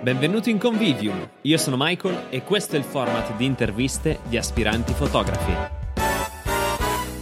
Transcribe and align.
Benvenuti 0.00 0.50
in 0.50 0.58
Convivium, 0.58 1.28
io 1.42 1.58
sono 1.58 1.74
Michael 1.76 2.26
e 2.30 2.44
questo 2.44 2.76
è 2.76 2.78
il 2.78 2.84
format 2.84 3.36
di 3.36 3.44
interviste 3.44 4.20
di 4.28 4.36
aspiranti 4.36 4.92
fotografi. 4.92 5.52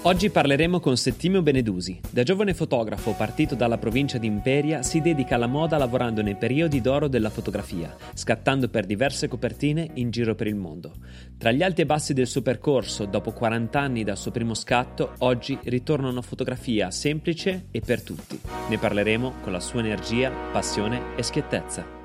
Oggi 0.02 0.28
parleremo 0.28 0.78
con 0.78 0.96
Settimio 0.98 1.40
Benedusi. 1.40 1.98
Da 2.10 2.22
giovane 2.22 2.52
fotografo 2.52 3.12
partito 3.12 3.54
dalla 3.54 3.78
provincia 3.78 4.18
di 4.18 4.26
Imperia, 4.26 4.82
si 4.82 5.00
dedica 5.00 5.36
alla 5.36 5.46
moda 5.46 5.78
lavorando 5.78 6.20
nei 6.20 6.36
periodi 6.36 6.82
d'oro 6.82 7.08
della 7.08 7.30
fotografia, 7.30 7.96
scattando 8.12 8.68
per 8.68 8.84
diverse 8.84 9.26
copertine 9.26 9.88
in 9.94 10.10
giro 10.10 10.34
per 10.34 10.46
il 10.46 10.54
mondo. 10.54 10.92
Tra 11.38 11.52
gli 11.52 11.62
alti 11.62 11.80
e 11.80 11.86
bassi 11.86 12.12
del 12.12 12.26
suo 12.26 12.42
percorso, 12.42 13.06
dopo 13.06 13.32
40 13.32 13.80
anni 13.80 14.04
dal 14.04 14.18
suo 14.18 14.30
primo 14.30 14.52
scatto, 14.52 15.14
oggi 15.20 15.58
ritorna 15.64 16.10
una 16.10 16.22
fotografia 16.22 16.90
semplice 16.90 17.68
e 17.70 17.80
per 17.80 18.02
tutti. 18.02 18.38
Ne 18.68 18.76
parleremo 18.76 19.36
con 19.40 19.50
la 19.50 19.60
sua 19.60 19.80
energia, 19.80 20.30
passione 20.52 21.16
e 21.16 21.22
schiettezza. 21.22 21.95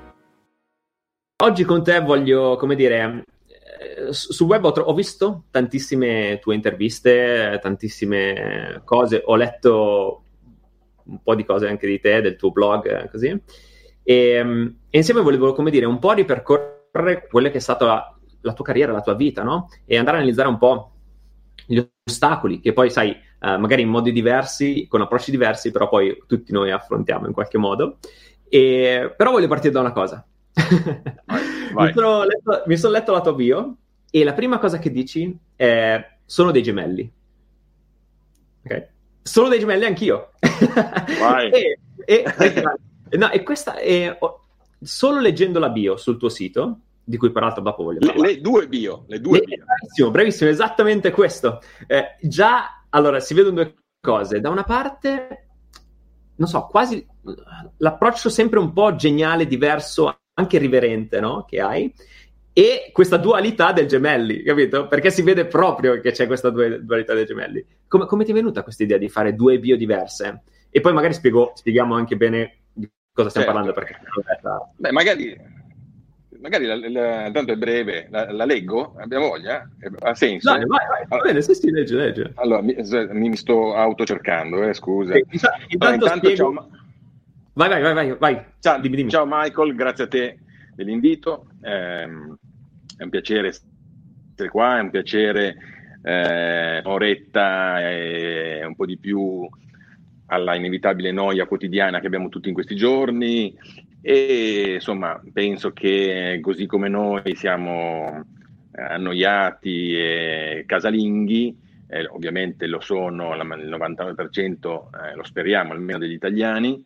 Oggi 1.42 1.64
con 1.64 1.82
te 1.82 1.98
voglio, 1.98 2.54
come 2.54 2.76
dire, 2.76 3.24
eh, 3.48 4.12
sul 4.12 4.46
web 4.46 4.64
ho, 4.64 4.70
tro- 4.70 4.84
ho, 4.84 4.94
visto 4.94 5.46
tantissime 5.50 6.38
tue 6.40 6.54
interviste, 6.54 7.58
tantissime 7.60 8.80
cose, 8.84 9.22
ho 9.24 9.34
letto 9.34 10.22
un 11.02 11.20
po' 11.20 11.34
di 11.34 11.44
cose 11.44 11.66
anche 11.66 11.88
di 11.88 11.98
te, 11.98 12.20
del 12.20 12.36
tuo 12.36 12.52
blog, 12.52 13.10
così, 13.10 13.36
e, 14.04 14.34
e 14.88 14.96
insieme 14.96 15.20
volevo, 15.20 15.52
come 15.52 15.72
dire, 15.72 15.84
un 15.84 15.98
po' 15.98 16.12
ripercorrere 16.12 17.26
quella 17.28 17.50
che 17.50 17.56
è 17.56 17.60
stata 17.60 17.86
la, 17.86 18.18
la, 18.42 18.52
tua 18.52 18.64
carriera, 18.64 18.92
la 18.92 19.00
tua 19.00 19.14
vita, 19.14 19.42
no? 19.42 19.68
E 19.84 19.98
andare 19.98 20.18
a 20.18 20.20
analizzare 20.20 20.48
un 20.48 20.58
po' 20.58 20.92
gli 21.66 21.82
ostacoli 22.04 22.60
che 22.60 22.72
poi, 22.72 22.88
sai, 22.88 23.10
uh, 23.40 23.58
magari 23.58 23.82
in 23.82 23.88
modi 23.88 24.12
diversi, 24.12 24.86
con 24.86 25.00
approcci 25.00 25.32
diversi, 25.32 25.72
però 25.72 25.88
poi 25.88 26.22
tutti 26.24 26.52
noi 26.52 26.70
affrontiamo 26.70 27.26
in 27.26 27.32
qualche 27.32 27.58
modo. 27.58 27.98
E, 28.48 29.12
però 29.16 29.32
voglio 29.32 29.48
partire 29.48 29.72
da 29.72 29.80
una 29.80 29.92
cosa 29.92 30.24
mi, 30.54 31.92
sono 31.92 32.24
letto, 32.24 32.62
mi, 32.66 32.76
sono 32.76 32.92
letto, 32.92 33.12
la 33.12 33.20
tua 33.20 33.32
bio 33.32 33.76
e 34.10 34.24
la 34.24 34.34
prima 34.34 34.58
cosa 34.58 34.78
che 34.78 34.90
dici 34.90 35.36
è 35.56 36.16
sono 36.24 36.50
dei 36.50 36.62
gemelli. 36.62 37.12
Ok? 38.64 38.88
Sono 39.22 39.48
dei 39.48 39.58
gemelli 39.58 39.84
anch'io. 39.84 40.30
E, 42.04 42.24
e, 43.10 43.16
no, 43.16 43.30
e 43.30 43.42
questa 43.44 43.76
è 43.76 44.18
solo 44.80 45.20
leggendo 45.20 45.60
la 45.60 45.68
bio 45.68 45.96
sul 45.96 46.16
tuo 46.16 46.28
sito, 46.28 46.78
di 47.04 47.16
cui 47.16 47.30
peraltro 47.30 47.62
dopo 47.62 47.84
voglio 47.84 48.00
parlare. 48.00 48.20
Le, 48.20 48.34
le 48.34 48.40
due 48.40 48.66
bio, 48.66 49.04
le 49.06 49.20
due 49.20 49.38
le, 49.38 49.44
bio. 49.44 49.64
Bravissimo, 49.64 50.10
bravissimo, 50.10 50.50
esattamente 50.50 51.10
questo. 51.12 51.60
Eh, 51.86 52.16
già, 52.22 52.84
allora, 52.88 53.20
si 53.20 53.34
vedono 53.34 53.54
due 53.54 53.74
cose. 54.00 54.40
Da 54.40 54.48
una 54.48 54.64
parte, 54.64 55.48
non 56.36 56.48
so, 56.48 56.66
quasi 56.66 57.06
l'approccio 57.76 58.28
sempre 58.28 58.58
un 58.58 58.72
po' 58.72 58.96
geniale, 58.96 59.46
diverso 59.46 60.21
anche 60.34 60.58
riverente, 60.58 61.20
no? 61.20 61.44
Che 61.44 61.60
hai. 61.60 61.92
E 62.54 62.90
questa 62.92 63.16
dualità 63.16 63.72
del 63.72 63.86
gemelli, 63.86 64.42
capito? 64.42 64.86
Perché 64.86 65.10
si 65.10 65.22
vede 65.22 65.46
proprio 65.46 66.00
che 66.00 66.12
c'è 66.12 66.26
questa 66.26 66.50
dualità 66.50 67.14
dei 67.14 67.24
gemelli. 67.24 67.64
Come, 67.88 68.04
come 68.06 68.24
ti 68.24 68.30
è 68.30 68.34
venuta 68.34 68.62
questa 68.62 68.82
idea 68.82 68.98
di 68.98 69.08
fare 69.08 69.34
due 69.34 69.58
bio 69.58 69.76
diverse? 69.76 70.42
E 70.68 70.80
poi 70.80 70.92
magari 70.92 71.14
spiego, 71.14 71.52
spieghiamo 71.54 71.94
anche 71.94 72.16
bene 72.16 72.56
di 72.72 72.88
cosa 73.12 73.30
stiamo 73.30 73.46
certo. 73.46 73.72
parlando. 73.72 73.72
Perché... 73.72 73.98
Beh, 74.76 74.92
magari, 74.92 75.34
magari 76.40 76.66
la, 76.66 76.76
la, 76.76 77.30
tanto 77.30 77.52
è 77.52 77.56
breve, 77.56 78.08
la, 78.10 78.30
la, 78.30 78.44
leggo? 78.44 78.96
Abbiamo 78.98 79.28
voglia? 79.28 79.66
Ha 80.00 80.14
senso? 80.14 80.52
Dai, 80.52 80.66
vai, 80.66 80.86
vai, 80.86 81.04
va 81.08 81.18
bene, 81.24 81.40
sì, 81.40 81.54
sì, 81.54 81.70
legge, 81.70 81.96
legge. 81.96 82.32
Allora, 82.34 82.60
mi, 82.60 82.74
mi 82.74 83.36
sto 83.36 83.74
autocercando, 83.74 84.62
eh, 84.62 84.74
scusa. 84.74 85.14
Sì, 85.14 85.24
intanto, 85.30 85.76
allora, 85.78 85.94
intanto 85.94 86.28
spiego... 86.28 86.68
Vai, 87.54 87.68
vai, 87.68 87.82
vai, 87.82 87.92
vai. 87.92 88.16
vai. 88.18 88.44
Ciao, 88.60 88.80
dimmi, 88.80 88.96
dimmi. 88.96 89.10
ciao 89.10 89.26
Michael, 89.28 89.74
grazie 89.74 90.04
a 90.04 90.08
te 90.08 90.38
dell'invito. 90.74 91.48
Eh, 91.60 92.04
è 92.04 93.02
un 93.02 93.10
piacere 93.10 93.48
essere 93.48 94.48
qua, 94.48 94.78
è 94.78 94.80
un 94.80 94.88
piacere 94.88 95.56
eh, 96.02 96.78
un'oretta 96.78 97.90
e 97.90 98.64
un 98.64 98.74
po' 98.74 98.86
di 98.86 98.96
più 98.96 99.46
alla 100.26 100.54
inevitabile 100.54 101.12
noia 101.12 101.44
quotidiana 101.44 102.00
che 102.00 102.06
abbiamo 102.06 102.30
tutti 102.30 102.48
in 102.48 102.54
questi 102.54 102.74
giorni 102.74 103.54
e 104.00 104.74
insomma 104.76 105.20
penso 105.30 105.74
che 105.74 106.38
così 106.40 106.64
come 106.64 106.88
noi 106.88 107.36
siamo 107.36 108.24
annoiati 108.72 109.94
e 109.94 110.64
casalinghi, 110.66 111.54
eh, 111.86 112.06
ovviamente 112.06 112.66
lo 112.66 112.80
sono 112.80 113.34
il 113.34 113.46
99%, 113.46 114.88
eh, 115.04 115.14
lo 115.14 115.22
speriamo 115.22 115.72
almeno 115.72 115.98
degli 115.98 116.12
italiani, 116.12 116.82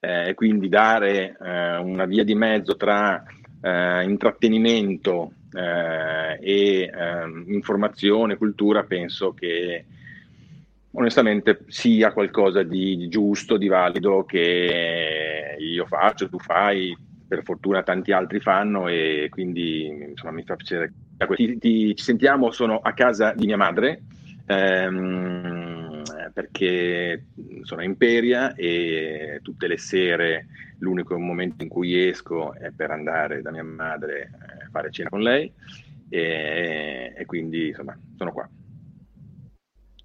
eh, 0.00 0.34
quindi 0.34 0.68
dare 0.68 1.36
eh, 1.40 1.76
una 1.76 2.04
via 2.04 2.24
di 2.24 2.34
mezzo 2.34 2.76
tra 2.76 3.22
eh, 3.60 4.04
intrattenimento 4.04 5.32
eh, 5.52 6.38
e 6.40 6.90
ehm, 6.92 7.44
informazione, 7.48 8.36
cultura, 8.36 8.84
penso 8.84 9.32
che 9.34 9.84
onestamente 10.92 11.64
sia 11.68 12.12
qualcosa 12.12 12.62
di 12.62 13.08
giusto, 13.08 13.56
di 13.56 13.68
valido 13.68 14.24
che 14.24 15.56
io 15.58 15.86
faccio, 15.86 16.28
tu 16.28 16.38
fai, 16.38 16.96
per 17.26 17.42
fortuna 17.42 17.82
tanti 17.82 18.10
altri 18.12 18.40
fanno 18.40 18.88
e 18.88 19.28
quindi 19.30 19.86
insomma 19.86 20.32
mi 20.32 20.44
fa 20.44 20.56
piacere. 20.56 20.92
Ti, 21.58 21.94
ci 21.94 22.04
sentiamo, 22.04 22.50
sono 22.50 22.78
a 22.78 22.92
casa 22.92 23.32
di 23.32 23.46
mia 23.46 23.56
madre. 23.56 24.02
Ehm, 24.50 26.02
perché 26.32 27.26
sono 27.62 27.82
a 27.82 27.84
Imperia 27.84 28.54
e 28.54 29.40
tutte 29.42 29.66
le 29.66 29.76
sere 29.76 30.46
l'unico 30.78 31.18
momento 31.18 31.62
in 31.62 31.68
cui 31.68 32.08
esco 32.08 32.54
è 32.54 32.70
per 32.74 32.90
andare 32.90 33.42
da 33.42 33.50
mia 33.50 33.64
madre 33.64 34.30
a 34.64 34.68
fare 34.70 34.90
cena 34.90 35.10
con 35.10 35.20
lei 35.20 35.52
e, 36.08 37.12
e 37.14 37.26
quindi 37.26 37.68
insomma 37.68 37.98
sono 38.16 38.32
qua. 38.32 38.48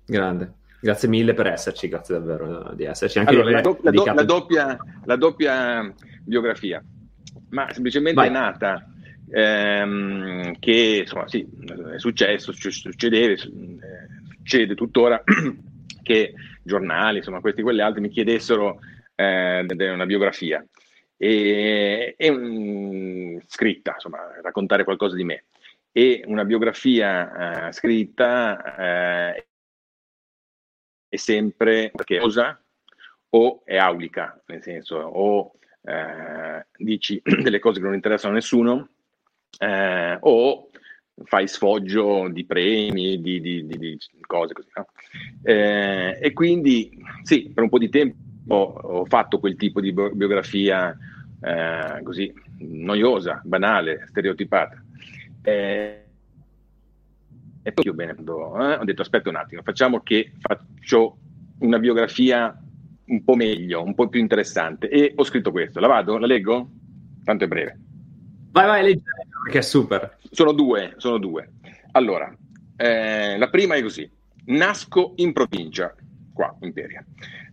Grande. 0.06 0.54
Grazie 0.82 1.08
mille 1.08 1.34
per 1.34 1.48
esserci, 1.48 1.88
grazie 1.88 2.16
davvero 2.16 2.74
di 2.74 2.84
esserci. 2.84 3.20
Anche 3.20 3.32
allora, 3.32 3.52
la, 3.52 3.62
do, 3.62 3.80
la, 3.82 3.92
do, 3.92 4.04
la, 4.04 4.24
doppia, 4.24 4.78
la, 5.06 5.16
doppia, 5.16 5.94
biografia, 6.22 6.84
ma 7.52 7.72
semplicemente 7.72 8.20
Vai. 8.20 8.28
è 8.28 8.32
nata 8.32 8.86
ehm, 9.32 10.60
che 10.60 11.00
insomma 11.04 11.30
sì, 11.30 11.48
è 11.94 11.98
successo, 11.98 12.52
succedeva, 12.52 13.34
eh, 13.34 14.13
succede 14.44 14.76
tuttora 14.76 15.24
che 16.04 16.34
giornali, 16.62 17.18
insomma 17.18 17.40
questi 17.40 17.62
e 17.62 17.64
quelli 17.64 17.82
altri 17.82 18.02
mi 18.02 18.10
chiedessero 18.10 18.80
eh, 19.16 19.66
una 19.66 20.06
biografia 20.06 20.64
e, 21.18 22.14
e 22.18 22.30
um, 22.30 23.42
scritta, 23.48 23.94
insomma, 23.94 24.20
raccontare 24.42 24.84
qualcosa 24.84 25.16
di 25.16 25.24
me. 25.24 25.46
E 25.94 26.24
una 26.26 26.44
biografia 26.44 27.68
eh, 27.68 27.72
scritta 27.72 29.32
eh, 29.32 29.48
è 31.08 31.16
sempre 31.16 31.92
perché 31.94 32.20
osa 32.20 32.62
o 33.30 33.62
è 33.64 33.78
aulica, 33.78 34.42
nel 34.48 34.62
senso 34.62 34.98
o 34.98 35.54
eh, 35.84 36.66
dici 36.78 37.22
delle 37.24 37.60
cose 37.60 37.80
che 37.80 37.86
non 37.86 37.94
interessano 37.94 38.34
a 38.34 38.38
nessuno 38.38 38.90
eh, 39.60 40.18
o 40.20 40.70
fai 41.26 41.48
sfoggio 41.48 42.28
di 42.30 42.46
premi, 42.46 43.22
di, 43.22 43.40
di, 43.40 43.66
di, 43.66 43.78
di 43.78 43.98
cose 44.22 44.54
così. 44.54 44.70
No? 44.76 44.88
Eh, 45.44 46.18
e 46.22 46.34
quindi 46.34 46.98
sì, 47.24 47.52
per 47.54 47.64
un 47.64 47.70
po' 47.70 47.78
di 47.78 47.90
tempo 47.90 48.52
ho 48.82 49.06
fatto 49.06 49.40
quel 49.40 49.56
tipo 49.56 49.80
di 49.80 49.94
biografia 49.94 50.96
eh, 51.42 52.02
così 52.04 52.34
noiosa, 52.60 53.42
banale, 53.44 54.06
stereotipata. 54.08 54.84
Eh, 55.42 55.98
e 57.66 57.72
poi 57.72 57.86
io 57.86 57.94
bene, 57.94 58.16
ho 58.26 58.84
detto 58.84 59.02
aspetta 59.02 59.30
un 59.30 59.38
attimo, 59.38 59.62
facciamo 59.62 60.02
che 60.02 60.34
faccio 60.40 61.18
una 61.60 61.80
biografia 61.80 62.58
un 63.06 63.24
po' 63.24 63.36
meglio, 63.36 63.84
un 63.84 63.96
po' 63.96 64.10
più 64.10 64.20
interessante. 64.20 64.90
E 64.90 65.14
ho 65.16 65.24
scritto 65.24 65.52
questo, 65.52 65.80
la 65.80 65.88
vado? 65.88 66.18
La 66.18 66.26
leggo? 66.26 66.70
Tanto 67.24 67.46
è 67.46 67.48
breve. 67.48 67.80
Vai, 68.54 68.68
vai, 68.68 68.84
leggi, 68.84 69.02
perché 69.44 69.58
è 69.58 69.62
super. 69.64 70.20
Sono 70.30 70.52
due, 70.52 70.94
sono 70.98 71.18
due. 71.18 71.54
Allora, 71.94 72.32
eh, 72.78 73.36
la 73.36 73.50
prima 73.50 73.74
è 73.74 73.82
così. 73.82 74.08
Nasco 74.46 75.14
in 75.16 75.34
provincia, 75.34 75.96
qua, 76.32 76.56
Imperia. 76.62 77.04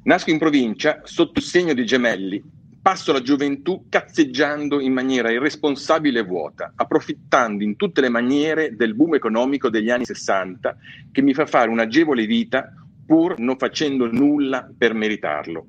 Nasco 0.03 0.29
in 0.29 0.37
provincia 0.37 1.01
sotto 1.05 1.39
il 1.39 1.45
segno 1.47 1.73
di 1.73 1.87
gemelli, 1.87 2.45
passo 2.83 3.13
la 3.13 3.23
gioventù 3.23 3.87
cazzeggiando 3.89 4.79
in 4.79 4.93
maniera 4.93 5.31
irresponsabile 5.31 6.21
e 6.21 6.25
vuota, 6.25 6.75
approfittando 6.77 7.65
in 7.65 7.77
tutte 7.77 8.03
le 8.03 8.11
maniere 8.11 8.77
del 8.77 8.95
boom 8.95 9.15
economico 9.15 9.71
degli 9.71 9.89
anni 9.89 10.05
60 10.05 10.77
che 11.11 11.23
mi 11.23 11.33
fa 11.33 11.47
fare 11.47 11.71
un'agevole 11.71 12.27
vita 12.27 12.75
pur 13.07 13.39
non 13.39 13.57
facendo 13.57 14.07
nulla 14.13 14.71
per 14.77 14.93
meritarlo. 14.93 15.67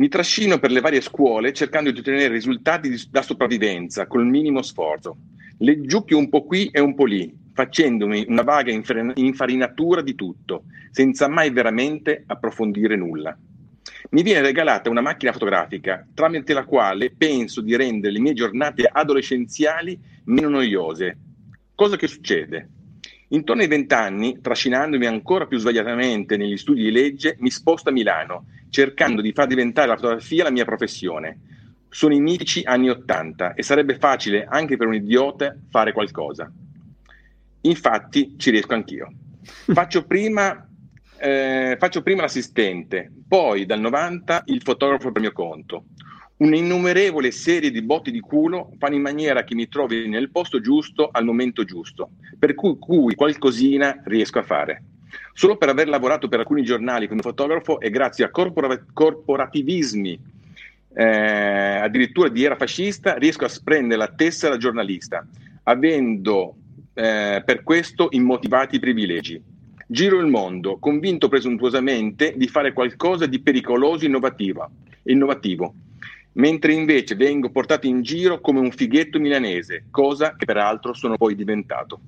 Mi 0.00 0.08
trascino 0.08 0.58
per 0.58 0.70
le 0.70 0.80
varie 0.80 1.02
scuole 1.02 1.52
cercando 1.52 1.90
di 1.90 1.98
ottenere 1.98 2.28
risultati 2.28 2.88
di, 2.88 2.98
da 3.10 3.20
sopravvivenza 3.20 4.06
col 4.06 4.24
minimo 4.24 4.62
sforzo. 4.62 5.18
Leggiucchio 5.58 6.16
un 6.16 6.30
po' 6.30 6.46
qui 6.46 6.70
e 6.72 6.80
un 6.80 6.94
po' 6.94 7.04
lì, 7.04 7.30
facendomi 7.52 8.24
una 8.28 8.40
vaga 8.40 8.72
infarinatura 8.72 10.00
di 10.00 10.14
tutto, 10.14 10.64
senza 10.90 11.28
mai 11.28 11.50
veramente 11.50 12.24
approfondire 12.26 12.96
nulla. 12.96 13.36
mi 14.12 14.22
viene 14.22 14.40
regalata 14.40 14.88
una 14.88 15.02
macchina 15.02 15.32
fotografica 15.32 16.06
tramite 16.14 16.54
la 16.54 16.64
quale 16.64 17.12
penso 17.14 17.60
di 17.60 17.76
rendere 17.76 18.14
le 18.14 18.20
mie 18.20 18.32
giornate 18.32 18.88
adolescenziali 18.90 20.00
meno 20.24 20.48
noiose. 20.48 21.18
Cosa 21.74 21.96
che 21.96 22.06
succede? 22.06 22.70
Intorno 23.32 23.60
ai 23.60 23.68
vent'anni, 23.68 24.40
trascinandomi 24.40 25.04
ancora 25.04 25.46
più 25.46 25.58
sbagliatamente 25.58 26.38
negli 26.38 26.56
studi 26.56 26.84
di 26.84 26.90
legge, 26.90 27.36
mi 27.40 27.50
sposto 27.50 27.90
a 27.90 27.92
Milano, 27.92 28.46
cercando 28.70 29.20
di 29.20 29.32
far 29.32 29.46
diventare 29.46 29.88
la 29.88 29.96
fotografia 29.96 30.44
la 30.44 30.50
mia 30.50 30.64
professione. 30.64 31.40
Sono 31.88 32.14
i 32.14 32.20
mitici 32.20 32.62
anni 32.64 32.88
Ottanta 32.88 33.54
e 33.54 33.62
sarebbe 33.62 33.98
facile 33.98 34.46
anche 34.48 34.76
per 34.76 34.86
un 34.86 34.94
idiota 34.94 35.56
fare 35.68 35.92
qualcosa. 35.92 36.50
Infatti 37.62 38.36
ci 38.38 38.50
riesco 38.50 38.74
anch'io. 38.74 39.12
Faccio 39.72 40.04
prima, 40.04 40.66
eh, 41.18 41.76
faccio 41.78 42.02
prima 42.02 42.22
l'assistente, 42.22 43.10
poi 43.26 43.66
dal 43.66 43.80
90 43.80 44.44
il 44.46 44.62
fotografo 44.62 45.10
per 45.10 45.20
mio 45.20 45.32
conto. 45.32 45.86
Un'innumerevole 46.36 47.30
serie 47.32 47.70
di 47.70 47.82
botti 47.82 48.10
di 48.10 48.20
culo 48.20 48.72
fanno 48.78 48.94
in 48.94 49.02
maniera 49.02 49.44
che 49.44 49.54
mi 49.54 49.68
trovi 49.68 50.08
nel 50.08 50.30
posto 50.30 50.60
giusto 50.60 51.08
al 51.10 51.24
momento 51.24 51.64
giusto, 51.64 52.12
per 52.38 52.54
cui, 52.54 52.78
cui 52.78 53.14
qualcosina 53.14 54.00
riesco 54.04 54.38
a 54.38 54.42
fare. 54.42 54.82
Solo 55.32 55.56
per 55.56 55.68
aver 55.68 55.88
lavorato 55.88 56.28
per 56.28 56.40
alcuni 56.40 56.62
giornali 56.62 57.08
come 57.08 57.22
fotografo 57.22 57.80
e 57.80 57.90
grazie 57.90 58.24
a 58.24 58.30
corpora- 58.30 58.82
corporativismi, 58.92 60.18
eh, 60.94 61.04
addirittura 61.04 62.28
di 62.28 62.44
era 62.44 62.56
fascista, 62.56 63.14
riesco 63.14 63.44
a 63.44 63.48
sprendere 63.48 63.96
la 63.96 64.08
tessera 64.08 64.56
giornalista, 64.56 65.26
avendo 65.64 66.54
eh, 66.94 67.42
per 67.44 67.62
questo 67.62 68.08
immotivati 68.10 68.78
privilegi. 68.78 69.40
Giro 69.86 70.20
il 70.20 70.26
mondo, 70.26 70.78
convinto 70.78 71.28
presuntuosamente 71.28 72.34
di 72.36 72.46
fare 72.46 72.72
qualcosa 72.72 73.26
di 73.26 73.40
pericoloso 73.40 74.04
e 74.04 74.08
innovativo 75.04 75.74
mentre 76.32 76.72
invece 76.72 77.14
vengo 77.16 77.50
portato 77.50 77.86
in 77.86 78.02
giro 78.02 78.40
come 78.40 78.60
un 78.60 78.70
fighetto 78.70 79.18
milanese, 79.18 79.86
cosa 79.90 80.36
che 80.36 80.44
peraltro 80.44 80.92
sono 80.92 81.16
poi 81.16 81.34
diventato. 81.34 82.00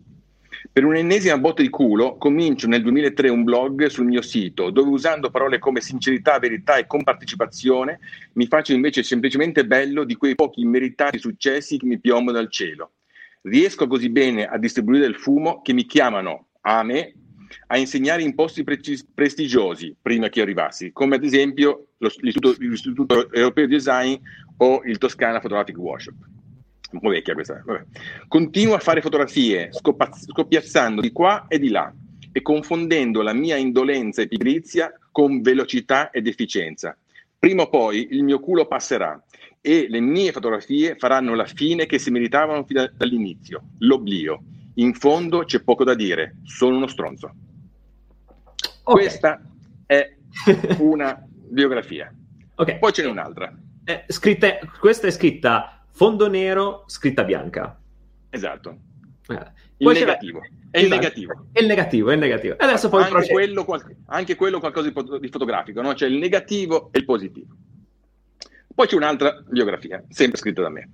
Per 0.71 0.85
un'ennesima 0.85 1.39
botta 1.39 1.61
di 1.61 1.69
culo 1.69 2.17
comincio 2.17 2.69
nel 2.69 2.83
2003 2.83 3.29
un 3.29 3.43
blog 3.43 3.87
sul 3.87 4.07
mio 4.07 4.23
sito 4.23 4.71
dove 4.71 4.91
usando 4.91 5.31
parole 5.31 5.59
come 5.59 5.81
sincerità, 5.81 6.39
verità 6.39 6.77
e 6.77 6.87
compartecipazione 6.87 7.99
mi 8.35 8.47
faccio 8.47 8.73
invece 8.73 9.03
semplicemente 9.03 9.67
bello 9.67 10.05
di 10.05 10.15
quei 10.15 10.37
pochi 10.37 10.61
immeritati 10.61 11.19
successi 11.19 11.79
che 11.79 11.87
mi 11.87 11.99
piombono 11.99 12.37
dal 12.37 12.51
cielo. 12.51 12.93
Riesco 13.43 13.89
così 13.89 14.09
bene 14.09 14.47
a 14.47 14.57
distribuire 14.57 15.07
il 15.07 15.17
fumo 15.17 15.63
che 15.63 15.73
mi 15.73 15.85
chiamano 15.85 16.49
a 16.61 16.83
me 16.85 17.15
a 17.67 17.77
insegnare 17.77 18.23
in 18.23 18.35
posti 18.35 18.63
pre- 18.63 18.81
prestigiosi 19.13 19.95
prima 20.01 20.29
che 20.29 20.39
io 20.39 20.45
arrivassi, 20.45 20.93
come 20.93 21.17
ad 21.17 21.25
esempio 21.25 21.89
l'Istituto, 21.99 22.55
l'Istituto 22.59 23.33
Europeo 23.33 23.67
di 23.67 23.75
Design 23.75 24.15
o 24.59 24.81
il 24.85 24.99
Toscana 24.99 25.41
Photographic 25.41 25.77
Workshop. 25.77 26.15
Un 26.93 27.01
po' 27.01 27.09
vecchia 27.09 27.35
questa. 27.35 27.63
Vabbè. 27.65 27.85
Continuo 28.29 28.75
a 28.75 28.79
fare 28.79 29.01
fotografie 29.01 29.73
scopaz- 29.73 30.27
scoppiazzando 30.31 31.01
di 31.01 31.11
qua 31.13 31.47
e 31.49 31.59
di 31.59 31.69
là 31.69 31.93
e 32.33 32.43
confondendo 32.43 33.23
la 33.23 33.33
mia 33.33 33.57
indolenza 33.57 34.23
e 34.23 34.29
pigrizia 34.29 34.93
con 35.11 35.43
velocità 35.43 36.11
ed 36.11 36.27
efficienza. 36.27 36.97
Prima 37.39 37.63
o 37.63 37.69
poi 37.69 38.09
il 38.13 38.23
mio 38.25 38.41
culo 38.41 38.67
passerà 38.67 39.23
e 39.61 39.87
le 39.89 40.01
mie 40.01 40.33
fotografie 40.33 40.97
faranno 40.97 41.35
la 41.35 41.45
fine 41.45 41.87
che 41.87 41.99
si 41.99 42.11
meritavano 42.11 42.65
fin 42.65 42.91
dall'inizio, 42.97 43.71
l'oblio. 43.79 44.43
In 44.77 44.95
fondo 44.95 45.45
c'è 45.45 45.63
poco 45.63 45.85
da 45.85 45.95
dire, 45.95 46.37
sono 46.45 46.77
uno 46.77 46.87
stronzo. 46.87 47.35
Okay. 48.85 49.05
Questa 49.05 49.43
è 49.87 50.17
una 50.79 51.23
biografia. 51.29 52.13
Okay. 52.55 52.79
Poi 52.79 52.93
ce 52.93 53.03
n'è 53.03 53.09
un'altra. 53.09 53.55
Eh, 53.85 54.05
scritte, 54.09 54.61
questa 54.81 55.09
è 55.09 55.11
scritta 55.11 55.82
fondo 55.93 56.29
nero, 56.29 56.85
scritta 56.87 57.25
bianca. 57.25 57.79
Esatto. 58.31 58.79
Eh. 59.29 59.71
Il 59.79 59.89
negativo. 59.89 60.41
È 60.71 60.79
il 60.79 60.85
esatto. 60.87 61.01
negativo. 61.01 61.47
È 61.53 61.61
il 61.61 61.67
negativo, 61.67 62.11
è 62.11 62.15
il 62.15 62.19
negativo. 62.21 62.55
Adesso 62.59 62.89
poi 62.89 63.03
anche, 63.05 63.29
quello, 63.31 63.67
anche 64.07 64.35
quello 64.37 64.61
qualcosa 64.61 64.91
di, 64.91 65.21
di 65.21 65.29
fotografico, 65.29 65.83
no? 65.83 65.93
C'è 65.93 66.07
il 66.07 66.19
negativo 66.19 66.91
e 66.93 66.99
il 66.99 67.05
positivo. 67.05 67.55
Poi 68.75 68.87
c'è 68.87 68.97
un'altra 68.97 69.43
biografia, 69.47 70.03
sempre 70.09 70.39
scritta 70.39 70.63
da 70.63 70.71
me. 70.71 70.91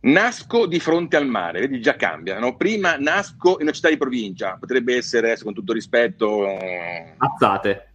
Nasco 0.00 0.66
di 0.66 0.80
fronte 0.80 1.16
al 1.16 1.26
mare, 1.26 1.60
vedi 1.60 1.80
già 1.80 1.94
cambia, 1.94 2.38
no? 2.40 2.56
prima 2.56 2.96
nasco 2.96 3.56
in 3.58 3.62
una 3.62 3.70
città 3.70 3.88
di 3.88 3.96
provincia, 3.96 4.56
potrebbe 4.58 4.96
essere, 4.96 5.38
con 5.38 5.54
tutto 5.54 5.72
rispetto... 5.72 6.46
Eh, 6.46 7.14
Azzate. 7.18 7.91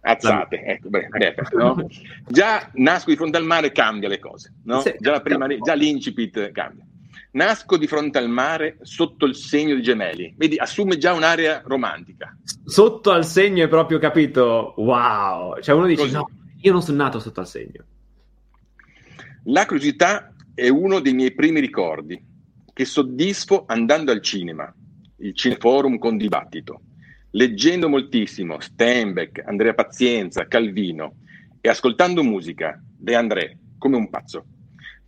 Azzate, 0.00 0.62
ecco, 0.62 0.88
beh, 0.88 1.08
beh, 1.08 1.34
no? 1.52 1.86
già 2.28 2.70
nasco 2.74 3.10
di 3.10 3.16
fronte 3.16 3.36
al 3.36 3.44
mare 3.44 3.72
cambia 3.72 4.08
le 4.08 4.18
cose, 4.18 4.54
no? 4.64 4.80
sì, 4.80 4.94
già, 4.98 5.20
prima, 5.20 5.46
già, 5.60 5.74
l'incipit 5.74 6.50
cambia. 6.52 6.84
Nasco 7.32 7.76
di 7.76 7.86
fronte 7.86 8.18
al 8.18 8.28
mare 8.28 8.78
sotto 8.82 9.24
il 9.24 9.36
segno 9.36 9.74
di 9.74 9.82
gemelli, 9.82 10.34
vedi, 10.36 10.56
assume 10.56 10.98
già 10.98 11.12
un'area 11.12 11.62
romantica. 11.64 12.36
Sotto 12.64 13.10
al 13.12 13.24
segno 13.24 13.64
è 13.64 13.68
proprio 13.68 13.98
capito, 13.98 14.74
wow, 14.76 15.60
cioè 15.60 15.74
uno 15.74 15.86
dice 15.86 16.02
Così. 16.02 16.14
no, 16.14 16.30
io 16.60 16.72
non 16.72 16.82
sono 16.82 16.96
nato 16.96 17.20
sotto 17.20 17.40
al 17.40 17.46
segno. 17.46 17.84
La 19.44 19.64
curiosità 19.64 20.34
è 20.54 20.68
uno 20.68 21.00
dei 21.00 21.14
miei 21.14 21.32
primi 21.32 21.60
ricordi 21.60 22.20
che 22.72 22.84
soddisfo 22.84 23.64
andando 23.66 24.10
al 24.10 24.22
cinema, 24.22 24.72
il 25.18 25.34
Cineforum 25.34 25.98
con 25.98 26.16
dibattito, 26.16 26.80
leggendo 27.32 27.88
moltissimo 27.88 28.60
Steinbeck, 28.60 29.42
Andrea 29.46 29.74
Pazienza, 29.74 30.46
Calvino 30.46 31.16
e 31.60 31.68
ascoltando 31.68 32.22
musica, 32.22 32.82
De 32.82 33.14
André, 33.14 33.58
come 33.78 33.96
un 33.96 34.10
pazzo. 34.10 34.44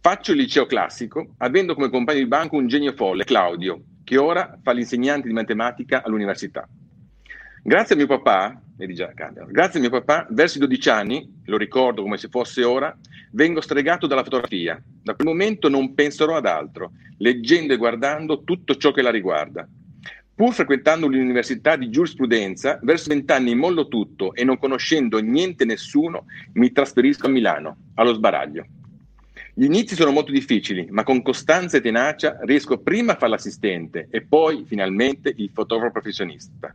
Faccio 0.01 0.33
il 0.33 0.39
liceo 0.39 0.67
classico 0.67 1.35
avendo 1.39 1.75
come 1.75 1.91
compagno 1.91 2.19
di 2.19 2.27
banco 2.27 2.57
un 2.57 2.67
genio 2.67 2.93
folle, 2.93 3.25
Claudio, 3.25 3.83
che 4.05 4.17
ora 4.17 4.59
fa 4.63 4.73
l'insegnante 4.73 5.29
di 5.29 5.35
matematica 5.35 6.03
all'università. 6.03 6.69
Grazie 7.65 7.95
a 7.95 7.99
mio 7.99 8.09
papà, 8.09 8.61
grazie 8.77 9.79
a 9.79 9.81
mio 9.81 9.91
papà, 9.91 10.27
verso 10.31 10.57
i 10.57 10.61
12 10.61 10.89
anni, 10.89 11.43
lo 11.45 11.57
ricordo 11.57 12.03
come 12.03 12.17
se 12.17 12.29
fosse 12.29 12.65
ora, 12.65 12.97
vengo 13.31 13.61
stregato 13.61 14.09
dalla 14.09 14.25
fotografia. 14.25 14.83
Da 15.03 15.15
quel 15.15 15.29
momento 15.29 15.69
non 15.69 15.95
penserò 15.95 16.37
ad 16.37 16.47
altro, 16.47 16.91
leggendo 17.19 17.73
e 17.73 17.77
guardando 17.77 18.43
tutto 18.43 18.75
ciò 18.75 18.91
che 18.91 19.03
la 19.03 19.11
riguarda. 19.11 19.69
Pur 20.35 20.55
frequentando 20.55 21.07
l'università 21.07 21.77
di 21.77 21.91
giurisprudenza, 21.91 22.79
verso 22.83 23.11
vent'anni 23.11 23.55
mollo 23.55 23.87
tutto 23.89 24.35
e 24.35 24.45
non 24.45 24.59
conoscendo 24.59 25.19
niente 25.19 25.65
nessuno, 25.67 26.25
mi 26.55 26.73
trasferisco 26.73 27.27
a 27.27 27.31
Milano, 27.31 27.77
allo 27.95 28.15
sbaraglio. 28.15 28.65
Gli 29.55 29.65
inizi 29.65 29.95
sono 29.95 30.11
molto 30.11 30.33
difficili, 30.33 30.87
ma 30.91 31.05
con 31.05 31.21
costanza 31.21 31.77
e 31.77 31.83
tenacia 31.83 32.39
riesco 32.45 32.79
prima 32.79 33.13
a 33.13 33.17
fare 33.17 33.33
l'assistente 33.33 34.09
e 34.11 34.23
poi, 34.23 34.65
finalmente, 34.67 35.33
il 35.37 35.51
fotografo 35.53 35.93
professionista. 35.93 36.75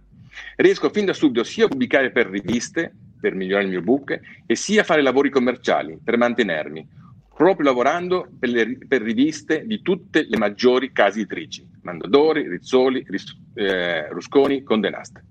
Riesco 0.57 0.91
fin 0.91 1.05
da 1.05 1.13
subito 1.13 1.43
sia 1.43 1.65
a 1.65 1.67
pubblicare 1.67 2.11
per 2.11 2.27
riviste, 2.27 2.93
per 3.19 3.33
migliorare 3.33 3.65
il 3.65 3.71
mio 3.71 3.81
book, 3.81 4.19
e 4.45 4.55
sia 4.55 4.81
a 4.81 4.83
fare 4.83 5.01
lavori 5.01 5.31
commerciali, 5.31 5.97
per 6.03 6.17
mantenermi, 6.17 6.87
proprio 7.35 7.65
lavorando 7.65 8.29
per, 8.37 8.49
le, 8.49 8.77
per 8.87 9.01
riviste 9.01 9.65
di 9.65 9.81
tutte 9.81 10.27
le 10.29 10.37
maggiori 10.37 10.91
case 10.91 11.19
editrici, 11.19 11.67
Mandadori, 11.87 12.47
Rizzoli, 12.47 13.05
Ris, 13.07 13.33
eh, 13.55 14.09
Rusconi, 14.09 14.63
Conde 14.63 14.89
Nast. 14.89 15.23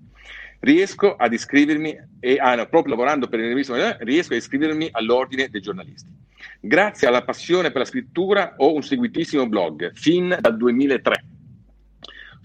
Riesco 0.59 1.15
ad 1.15 1.33
iscrivermi, 1.33 1.95
e 2.19 2.37
ah, 2.39 2.55
no, 2.55 2.65
proprio 2.65 2.95
lavorando 2.95 3.27
per 3.27 3.39
le 3.39 3.47
riviste, 3.49 3.73
eh, 3.75 3.97
riesco 3.99 4.33
ad 4.33 4.39
iscrivermi 4.39 4.89
all'ordine 4.91 5.49
dei 5.49 5.61
giornalisti. 5.61 6.09
Grazie 6.59 7.07
alla 7.07 7.23
passione 7.23 7.69
per 7.69 7.81
la 7.81 7.87
scrittura 7.87 8.55
ho 8.57 8.73
un 8.73 8.81
seguitissimo 8.81 9.47
blog, 9.47 9.91
fin 9.93 10.35
dal 10.39 10.57
2003 10.57 11.23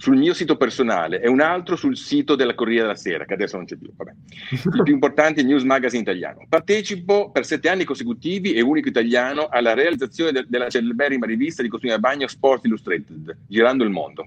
sul 0.02 0.16
mio 0.16 0.34
sito 0.34 0.56
personale 0.56 1.20
e 1.20 1.28
un 1.28 1.40
altro 1.40 1.76
sul 1.76 1.96
sito 1.96 2.34
della 2.34 2.56
Corriere 2.56 2.82
della 2.82 2.96
Sera, 2.96 3.24
che 3.24 3.34
adesso 3.34 3.56
non 3.56 3.66
c'è 3.66 3.76
più, 3.76 3.88
vabbè. 3.94 4.10
il 4.74 4.82
più 4.82 4.92
importante 4.92 5.44
news 5.44 5.62
magazine 5.62 6.02
italiano. 6.02 6.44
Partecipo 6.48 7.30
per 7.30 7.46
sette 7.46 7.68
anni 7.68 7.84
consecutivi 7.84 8.52
e 8.52 8.62
unico 8.62 8.88
italiano 8.88 9.46
alla 9.46 9.74
realizzazione 9.74 10.32
de- 10.32 10.44
della 10.48 10.68
celeberrima 10.68 11.24
rivista 11.24 11.62
di 11.62 11.68
costumi 11.68 11.92
da 11.92 12.00
bagno 12.00 12.26
Sport 12.26 12.64
Illustrated, 12.64 13.36
girando 13.46 13.84
il 13.84 13.90
mondo. 13.90 14.26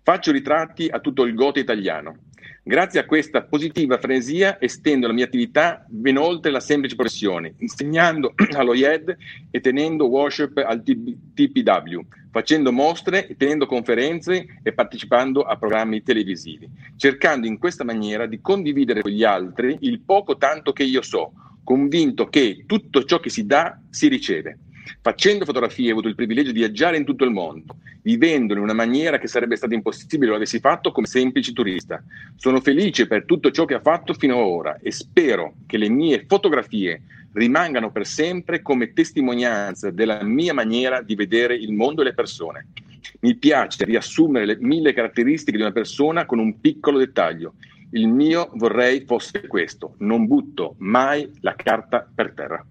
Faccio 0.00 0.30
ritratti 0.30 0.86
a 0.88 1.00
tutto 1.00 1.24
il 1.24 1.34
gote 1.34 1.58
italiano. 1.58 2.16
Grazie 2.62 3.00
a 3.00 3.06
questa 3.06 3.42
positiva 3.42 3.96
frenesia 3.96 4.60
estendo 4.60 5.06
la 5.06 5.14
mia 5.14 5.24
attività 5.24 5.82
ben 5.88 6.18
oltre 6.18 6.50
la 6.50 6.60
semplice 6.60 6.94
professione, 6.94 7.54
insegnando 7.58 8.34
allo 8.52 8.74
IED 8.74 9.16
e 9.50 9.60
tenendo 9.60 10.08
workshop 10.08 10.58
al 10.58 10.82
TPW, 10.82 12.00
facendo 12.30 12.70
mostre, 12.70 13.34
tenendo 13.38 13.64
conferenze 13.64 14.60
e 14.62 14.72
partecipando 14.74 15.40
a 15.40 15.56
programmi 15.56 16.02
televisivi, 16.02 16.68
cercando 16.96 17.46
in 17.46 17.56
questa 17.56 17.82
maniera 17.82 18.26
di 18.26 18.42
condividere 18.42 19.00
con 19.00 19.10
gli 19.10 19.24
altri 19.24 19.78
il 19.80 20.00
poco 20.00 20.36
tanto 20.36 20.74
che 20.74 20.84
io 20.84 21.00
so, 21.00 21.32
convinto 21.64 22.28
che 22.28 22.64
tutto 22.66 23.04
ciò 23.04 23.20
che 23.20 23.30
si 23.30 23.46
dà 23.46 23.80
si 23.88 24.06
riceve. 24.08 24.58
Facendo 25.00 25.44
fotografie 25.44 25.88
ho 25.88 25.92
avuto 25.92 26.08
il 26.08 26.14
privilegio 26.14 26.52
di 26.52 26.58
viaggiare 26.58 26.96
in 26.96 27.04
tutto 27.04 27.24
il 27.24 27.30
mondo, 27.30 27.76
vivendo 28.02 28.52
in 28.52 28.60
una 28.60 28.72
maniera 28.72 29.18
che 29.18 29.28
sarebbe 29.28 29.56
stata 29.56 29.74
impossibile 29.74 30.30
lo 30.30 30.36
avessi 30.36 30.58
fatto 30.58 30.92
come 30.92 31.06
semplice 31.06 31.52
turista. 31.52 32.02
Sono 32.36 32.60
felice 32.60 33.06
per 33.06 33.24
tutto 33.24 33.50
ciò 33.50 33.64
che 33.64 33.74
ha 33.74 33.80
fatto 33.80 34.14
fino 34.14 34.34
ad 34.34 34.44
ora 34.46 34.78
e 34.80 34.90
spero 34.90 35.54
che 35.66 35.78
le 35.78 35.88
mie 35.88 36.24
fotografie 36.26 37.02
rimangano 37.32 37.90
per 37.92 38.06
sempre 38.06 38.62
come 38.62 38.92
testimonianza 38.92 39.90
della 39.90 40.22
mia 40.22 40.52
maniera 40.52 41.00
di 41.00 41.14
vedere 41.14 41.54
il 41.54 41.72
mondo 41.72 42.02
e 42.02 42.04
le 42.04 42.14
persone. 42.14 42.66
Mi 43.20 43.36
piace 43.36 43.84
riassumere 43.84 44.46
le 44.46 44.56
mille 44.58 44.92
caratteristiche 44.92 45.56
di 45.56 45.62
una 45.62 45.72
persona 45.72 46.26
con 46.26 46.38
un 46.38 46.60
piccolo 46.60 46.98
dettaglio. 46.98 47.54
Il 47.92 48.08
mio 48.08 48.50
vorrei 48.54 49.04
fosse 49.04 49.46
questo, 49.46 49.94
non 49.98 50.26
butto 50.26 50.74
mai 50.78 51.30
la 51.40 51.54
carta 51.54 52.08
per 52.12 52.32
terra. 52.32 52.64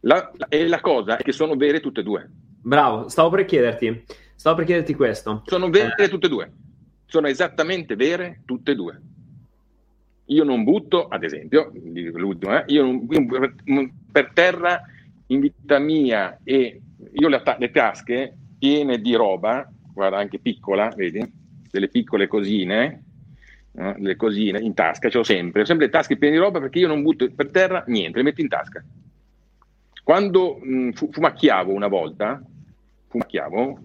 La, 0.00 0.30
e 0.48 0.66
la 0.66 0.80
cosa 0.80 1.16
è 1.16 1.22
che 1.22 1.32
sono 1.32 1.56
vere 1.56 1.80
tutte 1.80 2.00
e 2.00 2.02
due. 2.02 2.28
Bravo, 2.62 3.08
stavo 3.08 3.30
per 3.30 3.44
chiederti, 3.44 4.04
stavo 4.34 4.56
per 4.56 4.64
chiederti 4.64 4.94
questo. 4.94 5.42
Sono 5.46 5.68
vere 5.68 5.94
eh. 5.96 6.08
tutte 6.08 6.26
e 6.26 6.30
due, 6.30 6.52
sono 7.06 7.26
esattamente 7.26 7.96
vere 7.96 8.42
tutte 8.44 8.72
e 8.72 8.74
due. 8.74 9.00
Io 10.26 10.44
non 10.44 10.62
butto, 10.62 11.08
ad 11.08 11.24
esempio, 11.24 11.72
l'ultimo, 11.72 12.56
eh, 12.56 12.64
io 12.68 12.84
non, 12.84 13.92
per 14.12 14.30
terra 14.32 14.80
in 15.26 15.40
vita 15.40 15.78
mia 15.78 16.38
e 16.44 16.80
io 17.12 17.28
le, 17.28 17.42
le 17.58 17.70
tasche 17.70 18.36
piene 18.58 19.00
di 19.00 19.14
roba, 19.14 19.68
guarda 19.92 20.18
anche 20.18 20.38
piccola, 20.38 20.92
vedi, 20.94 21.20
delle 21.70 21.88
piccole 21.88 22.28
cosine, 22.28 23.04
eh, 23.72 23.94
le 23.98 24.16
cosine 24.16 24.60
in 24.60 24.74
tasca, 24.74 25.08
ce 25.08 25.18
l'ho 25.18 25.24
sempre, 25.24 25.62
ho 25.62 25.64
sempre 25.64 25.86
le 25.86 25.92
tasche 25.92 26.16
piene 26.16 26.36
di 26.36 26.40
roba 26.40 26.60
perché 26.60 26.78
io 26.78 26.88
non 26.88 27.02
butto 27.02 27.28
per 27.34 27.50
terra 27.50 27.82
niente, 27.88 28.18
le 28.18 28.24
metto 28.24 28.40
in 28.40 28.48
tasca. 28.48 28.84
Quando 30.10 30.58
mh, 30.60 30.90
fumacchiavo 30.90 31.72
una 31.72 31.86
volta, 31.86 32.42
fumacchiavo, 33.06 33.78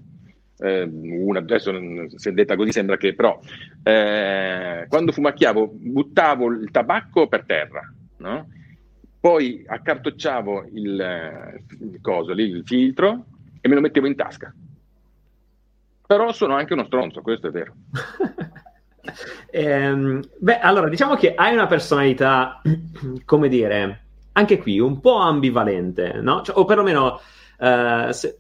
eh, 0.58 0.82
una, 0.82 1.38
adesso 1.38 1.72
se 2.16 2.34
detta 2.34 2.56
così 2.56 2.72
sembra 2.72 2.98
che 2.98 3.14
però 3.14 3.40
eh, 3.84 4.88
quando 4.90 5.12
fumacchiavo 5.12 5.70
buttavo 5.72 6.52
il 6.52 6.72
tabacco 6.72 7.28
per 7.28 7.46
terra 7.46 7.94
no? 8.18 8.50
poi 9.20 9.64
accartocciavo 9.68 10.70
il, 10.74 11.62
il, 11.82 12.00
coso 12.02 12.32
il 12.32 12.64
filtro 12.66 13.26
e 13.62 13.70
me 13.70 13.76
lo 13.76 13.82
mettevo 13.82 14.08
in 14.08 14.16
tasca 14.16 14.52
però 16.08 16.34
sono 16.34 16.56
anche 16.56 16.74
uno 16.74 16.86
stronzo 16.86 17.22
questo 17.22 17.50
è 17.50 17.52
vero 17.52 17.76
ehm, 19.52 20.24
beh 20.40 20.58
allora 20.58 20.90
diciamo 20.90 21.14
che 21.18 21.36
hai 21.36 21.54
una 21.54 21.68
personalità 21.68 22.64
come 23.26 23.48
dire 23.48 24.05
anche 24.38 24.58
qui 24.58 24.80
un 24.80 25.00
po' 25.00 25.18
ambivalente 25.18 26.20
no? 26.22 26.42
Cioè, 26.42 26.58
o 26.58 26.66
perlomeno 26.66 27.20
Uh, 27.58 28.12
se, 28.12 28.40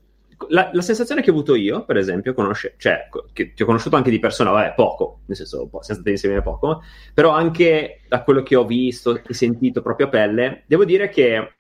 la, 0.50 0.70
la, 0.74 0.82
sensazione 0.82 1.22
che 1.22 1.30
ho 1.30 1.34
avuto 1.34 1.56
io, 1.56 1.86
per 1.86 1.98
esempio, 1.98 2.34
conosce, 2.34 2.76
cioè, 2.78 3.08
che 3.32 3.54
ti 3.54 3.64
ho 3.64 3.66
conosciuto 3.66 3.96
anche 3.96 4.10
di 4.10 4.20
persona, 4.20 4.52
vabbè, 4.52 4.74
poco, 4.76 5.20
nel 5.26 5.38
senso, 5.38 5.70
siamo 5.70 5.82
stati 5.82 6.10
insieme 6.10 6.42
poco, 6.42 6.84
però 7.14 7.32
anche 7.32 8.02
da 8.08 8.24
quello 8.24 8.44
che 8.44 8.56
ho 8.56 8.66
visto 8.66 9.22
e 9.24 9.34
sentito 9.34 9.82
proprio 9.82 10.08
a 10.08 10.10
pelle, 10.10 10.64
devo 10.68 10.86
dire 10.86 11.10
che 11.10 11.54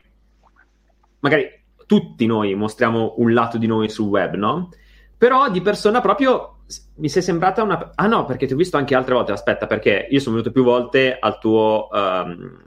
magari 1.19 1.49
tutti 1.85 2.25
noi 2.25 2.53
mostriamo 2.55 3.15
un 3.17 3.33
lato 3.33 3.57
di 3.57 3.67
noi 3.67 3.89
sul 3.89 4.07
web, 4.07 4.35
no? 4.35 4.69
Però 5.17 5.49
di 5.49 5.61
persona 5.61 6.01
proprio 6.01 6.57
mi 6.95 7.09
sei 7.09 7.21
sembrata 7.21 7.63
una... 7.63 7.91
Ah 7.95 8.07
no, 8.07 8.25
perché 8.25 8.47
ti 8.47 8.53
ho 8.53 8.57
visto 8.57 8.77
anche 8.77 8.95
altre 8.95 9.13
volte, 9.13 9.31
aspetta, 9.31 9.67
perché 9.67 10.07
io 10.09 10.19
sono 10.19 10.35
venuto 10.35 10.51
più 10.51 10.63
volte 10.63 11.17
al 11.17 11.39
tuo... 11.39 11.87
Um, 11.91 12.63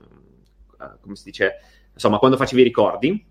come 1.01 1.17
si 1.17 1.25
dice? 1.25 1.55
Insomma, 1.93 2.19
quando 2.19 2.37
facevi 2.37 2.61
i 2.61 2.65
ricordi, 2.65 3.27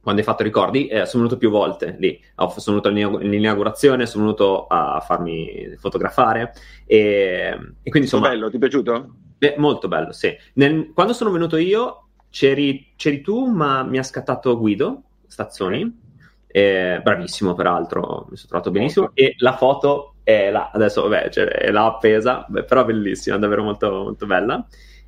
quando 0.00 0.20
hai 0.20 0.26
fatto 0.26 0.42
ricordi, 0.42 0.86
eh, 0.86 1.06
sono 1.06 1.22
venuto 1.22 1.38
più 1.38 1.48
volte 1.50 1.96
lì. 1.98 2.22
Sono 2.56 2.80
venuto 2.82 2.88
all'inaugurazione, 3.18 4.04
sono 4.04 4.24
venuto 4.24 4.66
a 4.66 5.00
farmi 5.00 5.74
fotografare. 5.78 6.52
E, 6.84 7.56
e 7.82 7.90
quindi 7.90 8.00
insomma. 8.00 8.28
Bello, 8.28 8.50
ti 8.50 8.56
è 8.56 8.58
piaciuto? 8.58 9.14
Beh, 9.38 9.54
molto 9.56 9.88
bello, 9.88 10.12
sì. 10.12 10.36
Nel, 10.54 10.92
quando 10.92 11.14
sono 11.14 11.30
venuto 11.30 11.56
io, 11.56 12.08
c'eri, 12.28 12.92
c'eri, 12.96 13.22
tu, 13.22 13.46
ma 13.46 13.82
mi 13.82 13.98
ha 13.98 14.02
scattato 14.02 14.58
Guido 14.58 15.02
Stazzoni. 15.26 16.02
Eh, 16.46 17.00
bravissimo, 17.02 17.54
peraltro, 17.54 18.26
mi 18.28 18.36
sono 18.36 18.48
trovato 18.48 18.70
benissimo. 18.70 19.06
Molto. 19.06 19.20
E 19.20 19.34
la 19.38 19.56
foto 19.56 20.16
è 20.22 20.50
là, 20.50 20.70
adesso, 20.72 21.02
vabbè, 21.02 21.30
cioè, 21.30 21.46
è 21.46 21.70
là 21.70 21.86
appesa, 21.86 22.44
beh, 22.48 22.64
però 22.64 22.84
bellissima, 22.84 23.38
davvero 23.38 23.62
molto, 23.62 23.90
molto 23.90 24.26
bella. 24.26 24.66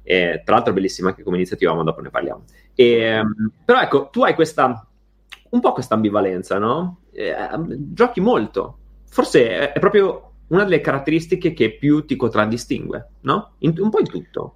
E, 0.09 0.43
tra 0.45 0.55
l'altro 0.55 0.73
bellissima 0.73 1.09
anche 1.09 1.25
come 1.25 1.35
iniziativa, 1.35 1.75
ma 1.75 1.83
dopo 1.83 2.01
ne 2.01 2.11
parliamo. 2.11 2.45
E, 2.77 2.93
ehm, 2.99 3.51
però 3.65 3.81
ecco, 3.81 4.09
tu 4.09 4.23
hai 4.23 4.35
questa, 4.37 4.87
un 5.51 5.61
po' 5.61 5.73
questa 5.73 5.95
ambivalenza, 5.95 6.59
no? 6.59 7.01
Eh, 7.11 7.35
giochi 7.93 8.21
molto. 8.21 8.79
Forse 9.09 9.73
è, 9.73 9.79
proprio 9.81 10.35
una 10.49 10.63
delle 10.63 10.81
caratteristiche 10.81 11.53
che 11.53 11.73
più 11.73 12.05
ti 12.05 12.15
contraddistingue, 12.15 13.09
no? 13.23 13.55
In, 13.59 13.75
un 13.79 13.91
po' 13.91 13.99
in 13.99 14.07
tutto. 14.07 14.55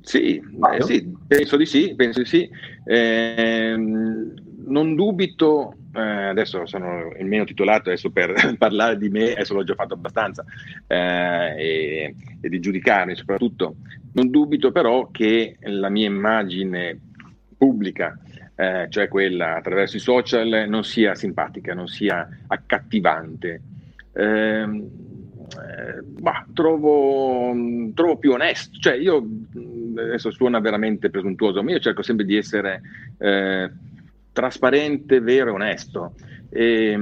Sì, 0.00 0.34
eh, 0.36 0.82
sì, 0.82 1.16
penso 1.28 1.56
di 1.56 1.66
sì, 1.66 1.94
penso 1.94 2.22
di 2.22 2.26
sì. 2.26 2.50
Eh, 2.84 3.76
non 3.76 4.96
dubito, 4.96 5.74
eh, 5.96 6.24
adesso 6.28 6.66
sono 6.66 7.12
il 7.18 7.26
meno 7.26 7.44
titolato 7.44 7.88
adesso 7.88 8.10
per 8.10 8.34
parlare 8.58 8.98
di 8.98 9.08
me, 9.08 9.32
adesso 9.32 9.54
l'ho 9.54 9.64
già 9.64 9.74
fatto 9.74 9.94
abbastanza, 9.94 10.44
eh, 10.86 11.54
e, 11.56 12.14
e, 12.40 12.48
di 12.48 12.60
giudicarmi 12.60 13.16
soprattutto, 13.16 13.76
non 14.12 14.30
dubito 14.30 14.72
però 14.72 15.10
che 15.10 15.56
la 15.60 15.88
mia 15.88 16.06
immagine 16.06 16.98
pubblica, 17.56 18.18
eh, 18.54 18.86
cioè 18.90 19.08
quella 19.08 19.56
attraverso 19.56 19.96
i 19.96 20.00
social, 20.00 20.66
non 20.68 20.84
sia 20.84 21.14
simpatica, 21.14 21.74
non 21.74 21.86
sia 21.86 22.28
accattivante. 22.46 23.60
Eh, 24.12 24.66
bah, 26.20 26.46
trovo, 26.52 27.54
trovo, 27.94 28.16
più 28.16 28.32
onesto, 28.32 28.78
cioè 28.78 28.94
io 28.94 29.24
adesso 29.96 30.30
suona 30.30 30.60
veramente 30.60 31.10
presuntuoso, 31.10 31.62
ma 31.62 31.70
io 31.70 31.78
cerco 31.78 32.02
sempre 32.02 32.24
di 32.24 32.36
essere 32.36 32.80
eh, 33.18 33.70
trasparente, 34.36 35.20
vero 35.20 35.48
e 35.48 35.54
onesto. 35.54 36.12
E, 36.50 36.94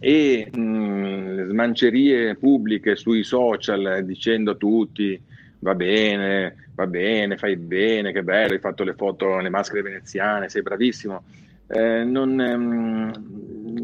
e 0.00 0.50
mh, 0.50 1.48
smancerie 1.50 2.36
pubbliche 2.36 2.96
sui 2.96 3.22
social 3.22 4.02
dicendo 4.04 4.52
a 4.52 4.54
tutti 4.54 5.20
va 5.58 5.74
bene, 5.74 6.70
va 6.74 6.86
bene, 6.86 7.36
fai 7.36 7.56
bene, 7.56 8.12
che 8.12 8.22
bello, 8.22 8.54
hai 8.54 8.60
fatto 8.60 8.82
le 8.82 8.94
foto, 8.94 9.38
le 9.38 9.50
maschere 9.50 9.82
veneziane, 9.82 10.48
sei 10.48 10.62
bravissimo, 10.62 11.22
eh, 11.68 12.04
non, 12.04 12.40
ehm, 12.40 13.12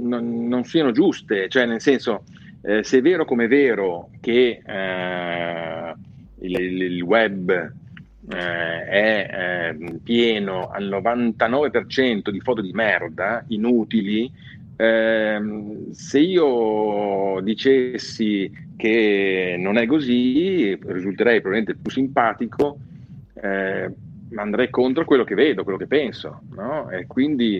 non, 0.02 0.48
non, 0.48 0.64
siano 0.64 0.90
giuste, 0.90 1.48
cioè 1.48 1.66
nel 1.66 1.80
senso, 1.80 2.24
eh, 2.62 2.82
se 2.82 2.98
è 2.98 3.02
vero 3.02 3.24
come 3.26 3.44
è 3.44 3.48
vero 3.48 4.10
che 4.20 4.62
eh, 4.64 5.94
il, 6.40 6.82
il, 6.82 7.02
web 7.02 7.72
eh, 8.32 8.84
è 8.84 9.74
eh, 9.78 9.98
pieno 10.02 10.68
al 10.68 10.88
99% 10.88 12.30
di 12.30 12.40
foto 12.40 12.60
di 12.60 12.72
merda, 12.72 13.44
inutili, 13.48 14.30
ehm, 14.76 15.90
se 15.90 16.18
io 16.20 17.40
dicessi 17.42 18.50
che 18.76 19.56
non 19.58 19.76
è 19.76 19.86
così, 19.86 20.74
risulterei 20.80 21.40
probabilmente 21.40 21.76
più 21.80 21.90
simpatico, 21.90 22.78
eh, 23.34 23.92
andrei 24.34 24.70
contro 24.70 25.04
quello 25.04 25.24
che 25.24 25.34
vedo, 25.34 25.64
quello 25.64 25.78
che 25.78 25.86
penso, 25.86 26.42
no? 26.54 26.88
E 26.90 27.06
quindi 27.06 27.56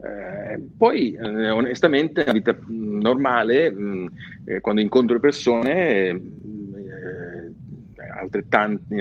eh, 0.00 0.60
poi 0.76 1.12
eh, 1.12 1.50
onestamente 1.50 2.20
nella 2.20 2.32
vita 2.32 2.56
normale, 2.66 3.70
mh, 3.70 4.12
eh, 4.46 4.60
quando 4.60 4.80
incontro 4.80 5.20
persone, 5.20 6.08
eh, 6.08 6.20
altrettanti, 6.57 6.57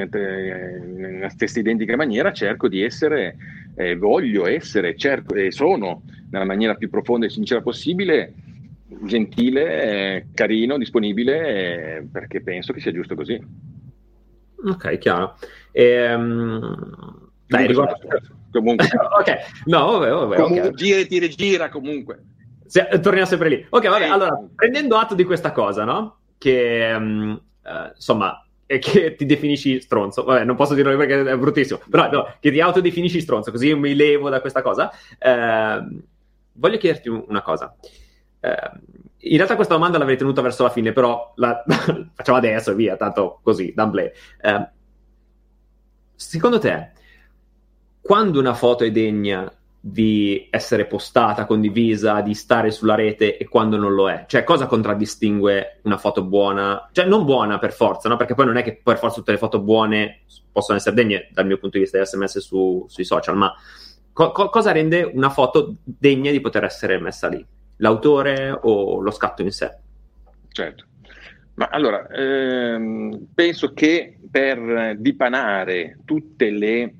nella 0.09 1.29
stessa 1.29 1.59
identica 1.59 1.95
maniera, 1.95 2.31
cerco 2.31 2.67
di 2.67 2.83
essere, 2.83 3.37
eh, 3.75 3.95
voglio 3.95 4.45
essere, 4.45 4.95
cerco 4.95 5.33
e 5.35 5.51
sono 5.51 6.03
nella 6.29 6.45
maniera 6.45 6.75
più 6.75 6.89
profonda 6.89 7.25
e 7.25 7.29
sincera 7.29 7.61
possibile 7.61 8.33
gentile, 9.03 10.27
carino, 10.33 10.77
disponibile, 10.77 12.07
perché 12.11 12.41
penso 12.41 12.73
che 12.73 12.79
sia 12.79 12.91
giusto 12.91 13.15
così. 13.15 13.39
Ok, 14.65 14.97
chiaro. 14.97 15.37
Ehm... 15.71 17.25
Dai, 17.47 17.67
riguardo... 17.67 17.97
Comunque. 18.51 18.87
ok, 19.19 19.65
no, 19.65 19.97
vabbè, 19.97 20.09
vabbè. 20.09 20.35
Comunque, 20.35 20.67
okay. 20.67 20.73
Gira 20.73 20.99
e 20.99 21.07
ti 21.07 21.19
rigira 21.19 21.69
comunque. 21.69 22.23
Se, 22.65 22.87
torniamo 23.01 23.27
sempre 23.27 23.49
lì. 23.49 23.65
Ok, 23.69 23.87
vabbè, 23.87 24.07
allora, 24.07 24.37
prendendo 24.55 24.97
atto 24.97 25.15
di 25.15 25.23
questa 25.23 25.51
cosa, 25.51 25.83
no? 25.83 26.17
Che, 26.37 26.93
um, 26.97 27.41
uh, 27.63 27.91
insomma, 27.93 28.45
e 28.67 28.79
che 28.79 29.15
ti 29.15 29.25
definisci 29.25 29.81
stronzo. 29.81 30.23
Vabbè, 30.23 30.43
non 30.43 30.55
posso 30.55 30.75
dirlo 30.75 30.95
perché 30.95 31.21
è 31.21 31.37
bruttissimo, 31.37 31.79
però 31.89 32.11
no, 32.11 32.35
che 32.39 32.51
ti 32.51 32.59
autodefinisci 32.61 33.21
stronzo, 33.21 33.49
così 33.49 33.67
io 33.67 33.77
mi 33.77 33.95
levo 33.95 34.29
da 34.29 34.41
questa 34.41 34.61
cosa. 34.61 34.91
Uh, 35.19 35.99
voglio 36.51 36.77
chiederti 36.77 37.09
una 37.09 37.41
cosa. 37.41 37.75
Eh, 38.39 38.71
in 39.19 39.35
realtà 39.37 39.55
questa 39.55 39.73
domanda 39.73 39.97
l'avrei 39.97 40.17
tenuta 40.17 40.41
verso 40.41 40.63
la 40.63 40.69
fine, 40.69 40.91
però 40.91 41.33
la 41.37 41.63
facciamo 42.13 42.37
adesso 42.37 42.71
e 42.71 42.75
via, 42.75 42.97
tanto 42.97 43.39
così, 43.41 43.73
d'amblè. 43.73 44.11
Eh, 44.41 44.69
secondo 46.15 46.59
te, 46.59 46.91
quando 48.01 48.39
una 48.39 48.53
foto 48.53 48.83
è 48.83 48.91
degna 48.91 49.51
di 49.79 50.47
essere 50.49 50.85
postata, 50.85 51.45
condivisa, 51.45 52.21
di 52.21 52.33
stare 52.33 52.71
sulla 52.71 52.95
rete 52.95 53.37
e 53.37 53.47
quando 53.47 53.77
non 53.77 53.93
lo 53.93 54.09
è? 54.09 54.25
Cioè, 54.27 54.43
cosa 54.43 54.65
contraddistingue 54.65 55.79
una 55.83 55.97
foto 55.97 56.23
buona? 56.23 56.89
Cioè, 56.91 57.05
non 57.05 57.25
buona 57.25 57.59
per 57.59 57.73
forza, 57.73 58.09
no? 58.09 58.17
Perché 58.17 58.33
poi 58.33 58.45
non 58.45 58.57
è 58.57 58.63
che 58.63 58.79
per 58.81 58.97
forza 58.97 59.17
tutte 59.17 59.31
le 59.31 59.37
foto 59.37 59.61
buone 59.61 60.21
possono 60.51 60.77
essere 60.77 60.95
degne, 60.95 61.29
dal 61.31 61.45
mio 61.45 61.57
punto 61.57 61.77
di 61.77 61.83
vista, 61.83 61.97
di 61.97 62.03
essere 62.03 62.21
messe 62.21 62.39
su, 62.41 62.85
sui 62.87 63.03
social, 63.05 63.37
ma 63.37 63.53
co- 64.11 64.31
co- 64.31 64.49
cosa 64.49 64.71
rende 64.71 65.03
una 65.03 65.29
foto 65.29 65.75
degna 65.83 66.31
di 66.31 66.41
poter 66.41 66.63
essere 66.63 66.99
messa 66.99 67.27
lì? 67.27 67.45
L'autore 67.77 68.49
o 68.49 68.99
lo 68.99 69.11
scatto 69.11 69.43
in 69.43 69.51
sé? 69.51 69.77
Certo. 70.49 70.85
Ma 71.53 71.69
allora, 71.71 72.07
ehm, 72.07 73.27
penso 73.33 73.73
che 73.73 74.19
per 74.29 74.95
dipanare 74.97 75.99
tutte 76.05 76.49
le 76.51 76.93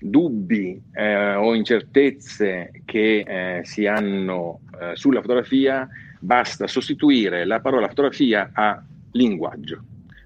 dubbi 0.00 0.80
eh, 0.92 1.34
o 1.34 1.54
incertezze 1.54 2.70
che 2.84 3.24
eh, 3.26 3.64
si 3.64 3.86
hanno 3.86 4.60
eh, 4.80 4.92
sulla 4.94 5.20
fotografia, 5.20 5.88
basta 6.20 6.66
sostituire 6.66 7.44
la 7.44 7.60
parola 7.60 7.88
fotografia 7.88 8.50
a 8.52 8.82
linguaggio. 9.12 9.82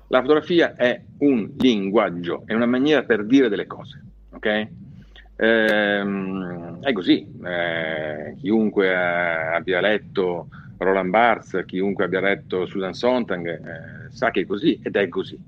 La 0.08 0.20
fotografia 0.20 0.74
è 0.74 1.00
un 1.18 1.52
linguaggio, 1.56 2.42
è 2.44 2.52
una 2.52 2.66
maniera 2.66 3.02
per 3.02 3.24
dire 3.24 3.48
delle 3.48 3.66
cose, 3.66 4.02
ok? 4.30 4.68
Ehm, 5.36 6.80
è 6.80 6.92
così, 6.92 7.26
eh, 7.42 8.34
chiunque 8.38 8.94
abbia 8.94 9.80
letto 9.80 10.48
Roland 10.76 11.10
Barthes, 11.10 11.64
chiunque 11.64 12.04
abbia 12.04 12.20
letto 12.20 12.66
Susan 12.66 12.92
Sontag 12.92 13.46
eh, 13.46 14.10
sa 14.10 14.30
che 14.30 14.40
è 14.42 14.46
così 14.46 14.78
ed 14.82 14.96
è 14.96 15.08
così. 15.08 15.38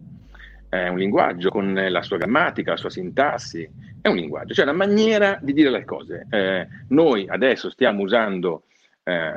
È 0.69 0.89
un 0.89 0.99
linguaggio 0.99 1.51
con 1.51 1.75
la 1.75 2.03
sua 2.03 2.17
grammatica, 2.17 2.73
la 2.73 2.77
sua 2.77 2.91
sintassi, 2.91 3.69
è 4.05 4.09
un 4.09 4.17
linguaggio, 4.17 4.53
cioè 4.53 4.65
una 4.65 4.75
maniera 4.75 5.39
di 5.41 5.55
dire 5.55 5.71
le 5.71 5.87
cose. 5.87 6.27
Eh, 6.29 6.69
noi 6.89 7.27
adesso 7.27 7.71
stiamo 7.71 8.03
usando 8.03 8.65
eh, 9.03 9.33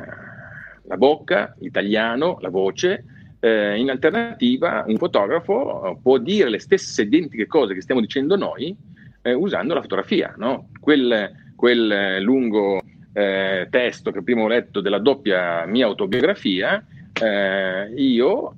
la 0.84 0.98
bocca, 0.98 1.56
l'italiano, 1.60 2.38
la 2.42 2.50
voce, 2.50 3.06
eh, 3.40 3.78
in 3.78 3.90
alternativa 3.90 4.84
un 4.86 4.98
fotografo 4.98 5.98
può 6.02 6.18
dire 6.18 6.50
le 6.50 6.60
stesse 6.60 7.04
identiche 7.04 7.48
cose 7.48 7.74
che 7.74 7.82
stiamo 7.82 8.02
dicendo 8.02 8.36
noi 8.36 8.76
eh, 9.22 9.32
usando 9.32 9.74
la 9.74 9.80
fotografia. 9.80 10.34
No? 10.36 10.68
Quel, 10.82 11.32
quel, 11.56 12.22
lungo 12.22 12.82
eh, 13.14 13.68
testo 13.70 14.12
che 14.12 14.22
prima 14.22 14.42
ho 14.42 14.48
letto 14.50 14.82
della 14.82 15.00
doppia 15.00 15.66
mia 15.66 15.86
autobiografia, 15.86 16.86
eh, 17.14 17.94
io 17.96 18.54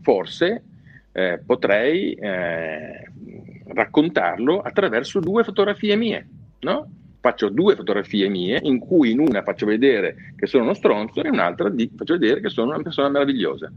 forse 0.00 0.62
potrei 1.44 2.16
raccontarlo 3.72 4.60
attraverso 4.60 5.20
due 5.20 5.44
fotografie 5.44 5.96
mie, 5.96 6.28
no? 6.60 6.90
Faccio 7.20 7.48
due 7.48 7.76
fotografie 7.76 8.28
mie 8.28 8.58
in 8.62 8.78
cui 8.78 9.12
in 9.12 9.20
una 9.20 9.42
faccio 9.42 9.64
vedere 9.64 10.34
che 10.36 10.46
sono 10.46 10.64
uno 10.64 10.74
stronzo 10.74 11.22
e 11.22 11.28
in 11.28 11.34
un'altra 11.34 11.68
di, 11.68 11.90
faccio 11.94 12.18
vedere 12.18 12.40
che 12.40 12.48
sono 12.48 12.72
una 12.72 12.82
persona 12.82 13.08
meravigliosa. 13.08 13.70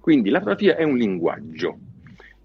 Quindi 0.00 0.30
la 0.30 0.38
fotografia 0.38 0.76
è 0.76 0.82
un 0.82 0.96
linguaggio. 0.96 1.78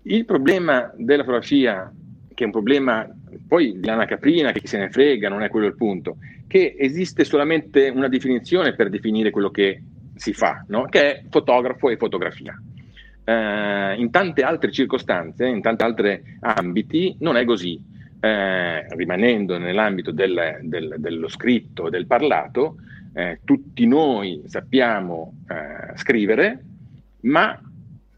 Il 0.04 0.26
problema 0.26 0.92
della 0.98 1.24
fotografia, 1.24 1.94
che 2.34 2.44
è 2.44 2.46
un 2.46 2.52
problema 2.52 3.08
poi 3.48 3.80
di 3.80 3.86
lana 3.86 4.06
caprina, 4.06 4.52
che 4.52 4.60
chi 4.60 4.68
se 4.68 4.78
ne 4.78 4.90
frega, 4.90 5.30
non 5.30 5.42
è 5.44 5.50
quello 5.50 5.68
il 5.68 5.76
punto, 5.76 6.18
che 6.48 6.76
esiste 6.78 7.24
solamente 7.24 7.88
una 7.90 8.10
definizione 8.10 8.74
per 8.76 8.90
definire 8.90 9.30
quello 9.30 9.52
che 9.52 9.82
si 10.16 10.34
fa, 10.34 10.66
no? 10.68 10.86
che 10.86 11.02
è 11.02 11.24
fotografo 11.30 11.90
e 11.90 11.98
fotografia 11.98 12.62
eh, 13.24 13.96
in 13.98 14.10
tante 14.12 14.42
altre 14.42 14.72
circostanze, 14.72 15.48
in 15.48 15.62
tanti 15.62 15.84
altri 15.84 16.22
ambiti, 16.42 17.16
non 17.20 17.38
è 17.38 17.46
così. 17.46 17.90
Eh, 18.24 18.86
rimanendo 18.96 19.58
nell'ambito 19.58 20.12
del, 20.12 20.60
del, 20.62 20.96
dello 21.00 21.28
scritto 21.28 21.90
del 21.90 22.06
parlato, 22.06 22.76
eh, 23.14 23.40
tutti 23.44 23.88
noi 23.88 24.44
sappiamo 24.46 25.40
eh, 25.50 25.98
scrivere, 25.98 26.64
ma 27.22 27.60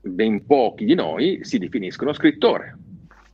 ben 0.01 0.45
pochi 0.45 0.85
di 0.85 0.93
noi 0.93 1.39
si 1.43 1.57
definiscono 1.57 2.13
scrittore. 2.13 2.77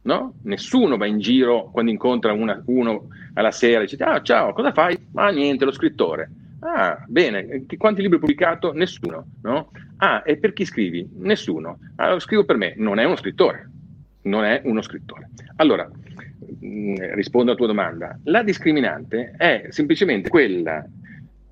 No? 0.02 0.36
Nessuno 0.44 0.96
va 0.98 1.06
in 1.06 1.20
giro 1.20 1.70
quando 1.72 1.92
incontra 1.92 2.32
una, 2.32 2.62
uno 2.66 3.08
alla 3.34 3.52
sera 3.52 3.82
e 3.82 3.86
dice: 3.86 3.98
Ah, 4.04 4.22
ciao, 4.22 4.54
cosa 4.54 4.72
fai? 4.72 4.98
Ah, 5.16 5.30
niente, 5.30 5.66
lo 5.66 5.72
scrittore. 5.72 6.30
Ah, 6.62 7.04
bene, 7.08 7.66
quanti 7.78 8.02
libri 8.02 8.16
hai 8.16 8.22
pubblicato? 8.22 8.74
Nessuno, 8.74 9.26
no? 9.44 9.72
Ah, 9.98 10.24
e 10.26 10.38
per 10.38 10.54
chi 10.54 10.66
scrivi? 10.66 11.10
Nessuno. 11.18 11.80
Lo 11.96 12.20
scrivo 12.20 12.44
per 12.44 12.58
me. 12.58 12.74
Non 12.78 13.00
è 13.00 13.06
uno 13.06 13.16
scrittore. 13.16 13.70
Non 14.24 14.44
è 14.44 14.62
uno 14.66 14.82
scrittore. 14.82 15.30
Allora, 15.58 15.90
mm, 16.66 16.96
rispondo 17.14 17.52
alla 17.52 17.58
tua 17.58 17.68
domanda. 17.68 18.20
La 18.24 18.44
discriminante 18.44 19.34
è 19.38 19.68
semplicemente 19.70 20.30
quella, 20.30 20.86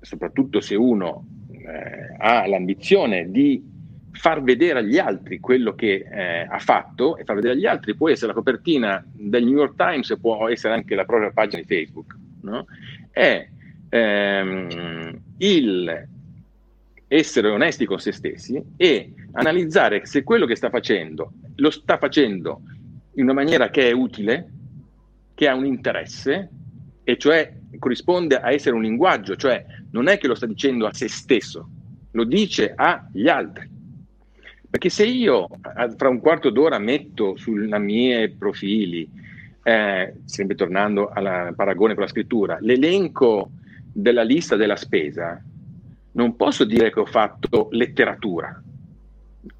soprattutto 0.00 0.60
se 0.60 0.74
uno 0.74 1.26
eh, 1.50 2.14
ha 2.18 2.46
l'ambizione 2.46 3.30
di 3.30 3.76
far 4.12 4.42
vedere 4.42 4.80
agli 4.80 4.98
altri 4.98 5.38
quello 5.38 5.74
che 5.74 6.04
eh, 6.10 6.46
ha 6.48 6.58
fatto 6.58 7.16
e 7.16 7.24
far 7.24 7.36
vedere 7.36 7.54
agli 7.54 7.66
altri 7.66 7.94
può 7.94 8.08
essere 8.08 8.28
la 8.28 8.32
copertina 8.32 9.04
del 9.12 9.44
New 9.44 9.56
York 9.56 9.76
Times 9.76 10.16
può 10.20 10.48
essere 10.48 10.74
anche 10.74 10.94
la 10.94 11.04
propria 11.04 11.30
pagina 11.30 11.62
di 11.62 11.68
Facebook, 11.68 12.16
no? 12.42 12.66
È 13.10 13.46
ehm, 13.88 15.20
il 15.38 16.08
essere 17.10 17.48
onesti 17.48 17.86
con 17.86 17.98
se 17.98 18.12
stessi 18.12 18.62
e 18.76 19.14
analizzare 19.32 20.04
se 20.04 20.22
quello 20.22 20.44
che 20.44 20.56
sta 20.56 20.68
facendo 20.68 21.32
lo 21.56 21.70
sta 21.70 21.96
facendo 21.96 22.60
in 23.14 23.24
una 23.24 23.32
maniera 23.32 23.70
che 23.70 23.88
è 23.88 23.92
utile, 23.92 24.48
che 25.34 25.48
ha 25.48 25.54
un 25.54 25.66
interesse, 25.66 26.50
e 27.02 27.16
cioè 27.16 27.52
corrisponde 27.78 28.38
a 28.38 28.52
essere 28.52 28.76
un 28.76 28.82
linguaggio, 28.82 29.36
cioè 29.36 29.64
non 29.90 30.08
è 30.08 30.18
che 30.18 30.28
lo 30.28 30.34
sta 30.34 30.46
dicendo 30.46 30.86
a 30.86 30.94
se 30.94 31.08
stesso, 31.08 31.68
lo 32.12 32.24
dice 32.24 32.72
agli 32.74 33.28
altri. 33.28 33.68
Perché 34.70 34.88
se 34.88 35.04
io 35.06 35.48
fra 35.96 36.08
un 36.08 36.20
quarto 36.20 36.50
d'ora 36.50 36.78
metto 36.78 37.36
sui 37.36 37.66
miei 37.78 38.30
profili, 38.30 39.08
eh, 39.62 40.14
sempre 40.24 40.54
tornando 40.54 41.08
al 41.08 41.54
paragone 41.56 41.94
con 41.94 42.04
la 42.04 42.08
scrittura, 42.10 42.58
l'elenco 42.60 43.50
della 43.92 44.22
lista 44.22 44.56
della 44.56 44.76
spesa, 44.76 45.42
non 46.12 46.36
posso 46.36 46.64
dire 46.64 46.92
che 46.92 47.00
ho 47.00 47.06
fatto 47.06 47.68
letteratura, 47.70 48.62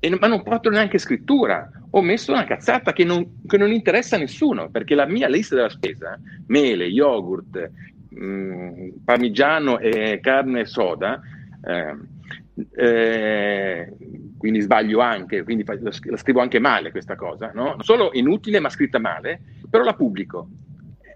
e, 0.00 0.10
ma 0.10 0.26
non 0.26 0.40
ho 0.40 0.42
fatto 0.42 0.70
neanche 0.70 0.98
scrittura. 0.98 1.70
Ho 1.90 2.02
messo 2.02 2.32
una 2.32 2.44
cazzata 2.44 2.92
che 2.92 3.04
non, 3.04 3.40
che 3.46 3.56
non, 3.56 3.72
interessa 3.72 4.16
a 4.16 4.18
nessuno, 4.18 4.70
perché 4.70 4.94
la 4.94 5.06
mia 5.06 5.28
lista 5.28 5.54
della 5.54 5.70
spesa, 5.70 6.18
mele, 6.46 6.84
yogurt, 6.86 7.70
mh, 8.10 8.24
mm, 8.24 8.88
parmigiano 9.04 9.78
e 9.78 10.18
carne 10.20 10.66
soda, 10.66 11.20
eh, 11.64 11.96
eh, 12.74 13.96
quindi 14.36 14.60
sbaglio 14.60 15.00
anche, 15.00 15.42
quindi 15.44 15.64
la 15.64 16.16
scrivo 16.16 16.40
anche 16.40 16.58
male 16.58 16.90
questa 16.90 17.14
cosa, 17.14 17.52
no? 17.54 17.70
non 17.70 17.82
solo 17.82 18.10
inutile 18.12 18.60
ma 18.60 18.68
scritta 18.68 18.98
male, 18.98 19.40
però 19.68 19.84
la 19.84 19.94
pubblico. 19.94 20.48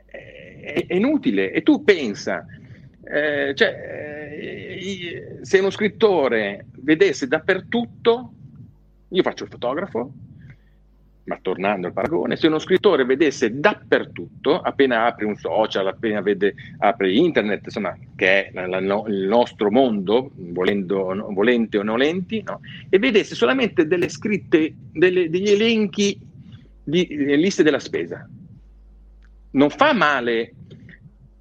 È, 0.06 0.84
è 0.86 0.94
inutile 0.94 1.50
e 1.50 1.62
tu 1.62 1.82
pensa 1.82 2.46
eh, 3.04 3.52
cioè, 3.54 4.38
eh, 4.38 5.38
se 5.42 5.58
uno 5.58 5.70
scrittore 5.70 6.66
vedesse 6.78 7.26
dappertutto, 7.26 8.32
io 9.08 9.22
faccio 9.22 9.44
il 9.44 9.50
fotografo, 9.50 10.12
ma 11.24 11.38
tornando 11.40 11.86
al 11.86 11.92
paragone, 11.92 12.36
se 12.36 12.48
uno 12.48 12.58
scrittore 12.58 13.04
vedesse 13.04 13.58
dappertutto, 13.58 14.60
appena 14.60 15.06
apre 15.06 15.24
un 15.24 15.36
social, 15.36 15.86
appena 15.86 16.20
vede, 16.20 16.54
apre 16.78 17.12
internet, 17.12 17.64
insomma, 17.64 17.96
che 18.16 18.46
è 18.46 18.50
la, 18.52 18.66
la, 18.66 18.80
no, 18.80 19.04
il 19.06 19.26
nostro 19.26 19.70
mondo, 19.70 20.30
volendo, 20.34 21.12
no, 21.12 21.32
volenti 21.32 21.76
o 21.76 21.82
nolenti, 21.82 22.42
no? 22.42 22.60
e 22.88 22.98
vedesse 22.98 23.34
solamente 23.34 23.86
delle 23.86 24.08
scritte, 24.08 24.74
delle, 24.92 25.30
degli 25.30 25.50
elenchi 25.50 26.18
di, 26.82 27.06
di 27.06 27.36
liste 27.36 27.62
della 27.62 27.78
spesa, 27.78 28.28
non 29.52 29.70
fa 29.70 29.92
male 29.92 30.54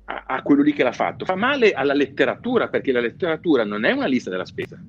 a, 0.05 0.23
a 0.27 0.41
quello 0.41 0.61
lì 0.61 0.73
che 0.73 0.83
l'ha 0.83 0.91
fatto, 0.91 1.25
fa 1.25 1.35
male 1.35 1.73
alla 1.73 1.93
letteratura 1.93 2.67
perché 2.67 2.91
la 2.91 2.99
letteratura 2.99 3.63
non 3.63 3.85
è 3.85 3.91
una 3.91 4.07
lista 4.07 4.29
della 4.29 4.45
spesa. 4.45 4.79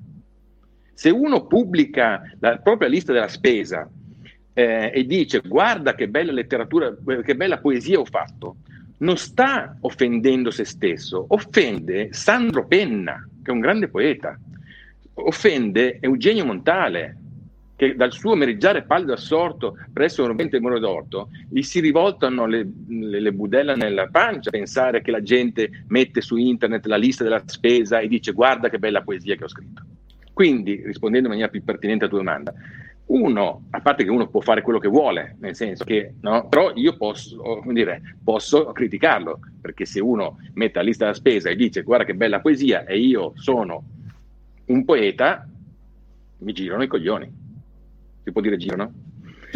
Se 0.93 1.09
uno 1.09 1.45
pubblica 1.47 2.21
la 2.39 2.57
propria 2.57 2.87
lista 2.87 3.13
della 3.13 3.27
spesa 3.27 3.89
eh, 4.53 4.91
e 4.93 5.05
dice 5.05 5.39
guarda 5.39 5.95
che 5.95 6.07
bella 6.07 6.31
letteratura, 6.31 6.95
che 7.23 7.35
bella 7.35 7.59
poesia 7.59 7.99
ho 7.99 8.05
fatto, 8.05 8.57
non 8.99 9.17
sta 9.17 9.75
offendendo 9.81 10.51
se 10.51 10.63
stesso, 10.63 11.25
offende 11.29 12.13
Sandro 12.13 12.67
Penna, 12.67 13.27
che 13.43 13.51
è 13.51 13.53
un 13.53 13.59
grande 13.59 13.89
poeta, 13.89 14.39
offende 15.15 15.97
Eugenio 15.99 16.45
Montale, 16.45 17.17
che 17.75 17.95
dal 17.95 18.11
suo 18.11 18.35
mereggiare 18.35 18.83
pallido 18.83 19.13
assorto 19.13 19.75
presso 19.91 20.21
un 20.21 20.27
rompente 20.27 20.59
muro 20.59 20.79
d'orto 20.79 21.29
gli 21.49 21.61
si 21.63 21.79
rivoltano 21.79 22.45
le, 22.45 22.67
le, 22.87 23.19
le, 23.19 23.33
budella 23.33 23.75
nella 23.75 24.07
pancia 24.07 24.51
pensare 24.51 25.01
che 25.01 25.11
la 25.11 25.23
gente 25.23 25.83
mette 25.87 26.21
su 26.21 26.37
internet 26.37 26.85
la 26.85 26.97
lista 26.97 27.23
della 27.23 27.41
spesa 27.45 27.99
e 27.99 28.07
dice 28.07 28.31
guarda 28.31 28.69
che 28.69 28.77
bella 28.77 29.01
poesia 29.01 29.35
che 29.35 29.43
ho 29.43 29.49
scritto. 29.49 29.81
Quindi, 30.33 30.81
rispondendo 30.83 31.27
in 31.27 31.33
maniera 31.33 31.51
più 31.51 31.63
pertinente 31.63 32.05
alla 32.05 32.13
tua 32.13 32.23
domanda, 32.23 32.53
uno, 33.05 33.65
a 33.69 33.81
parte 33.81 34.03
che 34.03 34.09
uno 34.09 34.27
può 34.27 34.39
fare 34.39 34.61
quello 34.61 34.79
che 34.79 34.87
vuole, 34.87 35.35
nel 35.39 35.55
senso 35.55 35.83
che, 35.83 36.15
no? 36.21 36.47
però 36.47 36.71
io 36.73 36.95
posso, 36.97 37.61
dire, 37.67 38.17
posso 38.23 38.71
criticarlo, 38.71 39.39
perché 39.61 39.85
se 39.85 39.99
uno 39.99 40.39
mette 40.53 40.79
la 40.79 40.85
lista 40.85 41.05
della 41.05 41.17
spesa 41.17 41.49
e 41.49 41.55
dice 41.55 41.83
guarda 41.83 42.05
che 42.05 42.15
bella 42.15 42.39
poesia 42.39 42.85
e 42.85 42.97
io 42.97 43.33
sono 43.35 43.83
un 44.65 44.85
poeta, 44.85 45.47
mi 46.39 46.53
girano 46.53 46.83
i 46.83 46.87
coglioni. 46.87 47.41
Si 48.23 48.31
può 48.31 48.41
dire 48.41 48.57
girano? 48.57 48.93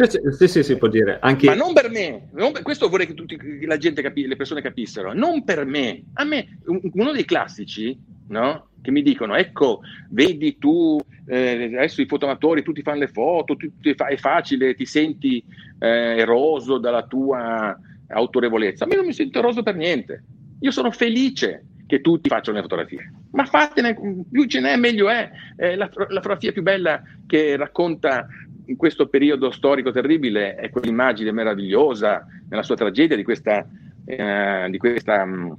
Sì, 0.06 0.20
sì, 0.30 0.46
sì, 0.46 0.62
si 0.62 0.76
può 0.76 0.86
dire. 0.86 1.18
Anche... 1.20 1.46
Ma 1.46 1.54
non 1.54 1.72
per 1.72 1.90
me, 1.90 2.28
non 2.32 2.52
per... 2.52 2.62
questo 2.62 2.88
vorrei 2.88 3.06
che 3.06 3.14
tutti, 3.14 3.36
la 3.66 3.78
gente 3.78 4.00
capi... 4.00 4.26
le 4.26 4.36
persone 4.36 4.62
capissero, 4.62 5.12
non 5.12 5.42
per 5.42 5.64
me. 5.64 6.04
A 6.14 6.24
me, 6.24 6.58
uno 6.66 7.10
dei 7.10 7.24
classici, 7.24 7.98
no? 8.28 8.68
Che 8.80 8.92
mi 8.92 9.02
dicono, 9.02 9.34
ecco, 9.34 9.80
vedi 10.10 10.56
tu, 10.58 11.00
eh, 11.26 11.72
adesso 11.76 12.00
i 12.00 12.06
fotoamatori, 12.06 12.62
tutti 12.62 12.82
fanno 12.82 13.00
le 13.00 13.08
foto, 13.08 13.56
tu, 13.56 13.68
è 13.80 14.16
facile, 14.16 14.76
ti 14.76 14.86
senti 14.86 15.42
eh, 15.80 16.18
eroso 16.18 16.78
dalla 16.78 17.04
tua 17.04 17.76
autorevolezza. 18.06 18.84
A 18.84 18.86
me 18.86 18.94
non 18.94 19.06
mi 19.06 19.12
sento 19.12 19.40
eroso 19.40 19.64
per 19.64 19.74
niente. 19.74 20.22
Io 20.60 20.70
sono 20.70 20.92
felice 20.92 21.64
che 21.88 22.00
tutti 22.00 22.28
facciano 22.28 22.58
le 22.58 22.62
fotografie. 22.62 23.12
Ma 23.32 23.44
fatene, 23.46 23.98
più 24.30 24.44
ce 24.44 24.60
n'è 24.60 24.76
meglio 24.76 25.08
è. 25.08 25.28
Eh, 25.56 25.74
la, 25.74 25.90
la 25.92 26.20
fotografia 26.20 26.52
più 26.52 26.62
bella 26.62 27.02
che 27.26 27.56
racconta 27.56 28.28
in 28.68 28.76
questo 28.76 29.08
periodo 29.08 29.50
storico 29.50 29.90
terribile 29.90 30.54
è 30.54 30.68
quell'immagine 30.70 31.32
meravigliosa 31.32 32.26
nella 32.48 32.62
sua 32.62 32.76
tragedia 32.76 33.16
di 33.16 33.22
questa, 33.22 33.66
eh, 34.04 34.66
di 34.70 34.78
questa 34.78 35.22
um, 35.22 35.56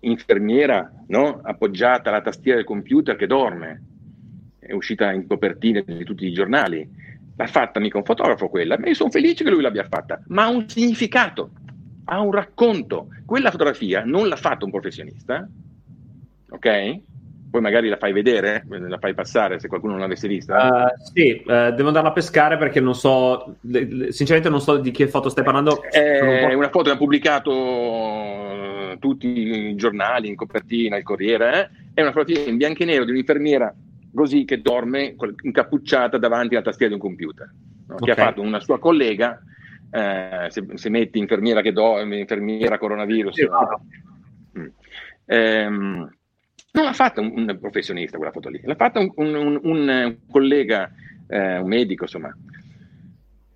infermiera 0.00 0.90
no? 1.08 1.40
appoggiata 1.42 2.08
alla 2.08 2.22
tastiera 2.22 2.56
del 2.56 2.66
computer 2.66 3.16
che 3.16 3.26
dorme, 3.26 3.82
è 4.58 4.72
uscita 4.72 5.12
in 5.12 5.26
copertine 5.26 5.84
di 5.86 6.04
tutti 6.04 6.26
i 6.26 6.32
giornali. 6.32 6.88
L'ha 7.36 7.46
fatta 7.46 7.80
mica 7.80 7.98
un 7.98 8.04
fotografo 8.04 8.48
quella, 8.48 8.78
ma 8.78 8.88
io 8.88 8.94
sono 8.94 9.10
felice 9.10 9.44
che 9.44 9.50
lui 9.50 9.62
l'abbia 9.62 9.84
fatta, 9.84 10.22
ma 10.28 10.44
ha 10.44 10.48
un 10.48 10.68
significato, 10.68 11.50
ha 12.04 12.20
un 12.20 12.32
racconto. 12.32 13.08
Quella 13.24 13.50
fotografia 13.50 14.02
non 14.04 14.28
l'ha 14.28 14.36
fatta 14.36 14.64
un 14.64 14.70
professionista, 14.70 15.48
ok? 16.50 17.00
Poi 17.50 17.60
magari 17.60 17.88
la 17.88 17.96
fai 17.96 18.12
vedere, 18.12 18.64
la 18.68 18.98
fai 18.98 19.12
passare 19.12 19.58
se 19.58 19.68
qualcuno 19.68 19.92
non 19.92 20.02
l'avesse 20.02 20.28
vista. 20.28 20.92
Uh, 20.94 21.10
sì, 21.12 21.42
uh, 21.44 21.74
devo 21.74 21.88
andarla 21.88 22.10
a 22.10 22.12
pescare 22.12 22.56
perché 22.56 22.80
non 22.80 22.94
so, 22.94 23.56
sinceramente 24.08 24.48
non 24.48 24.60
so 24.60 24.76
di 24.76 24.92
che 24.92 25.08
foto 25.08 25.28
stai 25.28 25.44
parlando. 25.44 25.82
È 25.82 26.48
un 26.48 26.60
una 26.60 26.68
foto 26.68 26.84
che 26.84 26.90
ha 26.90 26.96
pubblicato 26.96 28.96
tutti 28.98 29.26
i 29.26 29.74
giornali 29.74 30.28
in 30.28 30.36
copertina, 30.36 30.96
il 30.96 31.02
Corriere, 31.02 31.54
eh? 31.54 31.68
è 31.94 32.02
una 32.02 32.12
fotografia 32.12 32.50
in 32.50 32.56
bianco 32.56 32.82
e 32.82 32.86
nero 32.86 33.04
di 33.04 33.10
un'infermiera 33.10 33.74
così 34.14 34.44
che 34.44 34.60
dorme 34.60 35.16
incappucciata 35.42 36.18
davanti 36.18 36.54
alla 36.54 36.64
tastiera 36.64 36.94
di 36.94 37.00
un 37.00 37.06
computer, 37.06 37.50
no? 37.86 37.94
okay. 37.94 38.06
che 38.06 38.20
ha 38.20 38.24
fatto 38.24 38.42
una 38.42 38.60
sua 38.60 38.78
collega, 38.78 39.40
eh, 39.90 40.46
se, 40.48 40.64
se, 40.74 40.88
metti 40.88 41.18
infermiera 41.18 41.62
che 41.62 41.72
dorme, 41.72 42.18
infermiera 42.18 42.78
coronavirus. 42.78 43.34
Sì, 43.34 43.44
no? 43.44 43.86
mm. 44.58 44.66
ehm, 45.26 46.14
non 46.72 46.84
l'ha 46.84 46.92
fatta 46.92 47.20
un, 47.20 47.56
professionista 47.60 48.16
quella 48.16 48.32
foto 48.32 48.48
lì, 48.48 48.60
l'ha 48.62 48.74
fatta 48.74 49.00
un, 49.00 49.12
un, 49.16 49.60
un 49.62 50.16
collega, 50.30 50.90
eh, 51.26 51.58
un 51.58 51.68
medico, 51.68 52.04
insomma. 52.04 52.34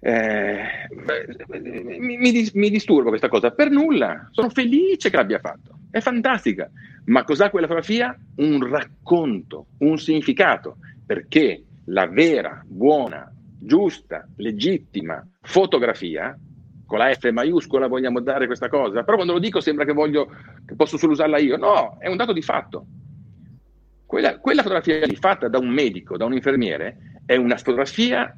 Eh, 0.00 0.62
mi, 1.98 2.18
mi, 2.18 2.50
mi, 2.52 2.70
disturba 2.70 3.08
questa 3.08 3.28
cosa 3.28 3.52
per 3.52 3.70
nulla, 3.70 4.28
sono 4.32 4.50
felice 4.50 5.08
che 5.08 5.16
l'abbia 5.16 5.38
fatto, 5.38 5.78
è 5.90 6.00
fantastica. 6.00 6.70
Ma 7.06 7.24
cos'ha 7.24 7.50
quella 7.50 7.66
fotografia? 7.66 8.18
Un 8.36 8.68
racconto, 8.68 9.66
un 9.78 9.98
significato, 9.98 10.76
perché 11.06 11.62
la 11.86 12.06
vera, 12.06 12.62
buona, 12.66 13.30
giusta, 13.58 14.26
legittima 14.36 15.26
fotografia 15.40 16.36
con 16.86 16.98
la 16.98 17.12
F 17.12 17.30
maiuscola 17.30 17.86
vogliamo 17.86 18.20
dare 18.20 18.46
questa 18.46 18.68
cosa, 18.68 19.02
però 19.02 19.16
quando 19.16 19.34
lo 19.34 19.38
dico 19.38 19.60
sembra 19.60 19.84
che 19.84 19.92
voglio 19.92 20.26
che 20.66 20.74
posso 20.74 20.96
solo 20.96 21.12
usarla 21.12 21.38
io. 21.38 21.56
No, 21.56 21.96
è 21.98 22.08
un 22.08 22.16
dato 22.16 22.32
di 22.32 22.42
fatto. 22.42 22.86
Quella, 24.06 24.38
quella, 24.38 24.62
fotografia 24.62 25.04
lì, 25.06 25.16
fatta 25.16 25.48
da 25.48 25.58
un 25.58 25.68
medico, 25.68 26.16
da 26.16 26.24
un 26.24 26.34
infermiere, 26.34 27.20
è 27.26 27.36
una 27.36 27.56
fotografia 27.56 28.36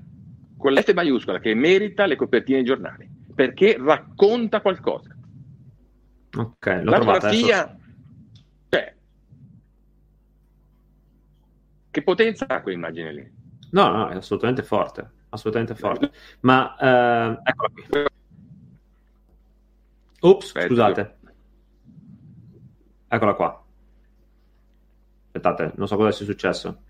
con 0.56 0.72
l'F 0.72 0.92
maiuscola 0.94 1.38
che 1.38 1.54
merita 1.54 2.06
le 2.06 2.16
copertine 2.16 2.59
dei 2.59 2.66
giornali, 2.66 3.09
perché 3.35 3.76
racconta 3.78 4.61
qualcosa. 4.61 5.14
Ok, 6.35 6.80
l'ho 6.82 6.90
la 6.90 6.98
fotografia, 6.98 7.76
cioè, 8.68 8.94
che 11.90 12.02
potenza 12.02 12.46
ha 12.46 12.62
quell'immagine 12.62 13.12
lì? 13.12 13.30
No, 13.72 13.88
no, 13.90 14.09
è 14.09 14.14
assolutamente 14.14 14.62
forte, 14.62 15.11
assolutamente 15.30 15.74
forte. 15.74 16.11
Ma, 16.40 16.76
eh, 16.76 17.40
eccola 17.42 17.68
qui. 17.72 18.14
Ops, 20.20 20.59
scusate. 20.59 21.16
Eccola 23.09 23.35
qua. 23.35 23.64
Aspettate, 25.26 25.72
non 25.76 25.87
so 25.87 25.96
cosa 25.96 26.12
sia 26.12 26.24
successo. 26.24 26.83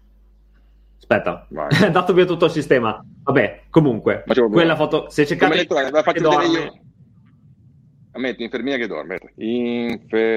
Aspetta, 0.98 1.46
è 1.68 1.84
andato 1.84 2.12
via 2.12 2.24
tutto 2.24 2.46
il 2.46 2.50
sistema. 2.50 3.04
Vabbè, 3.22 3.64
comunque, 3.70 4.24
quella 4.50 4.76
foto, 4.76 5.10
se 5.10 5.26
cercate... 5.26 5.56
Detto, 5.56 5.74
la 5.74 6.02
faccio 6.02 6.28
vedere 6.28 6.46
io. 6.46 6.80
Ammetto, 8.12 8.42
infermiera 8.42 8.78
che 8.78 8.86
dorme. 8.86 9.18
Infermiera 9.34 10.32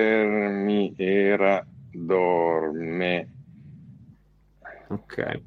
dorme. 1.92 3.34
Ok. 4.90 5.42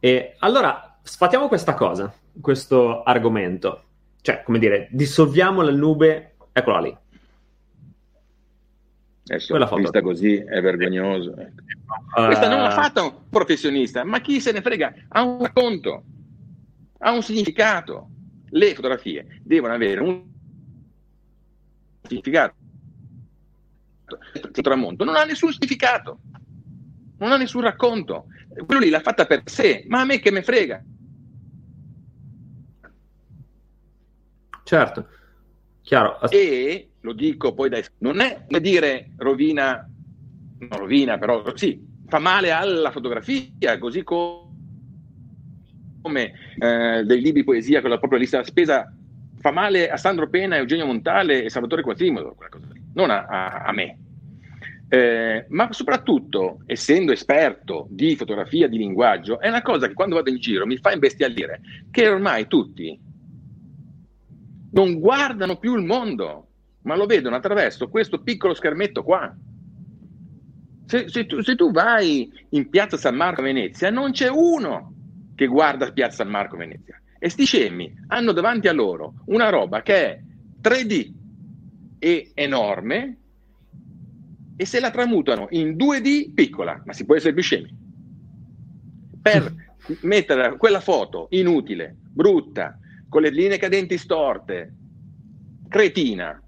E 0.00 0.36
allora, 0.38 0.98
sfatiamo 1.02 1.48
questa 1.48 1.74
cosa, 1.74 2.14
questo 2.40 3.02
argomento. 3.02 3.82
Cioè, 4.22 4.42
come 4.42 4.58
dire, 4.58 4.88
dissolviamo 4.90 5.60
la 5.62 5.70
nube, 5.70 6.35
eccola 6.56 6.80
lì. 6.80 6.98
Adesso, 9.28 9.48
Quella 9.48 9.66
foto. 9.66 9.80
vista 9.80 10.00
così 10.00 10.36
è 10.36 10.60
vergognoso. 10.60 11.30
Uh... 11.32 12.26
Questa 12.26 12.48
non 12.48 12.62
l'ha 12.62 12.70
fatta 12.70 13.02
un 13.02 13.28
professionista, 13.28 14.04
ma 14.04 14.20
chi 14.20 14.40
se 14.40 14.52
ne 14.52 14.62
frega? 14.62 14.94
Ha 15.08 15.22
un 15.22 15.42
racconto, 15.42 16.04
ha 16.98 17.12
un 17.12 17.22
significato. 17.22 18.10
Le 18.50 18.74
fotografie 18.74 19.40
devono 19.42 19.74
avere 19.74 20.00
un 20.00 20.24
significato. 22.02 22.54
Il 24.32 24.62
tramonto 24.62 25.04
non 25.04 25.16
ha 25.16 25.24
nessun 25.24 25.52
significato, 25.52 26.20
non 27.18 27.32
ha 27.32 27.36
nessun 27.36 27.62
racconto. 27.62 28.26
Quello 28.64 28.80
lì 28.80 28.88
l'ha 28.88 29.00
fatta 29.00 29.26
per 29.26 29.42
sé, 29.44 29.84
ma 29.88 30.00
a 30.00 30.04
me 30.04 30.20
che 30.20 30.30
me 30.30 30.42
frega. 30.42 30.82
Certo, 34.62 35.08
chiaro. 35.86 36.20
E 36.30 36.90
lo 37.00 37.12
dico 37.12 37.54
poi 37.54 37.68
dai, 37.68 37.84
non 37.98 38.18
è 38.20 38.44
da 38.48 38.58
dire 38.58 39.12
rovina, 39.18 39.88
non 40.58 40.78
rovina, 40.78 41.16
però 41.16 41.54
sì, 41.54 41.80
fa 42.08 42.18
male 42.18 42.50
alla 42.50 42.90
fotografia, 42.90 43.78
così 43.78 44.02
come 44.02 44.50
eh, 46.58 47.04
dei 47.04 47.20
libri 47.20 47.40
di 47.40 47.44
poesia 47.44 47.80
con 47.80 47.90
la 47.90 47.98
propria 47.98 48.18
lista 48.18 48.38
della 48.38 48.48
spesa 48.48 48.92
fa 49.38 49.52
male 49.52 49.88
a 49.88 49.96
Sandro 49.96 50.28
Pena, 50.28 50.56
Eugenio 50.56 50.86
Montale 50.86 51.44
e 51.44 51.50
Salvatore 51.50 51.82
Quasimodo, 51.82 52.36
non 52.94 53.10
a, 53.10 53.26
a, 53.26 53.48
a 53.66 53.72
me. 53.72 53.98
Eh, 54.88 55.46
ma 55.48 55.72
soprattutto, 55.72 56.62
essendo 56.66 57.12
esperto 57.12 57.86
di 57.90 58.16
fotografia, 58.16 58.66
di 58.66 58.78
linguaggio, 58.78 59.38
è 59.38 59.48
una 59.48 59.62
cosa 59.62 59.86
che 59.86 59.94
quando 59.94 60.16
vado 60.16 60.30
in 60.30 60.38
giro 60.38 60.66
mi 60.66 60.78
fa 60.78 60.92
imbestialire, 60.92 61.60
che 61.92 62.08
ormai 62.08 62.48
tutti 62.48 62.98
non 64.76 64.98
guardano 64.98 65.56
più 65.56 65.74
il 65.74 65.84
mondo, 65.84 66.48
ma 66.82 66.96
lo 66.96 67.06
vedono 67.06 67.34
attraverso 67.34 67.88
questo 67.88 68.20
piccolo 68.20 68.52
schermetto 68.52 69.02
qua. 69.02 69.34
Se, 70.84 71.08
se, 71.08 71.24
tu, 71.24 71.40
se, 71.40 71.56
tu, 71.56 71.72
vai 71.72 72.30
in 72.50 72.68
piazza 72.68 72.98
San 72.98 73.16
Marco 73.16 73.40
a 73.40 73.44
Venezia, 73.44 73.90
non 73.90 74.12
c'è 74.12 74.28
uno 74.28 74.92
che 75.34 75.46
guarda 75.46 75.90
piazza 75.92 76.16
San 76.16 76.28
Marco 76.28 76.56
a 76.56 76.58
Venezia. 76.58 77.00
E 77.18 77.30
sti 77.30 77.44
scemi 77.46 77.92
hanno 78.08 78.32
davanti 78.32 78.68
a 78.68 78.72
loro 78.72 79.14
una 79.26 79.48
roba 79.48 79.80
che 79.80 79.94
è 79.94 80.20
3D 80.60 81.12
e 81.98 82.30
enorme 82.34 83.16
e 84.56 84.66
se 84.66 84.78
la 84.78 84.90
tramutano 84.90 85.46
in 85.50 85.74
2D 85.74 86.34
piccola, 86.34 86.82
ma 86.84 86.92
si 86.92 87.06
può 87.06 87.16
essere 87.16 87.32
più 87.32 87.42
scemi. 87.42 87.74
Per 89.22 89.54
mettere 90.02 90.56
quella 90.58 90.80
foto 90.80 91.28
inutile, 91.30 91.96
brutta, 91.98 92.78
con 93.08 93.22
le 93.22 93.30
linee 93.30 93.58
cadenti 93.58 93.98
storte, 93.98 94.72
cretina, 95.68 96.40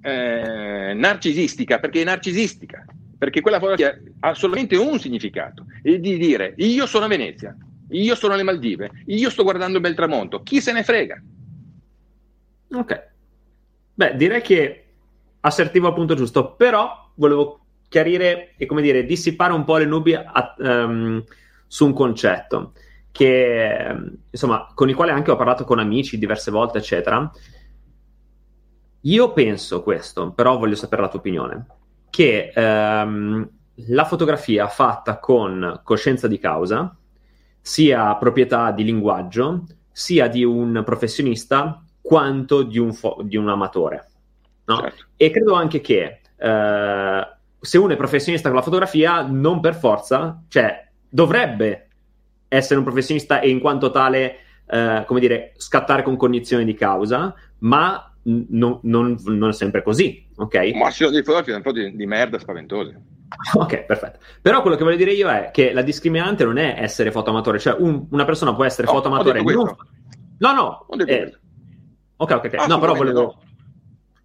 eh, 0.00 0.92
narcisistica, 0.94 1.78
perché 1.78 2.02
è 2.02 2.04
narcisistica, 2.04 2.84
perché 3.16 3.40
quella 3.40 3.58
fotografia 3.58 4.00
ha 4.20 4.34
solamente 4.34 4.76
un 4.76 4.98
significato, 4.98 5.66
e 5.82 6.00
di 6.00 6.16
dire 6.18 6.54
io 6.56 6.86
sono 6.86 7.04
a 7.04 7.08
Venezia, 7.08 7.56
io 7.88 8.14
sono 8.14 8.34
alle 8.34 8.42
Maldive, 8.42 8.90
io 9.06 9.30
sto 9.30 9.42
guardando 9.42 9.76
il 9.76 9.82
bel 9.82 9.94
tramonto, 9.94 10.42
chi 10.42 10.60
se 10.60 10.72
ne 10.72 10.82
frega? 10.82 11.22
Ok. 12.72 13.10
Beh, 13.94 14.16
direi 14.16 14.40
che 14.40 14.84
assertivo 15.40 15.88
al 15.88 15.94
punto 15.94 16.14
giusto, 16.14 16.54
però 16.54 17.10
volevo 17.14 17.60
chiarire 17.88 18.54
e 18.56 18.64
come 18.66 18.80
dire, 18.80 19.04
dissipare 19.04 19.52
un 19.52 19.64
po' 19.64 19.76
le 19.76 19.84
nubi 19.84 20.14
a, 20.14 20.54
um, 20.58 21.22
su 21.66 21.84
un 21.84 21.92
concetto 21.92 22.72
che, 23.12 23.94
insomma, 24.30 24.72
con 24.74 24.88
i 24.88 24.94
quali 24.94 25.10
anche 25.10 25.30
ho 25.30 25.36
parlato 25.36 25.64
con 25.64 25.78
amici 25.78 26.18
diverse 26.18 26.50
volte, 26.50 26.78
eccetera. 26.78 27.30
Io 29.02 29.32
penso 29.32 29.82
questo, 29.82 30.32
però 30.32 30.58
voglio 30.58 30.74
sapere 30.74 31.02
la 31.02 31.08
tua 31.08 31.18
opinione, 31.18 31.66
che 32.08 32.52
ehm, 32.54 33.50
la 33.88 34.04
fotografia 34.04 34.66
fatta 34.68 35.18
con 35.18 35.80
coscienza 35.84 36.26
di 36.26 36.38
causa 36.38 36.96
sia 37.60 38.14
proprietà 38.16 38.70
di 38.70 38.84
linguaggio, 38.84 39.66
sia 39.90 40.28
di 40.28 40.42
un 40.42 40.82
professionista 40.84 41.84
quanto 42.00 42.62
di 42.62 42.78
un, 42.78 42.92
fo- 42.92 43.20
di 43.22 43.36
un 43.36 43.48
amatore. 43.48 44.08
No? 44.64 44.80
Certo. 44.80 45.04
E 45.16 45.30
credo 45.30 45.54
anche 45.54 45.80
che 45.80 46.20
eh, 46.36 47.28
se 47.60 47.78
uno 47.78 47.92
è 47.92 47.96
professionista 47.96 48.48
con 48.48 48.58
la 48.58 48.64
fotografia, 48.64 49.22
non 49.22 49.60
per 49.60 49.74
forza, 49.74 50.42
cioè 50.48 50.88
dovrebbe 51.08 51.88
essere 52.52 52.78
un 52.78 52.84
professionista 52.84 53.40
e 53.40 53.48
in 53.48 53.60
quanto 53.60 53.90
tale, 53.90 54.36
eh, 54.66 55.04
come 55.06 55.20
dire, 55.20 55.54
scattare 55.56 56.02
con 56.02 56.16
cognizione 56.16 56.64
di 56.64 56.74
causa, 56.74 57.34
ma 57.58 58.12
non, 58.24 58.78
non, 58.82 59.16
non, 59.24 59.48
è 59.48 59.52
sempre 59.52 59.82
così, 59.82 60.26
ok? 60.36 60.74
Ma 60.74 60.90
ci 60.90 61.04
sono 61.04 61.10
dei 61.10 61.22
fotografi 61.22 61.50
un 61.50 61.62
po' 61.62 61.72
di, 61.72 61.96
di 61.96 62.06
merda 62.06 62.38
spaventose. 62.38 63.00
Ok, 63.54 63.84
perfetto. 63.84 64.18
Però 64.42 64.60
quello 64.60 64.76
che 64.76 64.84
voglio 64.84 64.96
dire 64.96 65.12
io 65.12 65.30
è 65.30 65.50
che 65.50 65.72
la 65.72 65.80
discriminante 65.80 66.44
non 66.44 66.58
è 66.58 66.76
essere 66.78 67.10
fotoamatore, 67.10 67.58
cioè 67.58 67.74
un, 67.78 68.06
una 68.10 68.26
persona 68.26 68.54
può 68.54 68.64
essere 68.64 68.86
no, 68.86 68.92
fotoamatore. 68.92 69.42
Non... 69.42 69.76
No, 70.38 70.52
no. 70.52 70.86
Eh... 71.06 71.34
Ok, 72.16 72.30
ok, 72.30 72.50
ok. 72.52 72.66
No, 72.68 72.78
però 72.78 72.94
volevo 72.94 73.20
no. 73.20 73.38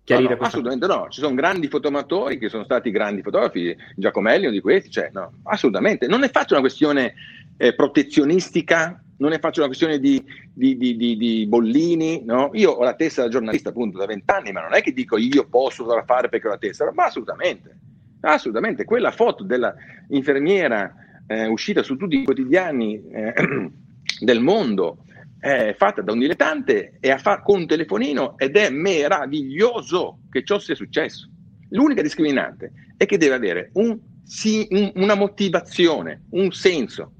chiarire 0.03 0.33
no, 0.33 0.41
no, 0.41 0.45
Assolutamente 0.45 0.87
no. 0.87 1.07
Ci 1.09 1.21
sono 1.21 1.35
grandi 1.35 1.69
fotoamatori 1.69 2.37
che 2.37 2.49
sono 2.49 2.65
stati 2.65 2.91
grandi 2.91 3.21
fotografi, 3.21 3.73
Giacomelli 3.95 4.51
di 4.51 4.59
questi, 4.59 4.91
cioè, 4.91 5.09
no, 5.13 5.31
assolutamente. 5.43 6.07
Non 6.07 6.19
ne 6.19 6.27
faccio 6.27 6.53
una 6.53 6.61
questione 6.61 7.13
eh, 7.57 7.73
protezionistica, 7.73 9.03
non 9.17 9.31
ne 9.31 9.39
faccio 9.39 9.59
una 9.59 9.67
questione 9.67 9.99
di, 9.99 10.23
di, 10.53 10.77
di, 10.77 10.95
di 10.95 11.45
bollini, 11.47 12.23
no? 12.23 12.51
Io 12.53 12.71
ho 12.71 12.83
la 12.83 12.93
testa 12.93 13.23
da 13.23 13.29
giornalista 13.29 13.69
appunto 13.69 13.97
da 13.97 14.05
vent'anni, 14.05 14.51
ma 14.51 14.61
non 14.61 14.73
è 14.73 14.81
che 14.81 14.93
dico 14.93 15.17
io 15.17 15.47
posso 15.47 15.83
fotografare 15.83 16.29
perché 16.29 16.47
ho 16.47 16.51
la 16.51 16.57
testa, 16.57 16.91
ma 16.93 17.05
assolutamente, 17.05 17.77
assolutamente. 18.21 18.85
Quella 18.85 19.11
foto 19.11 19.43
dell'infermiera 19.43 20.93
eh, 21.27 21.47
uscita 21.47 21.83
su 21.83 21.97
tutti 21.97 22.19
i 22.19 22.23
quotidiani 22.23 23.03
eh, 23.09 23.33
del 24.21 24.39
mondo 24.39 24.99
è 25.39 25.75
fatta 25.77 26.01
da 26.01 26.11
un 26.11 26.19
dilettante 26.19 26.97
e 26.99 27.17
fa- 27.17 27.41
con 27.41 27.61
un 27.61 27.67
telefonino 27.67 28.37
ed 28.37 28.55
è 28.55 28.69
meraviglioso 28.69 30.19
che 30.29 30.43
ciò 30.43 30.59
sia 30.59 30.75
successo. 30.75 31.29
L'unica 31.69 32.01
discriminante 32.01 32.71
è 32.97 33.05
che 33.05 33.17
deve 33.17 33.35
avere 33.35 33.69
un, 33.73 33.99
sì, 34.23 34.67
un, 34.71 34.91
una 34.95 35.15
motivazione, 35.15 36.23
un 36.31 36.51
senso, 36.51 37.11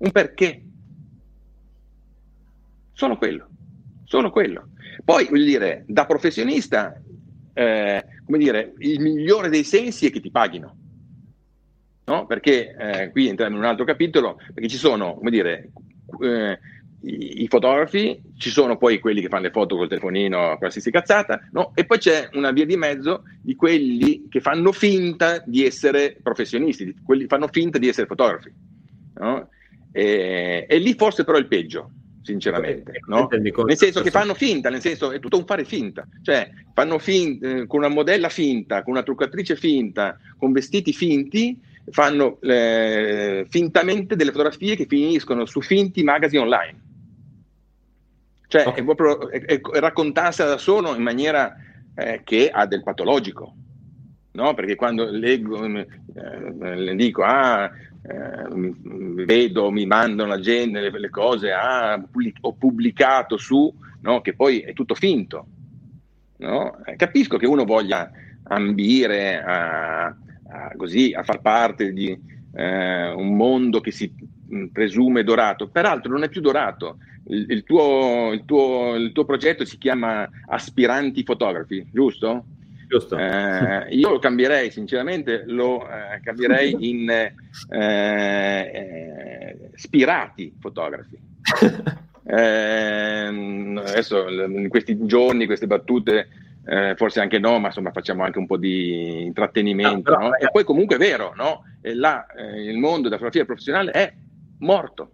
un 0.00 0.10
perché. 0.10 0.62
Solo 2.92 3.16
quello, 3.16 3.48
solo 4.04 4.30
quello. 4.30 4.68
Poi, 5.04 5.26
voglio 5.28 5.44
dire, 5.44 5.84
da 5.86 6.04
professionista, 6.04 7.00
eh, 7.52 8.04
come 8.24 8.38
dire, 8.38 8.74
il 8.78 9.00
migliore 9.00 9.48
dei 9.48 9.64
sensi 9.64 10.06
è 10.06 10.10
che 10.10 10.20
ti 10.20 10.30
paghino. 10.30 10.76
No? 12.04 12.26
Perché 12.26 12.74
eh, 12.76 13.10
qui 13.10 13.28
entriamo 13.28 13.56
in 13.56 13.62
un 13.62 13.68
altro 13.68 13.84
capitolo, 13.84 14.38
perché 14.52 14.68
ci 14.68 14.76
sono, 14.76 15.14
come 15.14 15.30
dire, 15.30 15.70
eh, 16.20 16.58
i, 17.02 17.42
i, 17.42 17.48
fotografi, 17.48 18.20
ci 18.36 18.50
sono 18.50 18.76
poi 18.76 18.98
quelli 18.98 19.20
che 19.20 19.28
fanno 19.28 19.44
le 19.44 19.50
foto 19.50 19.76
col 19.76 19.88
telefonino, 19.88 20.56
qualsiasi 20.58 20.90
cazzata, 20.90 21.48
no? 21.52 21.72
e 21.74 21.84
poi 21.84 21.98
c'è 21.98 22.28
una 22.32 22.50
via 22.50 22.66
di 22.66 22.76
mezzo 22.76 23.22
di 23.40 23.54
quelli 23.54 24.26
che 24.28 24.40
fanno 24.40 24.72
finta 24.72 25.42
di 25.46 25.64
essere 25.64 26.16
professionisti, 26.22 26.94
quelli 27.02 27.26
fanno 27.26 27.48
finta 27.48 27.78
di 27.78 27.88
essere 27.88 28.06
fotografi. 28.06 28.52
No? 29.14 29.48
E, 29.92 30.66
e, 30.68 30.78
lì 30.78 30.94
forse 30.94 31.24
però 31.24 31.36
è 31.36 31.40
il 31.40 31.48
peggio, 31.48 31.90
sinceramente, 32.22 33.00
no? 33.06 33.28
nel 33.30 33.76
senso 33.76 34.02
che 34.02 34.10
fanno 34.10 34.34
finta, 34.34 34.70
nel 34.70 34.80
senso 34.80 35.10
è 35.10 35.18
tutto 35.18 35.38
un 35.38 35.46
fare 35.46 35.64
finta, 35.64 36.06
cioè 36.22 36.48
fanno 36.74 36.98
finta, 36.98 37.48
eh, 37.48 37.66
con 37.66 37.80
una 37.80 37.88
modella 37.88 38.28
finta, 38.28 38.82
con 38.82 38.92
una 38.92 39.02
truccatrice 39.02 39.56
finta, 39.56 40.16
con 40.36 40.52
vestiti 40.52 40.92
finti, 40.92 41.58
fanno 41.90 42.40
eh, 42.42 43.46
fintamente 43.48 44.16
delle 44.16 44.30
fotografie 44.30 44.76
che 44.76 44.86
finiscono 44.86 45.44
su 45.44 45.60
finti 45.60 46.02
magazine 46.02 46.42
online. 46.42 46.80
Cioè 48.46 48.66
okay. 48.66 48.80
è 48.80 48.84
proprio 48.84 49.28
è, 49.28 49.44
è 49.44 49.78
raccontarsela 49.78 50.48
da 50.48 50.58
solo 50.58 50.94
in 50.94 51.02
maniera 51.02 51.54
eh, 51.94 52.22
che 52.24 52.50
ha 52.50 52.66
del 52.66 52.82
patologico, 52.82 53.54
no? 54.32 54.54
Perché 54.54 54.74
quando 54.74 55.08
leggo, 55.08 55.64
eh, 55.64 55.86
le 56.76 56.94
dico, 56.96 57.22
ah, 57.22 57.70
eh, 58.02 58.74
vedo, 59.24 59.70
mi 59.70 59.86
mandano 59.86 60.30
la 60.30 60.40
gente 60.40 60.80
le, 60.80 60.98
le 60.98 61.10
cose, 61.10 61.52
ah, 61.52 62.02
ho 62.40 62.52
pubblicato 62.54 63.36
su, 63.36 63.72
no? 64.00 64.20
che 64.20 64.34
poi 64.34 64.60
è 64.60 64.72
tutto 64.72 64.94
finto. 64.94 65.46
No? 66.38 66.82
Eh, 66.84 66.96
capisco 66.96 67.36
che 67.36 67.46
uno 67.46 67.64
voglia 67.64 68.10
ambire 68.44 69.42
a, 69.42 70.06
a, 70.06 70.14
così, 70.76 71.12
a 71.12 71.22
far 71.22 71.40
parte 71.40 71.92
di 71.92 72.18
eh, 72.54 73.10
un 73.10 73.36
mondo 73.36 73.80
che 73.80 73.90
si 73.90 74.12
mm, 74.52 74.66
presume 74.66 75.22
dorato, 75.22 75.68
peraltro 75.68 76.10
non 76.12 76.22
è 76.22 76.28
più 76.28 76.40
dorato. 76.40 76.98
Il, 77.26 77.46
il, 77.50 77.64
tuo, 77.64 78.32
il, 78.32 78.44
tuo, 78.44 78.94
il 78.96 79.12
tuo 79.12 79.24
progetto 79.24 79.64
si 79.64 79.76
chiama 79.78 80.28
Aspiranti 80.46 81.22
Fotografi, 81.22 81.86
giusto? 81.92 82.44
Eh, 83.16 83.94
io 83.94 84.10
lo 84.10 84.18
cambierei, 84.18 84.70
sinceramente, 84.70 85.44
lo 85.46 85.88
eh, 85.88 86.20
cambierei 86.22 86.76
in 86.90 87.08
eh, 87.08 87.34
eh 87.70 89.70
spirati 89.74 90.54
fotografi. 90.58 91.18
Ehm, 92.32 93.82
adesso 93.84 94.28
in 94.28 94.68
questi 94.68 94.96
giorni, 95.04 95.46
queste 95.46 95.66
battute, 95.66 96.28
eh, 96.64 96.94
forse 96.96 97.18
anche 97.18 97.40
no, 97.40 97.58
ma 97.58 97.68
insomma 97.68 97.90
facciamo 97.90 98.22
anche 98.22 98.38
un 98.38 98.46
po' 98.46 98.56
di 98.56 99.24
intrattenimento. 99.24 100.12
No, 100.12 100.16
però, 100.16 100.28
no? 100.28 100.36
E 100.36 100.48
poi 100.52 100.62
comunque 100.62 100.94
è 100.94 100.98
vero, 100.98 101.32
no? 101.34 101.64
là, 101.80 102.26
eh, 102.26 102.70
il 102.70 102.78
mondo 102.78 103.08
della 103.08 103.16
fotografia 103.16 103.44
professionale 103.44 103.90
è 103.90 104.12
morto, 104.58 105.10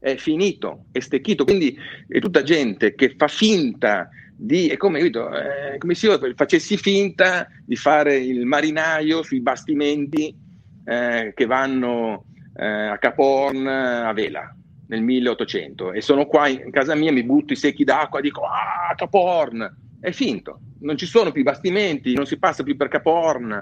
è 0.00 0.16
finito, 0.16 0.86
è 0.90 0.98
stecchito, 0.98 1.44
quindi 1.44 1.78
è 2.08 2.18
tutta 2.18 2.42
gente 2.42 2.94
che 2.94 3.14
fa 3.16 3.28
finta 3.28 4.08
di, 4.42 4.68
è 4.68 4.78
come, 4.78 5.00
eh, 5.00 5.76
come 5.76 5.94
se 5.94 6.06
io 6.06 6.18
facessi 6.34 6.78
finta 6.78 7.46
di 7.62 7.76
fare 7.76 8.16
il 8.16 8.46
marinaio 8.46 9.22
sui 9.22 9.40
bastimenti 9.40 10.34
eh, 10.82 11.32
che 11.34 11.44
vanno 11.44 12.24
eh, 12.56 12.66
a 12.66 12.96
Caporn 12.96 13.66
a 13.66 14.12
vela 14.14 14.54
nel 14.86 15.02
1800 15.02 15.92
e 15.92 16.00
sono 16.00 16.24
qua 16.24 16.48
in 16.48 16.70
casa 16.70 16.94
mia, 16.94 17.12
mi 17.12 17.22
butto 17.22 17.52
i 17.52 17.56
secchi 17.56 17.84
d'acqua 17.84 18.18
e 18.18 18.22
dico 18.22 18.40
ah 18.42 18.94
Caporn, 18.96 19.76
è 20.00 20.10
finto, 20.10 20.60
non 20.80 20.96
ci 20.96 21.04
sono 21.06 21.32
più 21.32 21.42
bastimenti, 21.42 22.14
non 22.14 22.24
si 22.24 22.38
passa 22.38 22.62
più 22.62 22.76
per 22.76 22.88
Caporn, 22.88 23.52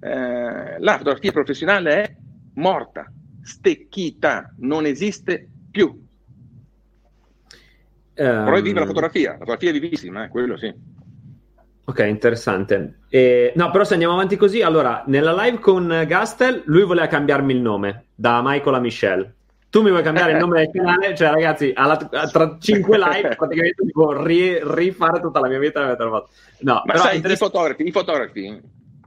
eh, 0.00 0.78
la 0.78 0.98
fotografia 0.98 1.32
professionale 1.32 2.02
è 2.02 2.14
morta, 2.56 3.10
stecchita, 3.42 4.54
non 4.58 4.84
esiste 4.84 5.48
più. 5.70 6.08
Um, 8.20 8.44
Però 8.44 8.56
è 8.56 8.60
viva 8.60 8.80
la 8.80 8.86
fotografia, 8.86 9.30
la 9.30 9.38
fotografia 9.38 9.70
è 9.70 9.72
vivissima, 9.72 10.24
eh, 10.24 10.28
quello 10.28 10.58
sì. 10.58 10.70
Ok, 11.84 12.00
interessante. 12.00 12.98
Eh, 13.08 13.52
no, 13.56 13.70
però 13.70 13.82
se 13.82 13.94
andiamo 13.94 14.12
avanti 14.12 14.36
così, 14.36 14.60
allora, 14.60 15.04
nella 15.06 15.32
live 15.32 15.58
con 15.58 16.04
Gastel, 16.06 16.62
lui 16.66 16.84
voleva 16.84 17.06
cambiarmi 17.06 17.54
il 17.54 17.62
nome, 17.62 18.08
da 18.14 18.42
Michael 18.44 18.74
a 18.74 18.78
Michelle. 18.78 19.34
Tu 19.70 19.80
mi 19.82 19.88
vuoi 19.88 20.02
cambiare 20.02 20.32
il 20.32 20.38
nome 20.38 20.58
del 20.58 20.70
canale? 20.70 21.14
Cioè, 21.14 21.30
ragazzi, 21.30 21.72
alla, 21.74 21.96
tra 21.96 22.58
cinque 22.60 22.98
live 23.00 23.36
praticamente 23.36 23.84
devo 23.84 24.22
ri, 24.22 24.58
rifare 24.62 25.20
tutta 25.20 25.40
la 25.40 25.48
mia 25.48 25.58
vita. 25.58 25.96
No, 25.96 26.26
Ma 26.58 26.82
però 26.84 26.98
sai, 26.98 27.16
interess- 27.16 27.40
i 27.40 27.44
fotografi, 27.44 27.86
i 27.86 27.90
fotografi 27.90 28.60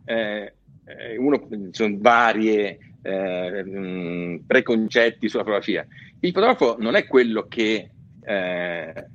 eh, 0.06 0.54
eh 0.86 1.17
uno, 1.17 1.47
ci 1.49 1.69
sono 1.71 1.97
varie 1.99 2.80
eh, 3.02 3.63
mh, 3.63 4.43
preconcetti 4.47 5.30
sulla 5.30 5.43
fotografia. 5.43 5.86
Il 6.19 6.32
fotografo 6.32 6.78
non 6.80 6.95
è 6.95 7.06
quello 7.06 7.45
che 7.47 7.89
eh, 8.26 9.08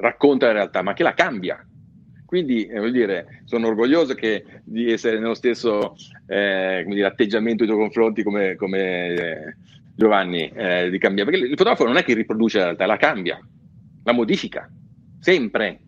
racconta 0.00 0.46
la 0.46 0.52
realtà, 0.52 0.82
ma 0.82 0.92
che 0.94 1.02
la 1.02 1.14
cambia. 1.14 1.64
Quindi, 2.24 2.66
eh, 2.66 2.78
voglio 2.78 2.92
dire, 2.92 3.42
sono 3.44 3.68
orgoglioso 3.68 4.14
che, 4.14 4.44
di 4.64 4.92
essere 4.92 5.18
nello 5.18 5.34
stesso 5.34 5.94
eh, 6.26 6.84
dire, 6.86 7.06
atteggiamento 7.06 7.64
nei 7.64 7.72
tuoi 7.72 7.84
confronti 7.84 8.22
come, 8.22 8.54
come 8.56 9.06
eh, 9.08 9.56
Giovanni, 9.96 10.50
eh, 10.54 10.90
di 10.90 10.98
cambiare. 10.98 11.30
Perché 11.30 11.46
il 11.46 11.56
fotografo 11.56 11.84
non 11.84 11.96
è 11.96 12.04
che 12.04 12.14
riproduce 12.14 12.58
la 12.58 12.64
realtà, 12.64 12.84
la 12.84 12.98
cambia, 12.98 13.40
la 14.04 14.12
modifica, 14.12 14.70
sempre, 15.18 15.80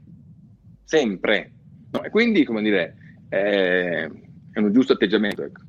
sempre. 0.85 1.53
No? 1.93 2.03
E 2.03 2.09
quindi, 2.09 2.45
come 2.45 2.63
dire, 2.63 2.95
è 3.29 4.09
un 4.55 4.73
giusto 4.73 4.95
atteggiamento. 4.95 5.43
Ecco. 5.43 5.61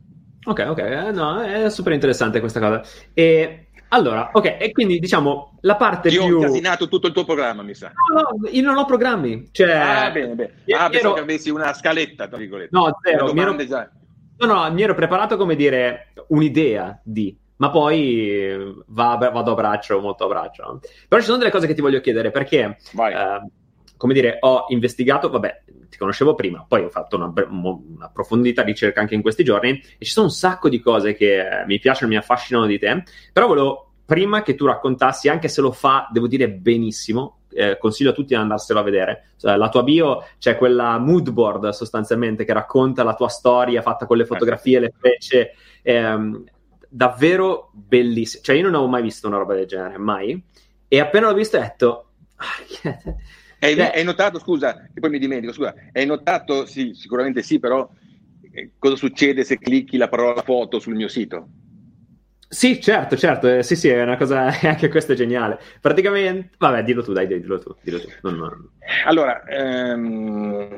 Ok, 0.43 0.65
ok, 0.69 0.80
eh, 0.80 1.12
no, 1.12 1.39
è 1.41 1.69
super 1.69 1.93
interessante 1.93 2.39
questa 2.39 2.60
cosa. 2.60 2.82
E 3.13 3.67
allora, 3.93 4.30
ok, 4.34 4.58
e 4.60 4.71
quindi 4.71 4.99
diciamo 4.99 5.58
la 5.62 5.75
parte 5.75 6.10
io 6.10 6.25
più... 6.25 6.36
Ho 6.36 6.39
incasinato 6.39 6.88
tutto 6.88 7.08
il 7.08 7.13
tuo 7.13 7.25
programma, 7.25 7.62
mi 7.62 7.73
sa. 7.73 7.91
No, 8.13 8.21
no, 8.21 8.49
io 8.49 8.62
non 8.63 8.77
ho 8.77 8.86
programmi. 8.86 9.49
Cioè... 9.51 9.71
Ah, 9.71 10.12
bene, 10.12 10.34
bene. 10.34 10.54
Ah, 10.77 10.89
pensavo 10.89 11.13
che 11.15 11.21
avessi 11.21 11.49
una 11.49 11.73
scaletta, 11.73 12.27
tra 12.27 12.38
virgolette. 12.38 12.69
No, 12.71 12.89
zero. 13.04 13.34
Mi 13.34 13.41
ero... 13.41 13.56
No, 14.38 14.45
no, 14.45 14.71
mi 14.71 14.82
ero 14.82 14.95
preparato, 14.95 15.38
come 15.38 15.56
dire, 15.56 16.13
un'idea 16.27 16.99
di... 17.04 17.38
ma 17.58 17.69
poi 17.69 18.73
va, 18.88 19.17
vado 19.17 19.51
a 19.51 19.56
braccio, 19.56 19.99
molto 19.99 20.23
a 20.23 20.27
braccio. 20.27 20.80
Però 21.08 21.21
ci 21.21 21.27
sono 21.27 21.38
delle 21.38 21.51
cose 21.51 21.67
che 21.67 21.75
ti 21.75 21.82
voglio 21.82 22.01
chiedere, 22.01 22.32
perché, 22.32 22.60
eh, 22.60 23.41
come 24.01 24.15
dire, 24.15 24.37
ho 24.39 24.65
investigato, 24.69 25.29
vabbè, 25.29 25.61
ti 25.87 25.99
conoscevo 25.99 26.33
prima, 26.33 26.65
poi 26.67 26.85
ho 26.85 26.89
fatto 26.89 27.17
una, 27.17 27.31
una 27.49 28.05
approfondita 28.05 28.63
ricerca 28.63 28.99
anche 28.99 29.13
in 29.13 29.21
questi 29.21 29.43
giorni, 29.43 29.79
e 29.99 30.03
ci 30.03 30.09
sono 30.09 30.25
un 30.25 30.31
sacco 30.31 30.69
di 30.69 30.79
cose 30.79 31.13
che 31.13 31.37
eh, 31.37 31.65
mi 31.67 31.77
piacciono, 31.77 32.09
mi 32.09 32.17
affascinano 32.17 32.65
di 32.65 32.79
te, 32.79 33.03
però 33.31 33.45
volevo 33.45 33.91
prima 34.03 34.41
che 34.41 34.55
tu 34.55 34.65
raccontassi, 34.65 35.29
anche 35.29 35.47
se 35.49 35.61
lo 35.61 35.71
fa, 35.71 36.09
devo 36.11 36.25
dire 36.25 36.49
benissimo, 36.49 37.41
eh, 37.51 37.77
consiglio 37.77 38.09
a 38.09 38.13
tutti 38.13 38.29
di 38.29 38.33
andarselo 38.33 38.79
a 38.79 38.81
vedere. 38.81 39.33
Cioè, 39.37 39.55
la 39.55 39.69
tua 39.69 39.83
bio 39.83 40.25
c'è 40.39 40.57
quella 40.57 40.97
mood 40.97 41.29
board 41.29 41.69
sostanzialmente 41.69 42.43
che 42.43 42.53
racconta 42.53 43.03
la 43.03 43.13
tua 43.13 43.27
storia 43.27 43.83
fatta 43.83 44.07
con 44.07 44.17
le 44.17 44.25
fotografie, 44.25 44.79
le 44.79 44.93
frecce. 44.97 45.53
Ehm, 45.83 46.43
davvero 46.89 47.69
bellissimo. 47.71 48.41
Cioè, 48.41 48.55
io 48.55 48.63
non 48.63 48.73
avevo 48.73 48.89
mai 48.89 49.03
visto 49.03 49.27
una 49.27 49.37
roba 49.37 49.53
del 49.53 49.67
genere, 49.67 49.99
mai. 49.99 50.43
E 50.87 50.99
appena 50.99 51.27
l'ho 51.27 51.35
visto 51.35 51.57
ho 51.57 51.61
detto... 51.61 52.05
hai, 53.62 53.76
cioè, 53.76 53.91
hai 53.93 54.04
notato, 54.04 54.39
scusa, 54.39 54.89
che 54.93 55.00
poi 55.00 55.12
mi 55.12 55.19
dimentico, 55.19 55.54
scusa, 55.54 55.74
hai 55.93 56.06
notato, 56.06 56.65
sì, 56.65 56.93
sicuramente 56.93 57.43
sì, 57.43 57.60
però 57.60 57.88
eh, 58.52 58.71
cosa 58.80 58.95
succede 58.95 59.43
se 59.43 59.60
clicchi 59.60 59.97
la 59.97 60.10
parola 60.10 60.41
foto 60.41 60.80
sul 60.80 60.95
mio 60.95 61.08
sito? 61.08 61.47
Sì, 62.47 62.82
certo, 62.82 63.15
certo, 63.15 63.47
eh, 63.47 63.63
sì, 63.63 63.76
sì, 63.76 63.88
è 63.88 64.02
una 64.02 64.17
cosa, 64.17 64.47
anche 64.67 64.89
questo 64.89 65.13
è 65.13 65.15
geniale. 65.15 65.60
Praticamente, 65.80 66.50
vabbè, 66.58 66.84
dillo 66.84 67.04
tu, 67.04 67.13
dai, 67.13 67.28
dillo 67.28 67.60
tu, 67.60 67.76
dillo 67.82 68.02
tu. 68.02 68.10
Non, 68.24 68.36
non... 68.36 68.69
Allora, 69.06 69.43
ehm, 69.43 70.76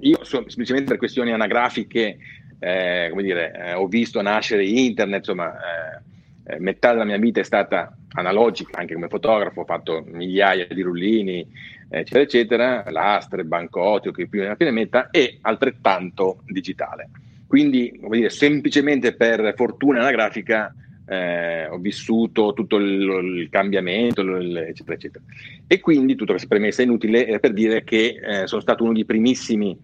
io 0.00 0.24
so, 0.24 0.44
semplicemente 0.46 0.88
per 0.88 0.98
questioni 0.98 1.32
anagrafiche, 1.32 2.18
eh, 2.58 3.06
come 3.08 3.22
dire, 3.22 3.52
eh, 3.54 3.72
ho 3.74 3.86
visto 3.86 4.20
nascere 4.20 4.66
internet, 4.66 5.20
insomma, 5.20 5.54
eh, 5.54 6.58
metà 6.58 6.90
della 6.90 7.04
mia 7.04 7.18
vita 7.18 7.40
è 7.40 7.44
stata 7.44 7.96
analogica, 8.12 8.78
anche 8.78 8.94
come 8.94 9.08
fotografo, 9.08 9.60
ho 9.60 9.64
fatto 9.64 10.02
migliaia 10.06 10.66
di 10.66 10.82
rullini, 10.82 11.48
eccetera, 11.90 12.22
eccetera, 12.22 12.84
lastre, 12.90 13.44
bancotti, 13.44 14.12
che 14.12 14.28
più 14.28 14.40
nella 14.40 14.54
fine 14.54 14.70
metta, 14.70 15.10
e 15.10 15.38
altrettanto 15.42 16.42
digitale. 16.46 17.10
Quindi, 17.46 17.98
come 18.00 18.18
dire, 18.18 18.30
semplicemente 18.30 19.12
per 19.14 19.54
fortuna 19.56 19.98
anagrafica, 19.98 20.72
eh, 21.06 21.66
ho 21.66 21.78
vissuto 21.78 22.52
tutto 22.52 22.76
il, 22.76 23.40
il 23.40 23.48
cambiamento, 23.50 24.20
il, 24.20 24.56
eccetera, 24.56 24.94
eccetera. 24.94 25.24
E 25.66 25.80
quindi 25.80 26.14
tutta 26.14 26.30
questa 26.30 26.48
premessa 26.48 26.82
è 26.82 26.84
inutile 26.84 27.40
per 27.40 27.52
dire 27.52 27.82
che 27.82 28.20
eh, 28.22 28.46
sono 28.46 28.60
stato 28.60 28.84
uno 28.84 28.92
dei 28.92 29.04
primissimi 29.04 29.76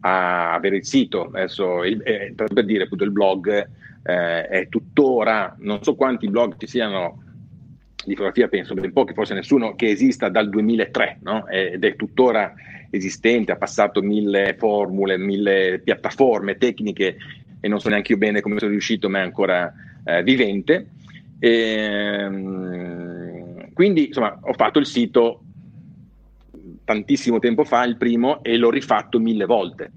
a 0.00 0.52
avere 0.54 0.78
il 0.78 0.84
sito, 0.84 1.30
adesso 1.32 1.84
il, 1.84 2.00
eh, 2.02 2.34
per 2.34 2.64
dire 2.64 2.84
appunto 2.84 3.04
il 3.04 3.12
blog 3.12 3.68
eh, 4.02 4.48
è 4.48 4.66
tuttora, 4.68 5.54
non 5.60 5.80
so 5.84 5.94
quanti 5.94 6.28
blog 6.28 6.56
ci 6.58 6.66
siano 6.66 7.22
di 8.04 8.14
fotografia, 8.14 8.48
penso 8.48 8.74
ben 8.74 8.92
pochi, 8.92 9.14
forse 9.14 9.34
nessuno, 9.34 9.74
che 9.74 9.90
esista 9.90 10.28
dal 10.28 10.48
2003 10.48 11.18
no? 11.22 11.46
ed 11.48 11.84
è 11.84 11.96
tuttora 11.96 12.52
esistente, 12.90 13.52
ha 13.52 13.56
passato 13.56 14.02
mille 14.02 14.54
formule, 14.58 15.16
mille 15.16 15.80
piattaforme 15.82 16.56
tecniche 16.56 17.16
e 17.60 17.68
non 17.68 17.80
so 17.80 17.88
neanche 17.88 18.12
io 18.12 18.18
bene 18.18 18.40
come 18.40 18.58
sono 18.58 18.70
riuscito, 18.70 19.08
ma 19.08 19.18
è 19.18 19.22
ancora 19.22 19.72
eh, 20.04 20.22
vivente. 20.22 20.88
E, 21.38 21.50
ehm, 22.20 23.72
quindi 23.72 24.08
insomma 24.08 24.38
ho 24.42 24.52
fatto 24.52 24.78
il 24.78 24.86
sito 24.86 25.42
tantissimo 26.84 27.38
tempo 27.38 27.64
fa, 27.64 27.84
il 27.84 27.96
primo, 27.96 28.42
e 28.42 28.56
l'ho 28.56 28.70
rifatto 28.70 29.18
mille 29.18 29.44
volte. 29.44 29.92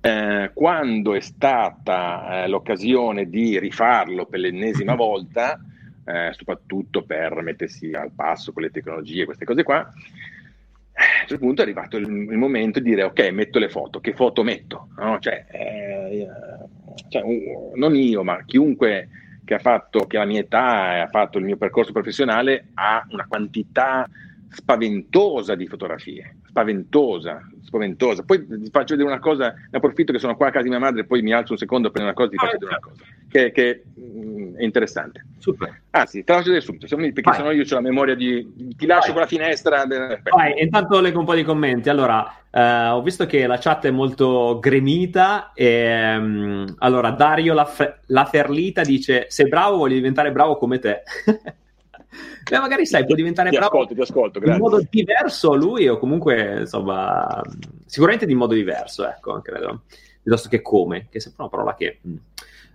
Eh, 0.00 0.50
quando 0.52 1.14
è 1.14 1.20
stata 1.20 2.44
eh, 2.44 2.48
l'occasione 2.48 3.28
di 3.28 3.58
rifarlo 3.58 4.26
per 4.26 4.40
l'ennesima 4.40 4.94
volta, 4.98 5.60
eh, 6.06 6.32
soprattutto 6.32 7.02
per 7.02 7.42
mettersi 7.42 7.92
al 7.92 8.12
passo 8.14 8.52
con 8.52 8.62
le 8.62 8.70
tecnologie, 8.70 9.24
queste 9.24 9.44
cose 9.44 9.62
qua, 9.62 9.78
a 9.78 11.26
certo 11.26 11.44
punto 11.44 11.60
è 11.60 11.64
arrivato 11.64 11.96
il, 11.96 12.06
il, 12.06 12.38
momento 12.38 12.80
di 12.80 12.90
dire 12.90 13.02
ok, 13.02 13.28
metto 13.30 13.58
le 13.58 13.68
foto, 13.68 14.00
che 14.00 14.14
foto 14.14 14.42
metto? 14.42 14.88
No? 14.96 15.18
Cioè, 15.18 15.44
eh, 15.50 16.26
cioè, 17.08 17.22
non 17.74 17.94
io, 17.94 18.22
ma 18.22 18.42
chiunque 18.44 19.08
che 19.44 19.54
ha 19.54 19.58
fatto, 19.58 20.06
che 20.06 20.16
la 20.16 20.24
mia 20.24 20.40
età 20.40 20.96
e 20.96 21.00
ha 21.00 21.08
fatto 21.08 21.38
il 21.38 21.44
mio 21.44 21.56
percorso 21.56 21.92
professionale, 21.92 22.68
ha 22.74 23.04
una 23.10 23.26
quantità 23.28 24.08
spaventosa 24.48 25.54
di 25.54 25.66
fotografie, 25.66 26.36
spaventosa, 26.46 27.46
spaventosa. 27.62 28.22
Poi 28.22 28.46
ti 28.46 28.70
faccio 28.70 28.96
vedere 28.96 29.12
una 29.12 29.20
cosa, 29.20 29.52
ne 29.52 29.78
approfitto 29.78 30.12
che 30.12 30.18
sono 30.18 30.36
qua 30.36 30.48
a 30.48 30.50
casa 30.50 30.64
di 30.64 30.70
mia 30.70 30.78
madre, 30.78 31.04
poi 31.04 31.20
mi 31.20 31.32
alzo 31.32 31.52
un 31.52 31.58
secondo 31.58 31.90
per 31.90 32.02
una 32.02 32.14
cosa, 32.14 32.30
ti 32.30 32.36
faccio 32.36 32.58
vedere 32.58 32.70
una 32.70 32.80
cosa 32.80 33.04
che, 33.28 33.52
che 33.52 33.82
mh, 33.94 34.35
è 34.56 34.64
interessante. 34.64 35.24
Super. 35.38 35.82
Anzi, 35.90 36.24
te 36.24 36.32
la 36.32 36.38
faccio 36.38 36.50
vedere 36.50 36.64
subito, 36.64 36.96
perché 36.96 37.20
Vai. 37.22 37.34
sennò 37.34 37.50
io 37.52 37.62
ho 37.62 37.74
la 37.74 37.80
memoria 37.80 38.14
di... 38.14 38.74
ti 38.76 38.86
lascio 38.86 39.12
Vai. 39.12 39.12
con 39.12 39.20
la 39.20 39.26
finestra. 39.26 39.84
Vai, 39.86 40.62
intanto 40.62 41.00
leggo 41.00 41.18
un 41.18 41.24
po' 41.24 41.34
di 41.34 41.44
commenti. 41.44 41.88
Allora, 41.88 42.40
Uh, 42.56 42.94
ho 42.94 43.02
visto 43.02 43.26
che 43.26 43.46
la 43.46 43.58
chat 43.58 43.84
è 43.84 43.90
molto 43.90 44.58
gremita. 44.58 45.52
E, 45.52 46.16
um, 46.16 46.74
allora, 46.78 47.10
Dario 47.10 47.52
la, 47.52 47.70
la, 48.06 48.24
Ferlita 48.24 48.80
dice: 48.80 49.26
Sei 49.28 49.46
bravo, 49.46 49.76
voglio 49.76 49.96
diventare 49.96 50.32
bravo 50.32 50.56
come 50.56 50.78
te. 50.78 51.02
Beh, 52.48 52.58
magari 52.58 52.86
sai, 52.86 53.04
può 53.04 53.14
diventare 53.14 53.50
ti 53.50 53.56
bravo 53.56 53.72
ascolto, 53.72 53.94
ti 53.94 54.00
ascolto, 54.00 54.40
in 54.42 54.56
modo 54.56 54.80
diverso 54.88 55.54
lui, 55.54 55.86
o 55.86 55.98
comunque, 55.98 56.60
insomma, 56.60 57.42
sicuramente 57.84 58.24
di 58.24 58.34
modo 58.34 58.54
diverso, 58.54 59.06
ecco, 59.06 59.38
credo. 59.42 59.82
Piuttosto 60.22 60.48
che 60.48 60.62
come, 60.62 61.08
che 61.10 61.18
è 61.18 61.20
sempre 61.20 61.42
una 61.42 61.50
parola 61.50 61.74
che. 61.74 61.98
Mm. 62.08 62.16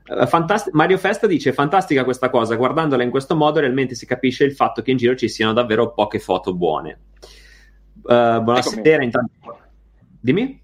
Uh, 0.08 0.26
fantast- 0.26 0.72
Mario 0.72 0.98
Festa 0.98 1.28
dice: 1.28 1.54
Fantastica 1.54 2.04
questa 2.04 2.30
cosa. 2.30 2.56
Guardandola 2.56 3.04
in 3.04 3.10
questo 3.10 3.36
modo, 3.36 3.60
realmente 3.60 3.96
si 3.96 4.06
capisce 4.06 4.44
il 4.44 4.54
fatto 4.54 4.82
che 4.82 4.92
in 4.92 4.98
giro 4.98 5.16
ci 5.16 5.30
siano 5.30 5.54
davvero 5.54 5.94
poche 5.94 6.20
foto 6.20 6.54
buone. 6.54 7.00
Uh, 8.04 8.42
buonasera, 8.42 9.04
intanto. 9.04 9.60
Dimmi? 10.20 10.60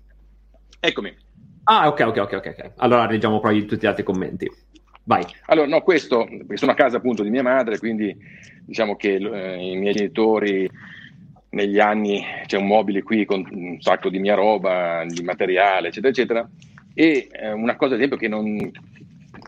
Eccomi. 0.79 1.15
Ah, 1.63 1.87
ok, 1.87 1.99
ok, 2.07 2.17
ok, 2.17 2.33
ok. 2.33 2.71
Allora 2.77 3.07
leggiamo 3.07 3.39
poi 3.39 3.65
tutti 3.65 3.85
gli 3.85 3.89
altri 3.89 4.03
commenti. 4.03 4.49
Vai. 5.03 5.23
Allora, 5.45 5.67
no, 5.67 5.81
questo, 5.81 6.27
sono 6.53 6.71
a 6.71 6.75
casa 6.75 6.97
appunto 6.97 7.23
di 7.23 7.29
mia 7.29 7.43
madre, 7.43 7.77
quindi 7.77 8.15
diciamo 8.65 8.95
che 8.95 9.15
eh, 9.15 9.71
i 9.71 9.77
miei 9.77 9.93
genitori 9.93 10.69
negli 11.49 11.79
anni 11.79 12.23
c'è 12.45 12.57
un 12.57 12.67
mobile 12.67 13.03
qui 13.03 13.25
con 13.25 13.45
un 13.49 13.79
sacco 13.79 14.09
di 14.09 14.19
mia 14.19 14.35
roba, 14.35 15.05
di 15.07 15.23
materiale, 15.23 15.87
eccetera, 15.87 16.11
eccetera. 16.11 16.49
E 16.93 17.29
eh, 17.31 17.51
una 17.51 17.75
cosa, 17.75 17.93
ad 17.93 17.99
esempio, 17.99 18.17
che 18.17 18.27
non, 18.27 18.71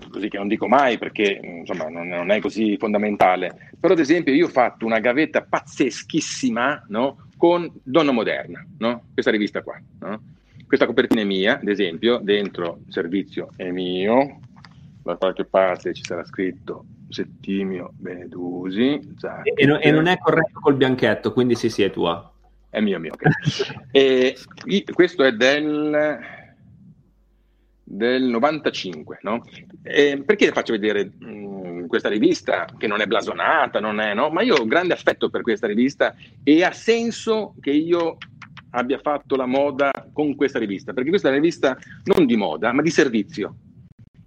così, 0.10 0.30
che 0.30 0.38
non 0.38 0.48
dico 0.48 0.68
mai 0.68 0.98
perché 0.98 1.40
insomma, 1.42 1.90
non, 1.90 2.08
non, 2.08 2.32
è 2.32 2.40
così 2.40 2.78
fondamentale, 2.78 3.72
però 3.80 3.94
ad 3.94 4.00
esempio 4.00 4.34
io 4.34 4.48
ho 4.48 4.50
fatto 4.50 4.86
una 4.86 5.00
gavetta 5.00 5.44
pazzeschissima 5.44 6.86
no? 6.90 7.28
con 7.38 7.72
Donna 7.84 8.12
Moderna, 8.12 8.66
no? 8.78 9.04
questa 9.14 9.32
rivista 9.32 9.62
qua. 9.62 9.80
No? 10.00 10.22
Questa 10.68 10.86
copertina 10.86 11.22
è 11.22 11.26
mia, 11.26 11.60
ad 11.60 11.68
esempio, 11.68 12.20
dentro 12.22 12.82
il 12.86 12.94
servizio 12.94 13.50
è 13.56 13.72
mio, 13.72 14.40
da 15.02 15.16
qualche 15.16 15.46
parte 15.46 15.94
ci 15.94 16.04
sarà 16.04 16.24
scritto 16.24 16.86
Settimio 17.10 17.94
Benedusi. 17.96 19.00
E, 19.56 19.66
no, 19.66 19.80
e, 19.80 19.92
non 19.92 20.08
è 20.08 20.18
corretto 20.18 20.60
col 20.60 20.76
bianchetto, 20.76 21.34
quindi 21.34 21.56
sì, 21.56 21.70
sì, 21.70 21.82
è 21.82 21.90
tua. 21.90 22.32
È 22.70 22.80
mio, 22.80 23.00
mio. 23.00 23.14
Okay. 23.14 23.32
e, 23.92 24.38
questo 24.94 25.24
è 25.24 25.32
del, 25.32 26.20
del 27.90 28.24
95, 28.24 29.20
no? 29.24 29.44
E 29.82 30.22
perché 30.24 30.52
faccio 30.52 30.74
vedere 30.74 31.12
mh, 31.18 31.26
mm, 31.26 31.86
questa 31.88 32.08
rivista 32.08 32.68
che 32.78 32.86
non 32.86 33.02
è 33.02 33.08
blasonata, 33.08 33.80
non 33.80 34.00
è, 34.00 34.14
no? 34.14 34.30
Ma 34.30 34.44
io 34.44 34.56
ho 34.56 34.66
grande 34.68 34.94
affetto 34.94 35.30
per 35.30 35.42
questa 35.42 35.66
rivista 35.66 36.16
e 36.44 36.64
ha 36.64 36.72
senso 36.72 37.56
che 37.60 37.72
io 37.72 38.18
abbia 38.72 39.00
fatto 39.00 39.36
la 39.36 39.48
moda 39.48 39.90
con 40.14 40.36
questa 40.36 40.60
rivista, 40.60 40.94
perché 40.94 41.10
questa 41.10 41.30
è 41.30 41.32
una 41.32 41.40
rivista 41.40 41.76
non 42.04 42.28
di 42.28 42.38
moda, 42.38 42.72
ma 42.72 42.84
di 42.84 42.92
servizio. 42.92 43.56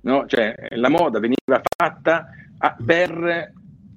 No? 0.01 0.27
Cioè, 0.27 0.55
la 0.71 0.89
moda 0.89 1.21
veniva 1.21 1.61
fatta 1.77 2.27
a, 2.59 2.77
per 2.85 3.53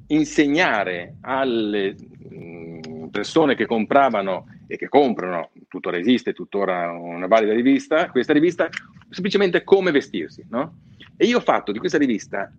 insegnare 0.08 1.16
alle 1.22 1.96
mh, 2.30 2.80
mm, 2.88 3.06
persone 3.08 3.56
che 3.56 3.66
compravano 3.66 4.46
e 4.68 4.78
che 4.78 4.88
comprano, 4.88 5.50
tuttora 5.68 5.98
esiste, 5.98 6.34
tuttora 6.34 6.92
una 6.92 7.28
valida 7.28 7.54
rivista, 7.54 8.10
questa 8.10 8.34
rivista 8.34 8.70
semplicemente 9.10 9.64
come 9.64 9.92
vestirsi. 9.92 10.46
No? 10.50 10.80
E 11.18 11.26
io 11.26 11.38
ho 11.38 11.42
fatto 11.42 11.72
di 11.72 11.80
questa 11.80 11.98
rivista, 11.98 12.52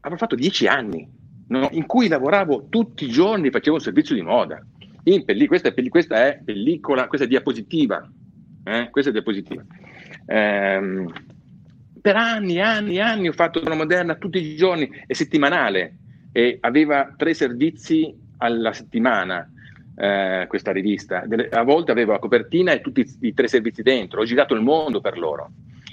avrò 0.00 0.16
fatto 0.16 0.34
dieci 0.34 0.66
anni, 0.66 1.08
no? 1.48 1.68
in 1.72 1.86
cui 1.86 2.08
lavoravo 2.08 2.66
tutti 2.68 3.04
i 3.04 3.10
giorni, 3.10 3.50
facevo 3.50 3.76
un 3.76 3.82
servizio 3.82 4.14
di 4.14 4.22
moda. 4.22 4.64
Pelli- 5.02 5.46
questa, 5.46 5.72
è, 5.72 5.88
questa, 5.88 6.26
è, 6.26 6.40
pellicola, 6.44 7.06
questa 7.06 7.26
è 7.26 7.28
diapositiva. 7.28 8.06
Eh? 8.64 8.90
Questa 8.90 9.10
è 9.10 9.12
diapositiva. 9.12 9.64
Ehm, 10.26 11.10
per 12.00 12.16
anni 12.16 12.60
anni 12.60 13.00
anni 13.00 13.28
ho 13.28 13.32
fatto 13.32 13.60
una 13.64 13.74
moderna 13.74 14.14
tutti 14.14 14.38
i 14.38 14.56
giorni, 14.56 14.88
è 15.06 15.12
settimanale 15.14 15.96
e 16.32 16.58
aveva 16.60 17.14
tre 17.16 17.34
servizi 17.34 18.14
alla 18.38 18.72
settimana. 18.72 19.50
Eh, 20.00 20.44
questa 20.46 20.70
rivista. 20.70 21.24
A 21.50 21.62
volte 21.64 21.90
avevo 21.90 22.12
la 22.12 22.20
copertina 22.20 22.70
e 22.70 22.80
tutti 22.80 23.04
i 23.22 23.34
tre 23.34 23.48
servizi 23.48 23.82
dentro. 23.82 24.20
Ho 24.20 24.24
girato 24.24 24.54
il 24.54 24.62
mondo 24.62 25.00
per 25.00 25.18
loro. 25.18 25.50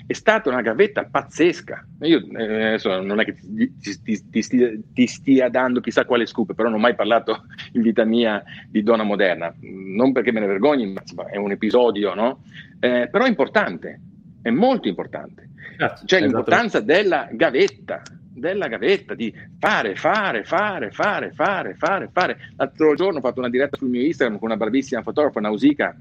è 0.08 0.14
stata 0.14 0.50
una 0.50 0.62
gavetta 0.62 1.06
pazzesca. 1.06 1.88
Io 2.02 2.20
eh, 2.38 2.66
adesso 2.68 3.02
non 3.02 3.20
è 3.20 3.26
che 3.26 3.34
ti, 3.34 3.74
ti, 3.80 4.30
ti, 4.30 4.42
stia, 4.44 4.70
ti, 4.94 5.08
stia, 5.08 5.50
dando 5.50 5.82
chissà 5.82 6.06
quale 6.06 6.28
scoop, 6.28 6.54
però 6.54 6.70
non 6.70 6.78
ho 6.78 6.82
mai 6.82 6.94
parlato 6.94 7.46
in 7.72 7.82
vita 7.82 8.06
mia 8.06 8.44
di 8.70 8.84
donna 8.84 9.02
moderna, 9.02 9.52
non 9.62 10.12
perché 10.12 10.32
me 10.32 10.42
ne 10.42 10.46
vergogni, 10.46 10.94
ma 10.94 11.02
è 11.28 11.38
un 11.38 11.52
episodio, 11.52 12.14
no? 12.14 12.44
Eh, 12.80 13.10
però 13.12 13.26
è 13.26 13.28
importante, 13.28 14.00
è 14.44 14.52
molto 14.52 14.88
importante. 14.88 15.50
Certo, 15.78 16.04
C'è 16.06 16.22
l'importanza 16.22 16.80
della 16.80 17.28
gavetta, 17.32 18.04
della 18.36 18.68
gavetta, 18.68 19.16
di 19.16 19.34
fare, 19.58 19.96
fare, 19.96 20.44
fare, 20.44 20.92
fare, 20.92 21.32
fare, 21.34 21.76
fare, 21.76 22.10
fare. 22.12 22.38
L'altro 22.58 22.94
giorno 22.96 23.20
ho 23.20 23.22
fatto 23.22 23.40
una 23.40 23.50
diretta 23.50 23.78
sul 23.78 23.90
mio 23.90 24.02
Instagram 24.02 24.38
con 24.38 24.50
una 24.50 24.58
bravissima 24.58 25.02
fotografa, 25.02 25.40
Nausicaa. 25.40 25.96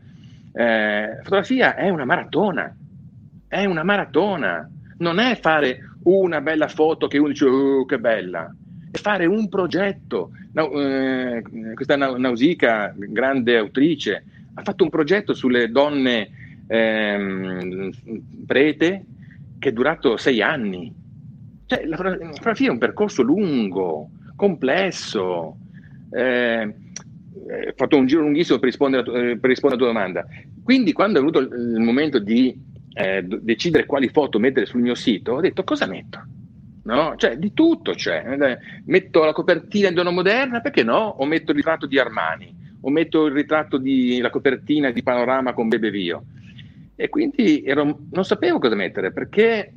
Eh, 0.52 1.18
fotografia 1.22 1.76
è 1.76 1.88
una 1.88 2.04
maratona, 2.04 2.74
è 3.48 3.64
una 3.64 3.82
maratona, 3.82 4.68
non 4.98 5.18
è 5.18 5.38
fare 5.40 5.78
una 6.04 6.40
bella 6.40 6.68
foto 6.68 7.06
che 7.06 7.18
uno 7.18 7.28
dice 7.28 7.46
oh, 7.46 7.84
che 7.84 7.98
bella, 7.98 8.54
è 8.90 8.98
fare 8.98 9.26
un 9.26 9.48
progetto. 9.48 10.30
No, 10.52 10.70
eh, 10.80 11.42
questa 11.74 11.96
Nausicaa, 11.96 12.94
grande 12.96 13.56
autrice, 13.56 14.24
ha 14.54 14.62
fatto 14.62 14.84
un 14.84 14.90
progetto 14.90 15.34
sulle 15.34 15.70
donne 15.70 16.30
ehm, 16.66 17.90
prete 18.46 19.04
che 19.58 19.68
è 19.68 19.72
durato 19.72 20.16
sei 20.16 20.42
anni. 20.42 21.02
Cioè, 21.74 21.86
la 21.86 21.96
fotografia 21.96 22.68
è 22.68 22.70
un 22.70 22.78
percorso 22.78 23.22
lungo, 23.22 24.10
complesso. 24.36 25.56
Eh, 26.12 26.62
ho 26.64 27.72
fatto 27.74 27.96
un 27.96 28.06
giro 28.06 28.20
lunghissimo 28.20 28.58
per 28.58 28.68
rispondere, 28.68 29.02
eh, 29.02 29.38
per 29.38 29.50
rispondere 29.50 29.82
alla 29.82 29.92
tua 29.92 30.02
domanda. 30.02 30.26
Quindi, 30.62 30.92
quando 30.92 31.18
è 31.18 31.20
venuto 31.20 31.40
il 31.40 31.80
momento 31.80 32.20
di 32.20 32.56
eh, 32.94 33.22
decidere 33.22 33.86
quali 33.86 34.08
foto 34.08 34.38
mettere 34.38 34.66
sul 34.66 34.80
mio 34.80 34.94
sito, 34.94 35.32
ho 35.32 35.40
detto 35.40 35.64
cosa 35.64 35.86
metto? 35.86 36.22
No? 36.84 37.14
Cioè, 37.16 37.36
di 37.38 37.52
tutto 37.52 37.92
c'è. 37.92 38.24
Eh, 38.24 38.58
metto 38.84 39.24
la 39.24 39.32
copertina 39.32 39.88
di 39.88 39.94
Donna 39.94 40.10
Moderna, 40.10 40.60
perché 40.60 40.84
no? 40.84 41.16
O 41.18 41.26
metto 41.26 41.50
il 41.50 41.56
ritratto 41.56 41.86
di 41.86 41.98
Armani, 41.98 42.54
o 42.82 42.90
metto 42.90 43.26
il 43.26 43.32
ritratto 43.32 43.78
di 43.78 44.20
la 44.20 44.30
copertina 44.30 44.90
di 44.90 45.02
Panorama 45.02 45.54
con 45.54 45.68
Bebe 45.68 45.90
Vio. 45.90 46.24
E 46.94 47.08
quindi 47.08 47.64
ero, 47.64 47.98
non 48.12 48.24
sapevo 48.24 48.60
cosa 48.60 48.76
mettere, 48.76 49.10
perché 49.12 49.72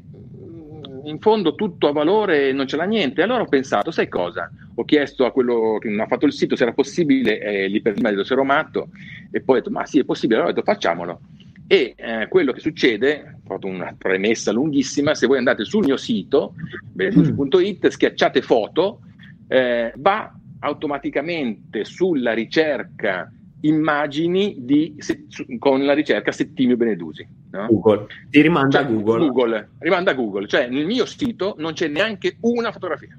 in 1.07 1.19
fondo 1.19 1.55
tutto 1.55 1.87
ha 1.87 1.91
valore 1.91 2.49
e 2.49 2.51
non 2.53 2.67
ce 2.67 2.75
l'ha 2.75 2.85
niente. 2.85 3.21
Allora 3.21 3.43
ho 3.43 3.47
pensato, 3.47 3.91
sai 3.91 4.07
cosa? 4.07 4.49
Ho 4.75 4.85
chiesto 4.85 5.25
a 5.25 5.31
quello 5.31 5.77
che 5.79 5.89
mi 5.89 5.99
ha 5.99 6.07
fatto 6.07 6.25
il 6.25 6.33
sito 6.33 6.55
se 6.55 6.63
era 6.63 6.73
possibile, 6.73 7.39
eh, 7.39 7.67
lì 7.67 7.81
per 7.81 7.93
prima 7.93 8.09
se 8.23 8.33
ero 8.33 8.43
matto, 8.43 8.89
e 9.31 9.41
poi 9.41 9.57
ho 9.57 9.59
detto, 9.59 9.71
ma 9.71 9.85
sì, 9.85 9.99
è 9.99 10.03
possibile, 10.03 10.39
allora 10.39 10.51
ho 10.51 10.55
detto 10.55 10.71
facciamolo 10.71 11.19
e 11.67 11.95
eh, 11.97 12.27
quello 12.29 12.53
che 12.53 12.61
succede, 12.61 13.39
ho 13.43 13.47
fatto 13.47 13.67
una 13.67 13.93
premessa 13.97 14.53
lunghissima, 14.53 15.13
se 15.13 15.27
voi 15.27 15.37
andate 15.37 15.65
sul 15.65 15.83
mio 15.83 15.97
sito, 15.97 16.53
beneduci.it, 16.93 17.89
schiacciate 17.89 18.41
foto, 18.41 19.01
eh, 19.49 19.91
va 19.97 20.33
automaticamente 20.59 21.83
sulla 21.83 22.31
ricerca 22.31 23.29
immagini 23.61 24.55
di, 24.59 24.95
se, 24.99 25.25
con 25.57 25.83
la 25.85 25.93
ricerca 25.93 26.31
Settimio 26.31 26.77
Benedusi. 26.77 27.27
No? 27.51 27.67
Google. 27.67 28.07
Ti 28.29 28.41
rimanda 28.41 28.79
cioè, 28.79 28.87
a 28.87 28.91
Google. 28.91 29.19
Google. 29.19 29.69
Rimanda 29.79 30.11
a 30.11 30.13
Google. 30.13 30.47
Cioè 30.47 30.67
nel 30.67 30.85
mio 30.85 31.05
sito 31.05 31.55
non 31.57 31.73
c'è 31.73 31.87
neanche 31.87 32.37
una 32.41 32.71
fotografia. 32.71 33.17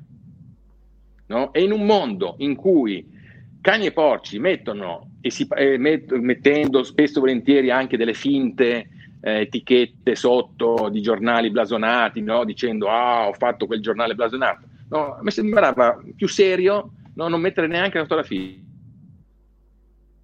No? 1.27 1.53
E 1.53 1.63
in 1.63 1.73
un 1.73 1.85
mondo 1.85 2.37
in 2.39 2.55
cui 2.55 3.17
cani 3.61 3.87
e 3.87 3.93
porci 3.93 4.39
mettono, 4.39 5.11
e 5.21 5.31
si, 5.31 5.47
eh, 5.57 5.77
met, 5.77 6.13
mettendo 6.13 6.83
spesso 6.85 7.19
e 7.19 7.21
volentieri 7.21 7.71
anche 7.71 7.97
delle 7.97 8.15
finte 8.15 8.89
eh, 9.21 9.41
etichette 9.41 10.15
sotto 10.15 10.89
di 10.91 11.03
giornali 11.03 11.51
blasonati, 11.51 12.23
no? 12.23 12.45
dicendo 12.45 12.89
ah 12.89 13.29
ho 13.29 13.33
fatto 13.33 13.67
quel 13.67 13.83
giornale 13.83 14.15
blasonato. 14.15 14.67
No, 14.91 15.19
mi 15.21 15.31
sembrava 15.31 16.01
più 16.17 16.29
serio 16.29 16.93
no? 17.15 17.29
non 17.29 17.41
mettere 17.41 17.67
neanche 17.67 17.99
la 17.99 18.05
fotografia. 18.05 18.67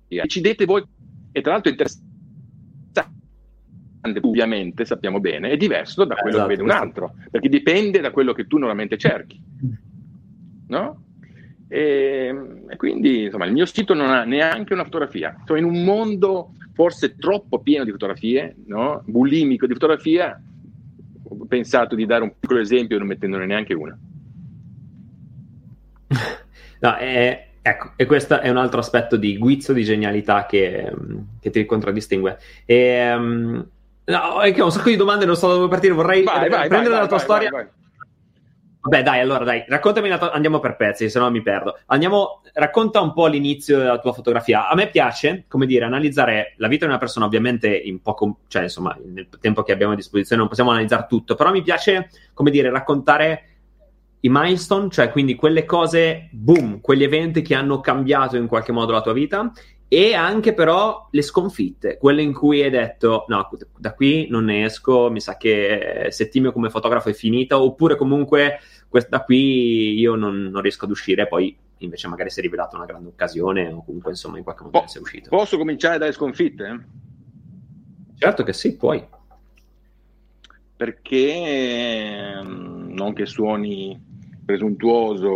Decidete 0.08 0.64
voi, 0.64 0.84
e 1.32 1.40
tra 1.40 1.52
l'altro 1.52 1.70
è 1.70 1.72
interessante, 1.72 2.12
ovviamente 4.20 4.84
sappiamo 4.84 5.20
bene, 5.20 5.50
è 5.50 5.56
diverso 5.56 6.04
da 6.04 6.14
quello 6.14 6.36
esatto, 6.36 6.48
che 6.48 6.56
vede 6.56 6.62
un 6.62 6.76
altro, 6.76 7.14
perché 7.30 7.48
dipende 7.48 8.00
da 8.00 8.10
quello 8.10 8.32
che 8.32 8.46
tu 8.46 8.58
normalmente 8.58 8.98
cerchi. 8.98 9.40
No? 10.66 11.02
E, 11.68 12.34
e, 12.68 12.76
quindi 12.76 13.24
insomma 13.24 13.46
il 13.46 13.52
mio 13.52 13.66
sito 13.66 13.94
non 13.94 14.10
ha 14.10 14.24
neanche 14.24 14.72
una 14.74 14.84
fotografia. 14.84 15.36
Sono 15.44 15.58
in 15.58 15.64
un 15.64 15.82
mondo 15.82 16.52
forse 16.72 17.16
troppo 17.16 17.60
pieno 17.60 17.84
di 17.84 17.90
fotografie, 17.90 18.54
no? 18.66 19.02
bulimico 19.06 19.66
di 19.66 19.72
fotografia. 19.72 20.40
Ho 21.26 21.46
pensato 21.46 21.94
di 21.94 22.06
dare 22.06 22.22
un 22.22 22.34
piccolo 22.38 22.60
esempio 22.60 22.98
non 22.98 23.06
mettendone 23.06 23.46
neanche 23.46 23.74
una. 23.74 23.98
No, 26.80 26.96
è, 26.96 27.53
ecco, 27.66 27.92
e 27.96 28.04
questo 28.04 28.40
è 28.40 28.50
un 28.50 28.58
altro 28.58 28.80
aspetto 28.80 29.16
di 29.16 29.38
guizzo, 29.38 29.72
di 29.72 29.84
genialità 29.84 30.44
che, 30.44 30.92
che 31.40 31.48
ti 31.48 31.64
contraddistingue. 31.64 32.38
E, 32.66 33.14
um, 33.14 33.66
no, 34.04 34.40
è 34.40 34.52
che 34.52 34.60
ho 34.60 34.66
un 34.66 34.70
sacco 34.70 34.90
di 34.90 34.96
domande, 34.96 35.24
non 35.24 35.34
so 35.34 35.48
da 35.48 35.54
dove 35.54 35.68
partire, 35.68 35.94
vorrei 35.94 36.22
vai, 36.24 36.50
vai, 36.50 36.68
prendere 36.68 36.92
vai, 36.92 37.00
la 37.00 37.06
tua 37.06 37.18
storia. 37.18 37.50
Vabbè, 38.80 39.02
dai, 39.02 39.20
allora 39.20 39.44
dai, 39.44 39.64
raccontami, 39.66 40.10
to- 40.18 40.30
andiamo 40.30 40.60
per 40.60 40.76
pezzi, 40.76 41.08
se 41.08 41.18
no 41.18 41.30
mi 41.30 41.40
perdo. 41.40 41.78
Andiamo, 41.86 42.42
racconta 42.52 43.00
un 43.00 43.14
po' 43.14 43.28
l'inizio 43.28 43.78
della 43.78 43.98
tua 43.98 44.12
fotografia. 44.12 44.68
A 44.68 44.74
me 44.74 44.90
piace, 44.90 45.46
come 45.48 45.64
dire, 45.64 45.86
analizzare 45.86 46.52
la 46.58 46.68
vita 46.68 46.84
di 46.84 46.90
una 46.90 47.00
persona, 47.00 47.24
ovviamente 47.24 47.74
in 47.74 48.02
poco, 48.02 48.40
cioè 48.46 48.64
insomma, 48.64 48.94
nel 49.02 49.26
tempo 49.40 49.62
che 49.62 49.72
abbiamo 49.72 49.94
a 49.94 49.96
disposizione 49.96 50.42
non 50.42 50.50
possiamo 50.50 50.70
analizzare 50.70 51.06
tutto, 51.08 51.34
però 51.34 51.50
mi 51.50 51.62
piace, 51.62 52.10
come 52.34 52.50
dire, 52.50 52.68
raccontare 52.68 53.53
i 54.24 54.28
milestone, 54.30 54.88
cioè 54.88 55.10
quindi 55.10 55.34
quelle 55.34 55.66
cose, 55.66 56.28
boom, 56.32 56.80
quegli 56.80 57.02
eventi 57.02 57.42
che 57.42 57.54
hanno 57.54 57.80
cambiato 57.80 58.36
in 58.36 58.46
qualche 58.46 58.72
modo 58.72 58.92
la 58.92 59.02
tua 59.02 59.12
vita 59.12 59.52
e 59.86 60.14
anche 60.14 60.54
però 60.54 61.08
le 61.10 61.20
sconfitte, 61.20 61.98
quelle 61.98 62.22
in 62.22 62.32
cui 62.32 62.62
hai 62.62 62.70
detto 62.70 63.26
no, 63.28 63.50
da 63.76 63.92
qui 63.92 64.26
non 64.30 64.46
ne 64.46 64.64
esco, 64.64 65.10
mi 65.10 65.20
sa 65.20 65.36
che 65.36 66.06
Settimio 66.08 66.52
come 66.52 66.70
fotografo 66.70 67.10
è 67.10 67.12
finita, 67.12 67.60
oppure 67.60 67.96
comunque 67.96 68.60
da 69.08 69.22
qui 69.22 69.98
io 69.98 70.14
non, 70.14 70.44
non 70.44 70.62
riesco 70.62 70.86
ad 70.86 70.90
uscire, 70.90 71.28
poi 71.28 71.54
invece 71.78 72.08
magari 72.08 72.30
si 72.30 72.38
è 72.38 72.42
rivelata 72.42 72.76
una 72.76 72.86
grande 72.86 73.08
occasione 73.08 73.68
o 73.68 73.84
comunque 73.84 74.12
insomma 74.12 74.38
in 74.38 74.44
qualche 74.44 74.64
modo 74.64 74.80
po- 74.80 74.86
sei 74.86 75.02
uscito. 75.02 75.28
Posso 75.28 75.58
cominciare 75.58 75.98
dalle 75.98 76.12
sconfitte? 76.12 76.86
Certo 78.16 78.42
che 78.42 78.54
sì, 78.54 78.76
puoi. 78.76 79.06
Perché 80.76 81.32
ehm, 82.38 82.88
non 82.94 83.12
che 83.12 83.26
suoni 83.26 84.12
presuntuoso 84.44 85.28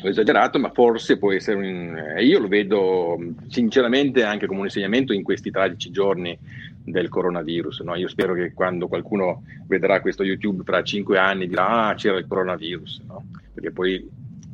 o 0.00 0.08
esagerato, 0.08 0.58
ma 0.58 0.70
forse 0.70 1.18
può 1.18 1.32
essere 1.32 1.56
un... 1.56 2.16
io 2.20 2.38
lo 2.38 2.48
vedo 2.48 3.18
sinceramente 3.48 4.22
anche 4.22 4.46
come 4.46 4.60
un 4.60 4.66
insegnamento 4.66 5.12
in 5.12 5.22
questi 5.22 5.50
tragici 5.50 5.90
giorni 5.90 6.38
del 6.84 7.08
coronavirus. 7.08 7.80
No? 7.80 7.94
Io 7.96 8.08
spero 8.08 8.34
che 8.34 8.52
quando 8.52 8.88
qualcuno 8.88 9.42
vedrà 9.66 10.00
questo 10.00 10.22
YouTube 10.22 10.62
tra 10.64 10.82
cinque 10.82 11.18
anni 11.18 11.48
dirà 11.48 11.88
ah 11.88 11.94
c'era 11.94 12.18
il 12.18 12.26
coronavirus, 12.26 13.02
no? 13.06 13.24
perché 13.52 13.70
poi 13.70 14.08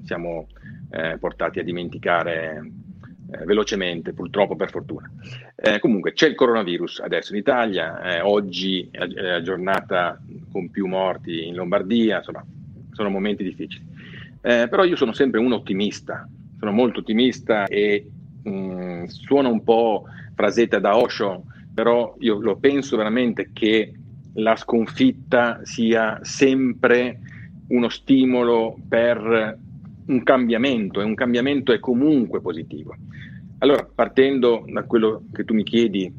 siamo 0.05 0.49
eh, 0.91 1.17
portati 1.19 1.59
a 1.59 1.65
dimenticare 1.65 2.71
eh, 3.31 3.45
velocemente, 3.45 4.13
purtroppo 4.13 4.57
per 4.57 4.71
fortuna. 4.71 5.11
Eh, 5.57 5.79
comunque 5.79 6.13
c'è 6.13 6.29
il 6.29 6.35
coronavirus 6.35 7.01
adesso 7.01 7.33
in 7.33 7.39
Italia, 7.39 8.01
eh, 8.03 8.21
oggi 8.21 8.89
è 8.91 9.07
la 9.07 9.43
giornata 9.43 10.21
con 10.51 10.71
più 10.71 10.87
morti 10.87 11.47
in 11.47 11.55
Lombardia, 11.55 12.19
insomma 12.19 12.45
sono 12.95 13.11
momenti 13.11 13.45
difficili. 13.45 13.85
Eh, 14.41 14.67
però 14.69 14.85
io 14.85 14.97
sono 14.97 15.13
sempre 15.13 15.41
un 15.41 15.53
ottimista, 15.53 16.29
sono 16.59 16.73
molto 16.73 17.01
ottimista 17.01 17.67
e 17.67 18.07
mh, 18.43 18.51
mm, 18.51 19.05
suona 19.05 19.49
un 19.49 19.63
po' 19.63 20.05
frasetta 20.35 20.79
da 20.79 20.97
Osho, 20.97 21.45
però 21.73 22.17
io 22.21 22.39
lo 22.41 22.57
penso 22.57 22.97
veramente 22.97 23.51
che 23.53 23.93
la 24.35 24.57
sconfitta 24.57 25.61
sia 25.63 26.19
sempre 26.23 27.21
uno 27.69 27.89
stimolo 27.89 28.77
per 28.89 29.59
un 30.07 30.23
cambiamento 30.23 31.01
e 31.01 31.05
un 31.05 31.15
cambiamento 31.15 31.73
è 31.73 31.79
comunque 31.79 32.41
positivo. 32.41 32.95
Allora, 33.59 33.89
partendo 33.93 34.65
da 34.69 34.83
quello 34.83 35.25
che 35.33 35.45
tu 35.45 35.55
mi 35.55 35.63
chiedi, 35.63 36.13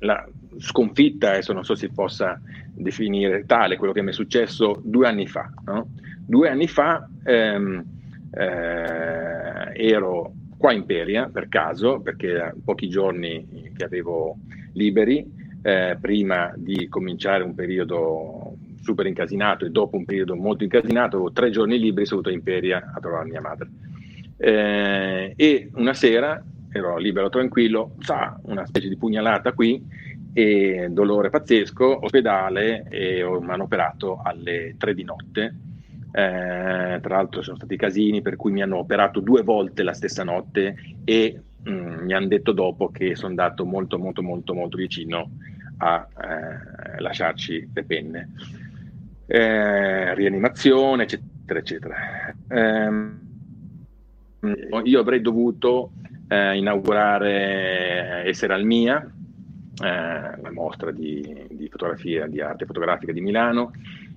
la 0.00 0.26
sconfitta, 0.58 1.30
adesso 1.30 1.52
non 1.52 1.64
so 1.64 1.74
se 1.74 1.88
possa 1.88 2.40
definire 2.72 3.44
tale, 3.46 3.76
quello 3.76 3.92
che 3.92 4.02
mi 4.02 4.10
è 4.10 4.12
successo 4.12 4.80
due 4.82 5.06
anni 5.06 5.26
fa. 5.26 5.50
No? 5.64 5.88
Due 6.26 6.48
anni 6.48 6.66
fa 6.66 7.08
ehm, 7.24 7.84
eh, 8.32 9.72
ero 9.74 10.32
qua 10.56 10.72
in 10.72 10.84
Peria 10.84 11.28
per 11.32 11.48
caso, 11.48 12.00
perché 12.00 12.54
pochi 12.64 12.88
giorni 12.88 13.72
che 13.76 13.84
avevo 13.84 14.38
liberi 14.72 15.30
eh, 15.62 15.96
prima 16.00 16.52
di 16.56 16.88
cominciare 16.88 17.42
un 17.42 17.54
periodo 17.54 18.56
super 18.82 19.06
incasinato 19.06 19.64
e 19.64 19.70
dopo 19.70 19.96
un 19.96 20.04
periodo 20.04 20.36
molto 20.36 20.62
incasinato, 20.62 21.16
avevo 21.16 21.32
tre 21.32 21.50
giorni 21.50 21.78
liberi, 21.78 22.06
sono 22.06 22.20
venuto 22.20 22.38
in 22.38 22.44
Peria 22.44 22.92
a 22.94 23.00
trovare 23.00 23.28
mia 23.28 23.40
madre. 23.40 23.68
Eh, 24.36 25.32
e 25.36 25.70
una 25.74 25.94
sera 25.94 26.42
ero 26.70 26.98
libero, 26.98 27.28
tranquillo, 27.28 27.94
sa, 28.00 28.38
una 28.42 28.66
specie 28.66 28.88
di 28.88 28.96
pugnalata 28.96 29.52
qui 29.52 29.82
e 30.34 30.88
dolore 30.90 31.30
pazzesco, 31.30 32.04
ospedale 32.04 32.86
e 32.90 33.24
mi 33.40 33.50
hanno 33.50 33.62
operato 33.62 34.20
alle 34.22 34.74
3 34.76 34.92
di 34.92 35.04
notte. 35.04 35.54
Eh, 36.10 36.98
tra 37.00 37.16
l'altro 37.16 37.42
sono 37.42 37.56
stati 37.56 37.76
casini 37.76 38.20
per 38.20 38.36
cui 38.36 38.52
mi 38.52 38.62
hanno 38.62 38.78
operato 38.78 39.20
due 39.20 39.42
volte 39.42 39.82
la 39.82 39.94
stessa 39.94 40.22
notte 40.22 40.76
e 41.04 41.40
mh, 41.62 41.70
mm, 41.70 42.04
mi 42.04 42.12
hanno 42.12 42.26
detto 42.28 42.52
dopo 42.52 42.90
che 42.90 43.16
sono 43.16 43.28
andato 43.28 43.64
molto 43.64 43.98
molto 43.98 44.22
molto 44.22 44.54
molto 44.54 44.76
vicino 44.76 45.30
a 45.78 46.06
eh, 46.06 47.00
lasciarci 47.00 47.70
le 47.72 47.84
penne. 47.84 48.30
Eh, 49.26 50.14
rianimazione, 50.14 51.04
eccetera, 51.04 51.58
eccetera. 51.60 51.96
Eh, 52.48 52.90
io 54.84 55.00
avrei 55.00 55.20
dovuto 55.20 55.92
eh, 56.28 56.56
inaugurare 56.56 58.24
Essere 58.26 58.54
al 58.54 58.64
Mia, 58.64 59.13
eh, 59.82 60.40
la 60.40 60.50
mostra 60.52 60.90
di, 60.90 61.46
di, 61.50 61.68
fotografia, 61.68 62.26
di 62.26 62.40
arte 62.40 62.66
fotografica 62.66 63.12
di 63.12 63.20
Milano, 63.20 63.72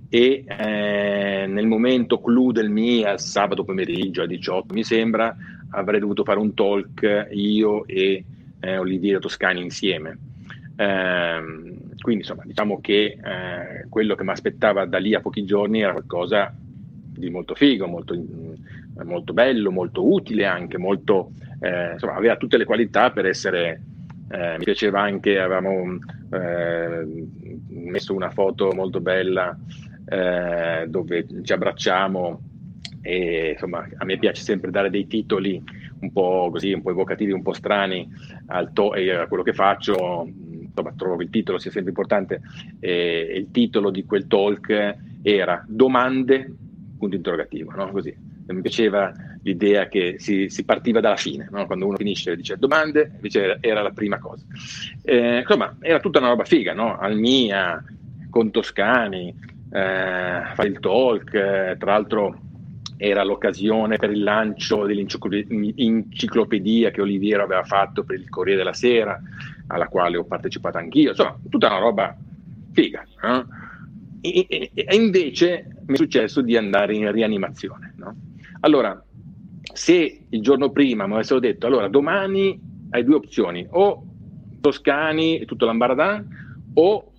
e 0.10 0.44
eh, 0.46 1.46
nel 1.48 1.68
momento 1.68 2.22
clou 2.22 2.52
del 2.52 2.70
MIA, 2.70 3.18
sabato 3.18 3.64
pomeriggio 3.64 4.22
alle 4.22 4.36
18 4.36 4.74
mi 4.74 4.84
sembra, 4.84 5.36
avrei 5.72 6.00
dovuto 6.00 6.24
fare 6.24 6.40
un 6.40 6.54
talk 6.54 7.28
io 7.32 7.86
e 7.86 8.24
eh, 8.60 8.78
Oliviero 8.78 9.20
Toscani 9.20 9.62
insieme. 9.62 10.18
Eh, 10.76 11.42
quindi 12.00 12.22
insomma 12.22 12.44
diciamo 12.46 12.80
che 12.80 13.18
eh, 13.22 13.88
quello 13.90 14.16
che 14.16 14.24
mi 14.24 14.30
aspettava 14.30 14.86
da 14.86 15.00
lì 15.00 15.16
a 15.16 15.22
pochi 15.22 15.44
giorni 15.44 15.82
era 15.82 15.92
qualcosa 15.92 16.54
di 16.56 17.30
molto 17.30 17.56
figo, 17.56 17.88
molto, 17.88 18.16
molto 19.04 19.34
bello, 19.34 19.72
molto 19.72 20.10
utile 20.10 20.46
anche, 20.46 20.78
molto, 20.78 21.32
eh, 21.60 21.94
insomma 21.94 22.14
aveva 22.14 22.38
tutte 22.38 22.58
le 22.58 22.66
qualità 22.66 23.10
per 23.12 23.26
essere 23.26 23.82
eh, 24.30 24.58
mi 24.58 24.64
piaceva 24.64 25.02
anche, 25.02 25.40
avevamo 25.40 25.98
eh, 26.32 27.26
messo 27.70 28.14
una 28.14 28.30
foto 28.30 28.72
molto 28.74 29.00
bella 29.00 29.58
eh, 30.06 30.86
dove 30.88 31.26
ci 31.44 31.54
abbracciamo 31.54 32.42
e 33.02 33.52
insomma 33.52 33.88
a 33.98 34.06
me 34.06 34.18
piace 34.18 34.42
sempre 34.42 34.72
dare 34.72 34.90
dei 34.90 35.08
titoli 35.08 35.64
un 36.00 36.12
po' 36.12 36.50
così, 36.52 36.74
un 36.74 36.82
po' 36.82 36.92
evocativi, 36.92 37.32
un 37.32 37.42
po' 37.42 37.54
strani 37.54 38.08
al 38.48 38.72
to- 38.74 38.92
a 38.92 39.28
quello 39.28 39.44
che 39.44 39.54
faccio, 39.54 40.28
insomma 40.28 40.94
trovo 40.96 41.22
il 41.22 41.30
titolo 41.30 41.58
sia 41.58 41.72
sempre 41.72 41.92
importante. 41.92 42.42
E 42.80 43.34
il 43.36 43.52
titolo 43.52 43.90
di 43.90 44.04
quel 44.06 44.28
talk 44.28 44.96
era 45.22 45.64
domande, 45.68 46.54
punto 46.98 47.16
interrogativo, 47.16 47.72
no? 47.72 47.90
così. 47.92 48.16
Mi 48.48 48.62
piaceva 48.62 49.12
l'idea 49.44 49.88
che 49.88 50.16
si, 50.20 50.50
si 50.50 50.64
partiva 50.64 51.00
dalla 51.00 51.16
fine, 51.16 51.48
no? 51.52 51.66
quando 51.66 51.88
uno 51.88 51.98
finisce 51.98 52.36
dice 52.36 52.58
domande, 52.58 53.12
invece 53.16 53.58
era 53.62 53.82
la 53.82 53.92
prima 53.92 54.20
cosa. 54.20 54.46
Eh, 55.04 55.40
insomma, 55.40 55.78
era 55.82 56.00
tutta 56.00 56.20
una 56.20 56.30
roba 56.30 56.44
figa, 56.44 56.74
no? 56.74 56.98
Almia, 56.98 57.84
con 58.30 58.52
Toscani, 58.52 59.30
eh, 59.30 60.42
fare 60.54 60.68
il 60.68 60.80
talk, 60.80 61.34
eh, 61.34 61.76
tra 61.78 61.92
l'altro 61.92 62.42
era 62.98 63.24
l'occasione 63.24 63.98
per 63.98 64.10
il 64.10 64.24
lancio 64.24 64.86
dell'enciclopedia 64.86 66.90
che 66.90 67.02
Oliviero 67.02 67.44
aveva 67.44 67.64
fatto 67.64 68.04
per 68.04 68.20
il 68.20 68.28
Corriere 68.28 68.58
della 68.58 68.74
Sera, 68.74 69.22
alla 69.68 69.88
quale 69.88 70.18
ho 70.18 70.26
partecipato 70.26 70.80
anch'io, 70.80 71.12
insomma, 71.12 71.38
tutta 71.48 71.68
una 71.68 71.78
roba 71.78 72.18
figa. 72.72 73.06
No? 73.22 73.48
E, 74.22 74.48
e, 74.50 74.72
e, 74.74 74.96
invece 74.96 75.68
mi 75.86 75.94
è 75.94 75.98
successo 75.98 76.42
di 76.42 76.58
andare 76.58 76.96
in 76.96 77.12
rianimazione. 77.12 77.94
No? 77.98 78.16
Allora, 78.62 79.00
se 79.74 80.26
il 80.30 80.42
giorno 80.42 80.72
prima 80.72 81.08
mi 81.08 81.14
avessero 81.14 81.40
detto, 81.40 81.68
allora 81.68 81.88
domani 81.88 82.60
hai 82.92 83.04
due 83.04 83.16
opzioni, 83.16 83.66
o 83.70 84.04
Toscani 84.62 85.40
e 85.40 85.46
tutto 85.46 85.66
l'Ambaradan 85.66 86.28
o 86.74 87.12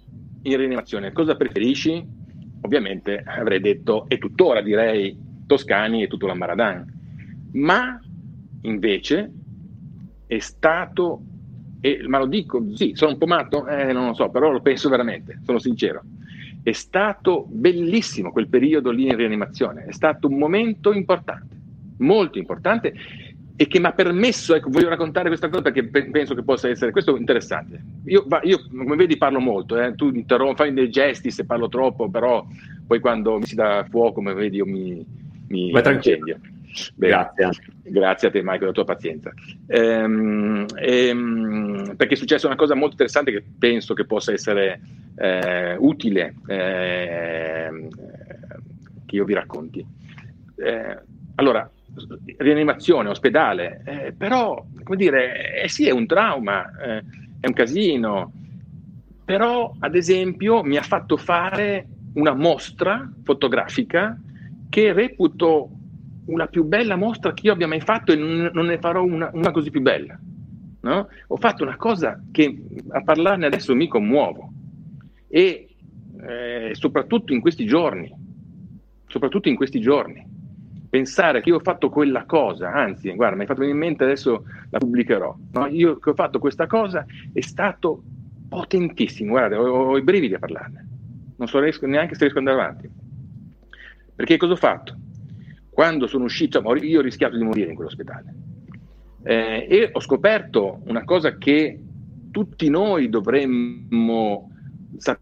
in 0.43 0.57
rianimazione, 0.57 1.13
cosa 1.13 1.37
preferisci? 1.37 2.17
Ovviamente 2.63 3.23
avrei 3.25 3.61
detto, 3.61 4.07
e 4.09 4.19
tuttora 4.19 4.63
direi 4.63 5.17
Toscani 5.47 6.03
e 6.03 6.09
tutto 6.09 6.27
l'Ambaradan, 6.27 6.85
ma 7.53 8.01
invece 8.63 9.33
è 10.27 10.39
stato, 10.39 11.23
e, 11.81 12.05
ma 12.07 12.19
lo 12.19 12.27
dico, 12.27 12.65
sì, 12.75 12.93
sono 12.95 13.13
un 13.13 13.19
po' 13.19 13.27
matto, 13.27 13.67
eh, 13.67 13.93
non 13.93 14.09
lo 14.09 14.15
so, 14.15 14.31
però 14.31 14.51
lo 14.51 14.61
penso 14.61 14.89
veramente, 14.89 15.41
sono 15.45 15.59
sincero, 15.59 16.03
è 16.63 16.73
stato 16.73 17.47
bellissimo 17.49 18.33
quel 18.33 18.49
periodo 18.49 18.91
lì 18.91 19.07
in 19.07 19.17
rianimazione, 19.17 19.85
è 19.85 19.93
stato 19.93 20.29
un 20.29 20.37
momento 20.37 20.93
importante, 20.93 21.58
molto 21.99 22.39
importante 22.39 22.95
e 23.61 23.67
che 23.67 23.81
mi 23.81 23.87
ha 23.87 23.93
permesso, 23.93 24.55
ecco, 24.55 24.71
voglio 24.71 24.89
raccontare 24.89 25.27
questa 25.29 25.49
cosa 25.49 25.63
perché 25.63 25.85
pe- 25.89 26.11
penso 26.11 26.35
che 26.35 26.45
possa 26.45 26.69
essere, 26.69 26.93
questo 26.93 27.17
interessante. 27.17 27.83
Io, 28.05 28.25
io 28.43 28.69
come 28.69 28.95
vedi 28.95 29.17
parlo 29.17 29.41
molto, 29.41 29.81
eh, 29.81 29.97
tu 29.97 30.13
fai 30.55 30.73
dei 30.73 30.91
gesti 30.91 31.33
se 31.33 31.45
parlo 31.45 31.69
troppo, 31.69 32.09
però 32.09 32.47
poi 32.87 33.01
quando 33.01 33.39
mi 33.39 33.47
si 33.47 33.57
dà 33.57 33.85
fuoco, 33.91 34.15
come 34.15 34.33
vedi, 34.33 34.59
io 34.59 34.65
mi, 34.65 35.05
mi 35.49 35.71
incendio. 35.71 36.39
Grazie. 36.95 37.51
Grazie 37.83 38.29
a 38.29 38.31
te, 38.31 38.39
Michael, 38.43 38.59
per 38.59 38.67
la 38.69 38.73
tua 38.73 38.85
pazienza. 38.85 39.33
Ehm, 39.67 40.67
ehm, 40.77 41.95
perché 41.97 42.15
è 42.15 42.17
successa 42.17 42.47
una 42.47 42.55
cosa 42.55 42.75
molto 42.75 42.93
interessante 42.93 43.33
che 43.33 43.43
penso 43.59 43.95
che 43.95 44.05
possa 44.05 44.33
essere 44.33 44.81
eh, 45.17 45.75
utile 45.79 46.35
eh, 46.47 47.89
che 49.05 49.17
io 49.17 49.25
vi 49.25 49.35
racconti. 49.35 49.85
Eh, 50.57 50.99
allora, 51.37 51.69
rianimazione, 52.37 53.09
ospedale, 53.09 53.83
eh, 53.85 54.13
però, 54.13 54.65
come 54.83 54.97
dire, 54.97 55.63
eh, 55.63 55.69
sì, 55.69 55.87
è 55.87 55.91
un 55.91 56.07
trauma, 56.07 56.71
eh, 56.79 57.05
è 57.41 57.47
un 57.47 57.53
casino, 57.53 58.33
però, 59.25 59.75
ad 59.79 59.95
esempio, 59.95 60.63
mi 60.63 60.77
ha 60.77 60.83
fatto 60.83 61.17
fare 61.17 61.87
una 62.15 62.35
mostra 62.35 63.11
fotografica 63.25 64.19
che 64.69 64.93
reputo 64.93 65.71
una 66.27 66.47
più 66.47 66.65
bella 66.65 66.97
mostra 66.97 67.33
che 67.33 67.47
io 67.47 67.53
abbia 67.53 67.67
mai 67.67 67.81
fatto 67.81 68.13
e 68.13 68.17
non, 68.17 68.51
non 68.53 68.67
ne 68.67 68.79
farò 68.79 69.03
una, 69.03 69.31
una 69.33 69.51
così 69.51 69.71
più 69.71 69.81
bella. 69.81 70.19
No? 70.81 71.09
Ho 71.27 71.37
fatto 71.37 71.65
una 71.65 71.77
cosa 71.77 72.23
che 72.31 72.57
a 72.91 73.03
parlarne 73.03 73.47
adesso 73.47 73.75
mi 73.75 73.89
commuovo 73.89 74.53
e 75.29 75.69
eh, 76.21 76.71
soprattutto 76.73 77.33
in 77.33 77.41
questi 77.41 77.67
giorni, 77.67 78.11
soprattutto 79.07 79.49
in 79.49 79.57
questi 79.57 79.81
giorni, 79.81 80.25
pensare 80.89 81.41
che 81.41 81.51
io 81.51 81.57
ho 81.57 81.61
fatto 81.61 81.91
quella 81.91 82.25
cosa, 82.25 82.73
anzi, 82.73 83.15
guarda, 83.15 83.35
mi 83.35 83.43
hai 83.43 83.47
fatto 83.47 83.61
venire 83.61 83.79
in 83.79 83.85
mente, 83.85 84.05
adesso 84.05 84.45
la 84.71 84.79
pubblicherò, 84.79 85.37
no? 85.53 85.67
io 85.67 85.99
che 85.99 86.11
ho 86.11 86.15
fatto 86.15 86.39
questa 86.39 86.67
cosa 86.67 87.05
è 87.33 87.41
stato 87.41 88.03
potentissimo, 88.49 89.33
guarda, 89.33 89.61
ho, 89.61 89.91
ho 89.91 89.99
i 89.99 90.03
brividi 90.03 90.35
a 90.35 90.39
parlarne, 90.39 90.89
non 91.37 91.49
so 91.49 91.61
riesco, 91.61 91.87
neanche 91.87 92.15
se 92.15 92.21
riesco 92.21 92.39
ad 92.39 92.47
andare 92.47 92.67
avanti. 92.67 92.91
Perché 94.15 94.37
cosa 94.37 94.55
ho 94.55 94.57
fatto? 94.57 94.97
Quando 95.71 96.09
sono 96.09 96.25
uscito, 96.25 96.61
io 96.77 96.99
ho 96.99 97.03
rischiato 97.03 97.37
di 97.37 97.45
morire 97.45 97.71
in 97.71 97.77
quell'ospedale 97.77 98.35
eh, 99.23 99.67
e 99.69 99.91
ho 99.93 100.01
scoperto 100.01 100.81
una 100.87 101.05
cosa 101.05 101.37
che 101.37 101.79
tutti 102.31 102.69
noi 102.69 103.09
dovremmo 103.09 104.51
sapere 104.97 105.17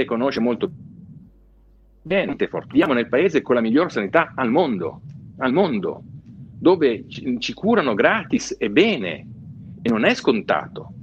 e 0.00 0.04
conoscere 0.04 0.44
molto 0.44 0.68
bene. 0.68 0.81
Viviamo 2.02 2.94
nel 2.94 3.08
paese 3.08 3.42
con 3.42 3.54
la 3.54 3.60
miglior 3.60 3.90
sanità 3.90 4.32
al 4.34 4.50
mondo, 4.50 5.02
al 5.38 5.52
mondo 5.52 6.02
dove 6.62 7.04
ci, 7.08 7.36
ci 7.40 7.52
curano 7.54 7.94
gratis 7.94 8.56
e 8.58 8.70
bene 8.70 9.26
e 9.82 9.88
non 9.88 10.04
è 10.04 10.14
scontato, 10.14 10.94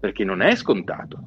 perché 0.00 0.24
non 0.24 0.42
è 0.42 0.54
scontato. 0.56 1.22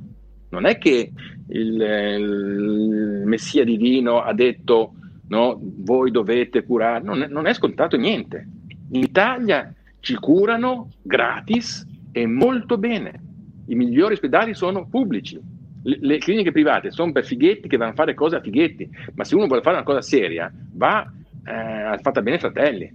Non 0.49 0.65
è 0.65 0.77
che 0.77 1.11
il, 1.47 1.81
il 1.81 3.23
Messia 3.25 3.63
divino 3.63 4.21
ha 4.21 4.33
detto 4.33 4.95
no, 5.27 5.59
voi 5.61 6.11
dovete 6.11 6.63
curare, 6.63 7.03
non 7.03 7.21
è, 7.21 7.27
non 7.27 7.45
è 7.45 7.53
scontato 7.53 7.97
niente. 7.97 8.47
In 8.91 9.01
Italia 9.01 9.73
ci 9.99 10.15
curano 10.15 10.89
gratis 11.01 11.85
e 12.11 12.25
molto 12.25 12.77
bene. 12.77 13.21
I 13.67 13.75
migliori 13.75 14.13
ospedali 14.13 14.53
sono 14.55 14.87
pubblici. 14.87 15.39
Le, 15.81 16.17
cliniche 16.17 16.51
private 16.51 16.91
sono 16.91 17.11
per 17.11 17.25
fighetti 17.25 17.67
che 17.67 17.77
vanno 17.77 17.91
a 17.91 17.95
fare 17.95 18.13
cose 18.13 18.35
a 18.35 18.41
fighetti, 18.41 18.89
ma 19.13 19.23
se 19.23 19.35
uno 19.35 19.47
vuole 19.47 19.61
fare 19.61 19.77
una 19.77 19.85
cosa 19.85 20.01
seria, 20.01 20.51
va 20.73 21.09
eh, 21.45 21.97
fatta 22.01 22.21
bene 22.21 22.39
fratelli. 22.39 22.91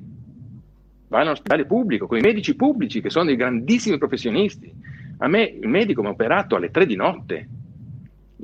Va 1.09 1.21
in 1.21 1.27
un 1.27 1.33
ospedale 1.33 1.65
pubblico, 1.65 2.07
con 2.07 2.19
i 2.19 2.23
medici 2.23 2.55
pubblici 2.55 3.01
che 3.01 3.11
sono 3.11 3.27
dei 3.27 3.37
grandissimi 3.37 3.99
professionisti. 3.99 4.73
A 5.19 5.29
me 5.29 5.43
il 5.43 5.69
medico 5.69 6.03
mi 6.03 6.09
ha 6.09 6.11
operato 6.11 6.57
alle 6.57 6.71
tre 6.71 6.87
di 6.87 6.97
notte, 6.97 7.49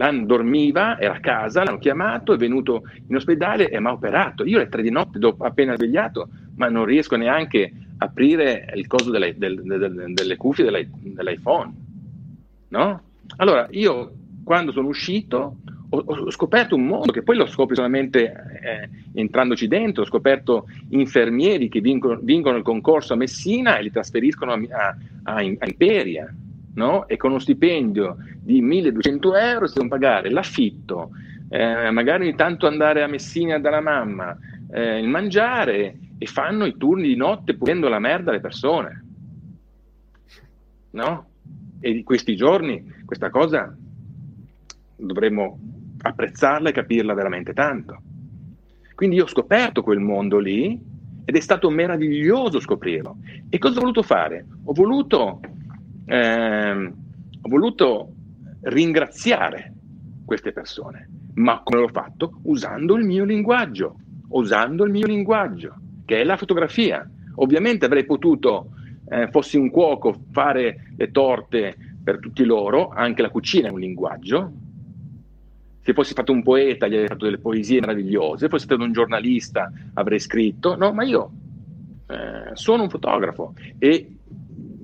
L'anno 0.00 0.24
dormiva, 0.24 0.98
era 0.98 1.14
a 1.14 1.20
casa, 1.20 1.62
l'hanno 1.62 1.78
chiamato, 1.78 2.32
è 2.32 2.38
venuto 2.38 2.84
in 3.08 3.16
ospedale 3.16 3.68
e 3.68 3.78
mi 3.80 3.88
ha 3.88 3.92
operato. 3.92 4.44
Io 4.44 4.56
alle 4.56 4.70
tre 4.70 4.80
di 4.80 4.90
notte, 4.90 5.18
dopo, 5.18 5.44
appena 5.44 5.74
svegliato, 5.74 6.30
ma 6.54 6.70
non 6.70 6.86
riesco 6.86 7.16
neanche 7.16 7.70
a 7.98 8.06
aprire 8.06 8.72
il 8.76 8.86
coso 8.86 9.10
delle, 9.10 9.36
del, 9.36 9.60
del, 9.62 10.12
delle 10.14 10.36
cuffie 10.36 10.64
dell'iPhone. 10.64 11.74
No? 12.68 13.02
Allora, 13.36 13.66
io 13.72 14.12
quando 14.44 14.72
sono 14.72 14.88
uscito 14.88 15.58
ho, 15.90 15.98
ho, 15.98 16.30
scoperto 16.30 16.76
un 16.76 16.86
mondo 16.86 17.12
che 17.12 17.22
poi 17.22 17.36
lo 17.36 17.46
scopri 17.46 17.74
solamente 17.74 18.32
eh, 18.62 18.88
entrandoci 19.14 19.66
dentro, 19.66 20.02
ho 20.02 20.06
scoperto 20.06 20.66
infermieri 20.90 21.68
che 21.68 21.80
vincono, 21.80 22.18
vincono, 22.22 22.56
il 22.56 22.62
concorso 22.62 23.14
a 23.14 23.16
Messina 23.16 23.76
e 23.76 23.82
li 23.82 23.90
trasferiscono 23.90 24.52
a, 24.52 24.58
a, 25.24 25.34
a 25.34 25.42
Imperia 25.42 26.32
no? 26.74 27.08
e 27.08 27.16
con 27.16 27.30
uno 27.30 27.40
stipendio 27.40 28.16
di 28.40 28.60
1200 28.60 29.36
euro 29.36 29.66
si 29.66 29.74
devono 29.74 29.90
pagare 29.90 30.30
l'affitto, 30.30 31.10
eh, 31.48 31.90
magari 31.90 32.24
ogni 32.24 32.36
tanto 32.36 32.66
andare 32.66 33.02
a 33.02 33.08
Messina 33.08 33.58
dalla 33.58 33.80
mamma, 33.80 34.36
eh, 34.70 34.98
il 34.98 35.08
mangiare 35.08 35.98
e 36.18 36.26
fanno 36.26 36.66
i 36.66 36.76
turni 36.76 37.08
di 37.08 37.16
notte 37.16 37.54
pulendo 37.54 37.88
la 37.88 37.98
merda 37.98 38.30
alle 38.30 38.40
persone. 38.40 39.04
No? 40.92 41.26
E 41.80 41.92
di 41.92 42.02
questi 42.02 42.36
giorni 42.36 42.98
questa 43.04 43.30
cosa 43.30 43.74
dovremmo 45.00 45.58
apprezzarla 46.02 46.70
e 46.70 46.72
capirla 46.72 47.14
veramente 47.14 47.52
tanto. 47.52 48.02
Quindi 48.94 49.16
io 49.16 49.24
ho 49.24 49.28
scoperto 49.28 49.82
quel 49.82 50.00
mondo 50.00 50.38
lì 50.38 50.78
ed 51.24 51.36
è 51.36 51.40
stato 51.40 51.70
meraviglioso 51.70 52.60
scoprirlo. 52.60 53.18
E 53.48 53.58
cosa 53.58 53.78
ho 53.78 53.80
voluto 53.80 54.02
fare? 54.02 54.46
Ho 54.64 54.72
voluto, 54.72 55.40
eh, 56.06 56.72
ho 56.72 57.48
voluto 57.48 58.12
ringraziare 58.62 59.74
queste 60.24 60.52
persone, 60.52 61.08
ma 61.34 61.62
come 61.62 61.80
l'ho 61.80 61.88
fatto? 61.88 62.40
Usando 62.42 62.96
il 62.96 63.04
mio 63.04 63.24
linguaggio, 63.24 63.96
usando 64.28 64.84
il 64.84 64.90
mio 64.90 65.06
linguaggio, 65.06 65.74
che 66.04 66.20
è 66.20 66.24
la 66.24 66.36
fotografia. 66.36 67.08
Ovviamente 67.36 67.86
avrei 67.86 68.04
potuto, 68.04 68.72
eh, 69.08 69.28
fossi 69.30 69.56
un 69.56 69.70
cuoco, 69.70 70.24
fare 70.30 70.92
le 70.96 71.10
torte 71.10 71.76
per 72.02 72.18
tutti 72.18 72.44
loro, 72.44 72.88
anche 72.88 73.22
la 73.22 73.30
cucina 73.30 73.68
è 73.68 73.72
un 73.72 73.80
linguaggio, 73.80 74.52
se 75.90 75.92
fossi 75.92 76.12
stato 76.12 76.32
un 76.32 76.42
poeta 76.42 76.86
gli 76.86 76.94
avrei 76.94 77.08
fatto 77.08 77.24
delle 77.24 77.38
poesie 77.38 77.80
meravigliose, 77.80 78.44
se 78.44 78.48
fossi 78.48 78.64
stato 78.64 78.82
un 78.82 78.92
giornalista 78.92 79.72
avrei 79.94 80.20
scritto, 80.20 80.76
no, 80.76 80.92
ma 80.92 81.02
io 81.02 81.30
eh, 82.06 82.54
sono 82.54 82.84
un 82.84 82.88
fotografo 82.88 83.54
e 83.78 84.14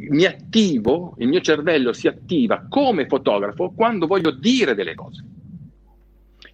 mi 0.09 0.25
attivo, 0.25 1.15
il 1.19 1.29
mio 1.29 1.41
cervello 1.41 1.93
si 1.93 2.09
attiva 2.09 2.67
come 2.69 3.07
fotografo 3.07 3.71
quando 3.71 4.07
voglio 4.07 4.31
dire 4.31 4.75
delle 4.75 4.95
cose. 4.95 5.25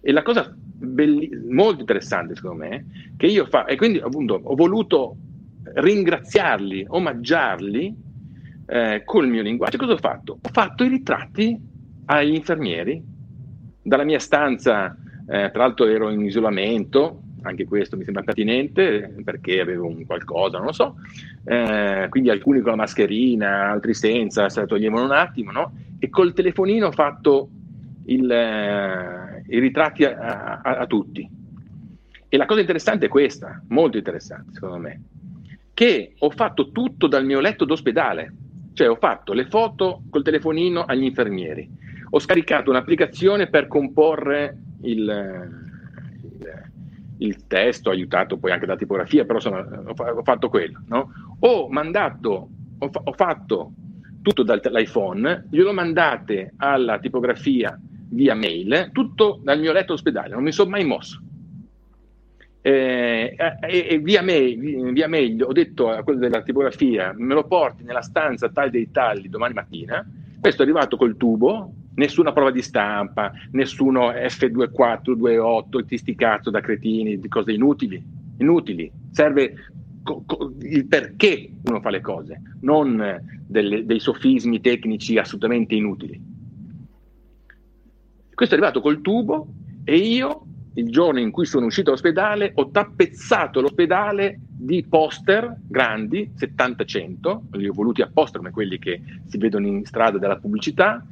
E 0.01 0.11
la 0.11 0.21
cosa 0.21 0.53
belli- 0.55 1.29
molto 1.49 1.81
interessante 1.81 2.35
secondo 2.35 2.65
me, 2.65 2.85
che 3.17 3.27
io 3.27 3.45
faccio, 3.45 3.67
e 3.69 3.75
quindi 3.75 3.99
appunto 3.99 4.39
ho 4.43 4.55
voluto 4.55 5.15
ringraziarli, 5.63 6.85
omaggiarli 6.87 7.95
eh, 8.67 9.01
col 9.05 9.27
mio 9.27 9.41
linguaggio. 9.41 9.77
Cosa 9.77 9.93
ho 9.93 9.97
fatto? 9.97 10.33
Ho 10.41 10.49
fatto 10.51 10.83
i 10.83 10.89
ritratti 10.89 11.57
agli 12.05 12.35
infermieri 12.35 13.12
dalla 13.83 14.03
mia 14.03 14.19
stanza, 14.19 14.95
eh, 15.27 15.51
tra 15.51 15.63
l'altro 15.63 15.85
ero 15.85 16.09
in 16.09 16.23
isolamento, 16.23 17.21
anche 17.43 17.65
questo 17.65 17.97
mi 17.97 18.05
sembra 18.05 18.23
pertinente 18.23 19.13
perché 19.23 19.59
avevo 19.59 19.87
un 19.87 20.05
qualcosa, 20.05 20.57
non 20.57 20.67
lo 20.67 20.71
so, 20.71 20.95
eh, 21.45 22.07
quindi 22.09 22.29
alcuni 22.29 22.61
con 22.61 22.71
la 22.71 22.77
mascherina, 22.77 23.69
altri 23.69 23.93
senza, 23.93 24.49
se 24.49 24.61
la 24.61 24.65
toglievano 24.65 25.05
un 25.05 25.11
attimo, 25.11 25.51
no? 25.51 25.73
E 25.99 26.09
col 26.09 26.33
telefonino 26.33 26.87
ho 26.87 26.91
fatto 26.91 27.49
il, 28.05 28.31
eh, 28.31 29.43
i 29.47 29.59
ritratti 29.59 30.05
a, 30.05 30.61
a, 30.61 30.77
a 30.77 30.87
tutti. 30.87 31.29
E 32.29 32.37
la 32.37 32.45
cosa 32.45 32.61
interessante 32.61 33.05
è 33.05 33.09
questa, 33.09 33.61
molto 33.67 33.97
interessante 33.97 34.53
secondo 34.53 34.77
me, 34.77 35.01
che 35.73 36.13
ho 36.17 36.29
fatto 36.29 36.71
tutto 36.71 37.07
dal 37.07 37.25
mio 37.25 37.39
letto 37.39 37.65
d'ospedale, 37.65 38.33
cioè 38.73 38.89
ho 38.89 38.95
fatto 38.95 39.33
le 39.33 39.45
foto 39.45 40.03
col 40.09 40.23
telefonino 40.23 40.83
agli 40.83 41.03
infermieri, 41.03 41.69
ho 42.15 42.19
scaricato 42.19 42.69
un'applicazione 42.69 43.47
per 43.47 43.67
comporre 43.67 44.55
il, 44.81 44.99
il, 46.21 46.69
il 47.17 47.47
testo, 47.47 47.89
aiutato 47.89 48.37
poi 48.37 48.51
anche 48.51 48.67
da 48.67 48.75
tipografia, 48.75 49.25
però 49.25 49.39
sono, 49.39 49.57
ho, 49.57 49.93
ho, 49.93 50.23
fatto 50.23 50.47
quello. 50.47 50.83
No? 50.89 51.11
Ho 51.39 51.69
mandato, 51.69 52.49
ho, 52.77 52.89
ho 52.91 53.11
fatto 53.13 53.73
tutto 54.21 54.43
dall'iPhone, 54.43 55.47
glielo 55.49 55.73
mandate 55.73 56.53
alla 56.57 56.99
tipografia 56.99 57.77
via 58.09 58.35
mail, 58.35 58.91
tutto 58.91 59.39
dal 59.41 59.59
mio 59.59 59.71
letto 59.71 59.93
ospedale, 59.93 60.35
non 60.35 60.43
mi 60.43 60.51
sono 60.51 60.69
mai 60.69 60.85
mosso. 60.85 61.19
Eh, 62.61 63.35
e, 63.35 63.87
e 63.89 63.97
via, 63.97 64.21
mail, 64.21 64.93
via, 64.93 65.07
mail, 65.07 65.43
ho 65.43 65.51
detto 65.51 65.89
a 65.89 66.03
quello 66.03 66.19
della 66.19 66.43
tipografia 66.43 67.13
me 67.13 67.33
lo 67.33 67.43
porti 67.45 67.83
nella 67.83 68.01
stanza 68.01 68.47
tal 68.47 68.69
dei 68.69 68.89
tagli 68.89 69.27
domani 69.27 69.53
mattina 69.53 70.09
questo 70.39 70.61
è 70.61 70.63
arrivato 70.63 70.95
col 70.95 71.17
tubo 71.17 71.73
nessuna 71.95 72.31
prova 72.31 72.51
di 72.51 72.61
stampa, 72.61 73.31
nessuno 73.51 74.11
F2428, 74.11 75.85
ti 75.85 75.97
sti 75.97 76.15
cazzo 76.15 76.49
da 76.49 76.61
cretini, 76.61 77.19
di 77.19 77.27
cose 77.27 77.51
inutili, 77.51 78.03
inutili. 78.37 78.91
Serve 79.11 79.53
co- 80.03 80.23
co- 80.25 80.53
il 80.61 80.85
perché 80.87 81.49
uno 81.63 81.79
fa 81.79 81.89
le 81.89 82.01
cose, 82.01 82.41
non 82.61 83.21
delle, 83.47 83.85
dei 83.85 83.99
sofismi 83.99 84.59
tecnici 84.59 85.17
assolutamente 85.17 85.75
inutili. 85.75 86.31
Questo 88.33 88.55
è 88.55 88.57
arrivato 88.57 88.81
col 88.81 89.01
tubo 89.01 89.47
e 89.83 89.95
io, 89.97 90.45
il 90.75 90.89
giorno 90.89 91.19
in 91.19 91.29
cui 91.29 91.45
sono 91.45 91.67
uscito 91.67 91.91
dall'ospedale, 91.91 92.51
ho 92.55 92.71
tappezzato 92.71 93.61
l'ospedale 93.61 94.39
di 94.41 94.83
poster 94.87 95.55
grandi, 95.67 96.31
70-100, 96.35 97.41
li 97.51 97.67
ho 97.67 97.73
voluti 97.73 98.01
apposta 98.01 98.39
come 98.39 98.51
quelli 98.51 98.79
che 98.79 99.01
si 99.25 99.37
vedono 99.37 99.67
in 99.67 99.85
strada 99.85 100.17
dalla 100.17 100.37
pubblicità, 100.37 101.05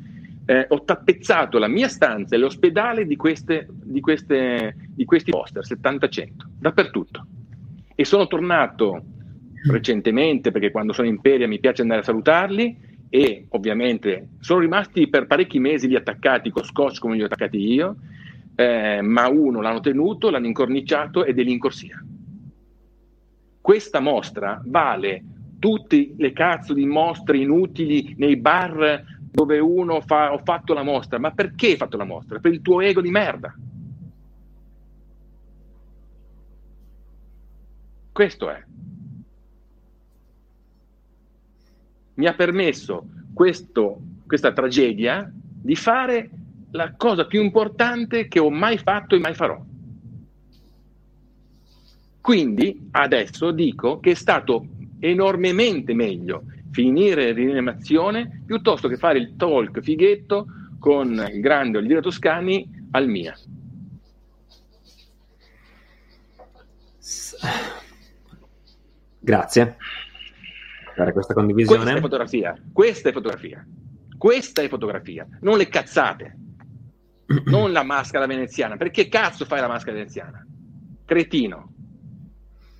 eh, 0.45 0.65
ho 0.69 0.83
tappezzato 0.83 1.57
la 1.57 1.67
mia 1.67 1.87
stanza 1.87 2.35
e 2.35 2.39
l'ospedale 2.39 3.05
di, 3.05 3.15
queste, 3.15 3.67
di, 3.69 3.99
queste, 3.99 4.75
di 4.89 5.05
questi 5.05 5.31
poster, 5.31 5.63
70-100, 5.65 6.29
dappertutto. 6.59 7.25
E 7.95 8.05
sono 8.05 8.27
tornato 8.27 9.03
recentemente, 9.69 10.51
perché 10.51 10.71
quando 10.71 10.93
sono 10.93 11.07
in 11.07 11.21
Peria 11.21 11.47
mi 11.47 11.59
piace 11.59 11.81
andare 11.81 12.01
a 12.01 12.03
salutarli, 12.03 12.89
e 13.13 13.45
ovviamente 13.49 14.29
sono 14.39 14.61
rimasti 14.61 15.09
per 15.09 15.27
parecchi 15.27 15.59
mesi 15.59 15.89
lì 15.89 15.95
attaccati 15.95 16.49
con 16.49 16.63
scotch 16.63 16.99
come 16.99 17.15
li 17.15 17.21
ho 17.21 17.25
attaccati 17.25 17.57
io, 17.57 17.97
eh, 18.55 19.01
ma 19.01 19.27
uno 19.27 19.59
l'hanno 19.59 19.81
tenuto, 19.81 20.29
l'hanno 20.29 20.47
incorniciato 20.47 21.25
ed 21.25 21.37
è 21.37 21.43
lì 21.43 21.51
in 21.51 21.59
corsia. 21.59 22.01
Questa 23.59 23.99
mostra 23.99 24.61
vale 24.65 25.23
tutte 25.59 26.13
le 26.17 26.31
cazzo 26.31 26.73
di 26.73 26.85
mostre 26.85 27.37
inutili 27.37 28.15
nei 28.17 28.37
bar 28.37 29.03
dove 29.31 29.59
uno 29.59 30.01
fa 30.01 30.33
ho 30.33 30.41
fatto 30.43 30.73
la 30.73 30.83
mostra, 30.83 31.17
ma 31.17 31.31
perché 31.31 31.67
hai 31.67 31.77
fatto 31.77 31.95
la 31.95 32.03
mostra? 32.03 32.39
Per 32.39 32.51
il 32.51 32.61
tuo 32.61 32.81
ego 32.81 32.99
di 32.99 33.09
merda. 33.09 33.55
Questo 38.11 38.49
è. 38.49 38.63
Mi 42.15 42.25
ha 42.27 42.33
permesso 42.33 43.07
questo, 43.33 44.01
questa 44.27 44.51
tragedia 44.51 45.31
di 45.33 45.75
fare 45.75 46.29
la 46.71 46.93
cosa 46.95 47.25
più 47.25 47.41
importante 47.41 48.27
che 48.27 48.39
ho 48.39 48.49
mai 48.49 48.77
fatto 48.77 49.15
e 49.15 49.19
mai 49.19 49.33
farò. 49.33 49.63
Quindi 52.19 52.89
adesso 52.91 53.51
dico 53.51 53.99
che 53.99 54.11
è 54.11 54.13
stato 54.13 54.67
enormemente 54.99 55.93
meglio 55.93 56.43
finire 56.71 57.29
in 57.29 57.35
rianimazione 57.35 58.43
piuttosto 58.45 58.87
che 58.87 58.97
fare 58.97 59.19
il 59.19 59.35
talk 59.35 59.81
fighetto 59.81 60.47
con 60.79 61.11
il 61.31 61.39
grande 61.39 61.77
Oliviero 61.77 62.01
Toscani 62.01 62.87
al 62.91 63.07
Mia. 63.07 63.35
Grazie 69.19 69.77
per 70.95 71.13
questa 71.13 71.33
condivisione. 71.33 71.77
Questa 71.79 71.97
è 71.97 72.01
fotografia, 72.01 72.61
questa 72.71 73.09
è 73.09 73.11
fotografia, 73.11 73.67
questa 74.17 74.61
è 74.61 74.67
fotografia, 74.67 75.27
non 75.41 75.57
le 75.57 75.67
cazzate, 75.67 76.37
non 77.45 77.71
la 77.71 77.83
maschera 77.83 78.25
veneziana. 78.25 78.77
Perché 78.77 79.07
cazzo 79.07 79.45
fai 79.45 79.61
la 79.61 79.67
maschera 79.67 79.97
veneziana? 79.97 80.45
Cretino 81.05 81.73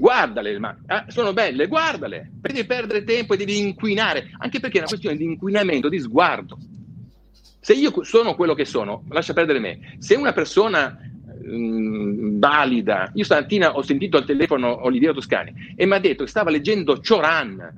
guardale, 0.01 0.57
ma 0.57 0.75
ah, 0.87 1.05
sono 1.09 1.31
belle, 1.31 1.67
guardale, 1.67 2.31
devi 2.41 2.65
perdere 2.65 3.03
tempo 3.03 3.35
e 3.35 3.37
devi 3.37 3.59
inquinare, 3.59 4.31
anche 4.39 4.59
perché 4.59 4.77
è 4.77 4.79
una 4.79 4.89
questione 4.89 5.15
di 5.15 5.25
inquinamento, 5.25 5.89
di 5.89 5.99
sguardo. 5.99 6.57
Se 7.59 7.73
io 7.73 8.03
sono 8.03 8.33
quello 8.33 8.55
che 8.55 8.65
sono, 8.65 9.03
lascia 9.09 9.33
perdere 9.33 9.59
me. 9.59 9.97
Se 9.99 10.15
una 10.15 10.33
persona 10.33 10.97
mh, 11.43 11.55
mm, 11.55 12.39
valida, 12.39 13.11
io 13.13 13.23
stamattina 13.23 13.75
ho 13.75 13.83
sentito 13.83 14.17
al 14.17 14.25
telefono 14.25 14.83
Oliviero 14.85 15.13
Toscani 15.13 15.73
e 15.75 15.85
mi 15.85 15.93
ha 15.93 15.99
detto 15.99 16.23
che 16.23 16.29
stava 16.31 16.49
leggendo 16.49 16.99
Cioran. 16.99 17.71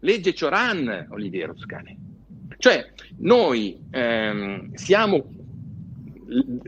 Legge 0.00 0.34
Cioran, 0.34 1.06
Oliviero 1.08 1.54
Toscani. 1.54 1.96
Cioè, 2.58 2.92
noi 3.20 3.78
ehm, 3.90 4.74
siamo, 4.74 5.30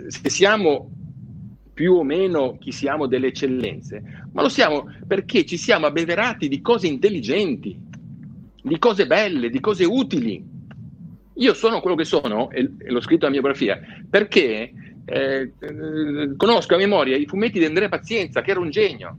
siamo 0.07 0.94
più 1.75 1.95
o 1.95 2.05
meno 2.05 2.57
chi 2.59 2.71
siamo 2.71 3.07
delle 3.07 3.27
eccellenze, 3.27 4.01
ma 4.33 4.43
lo 4.43 4.49
siamo 4.49 4.89
perché 5.07 5.45
ci 5.45 5.57
siamo 5.57 5.87
abbeverati 5.87 6.49
di 6.49 6.63
cose 6.63 6.87
intelligenti, 6.87 7.77
di 8.63 8.79
cose 8.79 9.07
belle, 9.07 9.51
di 9.51 9.61
cose 9.61 9.85
utili. 9.85 10.53
Io 11.37 11.53
sono 11.53 11.81
quello 11.81 11.97
che 11.97 12.05
sono, 12.05 12.49
e, 12.51 12.63
l'ho 12.63 13.01
scritto 13.01 13.27
nella 13.29 13.41
mia 13.41 13.41
biografia, 13.41 13.81
perché 14.09 14.73
eh, 15.05 15.53
eh, 15.59 16.37
conosco 16.37 16.75
a 16.75 16.79
memoria 16.79 17.17
i 17.17 17.27
fumetti 17.27 17.59
di 17.59 17.65
Andrea 17.65 17.89
Pazienza, 17.89 18.41
che 18.41 18.53
era 18.53 18.61
un 18.61 18.71
genio. 18.71 19.19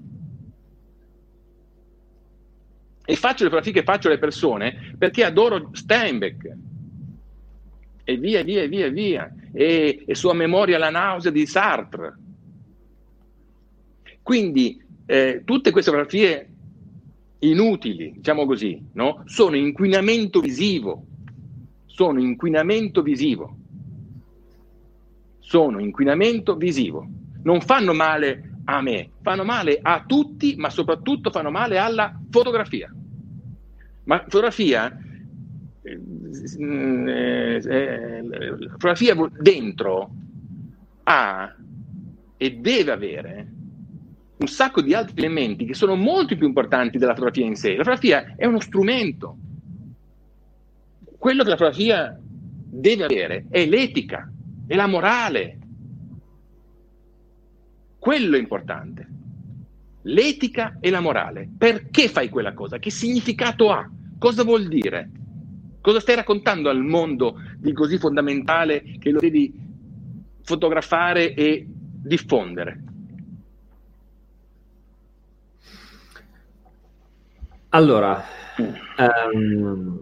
E 3.07 3.15
faccio 3.15 3.43
le 3.43 3.49
fotografie 3.49 3.73
che 3.73 3.83
faccio 3.83 4.07
alle 4.07 4.17
persone 4.17 4.95
perché 4.97 5.23
adoro 5.23 5.69
Steinbeck. 5.73 6.51
E 8.07 8.17
via, 8.17 8.43
via, 8.43 8.65
via, 8.67 8.89
via. 8.89 9.31
E, 9.51 10.03
e 10.07 10.15
sua 10.15 10.33
memoria 10.33 10.79
la 10.79 10.89
nausea 10.89 11.31
di 11.31 11.45
Sartre. 11.45 12.15
Quindi 14.25 14.83
eh, 15.05 15.43
tutte 15.45 15.69
queste 15.69 15.91
fotografie 15.91 16.49
inutili, 17.41 18.13
diciamo 18.15 18.47
così, 18.47 18.83
no? 18.93 19.21
sono 19.25 19.55
inquinamento 19.55 20.39
visivo. 20.39 21.05
Sono 21.85 22.19
inquinamento 22.19 23.03
visivo. 23.03 23.55
Sono 25.37 25.77
inquinamento 25.77 26.55
visivo. 26.55 27.07
Non 27.43 27.61
fanno 27.61 27.93
male 27.93 28.61
a 28.63 28.81
me, 28.81 29.11
fanno 29.21 29.43
male 29.43 29.77
a 29.79 30.03
tutti, 30.07 30.55
ma 30.55 30.71
soprattutto 30.71 31.29
fanno 31.29 31.51
male 31.51 31.77
alla 31.77 32.19
fotografia. 32.31 32.91
Ma 34.05 34.23
fotografia, 34.23 34.99
eh, 35.83 36.01
eh, 36.57 37.61
eh, 37.63 38.23
fotografia 38.69 39.15
dentro 39.39 40.09
ha 41.03 41.55
e 42.37 42.51
deve 42.55 42.91
avere 42.91 43.54
un 44.37 44.47
sacco 44.47 44.81
di 44.81 44.93
altri 44.93 45.23
elementi 45.23 45.65
che 45.65 45.73
sono 45.73 45.95
molto 45.95 46.35
più 46.35 46.47
importanti 46.47 46.97
della 46.97 47.13
fotografia 47.13 47.45
in 47.45 47.55
sé. 47.55 47.75
La 47.75 47.83
fotografia 47.83 48.35
è 48.35 48.45
uno 48.45 48.59
strumento. 48.59 49.37
Quello 51.17 51.43
che 51.43 51.49
la 51.49 51.57
fotografia 51.57 52.19
deve 52.21 53.03
avere 53.03 53.45
è 53.49 53.65
l'etica, 53.65 54.31
è 54.67 54.75
la 54.75 54.87
morale, 54.87 55.59
quello 57.97 58.35
è 58.35 58.39
importante. 58.39 59.07
L'etica 60.03 60.77
e 60.79 60.91
la 60.91 60.99
morale. 60.99 61.49
Perché 61.57 62.07
fai 62.07 62.29
quella 62.29 62.53
cosa? 62.53 62.77
Che 62.77 62.91
significato 62.91 63.71
ha? 63.71 63.89
Cosa 64.19 64.43
vuol 64.43 64.67
dire? 64.67 65.09
Cosa 65.81 65.99
stai 65.99 66.15
raccontando 66.15 66.69
al 66.69 66.83
mondo 66.83 67.41
di 67.57 67.73
così 67.73 67.97
fondamentale 67.97 68.83
che 68.99 69.09
lo 69.09 69.19
devi 69.19 69.51
fotografare 70.43 71.33
e 71.33 71.65
diffondere? 71.67 72.83
Allora, 77.75 78.23
um... 79.33 79.99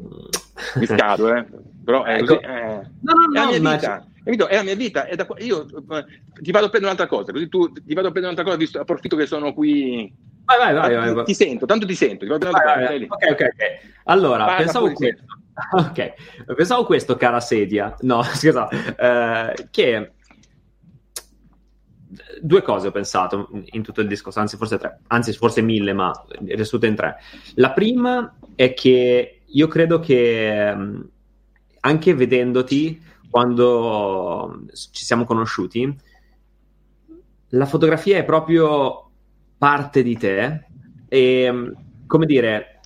mi 0.76 0.86
scado, 0.86 1.36
eh? 1.36 1.44
Però 1.84 2.04
è, 2.04 2.18
ecco. 2.18 2.36
così, 2.36 2.46
eh, 2.46 2.82
no, 3.02 3.14
no, 3.14 3.26
no, 3.26 3.34
è 3.34 3.40
la 3.40 3.60
mia 3.60 3.72
vita. 3.74 4.06
Capito? 4.24 4.48
È 4.48 4.56
la 4.56 4.64
mia 4.64 4.76
vita. 4.76 5.06
È 5.06 5.16
da, 5.16 5.28
io 5.40 5.66
eh, 5.66 6.06
ti 6.40 6.52
vado 6.52 6.68
a 6.68 6.70
prendere 6.70 6.94
un'altra 6.94 7.08
cosa, 7.08 7.32
così 7.32 7.50
tu 7.50 7.72
ti 7.72 7.94
vado 7.96 8.10
a 8.10 8.12
prendere 8.12 8.28
un'altra 8.28 8.44
cosa, 8.44 8.58
visto, 8.58 8.80
approfitto 8.80 9.16
che 9.16 9.26
sono 9.26 9.54
qui. 9.54 10.14
Vai, 10.46 10.58
vai, 10.60 10.74
vai. 10.74 10.96
vai, 10.96 11.14
vai. 11.16 11.26
Ti 11.26 11.34
sento, 11.34 11.66
tanto 11.66 11.88
ti 11.88 11.96
sento. 11.96 12.26
Ti 12.26 12.32
vai, 12.32 12.52
vai, 12.52 13.04
ok, 13.04 13.32
ok, 13.32 13.32
ok. 13.32 13.92
Allora, 14.06 14.46
Parla 14.46 14.58
pensavo 14.58 14.92
questo. 14.92 15.24
Ok, 15.72 16.14
pensavo 16.56 16.84
questo, 16.84 17.16
cara 17.16 17.40
sedia. 17.40 17.96
No, 18.02 18.24
scusa, 18.34 18.68
eh, 18.70 19.68
che 19.70 20.14
due 22.46 22.62
cose 22.62 22.88
ho 22.88 22.92
pensato 22.92 23.50
in 23.64 23.82
tutto 23.82 24.02
il 24.02 24.08
discorso, 24.08 24.42
anzi 24.42 24.58
forse 24.58 24.78
tre, 24.78 25.00
anzi 25.08 25.32
forse 25.32 25.62
mille, 25.62 25.94
ma 25.94 26.12
riassunte 26.44 26.88
in 26.88 26.96
tre. 26.96 27.16
La 27.56 27.72
prima 27.72 28.36
è 28.56 28.74
che 28.74 29.42
io 29.46 29.68
credo 29.68 30.00
che 30.00 30.76
anche 31.80 32.14
vedendoti 32.14 33.02
quando 33.30 34.66
ci 34.74 35.06
siamo 35.06 35.24
conosciuti, 35.24 35.98
la 37.50 37.66
fotografia 37.66 38.18
è 38.18 38.26
proprio 38.26 39.10
parte 39.58 40.04
di 40.04 40.18
te 40.18 40.66
e, 41.08 41.74
come 42.06 42.26
dire, 42.26 42.80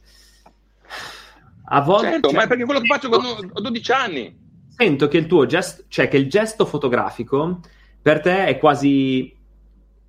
a 1.66 1.82
volte... 1.82 2.12
Certo, 2.12 2.32
ma 2.32 2.44
è 2.44 2.48
perché 2.48 2.64
quello 2.64 2.80
che 2.80 2.88
faccio 2.88 3.10
quando 3.10 3.30
ho 3.52 3.62
12 3.62 3.92
anni. 3.92 4.46
Sento 4.70 5.08
che 5.08 5.18
il 5.18 5.26
tuo 5.26 5.48
gesto, 5.48 5.86
cioè 5.88 6.08
che 6.08 6.18
il 6.18 6.30
gesto 6.30 6.66
fotografico 6.66 7.62
per 8.00 8.22
te 8.22 8.46
è 8.46 8.58
quasi 8.60 9.37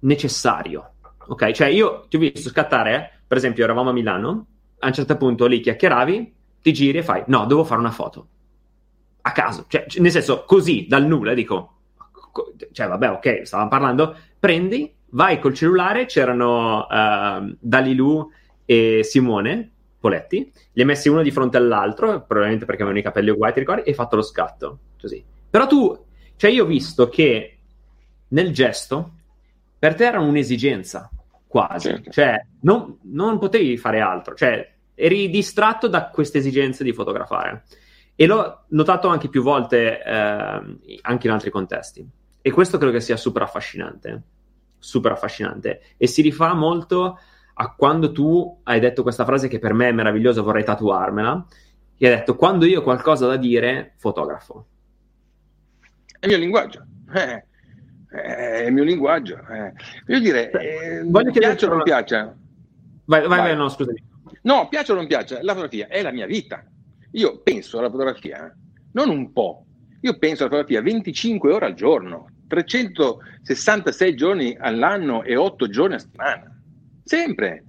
necessario, 0.01 0.93
ok? 1.27 1.51
Cioè 1.51 1.69
io 1.69 2.07
ti 2.09 2.17
ho 2.17 2.21
visto 2.21 2.49
scattare, 2.49 2.95
eh? 2.95 3.19
per 3.27 3.37
esempio 3.37 3.65
eravamo 3.65 3.91
a 3.91 3.93
Milano, 3.93 4.47
a 4.79 4.87
un 4.87 4.93
certo 4.93 5.17
punto 5.17 5.47
lì 5.47 5.61
chiacchieravi, 5.61 6.35
ti 6.63 6.73
giri 6.73 6.99
e 6.99 7.03
fai, 7.03 7.25
no, 7.27 7.47
devo 7.47 7.65
fare 7.65 7.81
una 7.81 7.91
foto 7.91 8.29
a 9.29 9.33
caso, 9.33 9.67
cioè, 9.69 9.87
nel 9.99 10.11
senso, 10.11 10.45
così, 10.45 10.87
dal 10.89 11.07
nulla, 11.07 11.35
dico, 11.35 11.81
cioè, 12.73 12.87
vabbè, 12.87 13.11
ok, 13.11 13.47
stavamo 13.47 13.69
parlando, 13.69 14.17
prendi, 14.39 14.93
vai 15.11 15.39
col 15.39 15.55
cellulare, 15.55 16.07
c'erano 16.07 16.87
uh, 16.87 17.57
Dalilu 17.59 18.31
e 18.65 19.01
Simone 19.03 19.71
Poletti, 20.01 20.51
li 20.73 20.81
hai 20.81 20.87
messi 20.87 21.09
uno 21.09 21.23
di 21.23 21.31
fronte 21.31 21.59
all'altro, 21.59 22.23
probabilmente 22.23 22.65
perché 22.65 22.83
avevano 22.83 23.01
i 23.01 23.05
capelli 23.05 23.31
uguali, 23.31 23.53
ti 23.53 23.61
ricordi, 23.61 23.83
e 23.83 23.91
hai 23.91 23.95
fatto 23.95 24.17
lo 24.17 24.23
scatto, 24.23 24.79
così. 24.99 25.23
Però 25.51 25.67
tu, 25.67 26.05
cioè, 26.37 26.51
io 26.51 26.65
ho 26.65 26.67
visto 26.67 27.09
che 27.09 27.59
nel 28.29 28.53
gesto, 28.53 29.13
per 29.79 29.95
te 29.95 30.05
era 30.07 30.21
un'esigenza, 30.21 31.11
quasi, 31.47 31.89
certo. 31.89 32.11
cioè, 32.11 32.47
non, 32.61 32.99
non 33.03 33.39
potevi 33.39 33.77
fare 33.77 34.01
altro, 34.01 34.35
cioè, 34.35 34.77
eri 34.95 35.31
distratto 35.31 35.87
da 35.87 36.09
questa 36.09 36.39
esigenza 36.39 36.83
di 36.83 36.93
fotografare. 36.93 37.65
E 38.17 38.27
l'ho 38.27 38.65
notato 38.71 39.07
anche 39.07 39.29
più 39.29 39.43
volte, 39.43 40.03
eh, 40.03 41.01
anche 41.03 41.27
in 41.27 41.33
altri 41.33 41.51
contesti. 41.51 42.07
E 42.43 42.51
questo 42.51 42.77
credo 42.77 42.93
che 42.93 43.01
sia 43.01 43.17
super 43.17 43.43
affascinante. 43.43 44.23
Super 44.79 45.13
affascinante. 45.13 45.83
E 45.97 46.09
si 46.09 46.21
rifà 46.23 46.53
molto 46.55 47.19
a 47.55 47.75
quando 47.75 48.11
tu 48.11 48.61
hai 48.65 48.81
detto 48.81 49.03
questa 49.03 49.25
frase 49.25 49.47
che 49.47 49.61
per 49.61 49.73
me 49.73 49.89
è 49.89 49.93
meravigliosa, 49.93 50.43
vorrei 50.43 50.65
tatuarmela. 50.65 51.47
E 51.97 52.09
hai 52.09 52.17
detto: 52.17 52.35
Quando 52.35 52.65
io 52.65 52.81
ho 52.81 52.83
qualcosa 52.83 53.29
da 53.29 53.37
dire, 53.37 53.95
fotografo. 53.99 54.67
È 56.19 56.27
il 56.27 56.29
mio 56.29 56.39
linguaggio. 56.39 56.85
Eh, 57.15 57.45
è 58.11 58.65
il 58.67 58.73
mio 58.73 58.85
linguaggio. 58.85 59.37
Eh. 59.37 59.73
Voglio 60.07 60.21
dire, 60.21 60.51
eh, 60.51 61.03
Voglio 61.05 61.31
piaccia 61.31 61.67
o 61.67 61.71
non 61.71 61.83
piaccia. 61.83 62.35
Vai, 63.05 63.27
vai, 63.27 63.39
vai, 63.39 63.57
no, 63.57 63.69
scusami. 63.69 64.03
No, 64.43 64.69
piaccia 64.69 64.93
o 64.93 64.97
non 64.97 65.07
piaccia, 65.07 65.43
la 65.43 65.55
fotografia 65.55 65.89
è 65.89 66.03
la 66.03 66.13
mia 66.13 66.27
vita. 66.27 66.65
Io 67.13 67.41
penso 67.43 67.79
alla 67.79 67.91
fotografia 67.91 68.55
non 68.93 69.11
un 69.11 69.33
po', 69.33 69.65
io 70.01 70.19
penso 70.19 70.43
alla 70.43 70.51
fotografia 70.51 70.83
25 70.83 71.53
ore 71.53 71.67
al 71.67 71.75
giorno, 71.75 72.31
366 72.49 74.15
giorni 74.15 74.57
all'anno 74.59 75.23
e 75.23 75.37
8 75.37 75.69
giorni 75.69 75.95
a 75.95 75.99
settimana. 75.99 76.61
Sempre, 77.05 77.65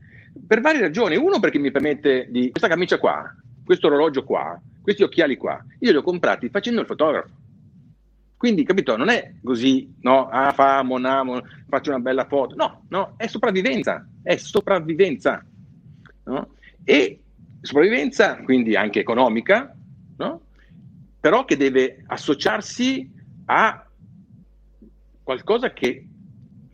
per 0.46 0.62
varie 0.62 0.82
ragioni. 0.82 1.16
Uno 1.16 1.40
perché 1.40 1.60
mi 1.60 1.72
permette 1.72 2.28
di... 2.30 2.50
Questa 2.50 2.68
camicia 2.68 2.98
qua, 2.98 3.34
questo 3.64 3.88
orologio 3.88 4.24
qua, 4.24 4.60
questi 4.82 5.04
occhiali 5.04 5.38
qua, 5.38 5.64
io 5.80 5.92
li 5.92 5.98
ho 5.98 6.02
comprati 6.02 6.50
facendo 6.50 6.82
il 6.82 6.88
fotografo. 6.88 7.30
Quindi, 8.40 8.64
capito, 8.64 8.96
non 8.96 9.10
è 9.10 9.34
così, 9.44 9.96
no? 10.00 10.30
Ah, 10.30 10.54
famo, 10.54 10.98
namo, 10.98 11.42
faccio 11.68 11.90
una 11.90 12.00
bella 12.00 12.24
foto. 12.24 12.56
No, 12.56 12.86
no, 12.88 13.16
è 13.18 13.28
sopravvivenza, 13.28 14.08
è 14.24 14.38
sopravvivenza. 14.38 15.46
No? 16.24 16.54
E 16.86 17.20
sopravvivenza, 17.60 18.38
quindi 18.38 18.78
anche 18.78 19.02
economica, 19.02 19.76
no? 20.16 20.42
però 21.20 21.44
che 21.44 21.58
deve 21.58 22.02
associarsi 22.08 23.12
a 23.48 23.86
qualcosa 25.22 25.74
che 25.74 26.08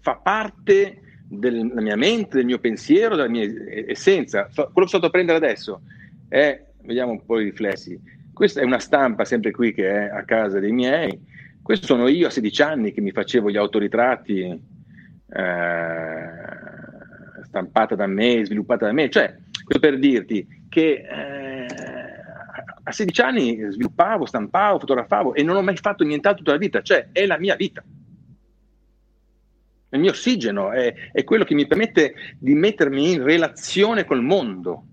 fa 0.02 0.18
parte 0.18 1.02
della 1.28 1.82
mia 1.82 1.96
mente, 1.96 2.36
del 2.38 2.46
mio 2.46 2.60
pensiero, 2.60 3.16
della 3.16 3.28
mia 3.28 3.50
essenza. 3.88 4.50
Quello 4.54 4.70
che 4.82 4.88
sto 4.88 4.98
a 4.98 5.10
prendere 5.10 5.40
adesso 5.40 5.82
è, 6.28 6.64
vediamo 6.84 7.14
un 7.14 7.26
po' 7.26 7.40
i 7.40 7.46
riflessi, 7.46 8.00
questa 8.34 8.62
è 8.62 8.64
una 8.64 8.78
stampa 8.78 9.26
sempre 9.26 9.50
qui 9.50 9.74
che 9.74 9.90
è 9.90 10.10
a 10.10 10.24
casa 10.26 10.60
dei 10.60 10.72
miei, 10.72 11.34
questo 11.66 11.88
sono 11.88 12.08
io 12.08 12.28
a 12.28 12.30
16 12.30 12.62
anni 12.62 12.92
che 12.92 13.02
mi 13.02 13.10
facevo 13.10 13.50
gli 13.50 13.58
autoritratti 13.58 14.42
eh, 14.44 14.60
stampata 17.42 17.96
da 17.96 18.06
me, 18.06 18.46
sviluppata 18.46 18.86
da 18.86 18.92
me, 18.92 19.10
cioè 19.10 19.36
questo 19.64 19.80
per 19.80 19.98
dirti 19.98 20.46
che 20.70 21.04
eh, 21.10 21.66
a 22.84 22.92
16 22.92 23.22
anni 23.22 23.66
sviluppavo, 23.68 24.28
stampavo, 24.28 24.78
fotografavo 24.78 25.34
e 25.34 25.42
non 25.42 25.56
ho 25.56 25.64
mai 25.64 25.76
fatto 25.78 26.04
nient'altro 26.04 26.44
tutta 26.44 26.52
la 26.52 26.60
vita, 26.60 26.84
cioè 26.84 27.08
è 27.12 27.26
la 27.26 27.40
mia 27.40 27.56
vita. 27.56 27.84
Il 29.90 30.00
mio 30.00 30.12
ossigeno 30.12 30.70
è, 30.70 30.94
è 31.12 31.24
quello 31.24 31.46
che 31.46 31.56
mi 31.56 31.66
permette 31.66 32.14
di 32.38 32.54
mettermi 32.54 33.14
in 33.14 33.24
relazione 33.24 34.06
col 34.06 34.22
mondo, 34.22 34.84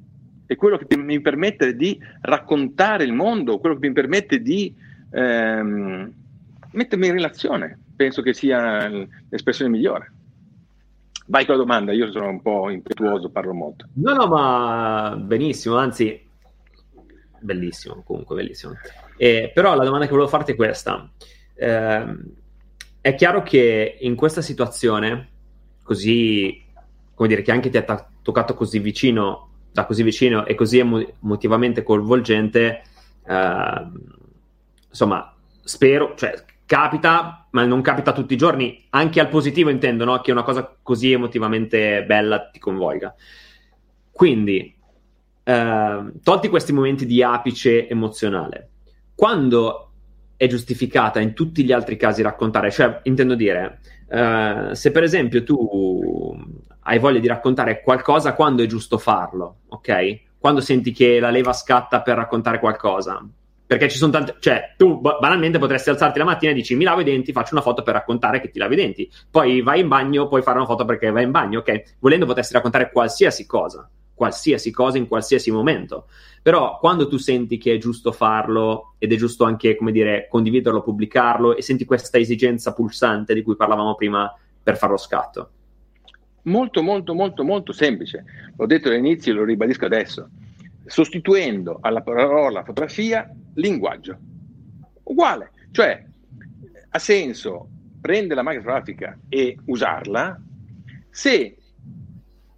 è 0.46 0.56
quello 0.56 0.78
che 0.78 0.96
mi 0.96 1.20
permette 1.20 1.76
di 1.76 2.00
raccontare 2.22 3.04
il 3.04 3.12
mondo, 3.12 3.58
quello 3.58 3.76
che 3.76 3.88
mi 3.88 3.92
permette 3.92 4.40
di 4.40 4.74
ehm, 5.10 6.20
mettermi 6.72 7.06
in 7.06 7.12
relazione. 7.12 7.78
Penso 7.96 8.22
che 8.22 8.34
sia 8.34 8.88
l'espressione 9.28 9.70
migliore. 9.70 10.12
Vai 11.26 11.46
con 11.46 11.56
la 11.56 11.62
domanda, 11.62 11.92
io 11.92 12.10
sono 12.10 12.28
un 12.28 12.42
po' 12.42 12.68
impetuoso, 12.68 13.30
parlo 13.30 13.54
molto. 13.54 13.88
No, 13.94 14.12
no, 14.12 14.26
ma 14.26 15.16
benissimo, 15.16 15.76
anzi, 15.76 16.20
bellissimo, 17.38 18.02
comunque, 18.02 18.36
bellissimo. 18.36 18.74
Eh, 19.16 19.50
però 19.54 19.74
la 19.74 19.84
domanda 19.84 20.06
che 20.06 20.10
volevo 20.10 20.28
farti 20.28 20.52
è 20.52 20.56
questa. 20.56 21.08
Eh, 21.54 22.16
è 23.00 23.14
chiaro 23.14 23.42
che 23.42 23.98
in 24.00 24.14
questa 24.16 24.42
situazione, 24.42 25.28
così, 25.82 26.62
come 27.14 27.28
dire, 27.28 27.42
che 27.42 27.52
anche 27.52 27.70
ti 27.70 27.76
ha 27.76 27.82
t- 27.82 28.06
toccato 28.22 28.54
così 28.54 28.78
vicino 28.78 29.48
da 29.72 29.86
così 29.86 30.02
vicino 30.02 30.44
e 30.44 30.54
così 30.54 30.78
emotivamente 30.78 31.82
coinvolgente, 31.82 32.82
eh, 33.26 33.86
insomma, 34.88 35.34
spero, 35.62 36.14
cioè, 36.14 36.44
capita, 36.72 37.48
ma 37.50 37.66
non 37.66 37.82
capita 37.82 38.14
tutti 38.14 38.32
i 38.32 38.38
giorni, 38.38 38.86
anche 38.90 39.20
al 39.20 39.28
positivo 39.28 39.68
intendo, 39.68 40.06
no? 40.06 40.18
che 40.22 40.32
una 40.32 40.42
cosa 40.42 40.74
così 40.82 41.12
emotivamente 41.12 42.02
bella 42.04 42.48
ti 42.48 42.58
coinvolga. 42.58 43.14
Quindi, 44.10 44.74
eh, 45.44 46.12
tolti 46.22 46.48
questi 46.48 46.72
momenti 46.72 47.04
di 47.04 47.22
apice 47.22 47.86
emozionale, 47.90 48.70
quando 49.14 49.90
è 50.34 50.46
giustificata 50.46 51.20
in 51.20 51.34
tutti 51.34 51.62
gli 51.62 51.72
altri 51.72 51.98
casi 51.98 52.22
raccontare, 52.22 52.70
cioè 52.70 53.00
intendo 53.02 53.34
dire, 53.34 53.80
eh, 54.08 54.70
se 54.72 54.90
per 54.92 55.02
esempio 55.02 55.44
tu 55.44 56.34
hai 56.84 56.98
voglia 56.98 57.20
di 57.20 57.28
raccontare 57.28 57.82
qualcosa 57.82 58.32
quando 58.32 58.62
è 58.62 58.66
giusto 58.66 58.96
farlo, 58.96 59.58
ok? 59.68 60.38
Quando 60.38 60.62
senti 60.62 60.92
che 60.92 61.20
la 61.20 61.28
leva 61.28 61.52
scatta 61.52 62.00
per 62.00 62.16
raccontare 62.16 62.58
qualcosa. 62.58 63.22
Perché 63.72 63.88
ci 63.88 63.96
sono 63.96 64.12
tante, 64.12 64.36
cioè, 64.38 64.74
tu 64.76 65.00
banalmente 65.00 65.58
potresti 65.58 65.88
alzarti 65.88 66.18
la 66.18 66.26
mattina 66.26 66.52
e 66.52 66.54
dici 66.54 66.76
mi 66.76 66.84
lavo 66.84 67.00
i 67.00 67.04
denti, 67.04 67.32
faccio 67.32 67.54
una 67.54 67.62
foto 67.62 67.82
per 67.82 67.94
raccontare 67.94 68.38
che 68.38 68.50
ti 68.50 68.58
lavi 68.58 68.74
i 68.74 68.76
denti. 68.76 69.10
Poi 69.30 69.62
vai 69.62 69.80
in 69.80 69.88
bagno, 69.88 70.28
puoi 70.28 70.42
fare 70.42 70.58
una 70.58 70.66
foto 70.66 70.84
perché 70.84 71.10
vai 71.10 71.24
in 71.24 71.30
bagno, 71.30 71.60
ok? 71.60 71.94
Volendo 72.00 72.26
potresti 72.26 72.52
raccontare 72.52 72.90
qualsiasi 72.92 73.46
cosa, 73.46 73.88
qualsiasi 74.12 74.70
cosa 74.70 74.98
in 74.98 75.08
qualsiasi 75.08 75.50
momento. 75.50 76.06
Però 76.42 76.76
quando 76.80 77.08
tu 77.08 77.16
senti 77.16 77.56
che 77.56 77.72
è 77.72 77.78
giusto 77.78 78.12
farlo 78.12 78.92
ed 78.98 79.10
è 79.10 79.16
giusto 79.16 79.44
anche, 79.44 79.74
come 79.74 79.90
dire, 79.90 80.26
condividerlo, 80.28 80.82
pubblicarlo 80.82 81.56
e 81.56 81.62
senti 81.62 81.86
questa 81.86 82.18
esigenza 82.18 82.74
pulsante 82.74 83.32
di 83.32 83.40
cui 83.40 83.56
parlavamo 83.56 83.94
prima 83.94 84.30
per 84.62 84.76
fare 84.76 84.92
lo 84.92 84.98
scatto. 84.98 85.50
Molto, 86.42 86.82
molto, 86.82 87.14
molto, 87.14 87.42
molto 87.42 87.72
semplice. 87.72 88.22
L'ho 88.54 88.66
detto 88.66 88.88
all'inizio 88.88 89.32
e 89.32 89.34
lo 89.34 89.44
ribadisco 89.44 89.86
adesso. 89.86 90.28
Sostituendo 90.84 91.78
alla 91.80 92.02
parola 92.02 92.64
fotografia 92.64 93.30
linguaggio. 93.54 94.18
Uguale. 95.04 95.50
Cioè, 95.70 96.04
ha 96.90 96.98
senso 96.98 97.68
prendere 98.00 98.34
la 98.34 98.42
macchina 98.42 98.62
fotografica 98.62 99.18
e 99.28 99.56
usarla 99.66 100.40
se 101.08 101.56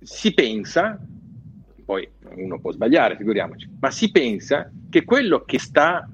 si 0.00 0.32
pensa, 0.32 0.98
poi 1.84 2.08
uno 2.36 2.60
può 2.60 2.72
sbagliare, 2.72 3.16
figuriamoci, 3.16 3.68
ma 3.80 3.90
si 3.90 4.10
pensa 4.10 4.70
che 4.88 5.04
quello 5.04 5.44
che 5.44 5.58
sta 5.58 6.08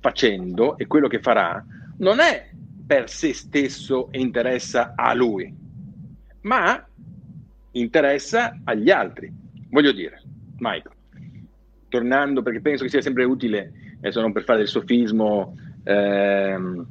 facendo 0.00 0.76
e 0.76 0.86
quello 0.86 1.08
che 1.08 1.20
farà 1.20 1.64
non 1.98 2.20
è 2.20 2.50
per 2.86 3.08
se 3.08 3.34
stesso 3.34 4.10
e 4.12 4.20
interessa 4.20 4.94
a 4.96 5.12
lui, 5.14 5.54
ma 6.42 6.86
interessa 7.72 8.60
agli 8.64 8.90
altri. 8.90 9.32
Voglio 9.70 9.92
dire, 9.92 10.22
Michael, 10.58 10.96
tornando 11.88 12.42
perché 12.42 12.60
penso 12.60 12.84
che 12.84 12.90
sia 12.90 13.00
sempre 13.00 13.24
utile, 13.24 13.72
adesso 13.98 14.20
non 14.20 14.32
per 14.32 14.44
fare 14.44 14.58
del 14.58 14.68
sofismo 14.68 15.56
ehm, 15.84 16.86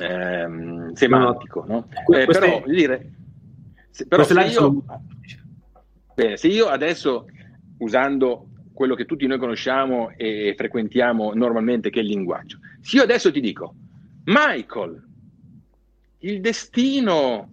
ehm, 0.00 0.92
semantico, 0.92 1.64
no? 1.66 1.88
Eh, 2.14 2.26
però, 2.26 2.60
voglio 2.60 2.74
dire, 2.74 3.12
se, 3.90 4.06
però 4.06 4.24
se 4.24 4.34
io, 4.34 4.50
sono... 4.50 4.84
se 6.34 6.48
io 6.48 6.66
adesso, 6.66 7.26
usando 7.78 8.46
quello 8.72 8.94
che 8.94 9.04
tutti 9.04 9.26
noi 9.26 9.38
conosciamo 9.38 10.10
e 10.16 10.54
frequentiamo 10.56 11.32
normalmente, 11.34 11.90
che 11.90 12.00
è 12.00 12.02
il 12.02 12.08
linguaggio, 12.08 12.58
se 12.80 12.96
io 12.96 13.02
adesso 13.02 13.30
ti 13.30 13.40
dico, 13.40 13.74
Michael, 14.24 15.02
il 16.20 16.40
destino 16.40 17.50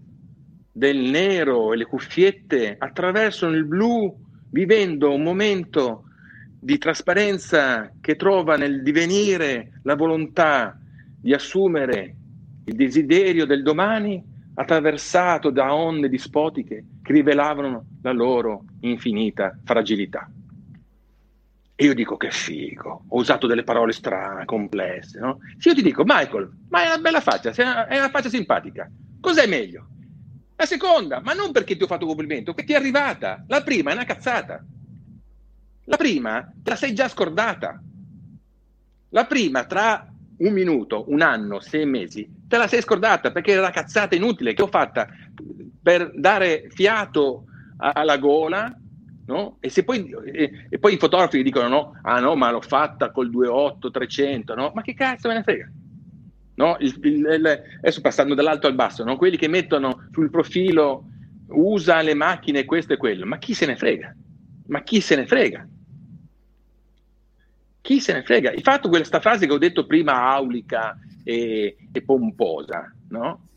del 0.71 0.97
nero 0.97 1.73
e 1.73 1.77
le 1.77 1.85
cuffiette 1.85 2.75
attraversano 2.77 3.55
il 3.55 3.65
blu 3.65 4.15
vivendo 4.51 5.13
un 5.13 5.23
momento 5.23 6.03
di 6.59 6.77
trasparenza 6.77 7.91
che 8.01 8.15
trova 8.15 8.57
nel 8.57 8.81
divenire 8.81 9.79
la 9.83 9.95
volontà 9.95 10.79
di 11.19 11.33
assumere 11.33 12.15
il 12.65 12.75
desiderio 12.75 13.45
del 13.45 13.63
domani 13.63 14.23
attraversato 14.55 15.49
da 15.49 15.73
onde 15.73 16.09
dispotiche 16.09 16.83
che 17.01 17.13
rivelavano 17.13 17.85
la 18.01 18.11
loro 18.11 18.65
infinita 18.81 19.57
fragilità. 19.63 20.29
E 21.79 21.85
io 21.85 21.93
dico 21.93 22.17
che 22.17 22.31
figo, 22.31 23.05
ho 23.07 23.17
usato 23.17 23.45
delle 23.45 23.63
parole 23.63 23.91
strane, 23.91 24.45
complesse, 24.45 25.19
no? 25.19 25.37
Se 25.59 25.69
io 25.69 25.75
ti 25.75 25.83
dico, 25.83 26.03
Michael, 26.03 26.51
ma 26.69 26.83
è 26.83 26.87
una 26.87 26.97
bella 26.97 27.21
faccia, 27.21 27.51
è 27.85 27.97
una 27.99 28.09
faccia 28.09 28.29
simpatica, 28.29 28.89
cos'è 29.19 29.45
meglio? 29.45 29.87
La 30.55 30.65
seconda, 30.65 31.21
ma 31.21 31.33
non 31.33 31.51
perché 31.51 31.77
ti 31.77 31.83
ho 31.83 31.87
fatto 31.87 32.07
complimento, 32.07 32.55
perché 32.55 32.71
ti 32.71 32.73
è 32.73 32.81
arrivata. 32.81 33.43
La 33.47 33.61
prima 33.61 33.91
è 33.91 33.93
una 33.93 34.05
cazzata. 34.05 34.65
La 35.89 35.97
prima 35.97 36.41
te 36.63 36.69
la 36.69 36.75
sei 36.75 36.93
già 36.93 37.07
scordata. 37.07 37.81
La 39.09 39.25
prima 39.25 39.65
tra 39.65 40.07
un 40.37 40.53
minuto, 40.53 41.05
un 41.07 41.21
anno, 41.21 41.59
sei 41.59 41.85
mesi, 41.85 42.29
te 42.47 42.57
la 42.57 42.67
sei 42.67 42.81
scordata 42.81 43.31
perché 43.31 43.51
era 43.51 43.61
una 43.61 43.71
cazzata 43.71 44.15
inutile 44.15 44.53
che 44.53 44.61
ho 44.61 44.67
fatta 44.67 45.07
per 45.81 46.11
dare 46.13 46.67
fiato 46.69 47.45
alla 47.77 48.17
gola, 48.17 48.75
no? 49.25 49.57
E, 49.59 49.69
se 49.69 49.83
poi, 49.83 50.13
e, 50.25 50.67
e 50.69 50.79
poi 50.79 50.93
i 50.93 50.97
fotografi 50.97 51.41
dicono 51.41 51.67
no, 51.67 51.99
ah 52.03 52.19
no, 52.19 52.35
ma 52.35 52.51
l'ho 52.51 52.61
fatta 52.61 53.11
col 53.11 53.29
2.8, 53.29 53.91
300, 53.91 54.55
no? 54.55 54.71
Ma 54.75 54.81
che 54.81 54.93
cazzo 54.93 55.27
me 55.27 55.35
ne 55.35 55.43
frega? 55.43 55.71
no? 56.57 56.75
il, 56.79 56.95
il, 57.01 57.13
il, 57.13 57.63
adesso 57.77 58.01
passando 58.01 58.33
dall'alto 58.35 58.67
al 58.67 58.75
basso, 58.75 59.03
no? 59.03 59.15
quelli 59.15 59.37
che 59.37 59.47
mettono 59.47 60.07
sul 60.11 60.29
profilo 60.29 61.05
usa 61.49 62.01
le 62.01 62.13
macchine 62.13 62.65
questo 62.65 62.93
e 62.93 62.97
quello, 62.97 63.25
ma 63.25 63.37
chi 63.37 63.53
se 63.53 63.65
ne 63.65 63.75
frega? 63.75 64.15
Ma 64.67 64.83
chi 64.83 64.99
se 64.99 65.15
ne 65.15 65.25
frega? 65.25 65.67
Chi 67.87 68.01
se 68.01 68.11
ne 68.11 68.21
frega? 68.21 68.51
Il 68.51 68.63
fatto 68.63 68.89
questa 68.89 69.21
frase 69.21 69.47
che 69.47 69.53
ho 69.53 69.57
detto 69.57 69.85
prima 69.85 70.29
aulica 70.29 70.99
e, 71.23 71.77
e 71.89 72.01
pomposa, 72.01 72.93
no? 73.11 73.47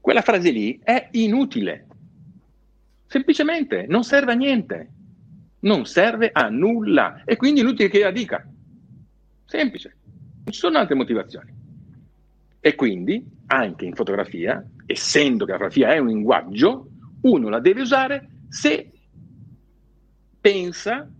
Quella 0.00 0.22
frase 0.22 0.52
lì 0.52 0.78
è 0.84 1.08
inutile. 1.10 1.88
Semplicemente 3.08 3.86
non 3.88 4.04
serve 4.04 4.30
a 4.30 4.36
niente. 4.36 4.90
Non 5.62 5.84
serve 5.84 6.30
a 6.32 6.48
nulla. 6.48 7.24
E 7.24 7.34
quindi 7.34 7.58
è 7.58 7.64
inutile 7.64 7.88
che 7.88 7.98
la 7.98 8.12
dica. 8.12 8.48
Semplice. 9.46 9.96
Non 10.44 10.52
ci 10.52 10.60
sono 10.60 10.78
altre 10.78 10.94
motivazioni. 10.94 11.52
E 12.60 12.74
quindi, 12.76 13.28
anche 13.46 13.84
in 13.84 13.96
fotografia, 13.96 14.64
essendo 14.86 15.44
che 15.44 15.50
la 15.50 15.58
fotografia 15.58 15.92
è 15.92 15.98
un 15.98 16.06
linguaggio, 16.06 16.88
uno 17.22 17.48
la 17.48 17.58
deve 17.58 17.80
usare 17.80 18.28
se 18.48 18.92
pensa 20.40 21.10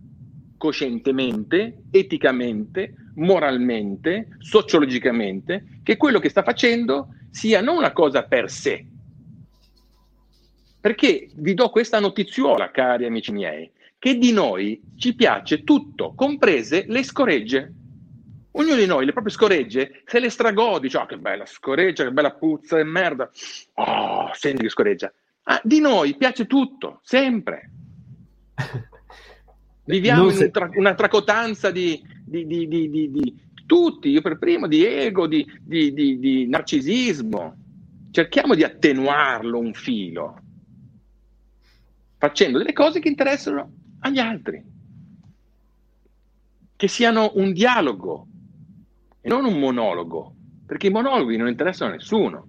coscientemente, 0.57 1.83
eticamente, 1.91 2.93
moralmente, 3.15 4.29
sociologicamente, 4.39 5.79
che 5.83 5.97
quello 5.97 6.19
che 6.19 6.29
sta 6.29 6.43
facendo 6.43 7.09
sia 7.29 7.61
non 7.61 7.77
una 7.77 7.93
cosa 7.93 8.23
per 8.23 8.49
sé. 8.49 8.85
Perché 10.79 11.29
vi 11.35 11.53
do 11.53 11.69
questa 11.69 11.99
notiziola, 11.99 12.71
cari 12.71 13.05
amici 13.05 13.31
miei, 13.31 13.71
che 13.99 14.17
di 14.17 14.31
noi 14.31 14.81
ci 14.97 15.15
piace 15.15 15.63
tutto, 15.63 16.13
comprese 16.15 16.85
le 16.87 17.03
scoregge. 17.03 17.73
Ognuno 18.51 18.75
di 18.75 18.85
noi 18.85 19.05
le 19.05 19.11
proprie 19.11 19.33
scoregge 19.33 20.01
se 20.05 20.19
le 20.19 20.29
stragodi, 20.29 20.87
dice, 20.87 20.97
oh, 20.97 21.05
che 21.05 21.17
bella 21.17 21.45
scoreggia, 21.45 22.03
che 22.03 22.11
bella 22.11 22.33
puzza 22.33 22.79
e 22.79 22.83
merda. 22.83 23.29
Oh, 23.75 24.31
senti 24.33 24.63
che 24.63 24.69
scoreggia. 24.69 25.11
Ah, 25.43 25.61
di 25.63 25.79
noi 25.79 26.15
piace 26.15 26.45
tutto, 26.45 27.01
sempre. 27.03 27.71
Viviamo 29.87 30.29
in 30.29 30.37
un 30.37 30.51
tra- 30.51 30.69
una 30.73 30.93
tracotanza 30.95 31.71
di, 31.71 32.01
di, 32.25 32.45
di, 32.45 32.67
di, 32.67 33.45
tutti, 33.65 34.09
io 34.09 34.21
per 34.21 34.37
primo, 34.37 34.67
di 34.67 34.83
ego, 34.85 35.27
di 35.27 36.45
narcisismo. 36.49 37.55
Cerchiamo 38.11 38.53
di 38.53 38.63
attenuarlo 38.63 39.59
un 39.59 39.73
filo, 39.73 40.41
facendo 42.17 42.57
delle 42.57 42.73
cose 42.73 42.99
che 42.99 43.07
interessano 43.07 43.71
agli 43.99 44.19
altri, 44.19 44.63
che 46.75 46.87
siano 46.87 47.31
un 47.35 47.53
dialogo, 47.53 48.27
e 49.21 49.29
non 49.29 49.45
un 49.45 49.59
monologo, 49.59 50.35
perché 50.65 50.87
i 50.87 50.91
monologhi 50.91 51.37
non 51.37 51.47
interessano 51.47 51.91
a 51.91 51.95
nessuno. 51.95 52.47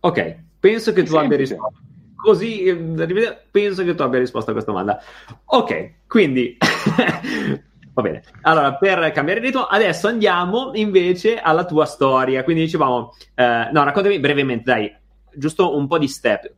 Ok, 0.00 0.36
penso 0.60 0.92
che 0.92 1.02
tu 1.02 1.16
abbia 1.16 1.36
risposto. 1.36 1.86
Così, 2.18 2.64
eh, 2.64 3.38
penso 3.48 3.84
che 3.84 3.94
tu 3.94 4.02
abbia 4.02 4.18
risposto 4.18 4.50
a 4.50 4.52
questa 4.52 4.72
domanda. 4.72 5.00
Ok, 5.44 6.06
quindi 6.08 6.58
va 7.94 8.02
bene. 8.02 8.24
Allora, 8.40 8.74
per 8.74 9.12
cambiare 9.12 9.38
ritmo, 9.38 9.66
adesso 9.66 10.08
andiamo 10.08 10.72
invece 10.74 11.38
alla 11.38 11.64
tua 11.64 11.84
storia. 11.84 12.42
Quindi 12.42 12.62
dicevamo, 12.62 13.14
eh, 13.36 13.68
no, 13.70 13.84
raccontami 13.84 14.18
brevemente, 14.18 14.64
dai, 14.64 14.92
giusto 15.32 15.76
un 15.76 15.86
po' 15.86 15.96
di 15.96 16.08
step. 16.08 16.54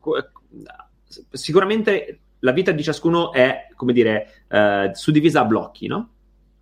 Sicuramente 1.28 2.20
la 2.38 2.52
vita 2.52 2.70
di 2.70 2.82
ciascuno 2.82 3.30
è, 3.30 3.66
come 3.76 3.92
dire, 3.92 4.44
eh, 4.48 4.92
suddivisa 4.94 5.40
a 5.40 5.44
blocchi, 5.44 5.88
no? 5.88 6.08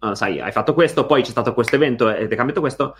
Uh, 0.00 0.14
sai, 0.14 0.40
hai 0.40 0.52
fatto 0.52 0.74
questo, 0.74 1.06
poi 1.06 1.22
c'è 1.22 1.30
stato 1.30 1.54
questo 1.54 1.76
evento 1.76 2.12
ed 2.12 2.32
è 2.32 2.36
cambiato 2.36 2.58
questo. 2.58 2.96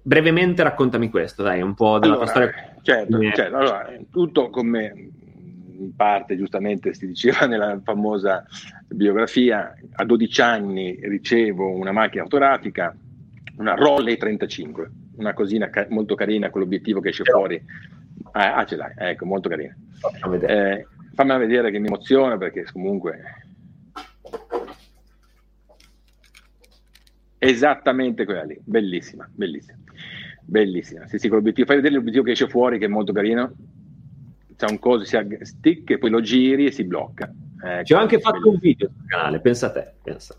Brevemente 0.00 0.62
raccontami 0.62 1.10
questo, 1.10 1.42
dai, 1.42 1.60
un 1.60 1.74
po' 1.74 1.98
della 1.98 2.14
allora, 2.14 2.32
tua 2.32 2.48
storia. 2.48 2.76
Certo, 2.80 3.20
certo. 3.34 3.56
Allora, 3.56 3.90
tutto 4.10 4.48
come 4.48 5.10
in 5.78 5.94
parte 5.96 6.36
giustamente 6.36 6.94
si 6.94 7.06
diceva 7.06 7.46
nella 7.46 7.80
famosa 7.82 8.44
biografia, 8.88 9.74
a 9.92 10.04
12 10.04 10.40
anni 10.40 10.98
ricevo 11.02 11.70
una 11.70 11.92
macchina 11.92 12.24
fotografica, 12.24 12.96
una 13.56 13.74
Rolley 13.74 14.16
35, 14.16 14.90
una 15.16 15.32
cosina 15.32 15.70
ca- 15.70 15.86
molto 15.90 16.14
carina 16.14 16.50
con 16.50 16.60
l'obiettivo 16.60 17.00
che 17.00 17.10
esce 17.10 17.24
fuori. 17.24 17.62
Ah, 18.32 18.56
ah 18.56 18.64
ce 18.64 18.76
l'hai, 18.76 18.92
ecco, 18.96 19.26
molto 19.26 19.48
carina. 19.48 19.74
Eh, 20.40 20.86
fammela 21.14 21.38
vedere 21.38 21.70
che 21.70 21.78
mi 21.78 21.86
emoziona 21.86 22.36
perché 22.36 22.64
comunque... 22.72 23.42
Esattamente 27.38 28.24
quella 28.24 28.42
lì, 28.42 28.58
bellissima, 28.64 29.28
bellissima, 29.30 29.76
bellissima. 30.40 31.06
Sì, 31.06 31.18
sì, 31.18 31.28
con 31.28 31.36
l'obiettivo, 31.36 31.66
fai 31.66 31.76
vedere 31.76 31.96
l'obiettivo 31.96 32.24
che 32.24 32.30
esce 32.30 32.48
fuori 32.48 32.78
che 32.78 32.86
è 32.86 32.88
molto 32.88 33.12
carino 33.12 33.54
c'è 34.56 34.66
un 34.68 34.78
coso, 34.78 35.04
si 35.04 35.18
stick 35.42 35.90
e 35.90 35.98
poi 35.98 36.10
lo 36.10 36.20
giri 36.20 36.66
e 36.66 36.70
si 36.70 36.84
blocca. 36.84 37.32
Eh, 37.64 37.84
Ci 37.84 37.94
ho 37.94 37.98
anche 37.98 38.18
fatto 38.18 38.38
bellissimo. 38.38 38.54
un 38.54 38.60
video 38.60 38.88
sul 38.88 39.06
canale, 39.06 39.40
pensa 39.40 39.66
a 39.66 39.72
te. 39.72 39.92
Pensa. 40.02 40.34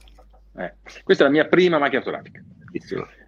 Eh, 0.57 0.73
questa 1.03 1.23
è 1.23 1.27
la 1.27 1.33
mia 1.33 1.45
prima 1.45 1.77
macchina 1.77 2.01
fotografica. 2.01 2.41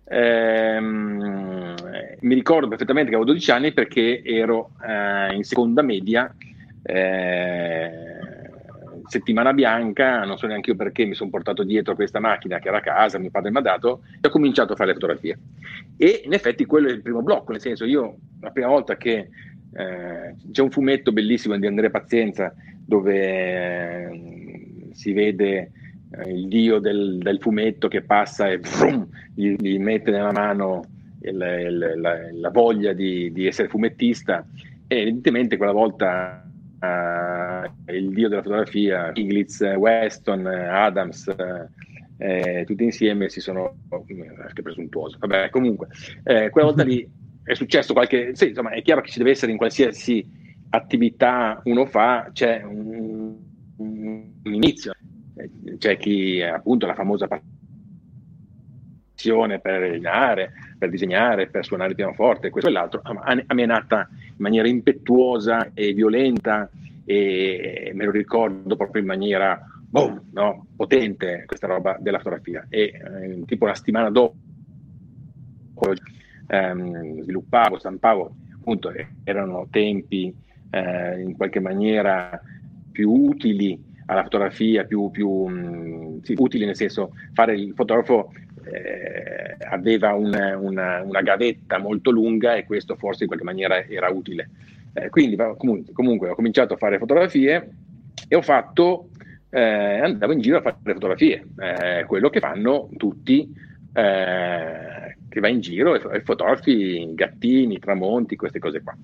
Ehm, 0.10 1.76
mi 2.22 2.34
ricordo 2.34 2.68
perfettamente 2.68 3.10
che 3.10 3.16
avevo 3.16 3.32
12 3.32 3.52
anni 3.52 3.74
perché 3.74 4.22
ero 4.24 4.72
eh, 4.86 5.34
in 5.34 5.44
seconda 5.44 5.82
media, 5.82 6.34
eh, 6.84 8.16
settimana 9.08 9.54
bianca, 9.54 10.24
non 10.24 10.38
so 10.38 10.48
neanche 10.48 10.72
io 10.72 10.76
perché 10.76 11.06
mi 11.06 11.14
sono 11.14 11.30
portato 11.30 11.64
dietro 11.64 11.96
questa 11.96 12.20
macchina 12.20 12.60
che 12.60 12.68
era 12.68 12.78
a 12.78 12.82
casa, 12.82 13.18
mio 13.18 13.32
padre 13.32 13.52
mi 13.52 13.58
ha 13.58 13.62
dato, 13.62 14.04
e 14.22 14.28
ho 14.28 14.32
cominciato 14.32 14.74
a 14.74 14.76
fare 14.76 14.90
le 14.90 14.96
fotografie. 14.96 15.38
E 15.98 16.22
in 16.26 16.34
effetti 16.34 16.66
quello 16.66 16.88
è 16.88 16.92
il 16.92 17.02
primo 17.02 17.22
blocco, 17.22 17.52
nel 17.52 17.62
senso 17.62 17.86
io 17.86 18.18
la 18.42 18.52
prima 18.52 18.68
volta 18.68 18.96
che 18.96 19.30
eh, 19.74 20.36
c'è 20.52 20.62
un 20.62 20.72
fumetto 20.72 21.12
bellissimo 21.12 21.58
di 21.58 21.68
Andrea 21.68 21.90
Pazienza 21.90 22.54
dove 22.86 23.16
eh, 23.16 24.90
si 24.94 25.12
vede 25.14 25.72
eh, 26.12 26.32
il 26.32 26.48
dio 26.48 26.80
del, 26.80 27.18
del, 27.18 27.40
fumetto 27.40 27.88
che 27.88 28.02
passa 28.02 28.50
e 28.50 28.60
vrum, 28.60 29.08
gli, 29.34 29.56
gli, 29.56 29.78
mette 29.78 30.12
nella 30.12 30.32
mano 30.32 30.84
il, 31.22 31.34
il, 31.36 31.94
la, 32.00 32.32
la, 32.32 32.50
voglia 32.50 32.94
di, 32.94 33.32
di, 33.32 33.46
essere 33.46 33.68
fumettista 33.68 34.46
e 34.88 35.02
evidentemente 35.02 35.58
quella 35.58 35.74
volta 35.74 36.50
uh, 36.80 37.92
il 37.92 38.10
dio 38.14 38.30
della 38.30 38.42
fotografia, 38.42 39.10
Stiglitz, 39.12 39.60
Weston, 39.60 40.46
Adams, 40.48 41.30
eh, 42.18 42.64
tutti 42.66 42.84
insieme 42.84 43.30
si 43.30 43.42
sono 43.42 43.76
che 44.54 44.62
presuntuoso 44.62 45.18
vabbè 45.20 45.50
comunque 45.50 45.88
eh, 46.24 46.50
quella 46.50 46.68
volta 46.68 46.84
lì 46.84 47.08
è 47.48 47.54
successo 47.56 47.94
qualche... 47.94 48.36
Sì, 48.36 48.50
insomma, 48.50 48.72
è 48.72 48.82
chiaro 48.82 49.00
che 49.00 49.10
ci 49.10 49.20
deve 49.20 49.32
essere 49.32 49.54
in 49.54 49.58
qualsiasi 49.58 50.26
attività 50.70 51.62
uno 51.64 51.86
fa, 51.86 52.30
c'è 52.34 52.62
un, 52.62 53.38
un 53.78 54.32
inizio. 54.44 54.92
C'è 55.78 55.96
chi, 55.96 56.42
appunto, 56.42 56.86
la 56.86 56.94
famosa 56.94 57.30
passione 59.14 59.60
per 59.60 59.76
allenare, 59.76 60.52
per 60.78 60.90
disegnare, 60.90 61.48
per 61.48 61.64
suonare 61.64 61.92
il 61.92 61.96
pianoforte, 61.96 62.50
questo 62.50 62.70
e 62.70 62.74
l'altro. 62.74 63.00
A, 63.02 63.14
a 63.46 63.54
me 63.54 63.64
è 63.64 63.66
nata 63.66 64.10
in 64.12 64.36
maniera 64.36 64.68
impetuosa 64.68 65.72
e 65.74 65.94
violenta 65.94 66.70
e 67.06 67.92
me 67.94 68.04
lo 68.04 68.12
ricordo 68.12 68.76
proprio 68.76 69.02
in 69.02 69.08
maniera 69.08 69.66
boom, 69.90 70.22
no? 70.34 70.68
potente 70.76 71.46
questa 71.46 71.68
roba 71.68 71.96
della 71.98 72.18
fotografia. 72.18 72.66
E 72.68 72.82
eh, 72.82 73.42
tipo 73.46 73.64
una 73.64 73.76
settimana 73.76 74.10
dopo 74.10 74.36
ehm, 76.48 77.22
sviluppavo, 77.22 77.78
stampavo, 77.78 78.36
appunto 78.60 78.92
erano 79.24 79.68
tempi 79.70 80.34
eh, 80.72 81.22
in 81.22 81.36
qualche 81.36 81.60
maniera 81.60 82.42
più 82.92 83.12
utili 83.12 83.82
alla 84.08 84.24
fotografia, 84.24 84.86
più, 84.86 85.12
più 85.12 85.30
mh, 85.30 86.22
sì, 86.24 86.36
utili 86.38 86.66
nel 86.66 86.76
senso 86.76 87.12
fare 87.34 87.56
il 87.56 87.74
fotografo 87.76 88.32
eh, 88.64 89.58
aveva 89.70 90.14
una, 90.14 90.58
una, 90.58 91.02
una, 91.04 91.22
gavetta 91.22 91.78
molto 91.78 92.12
lunga 92.12 92.56
e 92.56 92.66
questo 92.66 92.96
forse 92.96 93.24
in 93.24 93.28
qualche 93.28 93.46
maniera 93.46 93.86
era 93.86 94.10
utile. 94.10 94.50
Eh, 94.94 95.10
quindi 95.10 95.36
comunque, 95.58 95.94
comunque, 95.94 96.30
ho 96.30 96.36
cominciato 96.36 96.74
a 96.74 96.78
fare 96.78 96.98
fotografie 96.98 97.70
e 98.28 98.36
ho 98.36 98.42
fatto, 98.42 99.10
eh, 99.50 100.00
andavo 100.02 100.34
in 100.34 100.42
giro 100.42 100.58
a 100.58 100.62
fare 100.62 100.76
fotografie, 100.82 101.46
eh, 101.60 102.06
quello 102.06 102.30
che 102.30 102.40
fanno 102.40 102.90
tutti 102.98 103.54
eh, 103.94 105.17
che 105.30 105.40
va 105.40 105.48
in 105.48 105.60
giro 105.60 105.96
e, 105.96 106.18
e 106.18 106.22
fotografi 106.22 107.14
gattini, 107.14 107.80
tramonti, 107.80 108.36
queste 108.36 108.60
cose 108.60 108.82
qua. 108.82 108.96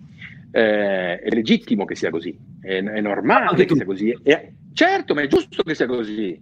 Eh, 0.51 1.19
è 1.19 1.29
legittimo 1.33 1.85
che 1.85 1.95
sia 1.95 2.09
così, 2.09 2.37
è, 2.61 2.81
è 2.81 3.01
normale 3.01 3.65
che 3.65 3.75
sia 3.75 3.85
così. 3.85 4.17
È, 4.21 4.51
certo, 4.73 5.13
ma 5.13 5.21
è 5.21 5.27
giusto 5.27 5.63
che 5.63 5.75
sia 5.75 5.87
così. 5.87 6.41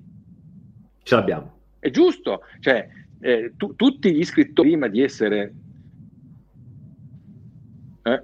Ce 1.04 1.16
l'abbiamo. 1.16 1.60
È 1.80 1.90
giusto, 1.90 2.42
cioè 2.60 2.88
eh, 3.22 3.54
tu, 3.56 3.76
tutti 3.76 4.14
gli 4.14 4.24
scrittori 4.24 4.70
prima 4.70 4.88
di 4.88 5.02
essere... 5.02 5.54
Eh? 8.04 8.24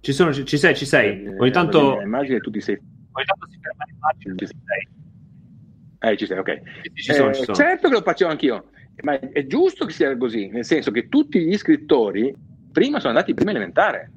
Ci, 0.00 0.12
sono, 0.12 0.32
ci, 0.32 0.44
ci, 0.44 0.58
sei, 0.58 0.74
ci 0.76 0.86
sei. 0.86 1.24
Eh, 1.24 1.38
Ogni 1.38 1.50
tanto... 1.50 2.00
Immagino 2.00 2.36
che 2.36 2.42
tu 2.42 2.50
ti 2.50 2.60
sei... 2.60 2.76
Ogni 2.76 3.24
tanto 3.26 3.46
si 3.48 3.58
ferma 3.60 3.84
l'immagine, 3.84 4.34
ci 4.36 4.46
sei. 4.46 6.10
Eh, 6.10 6.16
ci 6.16 6.26
sei, 6.26 6.38
ok. 6.38 6.62
Ci 6.94 7.12
sono, 7.12 7.32
ci 7.32 7.42
sono. 7.42 7.56
Certo 7.56 7.88
che 7.88 7.94
lo 7.94 8.02
facevo 8.02 8.30
anch'io 8.30 8.70
ma 9.02 9.18
è 9.18 9.46
giusto 9.46 9.86
che 9.86 9.92
sia 9.92 10.16
così, 10.16 10.48
nel 10.48 10.64
senso 10.64 10.90
che 10.90 11.08
tutti 11.08 11.40
gli 11.40 11.56
scrittori 11.56 12.34
prima 12.70 12.98
sono 12.98 13.10
andati 13.10 13.30
in 13.30 13.36
prima 13.36 13.50
elementare. 13.50 14.12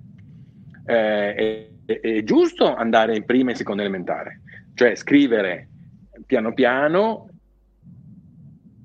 Eh, 0.86 1.70
è, 1.86 2.00
è, 2.00 2.24
giusto 2.24 2.76
andare 2.76 3.16
in 3.16 3.26
prima 3.26 3.52
e 3.52 3.56
seconda 3.56 3.82
elementare, 3.82 4.42
cioè 4.74 4.96
scrivere 4.96 5.70
piano 6.26 6.54
piano, 6.54 7.30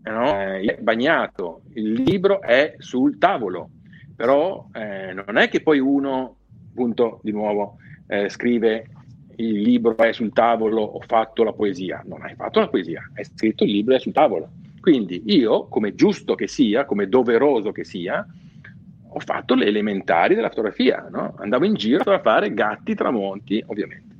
no? 0.02 0.40
eh, 0.40 0.78
bagnato, 0.80 1.62
il 1.74 1.92
libro 1.92 2.40
è 2.40 2.74
sul 2.78 3.18
tavolo, 3.18 3.70
però 4.16 4.68
eh, 4.72 5.12
non 5.12 5.36
è 5.36 5.48
che 5.48 5.62
poi 5.62 5.78
uno, 5.78 6.36
appunto, 6.70 7.20
di 7.22 7.32
nuovo, 7.32 7.76
eh, 8.06 8.28
scrive 8.28 8.86
il 9.36 9.60
libro 9.60 9.96
è 9.96 10.12
sul 10.12 10.32
tavolo, 10.32 10.82
ho 10.82 11.00
fatto 11.00 11.42
la 11.42 11.52
poesia. 11.52 12.02
Non 12.04 12.22
hai 12.22 12.34
fatto 12.34 12.60
la 12.60 12.68
poesia, 12.68 13.10
hai 13.14 13.24
scritto 13.24 13.64
il 13.64 13.70
libro 13.70 13.94
è 13.94 13.98
sul 13.98 14.12
tavolo. 14.12 14.50
Quindi 14.80 15.22
io, 15.26 15.68
come 15.68 15.94
giusto 15.94 16.34
che 16.34 16.48
sia, 16.48 16.86
come 16.86 17.08
doveroso 17.08 17.70
che 17.70 17.84
sia, 17.84 18.26
ho 19.12 19.20
fatto 19.20 19.54
le 19.54 19.66
elementari 19.66 20.34
della 20.34 20.48
fotografia, 20.48 21.06
no? 21.10 21.34
andavo 21.38 21.64
in 21.64 21.74
giro 21.74 21.96
a 21.96 22.04
fotografare 22.04 22.54
gatti, 22.54 22.94
tramonti, 22.94 23.62
ovviamente. 23.66 24.16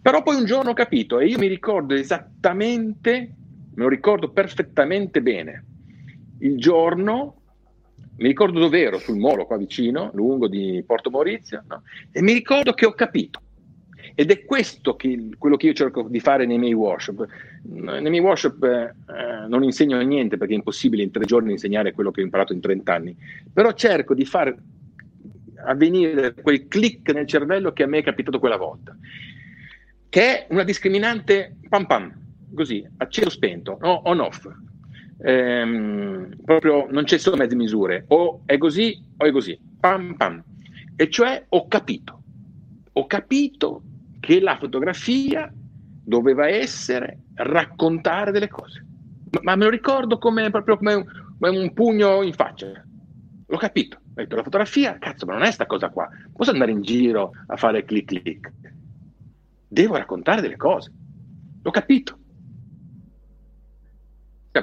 Però 0.00 0.22
poi 0.22 0.36
un 0.36 0.44
giorno 0.44 0.70
ho 0.70 0.74
capito 0.74 1.18
e 1.18 1.26
io 1.26 1.38
mi 1.38 1.48
ricordo 1.48 1.94
esattamente, 1.94 3.34
me 3.74 3.82
lo 3.82 3.88
ricordo 3.88 4.30
perfettamente 4.30 5.20
bene, 5.20 5.64
il 6.40 6.56
giorno, 6.58 7.40
mi 8.18 8.28
ricordo 8.28 8.60
dove 8.60 8.80
ero, 8.80 8.98
sul 8.98 9.16
molo 9.16 9.46
qua 9.46 9.56
vicino, 9.56 10.10
lungo 10.14 10.46
di 10.46 10.82
Porto 10.86 11.10
Maurizio, 11.10 11.64
no? 11.66 11.82
e 12.12 12.22
mi 12.22 12.32
ricordo 12.32 12.72
che 12.74 12.86
ho 12.86 12.92
capito 12.92 13.40
ed 14.18 14.30
è 14.30 14.46
questo 14.46 14.96
che, 14.96 15.28
quello 15.36 15.58
che 15.58 15.66
io 15.66 15.74
cerco 15.74 16.06
di 16.08 16.20
fare 16.20 16.46
nei 16.46 16.56
miei 16.56 16.72
workshop. 16.72 17.26
Nei 17.64 18.00
miei 18.00 18.20
workshop 18.20 18.64
eh, 18.64 19.46
non 19.46 19.62
insegno 19.62 20.00
niente 20.00 20.38
perché 20.38 20.54
è 20.54 20.56
impossibile 20.56 21.02
in 21.02 21.10
tre 21.10 21.26
giorni 21.26 21.52
insegnare 21.52 21.92
quello 21.92 22.10
che 22.10 22.22
ho 22.22 22.24
imparato 22.24 22.54
in 22.54 22.60
30 22.60 22.94
anni, 22.94 23.14
però 23.52 23.72
cerco 23.72 24.14
di 24.14 24.24
far 24.24 24.56
avvenire 25.66 26.32
quel 26.32 26.66
click 26.66 27.12
nel 27.12 27.26
cervello 27.26 27.74
che 27.74 27.82
a 27.82 27.86
me 27.86 27.98
è 27.98 28.02
capitato 28.02 28.38
quella 28.38 28.56
volta, 28.56 28.96
che 30.08 30.22
è 30.22 30.46
una 30.48 30.64
discriminante 30.64 31.56
pam 31.68 31.84
pam, 31.84 32.10
così, 32.54 32.88
acceso 32.96 33.28
spento, 33.28 33.76
no? 33.82 34.00
on 34.06 34.20
off. 34.20 34.48
Ehm, 35.18 36.36
proprio 36.42 36.86
non 36.90 37.04
c'è 37.04 37.18
solo 37.18 37.36
mezze 37.36 37.54
misure, 37.54 38.06
o 38.08 38.40
è 38.46 38.56
così 38.56 38.98
o 39.18 39.26
è 39.26 39.30
così, 39.30 39.58
pam 39.78 40.14
pam. 40.14 40.42
E 40.96 41.10
cioè 41.10 41.44
ho 41.50 41.68
capito, 41.68 42.22
ho 42.94 43.06
capito 43.06 43.82
che 44.20 44.40
la 44.40 44.56
fotografia 44.56 45.52
doveva 45.52 46.48
essere 46.48 47.20
raccontare 47.34 48.30
delle 48.30 48.48
cose. 48.48 48.84
Ma, 49.30 49.40
ma 49.42 49.56
me 49.56 49.64
lo 49.64 49.70
ricordo 49.70 50.18
come, 50.18 50.50
proprio 50.50 50.76
come 50.76 50.94
un, 50.94 51.04
come 51.38 51.58
un, 51.58 51.72
pugno 51.72 52.22
in 52.22 52.32
faccia. 52.32 52.84
L'ho 53.46 53.56
capito. 53.56 53.96
Ho 53.96 54.12
detto, 54.14 54.36
la 54.36 54.42
fotografia, 54.42 54.98
cazzo, 54.98 55.26
ma 55.26 55.34
non 55.34 55.42
è 55.42 55.50
sta 55.50 55.66
cosa 55.66 55.90
qua. 55.90 56.08
Posso 56.32 56.50
andare 56.50 56.70
in 56.70 56.82
giro 56.82 57.32
a 57.46 57.56
fare 57.56 57.84
clic 57.84 58.06
clic. 58.06 58.52
Devo 59.68 59.96
raccontare 59.96 60.40
delle 60.40 60.56
cose. 60.56 60.92
L'ho 61.62 61.70
capito. 61.70 62.18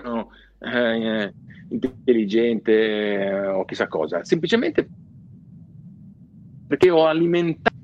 No, 0.04 0.32
eh, 0.58 1.32
intelligente 1.70 2.72
eh, 2.72 3.47
o 3.47 3.64
chissà 3.66 3.88
cosa. 3.88 4.24
Semplicemente 4.24 4.89
perché 6.68 6.89
ho 6.89 7.06
alimentato 7.06 7.76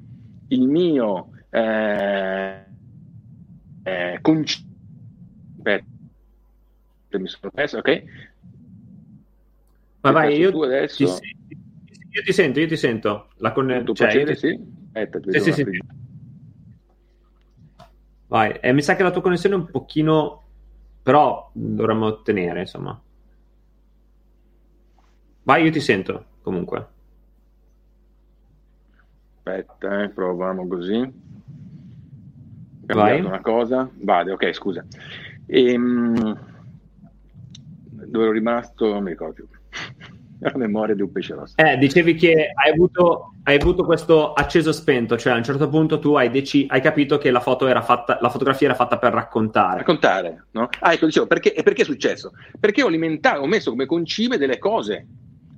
il 0.48 0.68
mio 0.68 1.30
eh, 1.52 2.66
eh, 3.86 4.20
conc- 4.22 4.64
Aspetta, 5.58 5.86
mi 7.20 7.28
sono 7.28 7.52
perso, 7.52 7.78
ok? 7.80 8.04
Ma 10.02 10.12
vai, 10.12 10.38
io, 10.38 10.52
ti, 10.52 11.04
io 11.04 12.24
ti 12.24 12.34
sento, 12.34 12.60
io 12.60 12.68
ti 12.68 12.78
sento. 12.78 13.30
La 13.38 13.52
conne- 13.52 13.84
cioè, 13.94 14.26
ti... 14.26 14.36
sì? 14.36 14.60
Aspetta, 14.94 15.20
sì, 15.32 15.40
sì, 15.40 15.52
sì. 15.52 15.64
Vai, 18.28 18.58
eh, 18.62 18.72
mi 18.74 18.82
sa 18.82 18.96
che 18.96 19.04
la 19.04 19.12
tua 19.12 19.22
connessione 19.22 19.56
è 19.56 19.58
un 19.58 19.70
pochino, 19.70 20.44
però 21.02 21.50
dovremmo 21.54 22.06
ottenere, 22.06 22.62
insomma. 22.62 23.00
Vai, 25.44 25.64
io 25.64 25.72
ti 25.72 25.80
sento, 25.82 26.26
comunque. 26.44 26.88
Aspetta, 29.44 30.04
eh, 30.04 30.10
proviamo 30.10 30.68
così. 30.68 31.39
Vai. 32.94 33.22
una 33.22 33.42
cosa. 33.42 33.90
Vade, 33.94 34.32
ok, 34.32 34.54
scusa. 34.54 34.86
Ehm, 35.46 36.14
dove 38.10 38.24
ero 38.24 38.32
rimasto? 38.32 38.92
Non 38.92 39.04
mi 39.04 39.12
ricordo 39.12 39.34
più. 39.34 39.48
La 40.42 40.54
memoria 40.56 40.96
di 40.96 41.02
un 41.02 41.12
pesce 41.12 41.34
rosso. 41.34 41.56
Eh, 41.58 41.78
dicevi 41.78 42.16
che 42.16 42.54
hai 42.54 42.72
avuto, 42.72 43.34
hai 43.44 43.58
avuto 43.58 43.84
questo 43.84 44.32
acceso 44.32 44.72
spento, 44.72 45.18
cioè 45.18 45.34
a 45.34 45.36
un 45.36 45.44
certo 45.44 45.68
punto 45.68 46.00
tu 46.00 46.14
hai, 46.14 46.30
deci- 46.30 46.66
hai 46.70 46.80
capito 46.80 47.18
che 47.18 47.30
la, 47.30 47.42
foto 47.42 47.68
era 47.68 47.82
fatta, 47.82 48.20
la 48.22 48.30
fotografia 48.30 48.68
era 48.68 48.76
fatta 48.76 48.98
per 48.98 49.12
raccontare. 49.12 49.80
Raccontare, 49.80 50.46
no? 50.52 50.70
Ah, 50.80 50.94
ecco, 50.94 51.08
dicevo, 51.08 51.28
perché, 51.28 51.54
e 51.54 51.62
perché 51.62 51.82
è 51.82 51.86
successo? 51.86 52.32
Perché 52.58 52.82
ho 52.84 52.88
alimentato, 52.88 53.42
ho 53.42 53.48
messo 53.48 53.70
come 53.70 53.86
concime 53.86 54.38
delle 54.38 54.60
cose, 54.60 55.06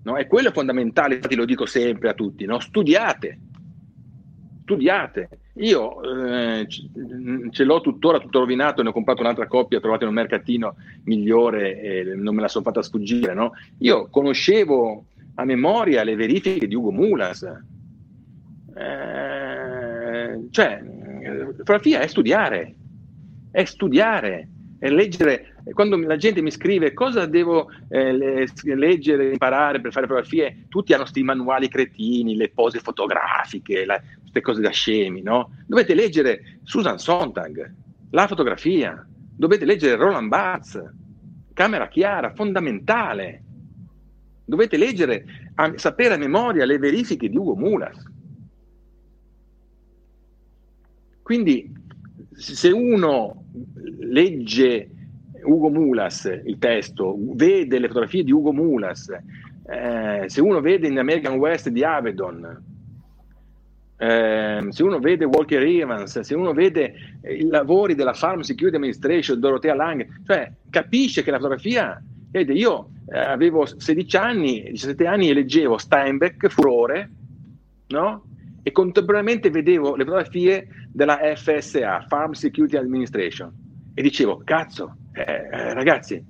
no? 0.04 0.18
E 0.18 0.26
quello 0.26 0.50
è 0.50 0.52
fondamentale, 0.52 1.14
infatti 1.14 1.36
lo 1.36 1.46
dico 1.46 1.68
sempre 1.68 2.10
a 2.10 2.14
tutti, 2.16 2.46
no? 2.46 2.60
Studiate, 2.60 3.40
studiate. 4.72 5.30
Io 5.56 6.02
eh, 6.02 6.68
ce 6.68 7.64
l'ho 7.64 7.82
tuttora 7.82 8.20
tutto 8.20 8.40
rovinato, 8.40 8.82
ne 8.82 8.90
ho 8.90 8.94
comprato 8.94 9.22
un'altra 9.22 9.48
coppia 9.48 9.82
trovata 9.82 10.04
in 10.04 10.10
un 10.10 10.16
mercatino 10.16 10.76
migliore 11.04 11.82
e 11.82 12.04
non 12.16 12.36
me 12.36 12.42
la 12.42 12.48
sono 12.48 12.64
fatta 12.64 12.82
sfuggire. 12.82 13.34
No? 13.34 13.52
Io 13.80 14.08
conoscevo 14.10 15.06
a 15.36 15.44
memoria 15.44 16.04
le 16.04 16.16
verifiche 16.16 16.68
di 16.68 16.76
Ugo 16.76 16.92
Mulas. 16.92 17.44
Eh, 18.74 20.40
cioè, 20.50 20.84
fotografia 21.58 22.00
è 22.00 22.08
studiare, 22.08 22.76
è 23.52 23.66
studiare, 23.66 24.48
è 24.80 24.90
leggere. 24.90 25.48
Quando 25.74 25.96
la 25.98 26.16
gente 26.16 26.42
mi 26.42 26.50
scrive 26.50 26.94
cosa 26.94 27.28
devo 27.28 27.70
eh, 27.90 28.48
leggere, 28.64 29.32
imparare 29.32 29.80
per 29.80 29.92
fare 29.92 30.08
fotografie, 30.08 30.66
tutti 30.70 30.94
hanno 30.94 31.04
questi 31.04 31.22
manuali 31.22 31.68
cretini, 31.68 32.36
le 32.36 32.50
pose 32.50 32.80
fotografiche, 32.80 33.86
la, 33.86 34.02
queste 34.32 34.42
cose 34.42 34.62
da 34.62 34.70
scemi, 34.70 35.22
no? 35.22 35.52
Dovete 35.68 35.94
leggere 35.94 36.60
Susan 36.64 36.98
Sontag, 36.98 37.74
la 38.12 38.28
fotografia, 38.28 39.06
dovete 39.36 39.66
leggere 39.66 39.96
Roland 39.96 40.30
Barthes, 40.30 40.82
camera 41.54 41.90
chiara, 41.90 42.34
fondamentale. 42.34 43.44
Dovete 44.46 44.78
leggere, 44.78 45.26
a, 45.56 45.74
sapere 45.78 46.14
a 46.14 46.18
memoria 46.18 46.66
le 46.66 46.78
verifiche 46.78 47.30
di 47.30 47.38
Ugo 47.38 47.56
Mulas. 47.56 48.04
Quindi, 51.22 51.72
se 52.32 52.70
uno 52.70 53.46
legge 54.00 54.90
Ugo 55.44 55.70
Mulas, 55.70 56.26
il 56.46 56.58
testo, 56.58 57.18
vede 57.18 57.80
le 57.80 57.88
fotografie 57.88 58.24
di 58.24 58.32
Ugo 58.32 58.52
Mulas, 58.52 59.10
eh, 59.68 60.26
se 60.28 60.42
uno 60.42 60.60
vede 60.60 60.88
in 60.88 60.98
American 60.98 61.38
West 61.38 61.70
di 61.70 61.84
Avedon, 61.84 62.71
eh, 64.02 64.66
se 64.70 64.82
uno 64.82 64.98
vede 64.98 65.26
Walker 65.26 65.62
Evans, 65.62 66.22
se 66.22 66.34
uno 66.34 66.54
vede 66.54 67.20
i 67.22 67.46
lavori 67.46 67.94
della 67.94 68.14
Farm 68.14 68.40
Security 68.40 68.78
Administration, 68.78 69.40
Dorothea 69.40 69.76
Lang, 69.76 70.24
cioè 70.26 70.52
capisce 70.72 71.22
che 71.22 71.30
la 71.30 71.38
fotografia, 71.38 72.02
vede, 72.32 72.54
io 72.54 72.90
eh, 73.14 73.20
avevo 73.20 73.64
16 73.68 74.18
anni, 74.18 74.64
17 74.72 75.06
anni 75.06 75.30
e 75.30 75.36
leggevo 75.36 75.78
Steinbeck, 75.78 76.48
Furore, 76.48 77.12
no? 77.90 78.24
E 78.64 78.72
contemporaneamente 78.72 79.52
vedevo 79.52 79.96
le 79.96 80.04
fotografie 80.04 80.68
della 80.92 81.20
FSA, 81.36 82.06
Farm 82.08 82.32
Security 82.32 82.78
Administration, 82.78 83.54
e 83.94 84.02
dicevo, 84.02 84.42
cazzo, 84.44 84.96
eh, 85.14 85.22
eh, 85.22 85.74
ragazzi, 85.76 86.26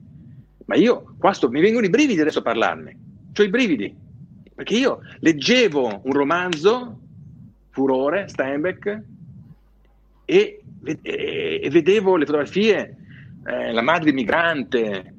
ma 0.65 0.75
io 0.75 1.15
qua 1.17 1.31
sto, 1.31 1.49
mi 1.49 1.61
vengono 1.61 1.85
i 1.85 1.89
brividi 1.89 2.19
adesso 2.19 2.39
a 2.39 2.43
parlarne, 2.43 2.97
ho 3.33 3.43
i 3.43 3.49
brividi, 3.49 3.95
perché 4.53 4.75
io 4.75 4.99
leggevo 5.19 6.01
un 6.03 6.11
romanzo 6.11 7.00
Furore, 7.71 8.27
Steinbeck, 8.27 9.01
e, 10.25 10.61
e, 11.01 11.69
vedevo 11.71 12.15
le 12.15 12.25
fotografie, 12.25 12.97
eh, 13.45 13.71
la 13.71 13.81
madre 13.81 14.11
migrante, 14.11 15.15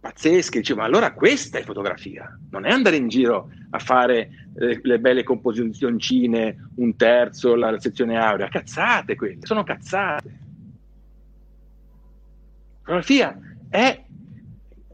pazzesche, 0.00 0.58
dicevo, 0.58 0.80
ma 0.80 0.86
allora 0.86 1.12
questa 1.12 1.58
è 1.58 1.62
fotografia, 1.62 2.38
non 2.50 2.66
è 2.66 2.70
andare 2.70 2.96
in 2.96 3.08
giro 3.08 3.50
a 3.70 3.78
fare 3.78 4.50
eh, 4.56 4.78
le 4.82 4.98
belle 5.00 5.22
composizioncine, 5.22 6.70
un 6.76 6.94
terzo, 6.96 7.54
la, 7.54 7.70
la 7.70 7.80
sezione 7.80 8.16
aurea, 8.18 8.48
cazzate 8.48 9.16
quelle, 9.16 9.38
sono 9.40 9.64
cazzate. 9.64 10.38
Fotografia 12.80 13.38
è, 13.70 14.04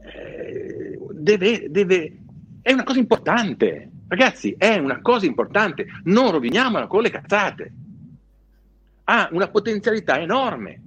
eh, 0.01 0.99
deve, 1.11 1.69
deve, 1.69 2.17
è 2.61 2.71
una 2.71 2.83
cosa 2.83 2.99
importante, 2.99 3.90
Ragazzi, 4.11 4.53
è 4.57 4.75
una 4.75 4.99
cosa 5.01 5.25
importante, 5.25 5.87
non 6.03 6.31
roviniamola 6.31 6.85
con 6.85 7.01
le 7.01 7.09
cazzate. 7.09 7.71
Ha 9.05 9.29
una 9.31 9.47
potenzialità 9.47 10.19
enorme. 10.19 10.81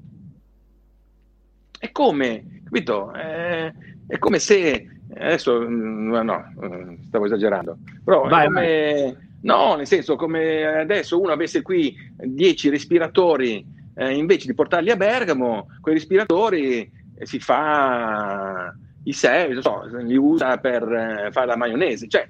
È 1.78 1.90
come, 1.90 2.60
capito? 2.64 3.12
È, 3.12 3.72
è 4.08 4.18
come 4.18 4.38
se, 4.38 4.98
adesso, 5.14 5.58
mm, 5.58 6.10
no, 6.10 6.22
no, 6.22 6.52
mm, 6.66 6.96
stavo 7.06 7.24
esagerando, 7.24 7.78
però 8.04 8.28
vai, 8.28 8.44
come, 8.44 9.36
no, 9.40 9.76
nel 9.76 9.86
senso, 9.86 10.16
come 10.16 10.66
adesso 10.80 11.18
uno 11.18 11.32
avesse 11.32 11.62
qui 11.62 11.96
10 12.18 12.68
respiratori, 12.68 13.64
eh, 13.94 14.14
invece 14.14 14.48
di 14.48 14.54
portarli 14.54 14.90
a 14.90 14.96
Bergamo, 14.96 15.68
quei 15.80 15.94
respiratori 15.94 16.92
eh, 17.16 17.24
si 17.24 17.40
fa 17.40 18.70
i 19.04 19.12
sei, 19.14 19.62
so, 19.62 19.86
li 20.02 20.16
usa 20.18 20.58
per 20.58 20.82
eh, 20.82 21.32
fare 21.32 21.46
la 21.46 21.56
maionese, 21.56 22.06
cioè 22.06 22.28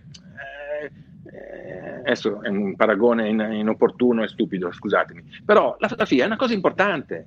adesso 2.04 2.42
è 2.42 2.48
un 2.48 2.76
paragone 2.76 3.28
in, 3.28 3.40
inopportuno 3.40 4.22
e 4.22 4.28
stupido, 4.28 4.70
scusatemi, 4.72 5.22
però 5.44 5.76
la 5.78 5.88
fotografia 5.88 6.24
è 6.24 6.26
una 6.26 6.36
cosa 6.36 6.52
importante. 6.52 7.26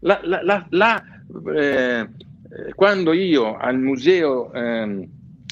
La, 0.00 0.20
la, 0.22 0.66
la, 0.70 1.04
eh, 1.54 2.08
quando 2.74 3.12
io 3.12 3.56
al 3.56 3.78
Museo 3.78 4.52
eh, 4.52 5.08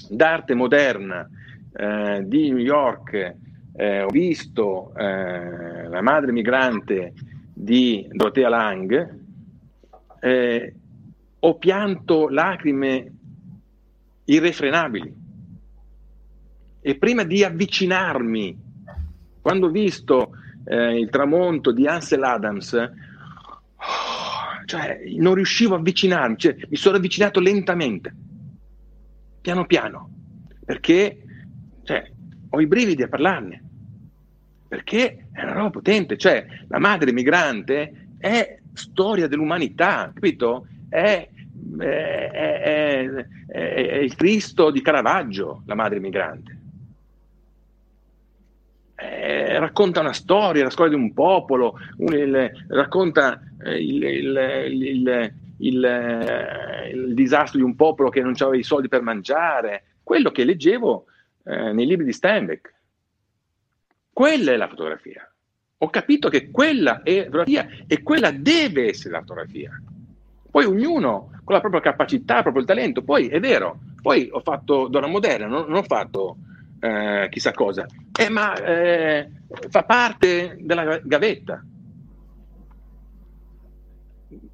d'arte 0.08 0.54
moderna 0.54 1.28
eh, 1.72 2.22
di 2.24 2.50
New 2.50 2.58
York 2.58 3.34
eh, 3.76 4.02
ho 4.02 4.08
visto 4.08 4.92
eh, 4.96 5.88
la 5.88 6.00
madre 6.02 6.30
migrante 6.30 7.12
di 7.52 8.06
Dorothea 8.12 8.48
Lang, 8.48 9.18
eh, 10.20 10.74
ho 11.40 11.54
pianto 11.56 12.28
lacrime 12.28 13.12
irrefrenabili 14.24 15.22
e 16.86 16.96
prima 16.96 17.22
di 17.22 17.42
avvicinarmi, 17.42 18.58
quando 19.40 19.68
ho 19.68 19.70
visto 19.70 20.32
eh, 20.66 20.98
il 20.98 21.08
tramonto 21.08 21.72
di 21.72 21.86
Ansel 21.86 22.22
Adams, 22.22 22.90
cioè, 24.66 25.00
non 25.16 25.32
riuscivo 25.32 25.76
a 25.76 25.78
avvicinarmi, 25.78 26.36
cioè, 26.36 26.54
mi 26.68 26.76
sono 26.76 26.98
avvicinato 26.98 27.40
lentamente, 27.40 28.14
piano 29.40 29.64
piano, 29.64 30.10
perché 30.62 31.22
cioè, 31.84 32.12
ho 32.50 32.60
i 32.60 32.66
brividi 32.66 33.02
a 33.02 33.08
parlarne, 33.08 33.64
perché 34.68 35.28
è 35.32 35.42
una 35.42 35.54
roba 35.54 35.70
potente, 35.70 36.18
cioè 36.18 36.44
la 36.68 36.78
madre 36.78 37.12
migrante 37.12 38.08
è 38.18 38.58
storia 38.74 39.26
dell'umanità, 39.26 40.10
capito? 40.12 40.66
È, 40.90 41.30
è, 41.78 42.30
è, 42.30 43.26
è 43.46 43.96
il 43.96 44.14
Cristo 44.16 44.70
di 44.70 44.82
Caravaggio, 44.82 45.62
la 45.64 45.74
madre 45.74 45.98
migrante 45.98 46.58
eh, 48.96 49.58
racconta 49.58 50.00
una 50.00 50.12
storia, 50.12 50.62
la 50.62 50.70
storia 50.70 50.96
di 50.96 51.02
un 51.02 51.12
popolo, 51.12 51.78
un, 51.98 52.12
il, 52.14 52.50
racconta 52.68 53.40
eh, 53.64 53.82
il, 53.82 54.02
il, 54.02 55.34
il, 55.58 57.14
disastro 57.14 57.58
di 57.58 57.64
un 57.64 57.74
popolo 57.74 58.08
che 58.08 58.20
non 58.20 58.34
aveva 58.38 58.56
i 58.56 58.62
soldi 58.62 58.88
per 58.88 59.02
mangiare, 59.02 59.84
quello 60.02 60.30
che 60.30 60.44
leggevo 60.44 61.06
eh, 61.44 61.72
nei 61.72 61.86
libri 61.86 62.04
di 62.04 62.12
Steinbeck. 62.12 62.72
Quella 64.12 64.52
è 64.52 64.56
la 64.56 64.68
fotografia. 64.68 65.28
Ho 65.78 65.90
capito 65.90 66.28
che 66.28 66.50
quella 66.50 67.02
è 67.02 67.16
la 67.16 67.24
fotografia 67.24 67.68
e 67.86 68.02
quella 68.02 68.30
deve 68.30 68.88
essere 68.88 69.10
la 69.10 69.20
fotografia. 69.20 69.70
Poi 70.50 70.64
ognuno 70.66 71.30
con 71.42 71.54
la 71.54 71.60
propria 71.60 71.80
capacità, 71.80 72.36
il 72.36 72.42
proprio 72.42 72.64
talento. 72.64 73.02
Poi 73.02 73.26
è 73.26 73.40
vero, 73.40 73.80
poi 74.00 74.28
ho 74.30 74.40
fatto 74.40 74.86
donna 74.86 75.08
moderna, 75.08 75.46
non, 75.46 75.66
non 75.66 75.78
ho 75.78 75.82
fatto 75.82 76.36
eh, 76.84 77.28
chissà 77.30 77.52
cosa, 77.52 77.86
eh, 78.18 78.28
ma 78.28 78.54
eh, 78.62 79.30
fa 79.70 79.84
parte 79.84 80.58
della 80.60 80.98
gavetta. 81.02 81.64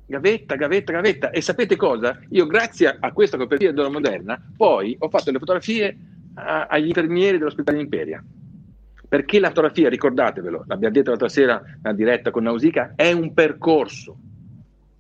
Gavetta, 0.06 0.54
gavetta, 0.54 0.92
gavetta. 0.92 1.30
E 1.30 1.40
sapete 1.40 1.74
cosa? 1.76 2.20
Io, 2.30 2.46
grazie 2.46 2.96
a 2.98 3.12
questa 3.12 3.36
copertina 3.36 3.72
della 3.72 3.90
moderna, 3.90 4.40
poi 4.56 4.96
ho 4.98 5.08
fatto 5.08 5.32
le 5.32 5.38
fotografie 5.38 5.96
a, 6.34 6.66
agli 6.66 6.86
infermieri 6.86 7.38
dell'ospedale 7.38 7.80
Imperia. 7.80 8.22
Perché 9.08 9.40
la 9.40 9.48
fotografia, 9.48 9.88
ricordatevelo, 9.88 10.64
l'abbiamo 10.68 10.94
detto 10.94 11.10
l'altra 11.10 11.28
sera 11.28 11.60
nella 11.82 11.96
diretta 11.96 12.30
con 12.30 12.44
Nausicaa, 12.44 12.92
è 12.94 13.10
un 13.10 13.34
percorso, 13.34 14.16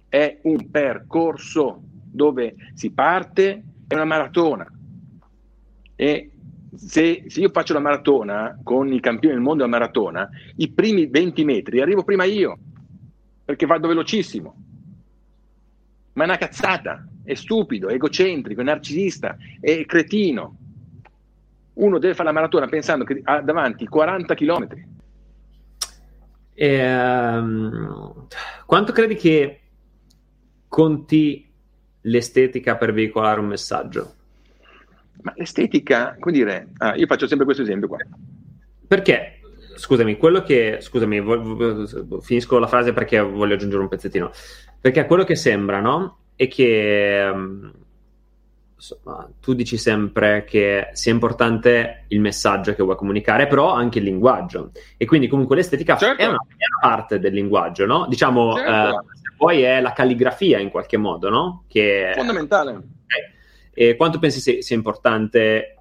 è 0.08 0.38
un 0.42 0.68
percorso 0.68 1.82
dove 2.10 2.56
si 2.74 2.90
parte, 2.90 3.62
è 3.86 3.94
una 3.94 4.04
maratona. 4.04 4.66
E 5.94 6.30
se, 6.74 7.24
se, 7.26 7.40
io 7.40 7.50
faccio 7.50 7.72
la 7.72 7.80
maratona 7.80 8.58
con 8.62 8.92
i 8.92 9.00
campioni 9.00 9.34
del 9.34 9.42
mondo 9.42 9.64
della 9.64 9.76
maratona, 9.76 10.28
i 10.56 10.70
primi 10.70 11.06
20 11.06 11.44
metri 11.44 11.80
arrivo 11.80 12.04
prima 12.04 12.24
io, 12.24 12.58
perché 13.44 13.66
vado 13.66 13.88
velocissimo. 13.88 14.54
Ma 16.12 16.22
è 16.24 16.26
una 16.26 16.36
cazzata, 16.36 17.06
è 17.24 17.34
stupido, 17.34 17.88
è 17.88 17.94
egocentrico, 17.94 18.60
è 18.60 18.64
narcisista, 18.64 19.36
è 19.60 19.84
cretino. 19.86 20.56
Uno 21.74 21.98
deve 21.98 22.14
fare 22.14 22.28
la 22.28 22.34
maratona 22.34 22.66
pensando 22.66 23.04
che 23.04 23.20
ha 23.22 23.40
davanti 23.40 23.86
40 23.86 24.34
km. 24.34 24.68
Ehm, 26.54 28.26
quanto 28.66 28.92
credi 28.92 29.14
che 29.14 29.60
conti 30.68 31.50
l'estetica 32.02 32.76
per 32.76 32.92
veicolare 32.92 33.40
un 33.40 33.46
messaggio? 33.46 34.14
Ma 35.22 35.32
l'estetica, 35.36 36.16
come 36.18 36.32
dire, 36.34 36.68
ah, 36.78 36.94
io 36.94 37.06
faccio 37.06 37.26
sempre 37.26 37.44
questo 37.44 37.62
esempio 37.62 37.88
qua. 37.88 37.98
Perché, 38.86 39.40
scusami, 39.76 40.16
quello 40.16 40.42
che, 40.42 40.78
scusami, 40.80 41.22
finisco 42.20 42.58
la 42.58 42.66
frase 42.66 42.92
perché 42.92 43.20
voglio 43.20 43.54
aggiungere 43.54 43.82
un 43.82 43.88
pezzettino, 43.88 44.30
perché 44.80 45.06
quello 45.06 45.24
che 45.24 45.36
sembra, 45.36 45.80
no? 45.80 46.18
È 46.34 46.48
che, 46.48 47.30
mm, 47.32 47.68
insomma, 48.76 49.28
tu 49.40 49.52
dici 49.52 49.76
sempre 49.76 50.44
che 50.44 50.88
sia 50.92 51.12
importante 51.12 52.04
il 52.08 52.20
messaggio 52.20 52.74
che 52.74 52.82
vuoi 52.82 52.96
comunicare, 52.96 53.46
però 53.46 53.72
anche 53.72 53.98
il 53.98 54.04
linguaggio. 54.04 54.72
E 54.96 55.04
quindi 55.04 55.28
comunque 55.28 55.56
l'estetica 55.56 55.96
certo. 55.96 56.22
è, 56.22 56.26
una, 56.26 56.38
è, 56.48 56.64
una, 56.66 56.90
parte 56.94 57.18
del 57.18 57.34
linguaggio, 57.34 57.84
no? 57.86 58.06
Diciamo, 58.08 58.54
certo. 58.54 58.70
eh, 58.70 59.04
poi 59.36 59.62
è 59.62 59.80
la 59.80 59.92
calligrafia 59.92 60.58
in 60.58 60.70
qualche 60.70 60.96
modo, 60.96 61.28
no? 61.28 61.64
Che 61.68 62.12
Fondamentale. 62.14 62.98
E 63.72 63.96
quanto 63.96 64.18
pensi 64.18 64.40
sia, 64.40 64.60
sia 64.60 64.76
importante 64.76 65.76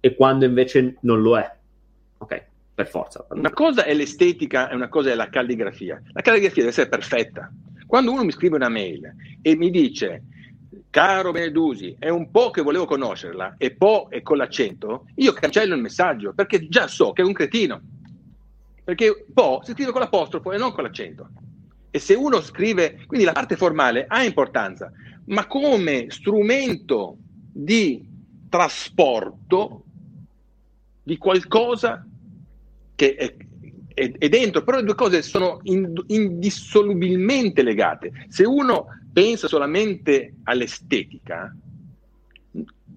e 0.00 0.14
quando 0.14 0.44
invece 0.44 0.96
non 1.00 1.22
lo 1.22 1.38
è? 1.38 1.50
Ok, 2.18 2.44
per 2.74 2.88
forza. 2.88 3.24
Una 3.30 3.52
cosa 3.52 3.84
è 3.84 3.94
l'estetica 3.94 4.68
e 4.68 4.74
una 4.74 4.88
cosa 4.88 5.10
è 5.10 5.14
la 5.14 5.28
calligrafia. 5.28 6.02
La 6.12 6.20
calligrafia 6.20 6.62
deve 6.62 6.68
essere 6.68 6.88
perfetta. 6.88 7.52
Quando 7.86 8.10
uno 8.10 8.24
mi 8.24 8.32
scrive 8.32 8.56
una 8.56 8.68
mail 8.68 9.14
e 9.40 9.54
mi 9.54 9.70
dice 9.70 10.22
caro 10.90 11.30
Benedusi, 11.30 11.96
è 11.98 12.08
un 12.08 12.30
po' 12.30 12.50
che 12.50 12.62
volevo 12.62 12.84
conoscerla 12.84 13.54
e 13.56 13.74
po' 13.74 14.08
è 14.10 14.22
con 14.22 14.36
l'accento, 14.36 15.06
io 15.16 15.32
cancello 15.32 15.74
il 15.74 15.80
messaggio 15.80 16.34
perché 16.34 16.68
già 16.68 16.86
so 16.86 17.12
che 17.12 17.22
è 17.22 17.24
un 17.24 17.32
cretino. 17.32 17.80
Perché 18.84 19.24
po' 19.32 19.60
si 19.62 19.72
scrive 19.72 19.92
con 19.92 20.00
l'apostrofo 20.00 20.52
e 20.52 20.58
non 20.58 20.72
con 20.72 20.82
l'accento. 20.82 21.28
E 21.90 21.98
se 21.98 22.14
uno 22.14 22.40
scrive, 22.40 23.04
quindi 23.06 23.24
la 23.24 23.32
parte 23.32 23.56
formale 23.56 24.06
ha 24.08 24.24
importanza, 24.24 24.90
ma 25.26 25.46
come 25.46 26.06
strumento 26.08 27.18
di 27.52 28.04
trasporto 28.48 29.84
di 31.02 31.16
qualcosa 31.16 32.06
che 32.94 33.14
è, 33.14 33.34
è, 33.94 34.12
è, 34.12 34.28
dentro, 34.28 34.62
però 34.62 34.78
le 34.78 34.84
due 34.84 34.94
cose 34.94 35.22
sono 35.22 35.60
indissolubilmente 35.62 37.62
legate. 37.62 38.26
Se 38.28 38.44
uno 38.44 38.86
pensa 39.12 39.48
solamente 39.48 40.34
all'estetica, 40.44 41.54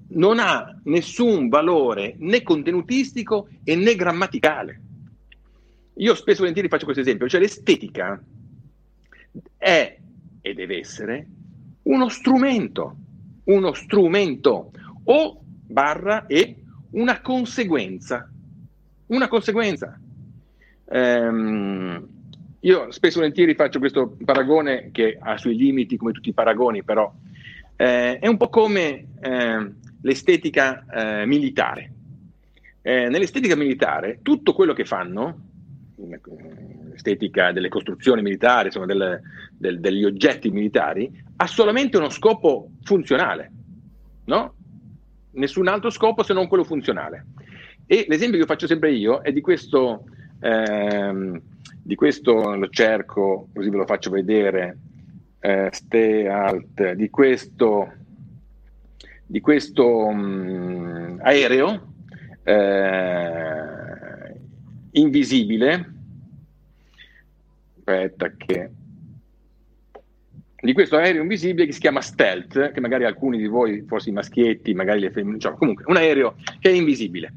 non 0.08 0.40
ha 0.40 0.80
nessun 0.84 1.50
valore 1.50 2.16
né 2.20 2.44
contenutistico 2.44 3.50
e 3.64 3.76
né 3.76 3.96
grammaticale. 3.96 4.82
Io 5.96 6.14
spesso 6.14 6.38
e 6.38 6.40
volentieri 6.40 6.68
faccio 6.68 6.86
questo 6.86 7.02
esempio, 7.02 7.28
cioè 7.28 7.40
l'estetica 7.40 8.22
è 9.58 9.98
e 10.42 10.54
deve 10.54 10.78
essere 10.78 11.28
uno 11.86 12.10
strumento, 12.10 12.95
uno 13.45 13.74
strumento 13.74 14.72
o 15.03 15.41
barra 15.41 16.26
e 16.28 16.56
una 16.91 17.22
conseguenza. 17.22 18.30
Una 19.07 19.28
conseguenza. 19.28 19.99
Ehm, 20.90 22.07
io 22.62 22.91
spesso 22.91 23.18
e 23.18 23.22
volentieri 23.22 23.53
faccio 23.53 23.80
questo 23.80 24.18
paragone 24.24 24.90
che 24.91 25.18
ha 25.20 25.38
suoi 25.38 25.56
limiti 25.56 25.98
come 25.98 26.12
tutti 26.12 26.30
i 26.30 26.34
paragoni, 26.34 26.84
però 26.84 27.14
eh, 27.76 28.18
è 28.18 28.28
un 28.28 28.38
po' 28.38 28.49
come 28.49 29.07
eh, 29.22 29.72
l'estetica 30.02 30.86
eh, 30.86 31.26
militare. 31.26 31.91
Eh, 32.82 33.10
nell'estetica 33.10 33.56
militare 33.56 34.20
tutto 34.22 34.53
quello 34.53 34.74
che 34.74 34.86
fanno, 34.86 35.41
l'estetica 36.90 37.52
delle 37.52 37.70
costruzioni 37.70 38.22
militari, 38.22 38.68
insomma 38.68 38.86
del, 38.86 39.22
del, 39.52 39.80
degli 39.80 40.03
oggetti 40.03 40.49
militari, 40.49 41.24
ha 41.38 41.48
solamente 41.48 41.98
uno 41.98 42.10
scopo 42.10 42.72
funzionale, 42.84 43.52
no? 44.26 44.53
Nessun 45.32 45.68
altro 45.68 45.90
scopo 45.90 46.24
se 46.24 46.34
non 46.34 46.48
quello 46.48 46.64
funzionale. 46.64 47.26
E 47.86 48.06
l'esempio 48.07 48.40
che 48.40 48.45
faccio 48.45 48.68
sempre 48.68 48.91
io 48.91 49.22
è 49.22 49.32
di 49.32 49.41
questo, 49.41 50.06
ehm, 50.40 51.41
di 51.82 51.95
questo 51.95 52.56
lo 52.56 52.70
cerco, 52.70 53.49
così 53.53 53.70
ve 53.70 53.78
lo 53.78 53.86
faccio 53.86 54.10
vedere, 54.10 54.78
eh, 55.40 55.70
stay 55.72 56.26
alt, 56.26 56.94
di 56.94 57.10
questo, 57.10 57.94
di 59.26 59.41
questo 59.41 60.10
mh, 60.10 60.22
mm, 60.22 61.20
aereo 61.22 61.94
eh, 62.44 64.40
invisibile. 64.91 65.94
Aspetta 67.78 68.32
che 68.36 68.72
di 70.66 70.74
questo 70.74 70.98
aereo 70.98 71.22
invisibile 71.22 71.66
che 71.66 71.72
si 71.72 71.80
chiama 71.80 72.02
Stealth, 72.02 72.72
che 72.72 72.82
magari 72.82 73.06
alcuni 73.06 73.38
di 73.38 73.48
voi, 73.48 73.84
forse 73.88 74.10
i 74.10 74.14
maschietti, 74.14 74.74
magari 74.74 75.00
le 75.00 75.12
femmine, 75.12 75.40
cioè, 75.40 75.54
comunque 75.54 75.86
un 75.88 75.96
aereo 75.96 76.36
che 76.60 76.70
è 76.70 76.74
invisibile 76.74 77.34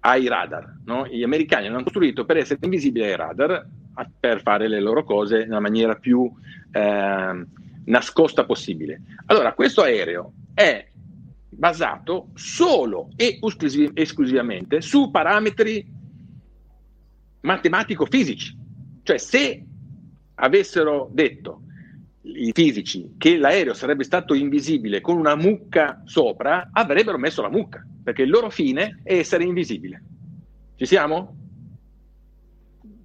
ai 0.00 0.26
radar. 0.28 0.78
No? 0.84 1.06
Gli 1.06 1.22
americani 1.22 1.68
l'hanno 1.68 1.82
costruito 1.82 2.24
per 2.24 2.38
essere 2.38 2.60
invisibili 2.62 3.04
ai 3.04 3.16
radar, 3.16 3.66
per 4.18 4.42
fare 4.42 4.68
le 4.68 4.80
loro 4.80 5.04
cose 5.04 5.40
nella 5.40 5.60
maniera 5.60 5.94
più 5.96 6.30
eh, 6.70 7.44
nascosta 7.84 8.44
possibile. 8.44 9.02
Allora, 9.26 9.52
questo 9.52 9.82
aereo 9.82 10.32
è 10.54 10.86
basato 11.48 12.28
solo 12.34 13.10
e 13.16 13.40
esclusivamente 13.94 14.80
su 14.80 15.10
parametri 15.10 15.84
matematico-fisici. 17.40 18.56
Cioè, 19.02 19.18
se 19.18 19.64
avessero 20.36 21.10
detto 21.12 21.62
i 22.34 22.52
fisici 22.52 23.14
che 23.16 23.36
l'aereo 23.36 23.74
sarebbe 23.74 24.04
stato 24.04 24.34
invisibile 24.34 25.00
con 25.00 25.16
una 25.16 25.34
mucca 25.34 26.02
sopra, 26.04 26.70
avrebbero 26.72 27.18
messo 27.18 27.42
la 27.42 27.50
mucca, 27.50 27.84
perché 28.02 28.22
il 28.22 28.30
loro 28.30 28.50
fine 28.50 29.00
è 29.02 29.16
essere 29.16 29.44
invisibile. 29.44 30.02
Ci 30.76 30.86
siamo? 30.86 31.36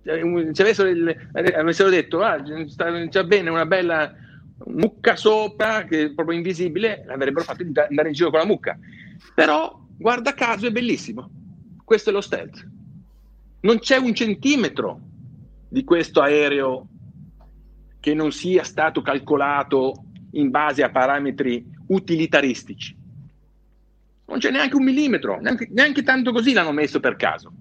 Ci 0.03 0.61
avessero, 0.61 0.89
il, 0.89 1.29
avessero 1.31 1.89
detto, 1.89 2.21
ah, 2.21 2.41
c'è 2.41 3.23
bene 3.23 3.49
una 3.49 3.65
bella 3.65 4.13
mucca 4.65 5.15
sopra, 5.15 5.85
che 5.85 6.03
è 6.03 6.09
proprio 6.11 6.37
invisibile, 6.37 7.03
l'avrebbero 7.05 7.45
fatto 7.45 7.63
andare 7.63 8.07
in 8.09 8.13
giro 8.13 8.29
con 8.29 8.39
la 8.39 8.45
mucca. 8.45 8.77
Però, 9.33 9.79
guarda 9.97 10.33
caso, 10.33 10.67
è 10.67 10.71
bellissimo. 10.71 11.29
Questo 11.83 12.09
è 12.09 12.13
lo 12.13 12.21
stealth. 12.21 12.67
Non 13.61 13.79
c'è 13.79 13.97
un 13.97 14.13
centimetro 14.13 14.99
di 15.69 15.85
questo 15.85 16.21
aereo 16.21 16.87
che 18.03 18.13
non 18.13 18.33
sia 18.33 18.65
stato 18.65 19.01
calcolato 19.01 19.93
in 20.31 20.49
base 20.49 20.83
a 20.83 20.89
parametri 20.89 21.65
utilitaristici. 21.87 22.93
Non 24.25 24.39
c'è 24.39 24.51
neanche 24.51 24.75
un 24.75 24.83
millimetro, 24.83 25.39
neanche, 25.39 25.69
neanche 25.71 26.03
tanto 26.03 26.33
così 26.33 26.51
l'hanno 26.51 26.73
messo 26.73 26.99
per 26.99 27.15
caso. 27.15 27.53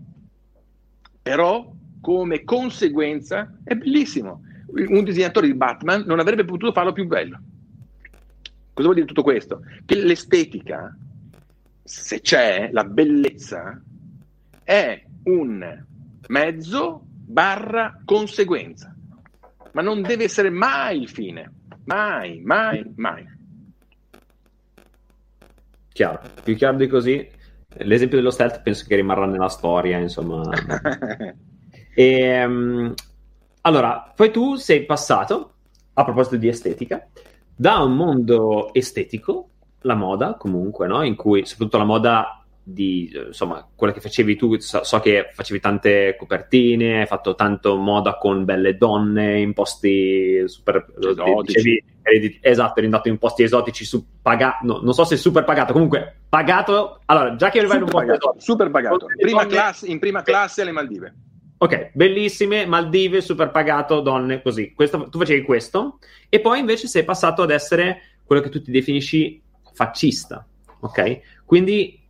Però, 1.22 1.72
come 2.00 2.42
conseguenza, 2.42 3.56
è 3.62 3.76
bellissimo. 3.76 4.42
Un 4.66 5.04
disegnatore 5.04 5.46
di 5.46 5.54
Batman 5.54 6.02
non 6.06 6.18
avrebbe 6.18 6.44
potuto 6.44 6.72
farlo 6.72 6.90
più 6.90 7.06
bello. 7.06 7.40
Cosa 8.72 8.88
vuol 8.88 8.94
dire 8.94 9.06
tutto 9.06 9.22
questo? 9.22 9.60
Che 9.84 9.94
l'estetica, 9.94 10.92
se 11.84 12.20
c'è, 12.20 12.68
la 12.72 12.82
bellezza, 12.82 13.80
è 14.64 15.04
un 15.22 15.84
mezzo 16.26 17.04
barra 17.06 18.00
conseguenza 18.04 18.92
ma 19.72 19.82
non 19.82 20.02
deve 20.02 20.24
essere 20.24 20.50
mai 20.50 21.00
il 21.02 21.08
fine. 21.08 21.52
Mai, 21.84 22.40
mai, 22.40 22.84
mai. 22.96 23.24
Chiaro, 25.92 26.20
più 26.42 26.54
chiaro 26.56 26.76
di 26.76 26.86
così. 26.86 27.28
L'esempio 27.78 28.18
dello 28.18 28.30
stealth 28.30 28.62
penso 28.62 28.84
che 28.86 28.96
rimarrà 28.96 29.26
nella 29.26 29.48
storia, 29.48 29.98
insomma. 29.98 30.42
e, 31.94 32.44
um, 32.44 32.94
allora, 33.62 34.12
poi 34.14 34.30
tu 34.30 34.56
sei 34.56 34.84
passato, 34.84 35.54
a 35.94 36.04
proposito 36.04 36.36
di 36.36 36.48
estetica, 36.48 37.06
da 37.54 37.78
un 37.78 37.94
mondo 37.94 38.72
estetico, 38.72 39.50
la 39.82 39.94
moda 39.94 40.34
comunque, 40.34 40.86
no? 40.86 41.02
in 41.02 41.16
cui 41.16 41.44
soprattutto 41.44 41.78
la 41.78 41.84
moda 41.84 42.41
di 42.64 43.10
insomma 43.26 43.66
quello 43.74 43.92
che 43.92 44.00
facevi 44.00 44.36
tu 44.36 44.56
so, 44.58 44.84
so, 44.84 45.00
che 45.00 45.30
facevi 45.32 45.58
tante 45.58 46.14
copertine 46.16 47.00
hai 47.00 47.06
fatto 47.06 47.34
tanto 47.34 47.76
moda 47.76 48.16
con 48.18 48.44
belle 48.44 48.76
donne 48.76 49.40
in 49.40 49.52
posti 49.52 50.44
super 50.46 50.86
esotici. 50.96 51.42
dicevi, 51.44 51.84
eri, 52.02 52.38
esatto 52.40 52.74
eri 52.76 52.84
andato 52.84 53.08
in 53.08 53.18
posti 53.18 53.42
esotici 53.42 53.84
su, 53.84 54.04
paga, 54.22 54.58
no, 54.62 54.78
non 54.80 54.94
so 54.94 55.04
se 55.04 55.16
super 55.16 55.44
pagato 55.44 55.72
comunque 55.72 56.20
pagato 56.28 57.00
allora 57.06 57.34
già 57.34 57.50
che 57.50 57.58
arrivai 57.58 57.78
in 57.78 57.82
un 57.82 57.88
posto 57.88 58.06
pagato, 58.06 58.30
esotico, 58.30 58.44
super 58.44 58.70
pagato. 58.70 59.06
prima 59.18 59.42
donne, 59.42 59.54
classe, 59.54 59.86
in 59.86 59.98
prima 59.98 60.22
classe 60.22 60.62
alle 60.62 60.72
Maldive. 60.72 61.14
Ok 61.58 61.90
bellissime 61.94 62.64
Maldive 62.66 63.20
super 63.20 63.50
pagato 63.50 64.00
donne 64.00 64.40
così. 64.40 64.72
Questo, 64.72 65.08
tu 65.08 65.18
facevi 65.18 65.42
questo 65.42 65.98
e 66.28 66.40
poi 66.40 66.60
invece 66.60 66.86
sei 66.86 67.04
passato 67.04 67.42
ad 67.42 67.50
essere 67.50 68.02
quello 68.24 68.40
che 68.40 68.48
tu 68.48 68.62
ti 68.62 68.70
definisci 68.70 69.42
fascista 69.72 70.46
ok? 70.82 71.20
Quindi 71.44 72.00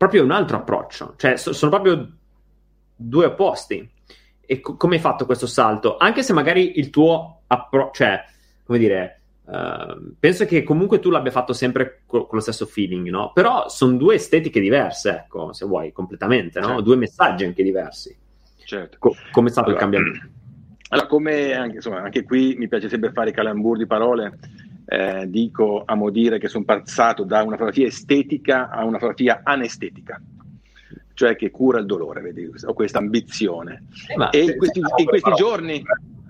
proprio 0.00 0.24
un 0.24 0.30
altro 0.30 0.56
approccio, 0.56 1.12
cioè 1.18 1.36
so, 1.36 1.52
sono 1.52 1.70
proprio 1.70 2.10
due 2.96 3.26
opposti. 3.26 3.86
E 4.40 4.60
co- 4.60 4.74
come 4.76 4.94
hai 4.94 5.00
fatto 5.00 5.26
questo 5.26 5.46
salto? 5.46 5.98
Anche 5.98 6.22
se 6.22 6.32
magari 6.32 6.78
il 6.78 6.88
tuo 6.88 7.42
approccio, 7.46 8.02
cioè, 8.02 8.24
come 8.64 8.78
dire, 8.78 9.20
uh, 9.44 10.14
penso 10.18 10.46
che 10.46 10.62
comunque 10.62 11.00
tu 11.00 11.10
l'abbia 11.10 11.30
fatto 11.30 11.52
sempre 11.52 12.00
co- 12.06 12.24
con 12.24 12.38
lo 12.38 12.40
stesso 12.40 12.64
feeling, 12.64 13.10
no? 13.10 13.32
Però 13.34 13.68
sono 13.68 13.98
due 13.98 14.14
estetiche 14.14 14.58
diverse, 14.58 15.10
ecco, 15.10 15.52
se 15.52 15.66
vuoi, 15.66 15.92
completamente, 15.92 16.60
no? 16.60 16.68
Certo. 16.68 16.80
Due 16.80 16.96
messaggi 16.96 17.44
anche 17.44 17.62
diversi. 17.62 18.16
Certo. 18.64 18.96
Co- 18.98 19.14
come 19.30 19.48
è 19.48 19.50
stato 19.50 19.68
allora, 19.68 19.84
il 19.84 19.90
cambiamento? 19.90 20.28
Allora, 20.92 21.06
come 21.06 21.52
anche, 21.52 21.76
insomma, 21.76 22.00
anche 22.00 22.24
qui 22.24 22.56
mi 22.56 22.66
piace 22.66 22.88
sempre 22.88 23.12
fare 23.12 23.30
i 23.30 23.32
calambur 23.32 23.76
di 23.76 23.86
parole 23.86 24.38
eh, 24.92 25.30
dico, 25.30 25.84
amo 25.86 26.10
dire 26.10 26.40
che 26.40 26.48
sono 26.48 26.64
passato 26.64 27.22
da 27.22 27.42
una 27.42 27.52
fotografia 27.52 27.86
estetica 27.86 28.70
a 28.70 28.84
una 28.84 28.98
fotografia 28.98 29.42
anestetica, 29.44 30.20
cioè 31.14 31.36
che 31.36 31.52
cura 31.52 31.78
il 31.78 31.86
dolore, 31.86 32.20
vedi, 32.20 32.50
ho 32.64 32.72
questa 32.72 32.98
ambizione. 32.98 33.84
Eh, 34.32 34.38
e 34.38 34.42
in 34.42 34.56
questi, 34.56 34.80
in 34.80 35.06
questi 35.06 35.32
giorni... 35.34 35.76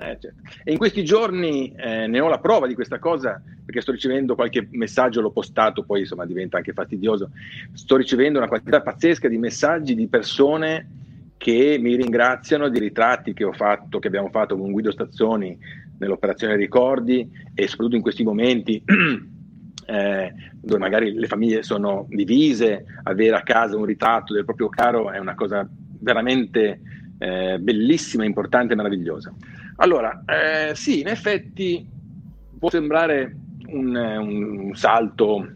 Eh, 0.00 0.18
certo. 0.18 0.40
E 0.64 0.72
in 0.72 0.78
questi 0.78 1.04
giorni 1.04 1.74
eh, 1.74 2.06
ne 2.06 2.20
ho 2.20 2.28
la 2.28 2.38
prova 2.38 2.66
di 2.66 2.74
questa 2.74 2.98
cosa 2.98 3.42
perché 3.64 3.80
sto 3.80 3.92
ricevendo 3.92 4.34
qualche 4.34 4.66
messaggio, 4.72 5.20
l'ho 5.20 5.30
postato, 5.30 5.82
poi 5.82 6.00
insomma 6.00 6.26
diventa 6.26 6.58
anche 6.58 6.72
fastidioso. 6.72 7.30
Sto 7.72 7.96
ricevendo 7.96 8.38
una 8.38 8.48
quantità 8.48 8.82
pazzesca 8.82 9.28
di 9.28 9.38
messaggi 9.38 9.94
di 9.94 10.06
persone 10.06 10.88
che 11.36 11.78
mi 11.80 11.96
ringraziano 11.96 12.68
di 12.68 12.78
ritratti 12.78 13.32
che 13.32 13.44
ho 13.44 13.52
fatto, 13.52 13.98
che 13.98 14.08
abbiamo 14.08 14.28
fatto 14.28 14.58
con 14.58 14.72
Guido 14.72 14.90
Stazzoni 14.90 15.58
nell'operazione 16.00 16.56
ricordi 16.56 17.30
e 17.54 17.68
soprattutto 17.68 17.96
in 17.96 18.02
questi 18.02 18.24
momenti 18.24 18.82
eh, 19.86 20.32
dove 20.60 20.78
magari 20.78 21.12
le 21.12 21.26
famiglie 21.26 21.62
sono 21.62 22.06
divise, 22.08 22.84
avere 23.04 23.36
a 23.36 23.42
casa 23.42 23.76
un 23.76 23.84
ritratto 23.84 24.34
del 24.34 24.44
proprio 24.44 24.68
caro 24.68 25.10
è 25.10 25.18
una 25.18 25.34
cosa 25.34 25.68
veramente 26.00 26.80
eh, 27.18 27.58
bellissima, 27.58 28.24
importante 28.24 28.72
e 28.72 28.76
meravigliosa. 28.76 29.32
Allora, 29.76 30.24
eh, 30.26 30.74
sì, 30.74 31.00
in 31.00 31.08
effetti 31.08 31.86
può 32.58 32.70
sembrare 32.70 33.36
un, 33.68 33.94
un 33.94 34.74
salto 34.74 35.52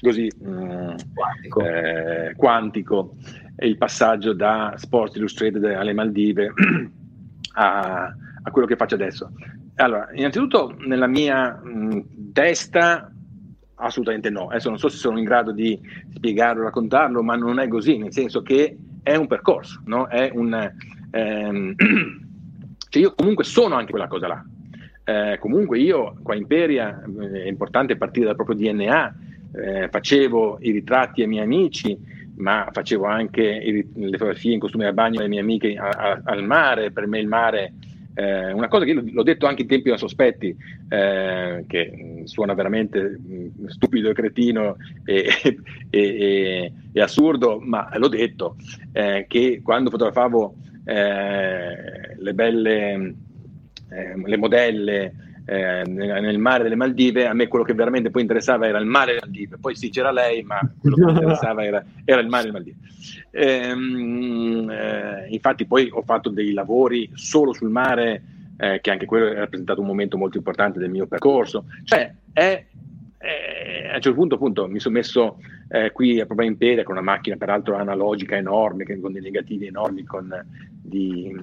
così 0.00 0.30
mm, 0.42 0.94
quantico. 1.14 1.60
Eh, 1.60 2.34
quantico 2.36 3.16
il 3.58 3.76
passaggio 3.78 4.32
da 4.32 4.74
Sports 4.76 5.16
Illustrated 5.16 5.62
alle 5.64 5.92
Maldive 5.92 6.52
a, 7.54 8.12
a 8.46 8.50
quello 8.50 8.66
che 8.66 8.76
faccio 8.76 8.94
adesso? 8.94 9.32
Allora, 9.76 10.08
innanzitutto 10.12 10.76
nella 10.86 11.06
mia 11.06 11.60
mh, 11.62 12.32
testa 12.32 13.10
assolutamente 13.76 14.30
no. 14.30 14.48
Adesso 14.48 14.68
non 14.68 14.78
so 14.78 14.88
se 14.88 14.96
sono 14.96 15.18
in 15.18 15.24
grado 15.24 15.52
di 15.52 15.78
spiegarlo, 16.14 16.62
raccontarlo, 16.62 17.22
ma 17.22 17.36
non 17.36 17.58
è 17.58 17.68
così, 17.68 17.98
nel 17.98 18.12
senso 18.12 18.42
che 18.42 18.76
è 19.02 19.16
un 19.16 19.26
percorso, 19.26 19.82
no? 19.86 20.08
È 20.08 20.30
un, 20.32 20.72
ehm, 21.10 21.74
cioè 22.88 23.02
io 23.02 23.14
comunque 23.14 23.44
sono 23.44 23.74
anche 23.74 23.90
quella 23.90 24.08
cosa 24.08 24.28
là. 24.28 24.44
Eh, 25.06 25.38
comunque 25.38 25.78
io 25.78 26.16
qua 26.22 26.34
in 26.34 26.46
Peria 26.46 27.02
eh, 27.02 27.42
è 27.42 27.48
importante 27.48 27.96
partire 27.96 28.26
dal 28.26 28.36
proprio 28.36 28.56
DNA, 28.56 29.14
eh, 29.52 29.88
facevo 29.90 30.58
i 30.60 30.70
ritratti 30.70 31.22
ai 31.22 31.28
miei 31.28 31.44
amici, 31.44 31.96
ma 32.36 32.68
facevo 32.72 33.04
anche 33.04 33.42
i, 33.42 33.86
le 33.94 34.16
fotografie 34.16 34.54
in 34.54 34.60
costume 34.60 34.84
da 34.84 34.92
bagno 34.92 35.18
alle 35.18 35.28
mie 35.28 35.40
amiche 35.40 35.76
a, 35.76 35.88
a, 35.88 36.20
al 36.24 36.42
mare, 36.44 36.90
per 36.90 37.06
me 37.06 37.18
il 37.18 37.28
mare 37.28 37.72
eh, 38.14 38.52
una 38.52 38.68
cosa 38.68 38.84
che 38.84 38.92
io 38.92 39.02
l'ho 39.04 39.22
detto 39.22 39.46
anche 39.46 39.62
in 39.62 39.68
tempi 39.68 39.90
da 39.90 39.96
sospetti, 39.96 40.56
eh, 40.88 41.64
che 41.66 42.22
suona 42.24 42.54
veramente 42.54 43.18
stupido 43.66 44.10
e 44.10 44.14
cretino 44.14 44.76
e, 45.04 45.26
e, 45.90 46.00
e, 46.00 46.72
e 46.92 47.00
assurdo, 47.00 47.58
ma 47.60 47.88
l'ho 47.96 48.08
detto, 48.08 48.56
eh, 48.92 49.26
che 49.28 49.60
quando 49.62 49.90
fotografavo 49.90 50.54
eh, 50.84 52.16
le 52.16 52.34
belle, 52.34 53.14
eh, 53.90 54.22
le 54.24 54.36
modelle 54.36 55.14
eh, 55.46 55.82
nel 55.86 56.38
mare 56.38 56.62
delle 56.62 56.74
Maldive, 56.74 57.26
a 57.26 57.34
me 57.34 57.48
quello 57.48 57.64
che 57.64 57.74
veramente 57.74 58.10
poi 58.10 58.22
interessava 58.22 58.66
era 58.66 58.78
il 58.78 58.86
mare 58.86 59.12
delle 59.12 59.20
Maldive, 59.24 59.58
poi 59.58 59.74
sì 59.76 59.90
c'era 59.90 60.10
lei, 60.10 60.42
ma 60.42 60.58
quello 60.80 60.96
che 60.96 61.04
mi 61.04 61.12
interessava 61.12 61.64
era, 61.64 61.84
era, 62.04 62.20
il 62.20 62.28
mare 62.28 62.44
delle 62.44 62.54
Maldive. 62.54 62.76
Ehm, 63.30 64.70
eh, 64.70 65.26
infatti 65.28 65.66
poi 65.66 65.88
ho 65.92 66.02
fatto 66.02 66.30
dei 66.30 66.52
lavori 66.52 67.10
solo 67.14 67.52
sul 67.52 67.68
mare, 67.68 68.22
eh, 68.56 68.80
che 68.80 68.90
anche 68.90 69.04
quello 69.04 69.26
ha 69.26 69.34
rappresentato 69.34 69.80
un 69.80 69.86
momento 69.86 70.16
molto 70.16 70.38
importante 70.38 70.78
del 70.78 70.90
mio 70.90 71.06
percorso. 71.06 71.66
Cioè, 71.84 72.14
è, 72.32 72.64
è, 73.18 73.88
a 73.90 73.96
un 73.96 74.00
certo 74.00 74.14
punto 74.14 74.34
appunto 74.36 74.66
mi 74.66 74.80
sono 74.80 74.94
messo 74.94 75.38
eh, 75.68 75.92
qui 75.92 76.20
a 76.20 76.26
Prova 76.26 76.44
Imperia 76.44 76.84
con 76.84 76.96
una 76.96 77.04
macchina 77.04 77.36
peraltro 77.36 77.76
analogica 77.76 78.36
enorme, 78.36 78.84
con 78.84 79.12
dei 79.12 79.22
negativi 79.22 79.66
enormi, 79.66 80.04
con 80.04 80.32
di, 80.80 81.34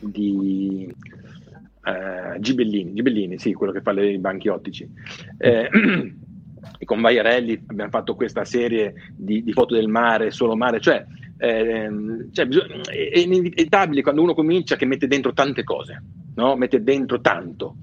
di 0.00 0.94
eh, 1.86 2.40
Gibellini, 2.40 2.94
Gibellini, 2.94 3.38
sì, 3.38 3.52
quello 3.52 3.72
che 3.72 3.80
fa 3.80 3.92
i 3.92 4.18
banchi 4.18 4.48
ottici. 4.48 4.88
Eh, 5.38 5.68
con 6.84 7.00
Vaiarelli 7.00 7.62
abbiamo 7.68 7.90
fatto 7.90 8.16
questa 8.16 8.44
serie 8.44 9.12
di, 9.14 9.44
di 9.44 9.52
foto 9.52 9.74
del 9.74 9.86
mare, 9.86 10.32
solo 10.32 10.56
mare, 10.56 10.80
cioè, 10.80 11.04
eh, 11.38 11.88
cioè 12.32 12.48
è 12.48 13.18
inevitabile 13.18 14.02
quando 14.02 14.22
uno 14.22 14.34
comincia 14.34 14.74
che 14.74 14.84
mette 14.84 15.06
dentro 15.06 15.32
tante 15.32 15.62
cose, 15.62 16.02
no? 16.34 16.56
mette 16.56 16.82
dentro 16.82 17.20
tanto. 17.20 17.76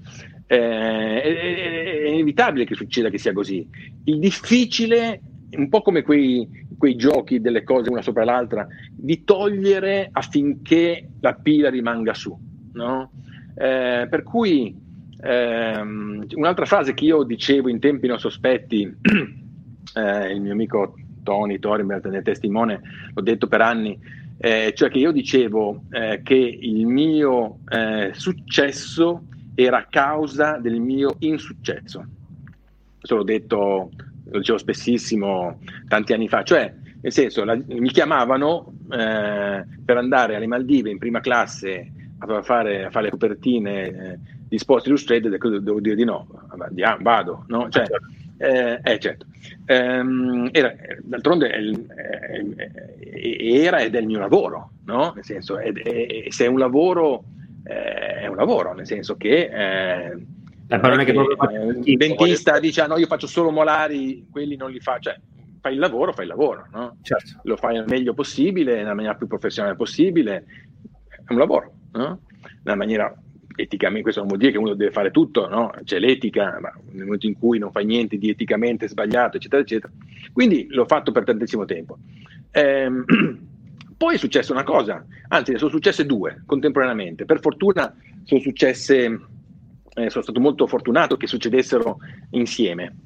Eh, 0.46 1.22
è, 1.22 2.02
è, 2.02 2.08
inevitabile 2.08 2.66
che 2.66 2.74
succeda 2.74 3.08
che 3.08 3.18
sia 3.18 3.32
così. 3.32 3.66
Il 4.04 4.18
difficile, 4.18 5.20
un 5.52 5.70
po' 5.70 5.80
come 5.80 6.02
quei, 6.02 6.66
quei 6.76 6.94
giochi 6.94 7.40
delle 7.40 7.62
cose 7.62 7.88
una 7.88 8.02
sopra 8.02 8.24
l'altra, 8.24 8.66
di 8.90 9.24
togliere 9.24 10.10
affinché 10.12 11.08
la 11.20 11.32
pila 11.32 11.70
rimanga 11.70 12.12
su. 12.12 12.38
No? 12.74 13.10
Eh, 13.54 14.06
per 14.10 14.22
cui 14.22 14.76
ehm, 15.20 16.26
un'altra 16.34 16.66
frase 16.66 16.92
che 16.94 17.04
io 17.04 17.22
dicevo 17.22 17.68
in 17.68 17.78
tempi 17.78 18.06
non 18.06 18.18
sospetti, 18.18 18.82
eh, 19.94 20.32
il 20.32 20.40
mio 20.40 20.52
amico 20.52 20.94
Tony 21.22 21.58
Torinbert 21.58 22.06
ne 22.08 22.18
è 22.18 22.22
testimone, 22.22 22.80
l'ho 23.14 23.22
detto 23.22 23.46
per 23.46 23.60
anni, 23.60 23.98
eh, 24.38 24.72
cioè 24.74 24.90
che 24.90 24.98
io 24.98 25.12
dicevo 25.12 25.84
eh, 25.90 26.20
che 26.22 26.34
il 26.34 26.86
mio 26.86 27.60
eh, 27.68 28.10
successo 28.12 29.24
era 29.54 29.86
causa 29.88 30.58
del 30.58 30.80
mio 30.80 31.16
insuccesso. 31.20 32.04
Questo 32.98 33.16
l'ho 33.16 33.22
detto, 33.22 33.90
lo 34.30 34.38
dicevo 34.38 34.58
spessissimo 34.58 35.60
tanti 35.86 36.12
anni 36.12 36.28
fa, 36.28 36.42
cioè 36.42 36.72
nel 37.00 37.12
senso 37.12 37.44
la, 37.44 37.54
mi 37.54 37.90
chiamavano 37.90 38.72
per 38.86 39.96
andare 39.96 40.36
alle 40.36 40.46
Maldive 40.46 40.90
in 40.90 40.98
prima 40.98 41.20
classe 41.20 41.90
a 42.18 42.42
fare, 42.42 42.84
a 42.84 42.90
fare 42.90 43.04
le 43.04 43.10
copertine 43.10 43.86
eh, 43.86 44.18
di 44.48 44.58
Sports 44.58 44.86
Illustrated 44.86 45.32
e 45.32 45.38
devo 45.60 45.80
dire 45.80 45.94
di 45.94 46.04
no, 46.04 46.26
vado, 47.00 47.44
no? 47.48 47.68
Cioè, 47.68 47.86
eh, 48.38 48.80
eh, 48.82 48.98
certo. 48.98 49.26
Ehm, 49.66 50.48
era, 50.52 50.74
d'altronde 51.02 51.50
è, 51.50 51.60
è, 51.60 52.44
è, 53.10 53.56
era 53.64 53.80
ed 53.80 53.94
è 53.94 54.00
il 54.00 54.06
mio 54.06 54.18
lavoro, 54.18 54.70
no? 54.84 55.12
Nel 55.14 55.24
senso, 55.24 55.58
se 56.28 56.44
è 56.44 56.48
un 56.48 56.58
lavoro, 56.58 57.24
eh, 57.64 58.20
è 58.20 58.26
un 58.26 58.36
lavoro, 58.36 58.72
nel 58.74 58.86
senso 58.86 59.16
che... 59.16 59.50
Eh, 59.52 60.26
eh 60.66 60.76
non 60.78 61.00
è 61.00 61.04
che 61.04 61.12
proprio 61.12 61.78
il 61.84 61.96
dentista 61.98 62.58
dice 62.58 62.80
ah, 62.80 62.86
no 62.86 62.96
io 62.96 63.06
faccio 63.06 63.26
solo 63.26 63.50
molari 63.50 64.26
quelli 64.30 64.56
non 64.56 64.70
li 64.70 64.80
fa 64.80 64.98
cioè 64.98 65.14
fai 65.60 65.74
il 65.74 65.78
lavoro 65.78 66.14
fai 66.14 66.24
il 66.24 66.30
lavoro 66.30 66.66
no? 66.72 66.96
certo. 67.02 67.40
lo 67.42 67.56
fai 67.58 67.76
al 67.76 67.84
meglio 67.86 68.14
possibile 68.14 68.76
nella 68.76 68.94
maniera 68.94 69.14
più 69.14 69.26
professionale 69.26 69.76
possibile 69.76 70.44
è 71.06 71.32
un 71.32 71.36
lavoro 71.36 71.73
no? 71.94 72.20
nella 72.62 72.76
maniera 72.76 73.14
eticamente, 73.56 74.02
questo 74.02 74.20
non 74.20 74.28
vuol 74.28 74.40
dire 74.40 74.52
che 74.52 74.58
uno 74.58 74.74
deve 74.74 74.90
fare 74.90 75.10
tutto, 75.10 75.48
no? 75.48 75.72
c'è 75.84 75.98
l'etica, 75.98 76.58
ma 76.60 76.72
nel 76.90 77.04
momento 77.04 77.26
in 77.26 77.38
cui 77.38 77.58
non 77.58 77.70
fai 77.70 77.84
niente 77.84 78.18
di 78.18 78.28
eticamente 78.28 78.88
sbagliato, 78.88 79.36
eccetera, 79.36 79.62
eccetera. 79.62 79.92
Quindi 80.32 80.66
l'ho 80.70 80.86
fatto 80.86 81.12
per 81.12 81.24
tantissimo 81.24 81.64
tempo. 81.64 81.98
Ehm, 82.50 83.04
poi 83.96 84.14
è 84.14 84.18
successa 84.18 84.52
una 84.52 84.64
cosa, 84.64 85.04
anzi 85.28 85.52
ne 85.52 85.58
sono 85.58 85.70
successe 85.70 86.04
due 86.04 86.42
contemporaneamente. 86.46 87.24
Per 87.24 87.40
fortuna 87.40 87.94
sono 88.24 88.40
successe, 88.40 89.04
eh, 89.94 90.10
sono 90.10 90.22
stato 90.22 90.40
molto 90.40 90.66
fortunato 90.66 91.16
che 91.16 91.26
succedessero 91.26 91.98
insieme. 92.30 92.96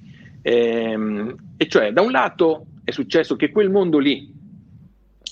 Ehm, 0.43 1.35
e 1.56 1.69
cioè, 1.69 1.93
da 1.93 2.01
un 2.01 2.10
lato 2.10 2.66
è 2.85 2.90
successo 2.90 3.36
che 3.36 3.51
quel 3.51 3.70
mondo 3.70 3.98
lì, 3.98 4.32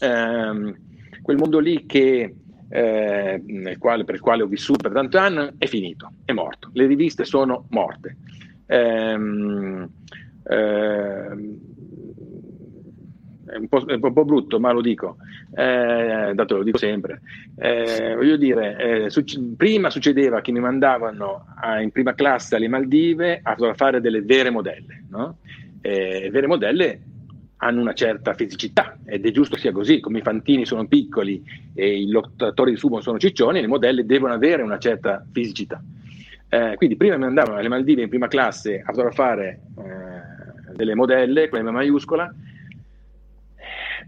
ehm, 0.01 0.77
quel 1.23 1.37
mondo 1.37 1.59
lì 1.59 1.87
che, 1.87 2.35
eh, 2.69 3.77
quale, 3.79 4.05
per 4.05 4.17
il 4.17 4.21
quale 4.21 4.43
ho 4.43 4.47
vissuto 4.47 4.83
per 4.83 4.93
tanti 4.93 5.17
anni, 5.17 5.51
è 5.59 5.67
finito, 5.67 6.13
è 6.25 6.33
morto. 6.33 6.71
Le 6.73 6.87
riviste 6.87 7.25
sono 7.25 7.67
morte. 7.71 8.17
Ehm, 8.67 9.89
ehm, 10.45 11.59
è 13.47 13.57
un, 13.57 13.69
po', 13.69 13.85
è 13.87 13.95
un 13.95 14.13
po', 14.13 14.25
brutto, 14.25 14.59
ma 14.59 14.73
lo 14.73 14.81
dico, 14.81 15.17
eh, 15.55 16.33
dato 16.35 16.57
lo 16.57 16.63
dico 16.65 16.79
sempre. 16.79 17.21
Eh, 17.57 18.15
voglio 18.17 18.37
dire, 18.37 19.05
eh, 19.05 19.11
succe- 19.11 19.41
prima 19.57 19.89
succedeva 19.89 20.41
che 20.41 20.51
mi 20.51 20.61
mandavano 20.61 21.47
a, 21.57 21.81
in 21.81 21.93
prima 21.93 22.15
classe 22.15 22.57
alle 22.57 22.69
Maldive 22.69 23.41
a 23.43 23.57
fare 23.75 24.01
delle 24.01 24.23
vere 24.23 24.51
modelle, 24.51 25.05
no? 25.09 25.39
Le 25.81 26.31
vere 26.31 26.49
modelle 26.49 27.01
hanno 27.59 27.81
una 27.81 27.93
certa 27.93 28.35
fisicità 28.35 28.96
ed 29.07 29.25
è 29.25 29.31
giusto 29.31 29.57
sia 29.57 29.73
così, 29.73 30.01
come 30.01 30.19
i 30.19 30.23
fantini 30.23 30.67
sono 30.67 30.87
piccoli 30.87 31.43
e 31.75 32.01
i 32.01 32.09
lottatori 32.09 32.73
di 32.73 32.77
sumo 32.77 33.01
sono 33.01 33.19
ciccioni, 33.19 33.61
le 33.61 33.67
modelle 33.67 34.05
devono 34.05 34.35
avere 34.35 34.63
una 34.63 34.79
certa 34.79 35.25
fisicità. 35.33 35.83
Eh, 36.49 36.75
quindi 36.77 36.97
prima 36.97 37.17
mi 37.17 37.25
andavano 37.25 37.59
alle 37.59 37.69
Maldive 37.69 38.03
in 38.03 38.09
prima 38.09 38.29
classe 38.29 38.81
a 38.85 38.93
fotografare 38.93 39.61
eh, 39.79 40.75
delle 40.75 40.95
modelle 40.95 41.49
con 41.49 41.65
la 41.65 41.71
maiuscola 41.73 42.33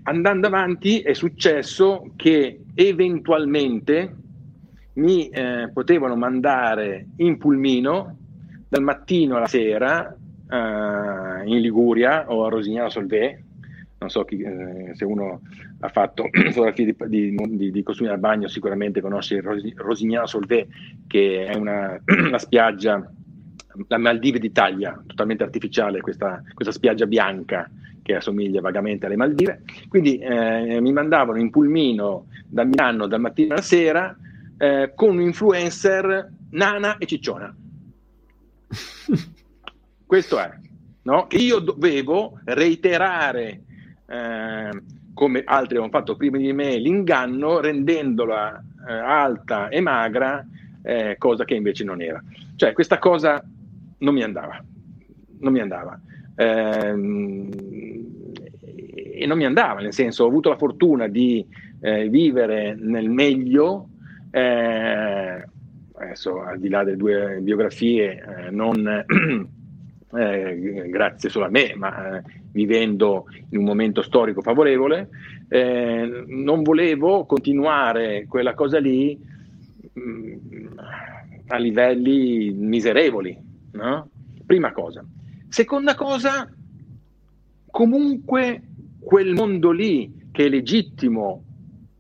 andando 0.09 0.47
avanti 0.47 1.01
è 1.01 1.13
successo 1.13 2.13
che 2.17 2.61
eventualmente 2.75 4.15
mi 4.95 5.29
eh, 5.29 5.71
potevano 5.73 6.17
mandare 6.17 7.09
in 7.17 7.39
pulmino 7.39 8.17
dal 8.69 8.83
mattino 8.83 9.37
alla 9.37 9.47
sera 9.47 10.11
eh, 10.11 11.43
in 11.45 11.61
Liguria 11.61 12.25
o 12.29 12.45
a 12.45 12.49
Rosignano 12.49 12.89
Solvay. 12.89 13.47
Non 13.99 14.11
so 14.11 14.25
chi, 14.25 14.41
eh, 14.41 14.93
se 14.95 15.05
uno 15.05 15.41
ha 15.81 15.89
fatto 15.89 16.29
fotografie 16.51 16.95
di, 17.07 17.37
di, 17.37 17.71
di, 17.71 17.83
costumi 17.83 18.09
al 18.09 18.19
bagno, 18.19 18.49
sicuramente 18.49 19.01
conosce 19.01 19.41
Rosignano 19.41 20.27
Solvay, 20.27 20.67
che 21.07 21.47
è 21.47 21.57
una, 21.57 22.01
una 22.07 22.39
spiaggia, 22.39 23.11
la 23.89 23.99
Maldive 23.99 24.39
d'Italia, 24.39 25.03
totalmente 25.07 25.43
artificiale, 25.43 26.01
questa, 26.01 26.43
questa 26.55 26.73
spiaggia 26.73 27.07
bianca 27.07 27.71
che 28.03 28.15
assomiglia 28.15 28.61
vagamente 28.61 29.07
alle 29.07 29.17
Maldive. 29.17 29.63
Quindi 29.89 30.19
eh, 30.19 30.81
mi 30.81 30.93
mandavano 30.93 31.39
in 31.39 31.51
pulmino 31.51 32.27
da 32.47 32.65
Milano 32.65 33.07
dal 33.07 33.21
mattino 33.21 33.53
alla 33.53 33.63
sera 33.63 34.17
eh, 34.57 34.93
con 34.95 35.11
un 35.11 35.21
influencer 35.21 36.33
nana 36.51 36.97
e 36.97 37.07
cicciona. 37.07 37.55
Questo 40.07 40.39
è, 40.39 40.51
no? 41.03 41.27
che 41.27 41.37
io 41.37 41.59
dovevo 41.59 42.41
reiterare, 42.45 43.65
eh, 44.09 44.71
come 45.13 45.43
altri 45.45 45.77
avevano 45.77 45.91
fatto 45.91 46.17
prima 46.17 46.39
di 46.39 46.53
me, 46.53 46.77
l'inganno 46.77 47.61
rendendola 47.61 48.63
eh, 48.89 48.93
alta 48.93 49.69
e 49.69 49.81
magra, 49.81 50.47
eh, 50.83 51.17
cosa 51.19 51.45
che 51.45 51.55
invece 51.55 51.85
non 51.85 52.01
era. 52.01 52.23
Cioè 52.57 52.73
questa 52.73 52.99
cosa 52.99 53.45
non 53.99 54.15
mi 54.15 54.23
andava, 54.23 54.63
non 55.41 55.53
mi 55.53 55.61
andava. 55.61 56.01
Ehm, 56.37 57.49
e 59.19 59.27
non 59.27 59.37
mi 59.37 59.45
andava, 59.45 59.81
nel 59.81 59.93
senso 59.93 60.25
ho 60.25 60.29
avuto 60.29 60.49
la 60.49 60.57
fortuna 60.57 61.09
di 61.09 61.45
eh, 61.81 62.09
vivere 62.09 62.77
nel 62.79 63.11
meglio, 63.11 63.89
eh, 64.31 65.45
adesso 65.95 66.43
al 66.43 66.61
di 66.61 66.69
là 66.69 66.85
delle 66.85 66.97
due 66.97 67.39
biografie, 67.41 68.25
eh, 68.47 68.51
non 68.51 69.05
eh, 70.17 70.87
grazie 70.89 71.29
solo 71.29 71.47
a 71.47 71.51
me, 71.51 71.75
ma 71.77 72.17
eh, 72.19 72.23
vivendo 72.53 73.27
in 73.51 73.59
un 73.59 73.65
momento 73.65 74.03
storico 74.03 74.41
favorevole, 74.41 75.09
eh, 75.49 76.25
non 76.27 76.63
volevo 76.63 77.27
continuare 77.27 78.27
quella 78.27 78.55
cosa 78.55 78.79
lì 78.79 79.19
mh, 79.93 80.01
mm, 80.01 80.79
a 81.49 81.57
livelli 81.57 82.51
miserevoli, 82.53 83.37
no? 83.73 84.09
prima 84.47 84.73
cosa. 84.73 85.05
Seconda 85.49 85.95
cosa, 85.95 86.51
comunque 87.71 88.63
quel 88.99 89.33
mondo 89.35 89.71
lì 89.71 90.29
che 90.31 90.47
è 90.47 90.49
legittimo, 90.49 91.45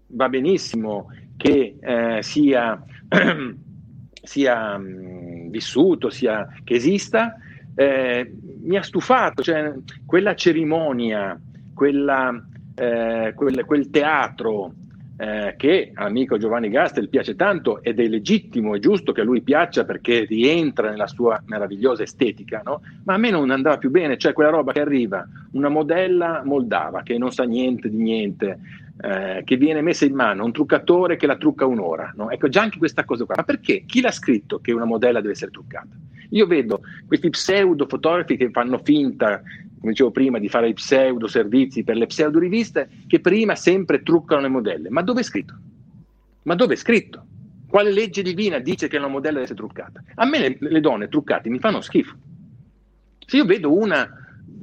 va 0.08 0.28
benissimo 0.28 1.10
che 1.36 1.76
eh, 1.80 2.22
sia, 2.22 2.82
sia 4.22 4.78
mh, 4.78 4.86
mm, 4.86 5.50
vissuto, 5.50 6.10
sia, 6.10 6.46
che 6.64 6.74
esista, 6.74 7.36
eh, 7.78 8.32
mi 8.62 8.76
ha 8.76 8.82
stufato, 8.82 9.40
cioè, 9.40 9.72
quella 10.04 10.34
cerimonia, 10.34 11.40
quella, 11.72 12.44
eh, 12.74 13.32
quel, 13.36 13.64
quel, 13.64 13.88
teatro 13.88 14.72
eh, 15.16 15.54
che 15.56 15.92
all'amico 15.94 16.38
Giovanni 16.38 16.70
Gastel 16.70 17.08
piace 17.08 17.36
tanto 17.36 17.80
ed 17.80 18.00
è 18.00 18.08
legittimo 18.08 18.74
e 18.74 18.80
giusto 18.80 19.12
che 19.12 19.20
a 19.20 19.24
lui 19.24 19.42
piaccia 19.42 19.84
perché 19.84 20.24
rientra 20.24 20.90
nella 20.90 21.06
sua 21.06 21.40
meravigliosa 21.46 22.02
estetica, 22.02 22.62
no? 22.64 22.82
ma 23.04 23.14
a 23.14 23.18
me 23.18 23.30
non 23.30 23.48
andava 23.52 23.78
più 23.78 23.90
bene, 23.90 24.18
cioè 24.18 24.32
quella 24.32 24.50
roba 24.50 24.72
che 24.72 24.80
arriva, 24.80 25.24
una 25.52 25.68
modella 25.68 26.42
moldava 26.44 27.02
che 27.02 27.16
non 27.16 27.30
sa 27.30 27.44
niente 27.44 27.88
di 27.88 28.02
niente, 28.02 28.58
eh, 29.00 29.42
che 29.44 29.56
viene 29.56 29.80
messa 29.80 30.04
in 30.04 30.14
mano 30.14 30.44
un 30.44 30.52
truccatore 30.52 31.16
che 31.16 31.26
la 31.26 31.36
trucca 31.36 31.66
un'ora. 31.66 32.12
No? 32.16 32.30
Ecco, 32.30 32.48
già 32.48 32.62
anche 32.62 32.78
questa 32.78 33.04
cosa 33.04 33.24
qua. 33.24 33.34
Ma 33.36 33.44
perché? 33.44 33.84
Chi 33.86 34.00
l'ha 34.00 34.10
scritto 34.10 34.60
che 34.60 34.72
una 34.72 34.84
modella 34.84 35.20
deve 35.20 35.32
essere 35.32 35.50
truccata? 35.50 35.88
Io 36.30 36.46
vedo 36.46 36.82
questi 37.06 37.30
pseudo 37.30 37.86
fotografi 37.86 38.36
che 38.36 38.50
fanno 38.50 38.78
finta 38.78 39.42
come 39.78 39.92
dicevo 39.92 40.10
prima, 40.10 40.38
di 40.38 40.48
fare 40.48 40.68
i 40.68 40.74
pseudo 40.74 41.26
servizi 41.26 41.84
per 41.84 41.96
le 41.96 42.06
pseudo 42.06 42.38
riviste 42.38 42.88
che 43.06 43.20
prima 43.20 43.54
sempre 43.54 44.02
truccano 44.02 44.42
le 44.42 44.48
modelle. 44.48 44.90
Ma 44.90 45.02
dove 45.02 45.20
è 45.20 45.24
scritto? 45.24 45.54
Ma 46.42 46.54
dove 46.54 46.74
è 46.74 46.76
scritto? 46.76 47.24
Quale 47.68 47.92
legge 47.92 48.22
divina 48.22 48.58
dice 48.58 48.88
che 48.88 48.96
una 48.96 49.08
modella 49.08 49.40
deve 49.40 49.44
essere 49.44 49.58
truccata? 49.58 50.02
A 50.16 50.26
me 50.26 50.38
le, 50.38 50.56
le 50.58 50.80
donne 50.80 51.08
truccate 51.08 51.48
mi 51.48 51.58
fanno 51.58 51.80
schifo. 51.80 52.16
Se 53.24 53.36
io 53.36 53.44
vedo 53.44 53.72
una 53.72 54.10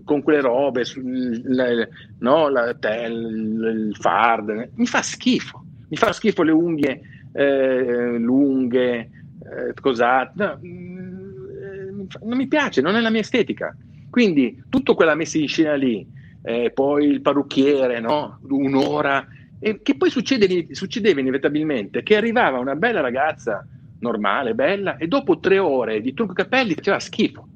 con 0.05 0.21
quelle 0.21 0.39
robe, 0.39 0.83
le, 0.95 1.89
no, 2.19 2.47
la, 2.47 2.73
tel, 2.75 3.87
il 3.89 3.95
fard, 3.97 4.69
mi 4.75 4.85
fa 4.85 5.01
schifo. 5.01 5.65
Mi 5.89 5.97
fa 5.97 6.13
schifo 6.13 6.43
le 6.43 6.51
unghie 6.51 7.01
eh, 7.33 8.17
lunghe, 8.17 8.97
eh, 8.99 9.73
cosate. 9.81 10.31
No, 10.35 10.59
mm, 10.63 12.05
non 12.23 12.37
mi 12.37 12.47
piace, 12.47 12.81
non 12.81 12.95
è 12.95 13.01
la 13.01 13.09
mia 13.09 13.21
estetica. 13.21 13.75
Quindi 14.09 14.63
tutta 14.69 14.93
quella 14.93 15.15
messa 15.15 15.37
in 15.37 15.47
scena 15.47 15.73
lì, 15.73 16.07
eh, 16.43 16.71
poi 16.73 17.07
il 17.07 17.21
parrucchiere, 17.21 17.99
no? 17.99 18.39
un'ora, 18.47 19.27
e 19.59 19.81
che 19.81 19.97
poi 19.97 20.09
succede, 20.09 20.67
succedeva 20.71 21.19
inevitabilmente 21.19 22.03
che 22.03 22.15
arrivava 22.15 22.59
una 22.59 22.75
bella 22.75 23.01
ragazza 23.01 23.67
normale, 23.99 24.53
bella, 24.53 24.97
e 24.97 25.07
dopo 25.07 25.39
tre 25.39 25.57
ore 25.57 26.01
di 26.01 26.13
trucco 26.13 26.33
capelli 26.33 26.75
faceva 26.75 26.99
schifo. 26.99 27.47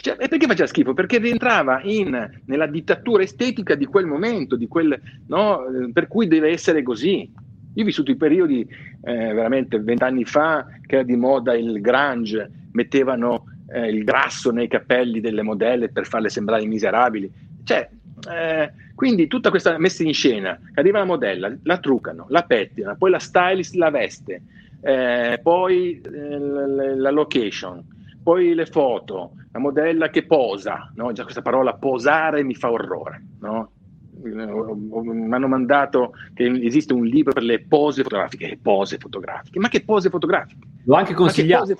Cioè, 0.00 0.16
e 0.18 0.28
perché 0.28 0.46
faceva 0.46 0.66
schifo? 0.66 0.94
Perché 0.94 1.18
rientrava 1.18 1.80
in, 1.82 2.40
nella 2.44 2.66
dittatura 2.66 3.22
estetica 3.22 3.74
di 3.74 3.86
quel 3.86 4.06
momento, 4.06 4.56
di 4.56 4.68
quel, 4.68 4.98
no? 5.26 5.62
per 5.92 6.08
cui 6.08 6.26
deve 6.26 6.50
essere 6.50 6.82
così. 6.82 7.30
Io 7.74 7.82
ho 7.82 7.86
vissuto 7.86 8.10
i 8.10 8.16
periodi 8.16 8.60
eh, 8.60 9.32
veramente 9.32 9.78
vent'anni 9.78 10.24
fa 10.24 10.66
che 10.86 10.96
era 10.96 11.04
di 11.04 11.16
moda 11.16 11.54
il 11.54 11.80
grunge, 11.80 12.50
mettevano 12.72 13.44
eh, 13.70 13.88
il 13.88 14.04
grasso 14.04 14.50
nei 14.50 14.68
capelli 14.68 15.20
delle 15.20 15.42
modelle 15.42 15.90
per 15.90 16.06
farle 16.06 16.28
sembrare 16.28 16.64
miserabili. 16.64 17.30
Cioè, 17.64 17.88
eh, 18.30 18.72
quindi 18.94 19.28
tutta 19.28 19.50
questa 19.50 19.78
messa 19.78 20.02
in 20.02 20.12
scena, 20.14 20.58
arriva 20.74 20.98
la 20.98 21.04
modella, 21.04 21.54
la 21.62 21.78
truccano, 21.78 22.26
la 22.30 22.42
pettinano, 22.42 22.96
poi 22.96 23.10
la 23.10 23.18
stylist 23.18 23.74
la 23.74 23.90
veste, 23.90 24.42
eh, 24.80 25.38
poi 25.42 26.00
eh, 26.00 26.38
la, 26.38 27.10
location, 27.10 27.84
poi 28.22 28.54
le 28.54 28.66
foto, 28.66 29.32
la 29.52 29.58
modella 29.58 30.10
che 30.10 30.24
posa, 30.24 30.90
no? 30.94 31.12
già 31.12 31.22
questa 31.22 31.42
parola 31.42 31.74
posare 31.74 32.42
mi 32.42 32.54
fa 32.54 32.70
orrore. 32.70 33.24
No? 33.40 33.72
mi 34.20 35.32
hanno 35.32 35.46
mandato 35.46 36.14
che 36.34 36.44
esiste 36.44 36.92
un 36.92 37.04
libro 37.04 37.32
per 37.32 37.42
le 37.42 37.64
pose 37.64 38.02
fotografiche. 38.02 38.58
Pose 38.60 38.98
fotografiche? 38.98 39.58
Ma 39.58 39.68
che 39.68 39.84
pose 39.84 40.10
fotografiche? 40.10 40.66
L'ho 40.84 40.94
anche 40.94 41.14
consigliato. 41.14 41.72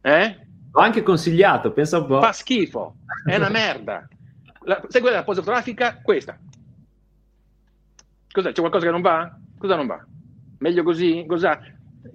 Eh? 0.00 0.46
L'ho 0.72 0.80
anche 0.80 1.02
consigliato, 1.02 1.72
pensa 1.72 1.98
un 1.98 2.06
po'. 2.06 2.20
Fa 2.20 2.32
schifo, 2.32 2.96
è 3.24 3.36
una 3.36 3.48
merda. 3.48 4.08
La, 4.64 4.80
quella 4.80 5.10
della 5.10 5.24
posa 5.24 5.40
fotografica? 5.40 6.00
Questa. 6.02 6.36
Cos'è? 8.30 8.52
C'è 8.52 8.58
qualcosa 8.58 8.86
che 8.86 8.90
non 8.90 9.02
va? 9.02 9.38
Cosa 9.58 9.76
non 9.76 9.86
va? 9.86 10.04
Meglio 10.58 10.82
così? 10.82 11.24
Cosa, 11.26 11.60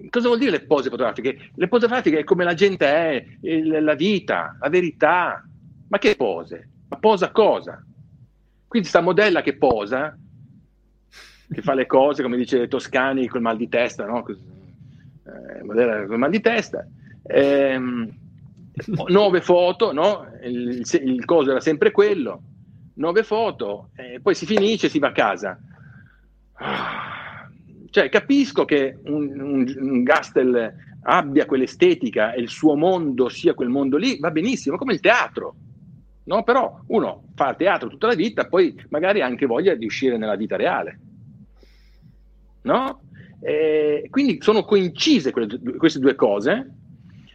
cosa 0.10 0.28
vuol 0.28 0.40
dire 0.40 0.52
le 0.52 0.62
pose 0.62 0.90
fotografiche? 0.90 1.52
Le 1.56 1.68
pose 1.68 1.88
fotografiche 1.88 2.20
è 2.20 2.24
come 2.24 2.44
la 2.44 2.54
gente 2.54 2.86
è, 2.86 3.26
il, 3.42 3.84
la 3.84 3.96
vita, 3.96 4.58
la 4.60 4.70
verità. 4.70 5.44
Ma 5.88 5.98
che 5.98 6.16
pose? 6.16 6.70
Ma 6.88 6.98
posa 6.98 7.32
cosa? 7.32 7.84
Quindi 8.68 8.88
sta 8.88 9.02
modella 9.02 9.42
che 9.42 9.58
posa, 9.58 10.16
che 11.52 11.62
fa 11.62 11.74
le 11.74 11.88
cose, 11.88 12.22
come 12.22 12.38
dice 12.38 12.68
Toscani, 12.68 13.28
col 13.28 13.42
mal 13.42 13.58
di 13.58 13.68
testa, 13.68 14.06
no? 14.06 14.26
Eh, 14.28 15.64
modella 15.64 16.06
col 16.06 16.20
mal 16.20 16.30
di 16.30 16.42
testa. 16.42 16.86
Ehm, 17.24 18.12
nuove 19.08 19.42
foto, 19.42 19.92
no? 19.92 20.28
il, 20.44 20.82
il, 21.04 21.26
coso 21.26 21.52
era 21.52 21.60
sempre 21.60 21.92
quello, 21.92 22.42
nove 22.96 23.24
foto, 23.24 23.90
eh, 23.96 24.20
poi 24.22 24.36
si 24.36 24.46
finisce 24.46 24.88
e 24.88 24.90
si 24.90 25.00
va 25.00 25.08
a 25.08 25.14
casa. 25.14 25.60
Ah, 26.54 27.09
cioè, 27.90 28.10
capisco 28.10 28.66
che 28.66 28.98
un, 29.06 29.40
un, 29.40 29.76
un 29.80 30.04
Gastel 30.04 30.74
abbia 31.04 31.46
quell'estetica 31.46 32.34
e 32.34 32.42
il 32.42 32.50
suo 32.50 32.76
mondo 32.76 33.30
sia 33.30 33.54
quel 33.54 33.70
mondo 33.70 33.98
lì, 33.98 34.20
va 34.20 34.32
benissimo, 34.32 34.78
come 34.78 34.94
il 34.94 35.00
teatro. 35.00 35.56
No? 36.26 36.44
Però 36.44 36.82
uno 36.88 37.24
fa 37.36 37.56
teatro 37.56 37.90
tutta 37.90 38.08
la 38.08 38.16
vita, 38.16 38.46
poi 38.46 38.76
magari 38.90 39.22
ha 39.22 39.26
anche 39.26 39.46
voglia 39.46 39.74
di 39.76 39.86
uscire 39.86 40.18
nella 40.18 40.36
vita 40.36 40.56
reale. 40.56 41.00
No? 42.64 43.02
Eh, 43.42 44.08
quindi 44.10 44.38
sono 44.42 44.64
coincise 44.64 45.32
quelle, 45.32 45.48
queste 45.78 46.00
due 46.00 46.16
cose. 46.16 46.72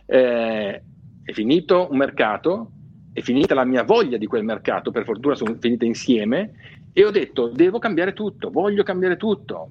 Eh, 0.06 0.82
è 1.24 1.32
finito 1.32 1.88
un 1.90 1.96
mercato, 1.96 2.70
è 3.12 3.20
finita 3.20 3.54
la 3.54 3.64
mia 3.64 3.82
voglia 3.82 4.18
di 4.18 4.26
quel 4.26 4.44
mercato, 4.44 4.90
per 4.90 5.04
fortuna 5.04 5.34
sono 5.34 5.56
finite 5.58 5.86
insieme, 5.86 6.52
e 6.92 7.04
ho 7.04 7.10
detto 7.10 7.48
devo 7.48 7.78
cambiare 7.78 8.12
tutto, 8.12 8.50
voglio 8.50 8.84
cambiare 8.84 9.16
tutto. 9.16 9.70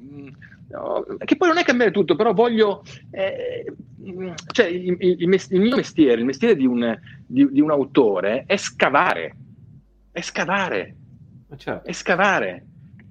Che 1.23 1.37
poi 1.37 1.47
non 1.47 1.57
è 1.57 1.63
cambiare 1.63 1.91
tutto, 1.91 2.15
però 2.15 2.33
voglio... 2.33 2.83
Eh, 3.11 3.65
cioè, 4.51 4.65
il, 4.65 4.95
il, 4.99 5.17
il, 5.19 5.59
mio 5.61 5.75
mestiere, 5.75 6.19
il 6.19 6.25
mestiere 6.25 6.55
di 6.55 6.65
un, 6.65 6.97
di, 7.25 7.49
di 7.51 7.61
un 7.61 7.71
autore 7.71 8.43
è 8.45 8.57
scavare, 8.57 9.35
è 10.11 10.21
scavare, 10.21 10.95
certo. 11.55 11.87
è 11.87 11.91
scavare. 11.93 12.65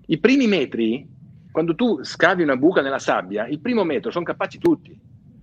I 0.07 0.19
primi 0.19 0.47
metri 0.47 1.09
quando 1.53 1.75
tu 1.75 2.03
scavi 2.03 2.43
una 2.43 2.57
buca 2.57 2.81
nella 2.81 2.99
sabbia, 2.99 3.47
il 3.47 3.61
primo 3.61 3.85
metro 3.85 4.11
sono 4.11 4.25
capaci 4.25 4.59
tutti. 4.59 4.99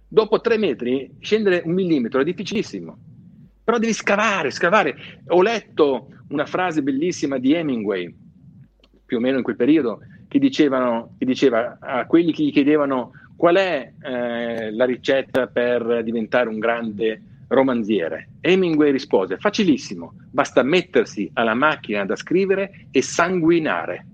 Dopo 0.08 0.42
tre 0.42 0.58
metri 0.58 1.16
scendere 1.20 1.62
un 1.64 1.74
millimetro 1.74 2.20
è 2.20 2.24
difficilissimo. 2.24 2.98
Però 3.64 3.78
devi 3.78 3.94
scavare, 3.94 4.50
scavare. 4.50 5.22
Ho 5.28 5.42
letto 5.44 6.10
una 6.30 6.48
frase 6.48 6.82
bellissima 6.82 7.38
di 7.38 7.54
Hemingway, 7.54 8.14
più 9.06 9.18
o 9.18 9.20
meno 9.20 9.38
in 9.38 9.44
quel 9.44 9.56
periodo, 9.56 10.00
che, 10.30 10.40
dicevano, 10.40 11.16
che 11.18 11.26
diceva 11.26 11.78
a 11.82 12.06
quelli 12.06 12.32
che 12.32 12.44
gli 12.44 12.54
chiedevano 12.54 13.12
qual 13.36 13.58
è 13.58 13.92
eh, 14.02 14.72
la 14.72 14.86
ricetta 14.86 15.48
per 15.48 16.04
diventare 16.04 16.48
un 16.48 16.60
grande 16.60 17.22
romanziere. 17.50 18.30
Hemingway 18.40 18.92
rispose, 18.92 19.38
facilissimo, 19.38 20.14
basta 20.32 20.64
mettersi 20.64 21.30
alla 21.34 21.54
macchina 21.54 22.06
da 22.06 22.16
scrivere 22.16 22.88
e 22.92 23.02
sanguinare 23.02 24.06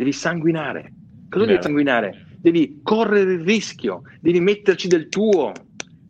devi 0.00 0.12
sanguinare. 0.12 0.92
Cosa 1.28 1.44
devi 1.44 1.62
sanguinare? 1.62 2.24
Devi 2.38 2.80
correre 2.82 3.34
il 3.34 3.40
rischio, 3.40 4.00
devi 4.18 4.40
metterci 4.40 4.88
del 4.88 5.10
tuo, 5.10 5.52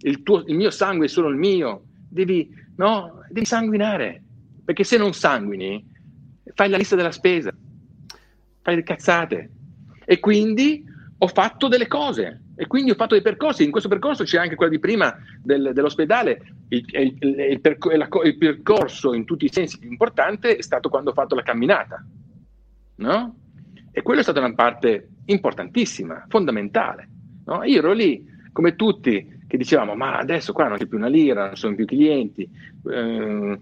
il, 0.03 0.23
tuo, 0.23 0.45
il 0.47 0.55
mio 0.55 0.71
sangue 0.71 1.07
è 1.07 1.09
solo 1.09 1.29
il 1.29 1.37
mio, 1.37 1.83
devi, 2.09 2.49
no, 2.77 3.25
devi 3.29 3.45
sanguinare, 3.45 4.23
perché 4.65 4.85
se 4.85 4.97
non 4.97 5.13
sanguini 5.13 5.85
fai 6.55 6.69
la 6.69 6.77
lista 6.77 6.95
della 6.95 7.11
spesa, 7.11 7.53
fai 8.63 8.77
le 8.77 8.83
cazzate. 8.83 9.51
E 10.05 10.19
quindi 10.19 10.85
ho 11.19 11.27
fatto 11.29 11.69
delle 11.69 11.87
cose, 11.87 12.45
e 12.57 12.67
quindi 12.67 12.91
ho 12.91 12.95
fatto 12.95 13.15
dei 13.15 13.23
percorsi. 13.23 13.65
In 13.65 13.71
questo 13.71 13.89
percorso 13.89 14.25
c'è 14.25 14.39
anche 14.39 14.55
quello 14.55 14.73
di 14.73 14.79
prima 14.79 15.17
del, 15.43 15.71
dell'ospedale. 15.73 16.43
Il, 16.69 16.85
il, 16.89 17.41
il, 17.51 17.61
percor- 17.61 17.95
il, 18.27 18.37
percorso 18.37 19.15
in 19.15 19.25
tutti 19.25 19.47
i 19.47 19.51
sensi 19.51 19.79
più 19.79 19.89
importante 19.89 20.57
è 20.57 20.63
stato 20.63 20.89
quando 20.89 21.11
ho 21.11 21.15
fatto 21.15 21.35
la 21.35 21.43
camminata. 21.43 22.05
No? 22.97 23.37
E 23.91 24.03
quella 24.03 24.21
è 24.21 24.23
stata 24.23 24.41
una 24.41 24.55
parte 24.55 25.09
importantissima, 25.27 26.27
fondamentale. 26.29 27.09
No? 27.47 27.65
Io 27.65 27.79
ero 27.79 27.93
lì, 27.93 28.25
come 28.53 28.77
tutti, 28.77 29.40
che 29.51 29.57
dicevamo, 29.57 29.97
ma 29.97 30.17
adesso 30.17 30.53
qua 30.53 30.69
non 30.69 30.79
c'è 30.79 30.87
più 30.87 30.97
una 30.97 31.09
lira, 31.09 31.47
non 31.47 31.57
sono 31.57 31.75
più 31.75 31.85
clienti, 31.85 32.49
eh, 32.89 33.61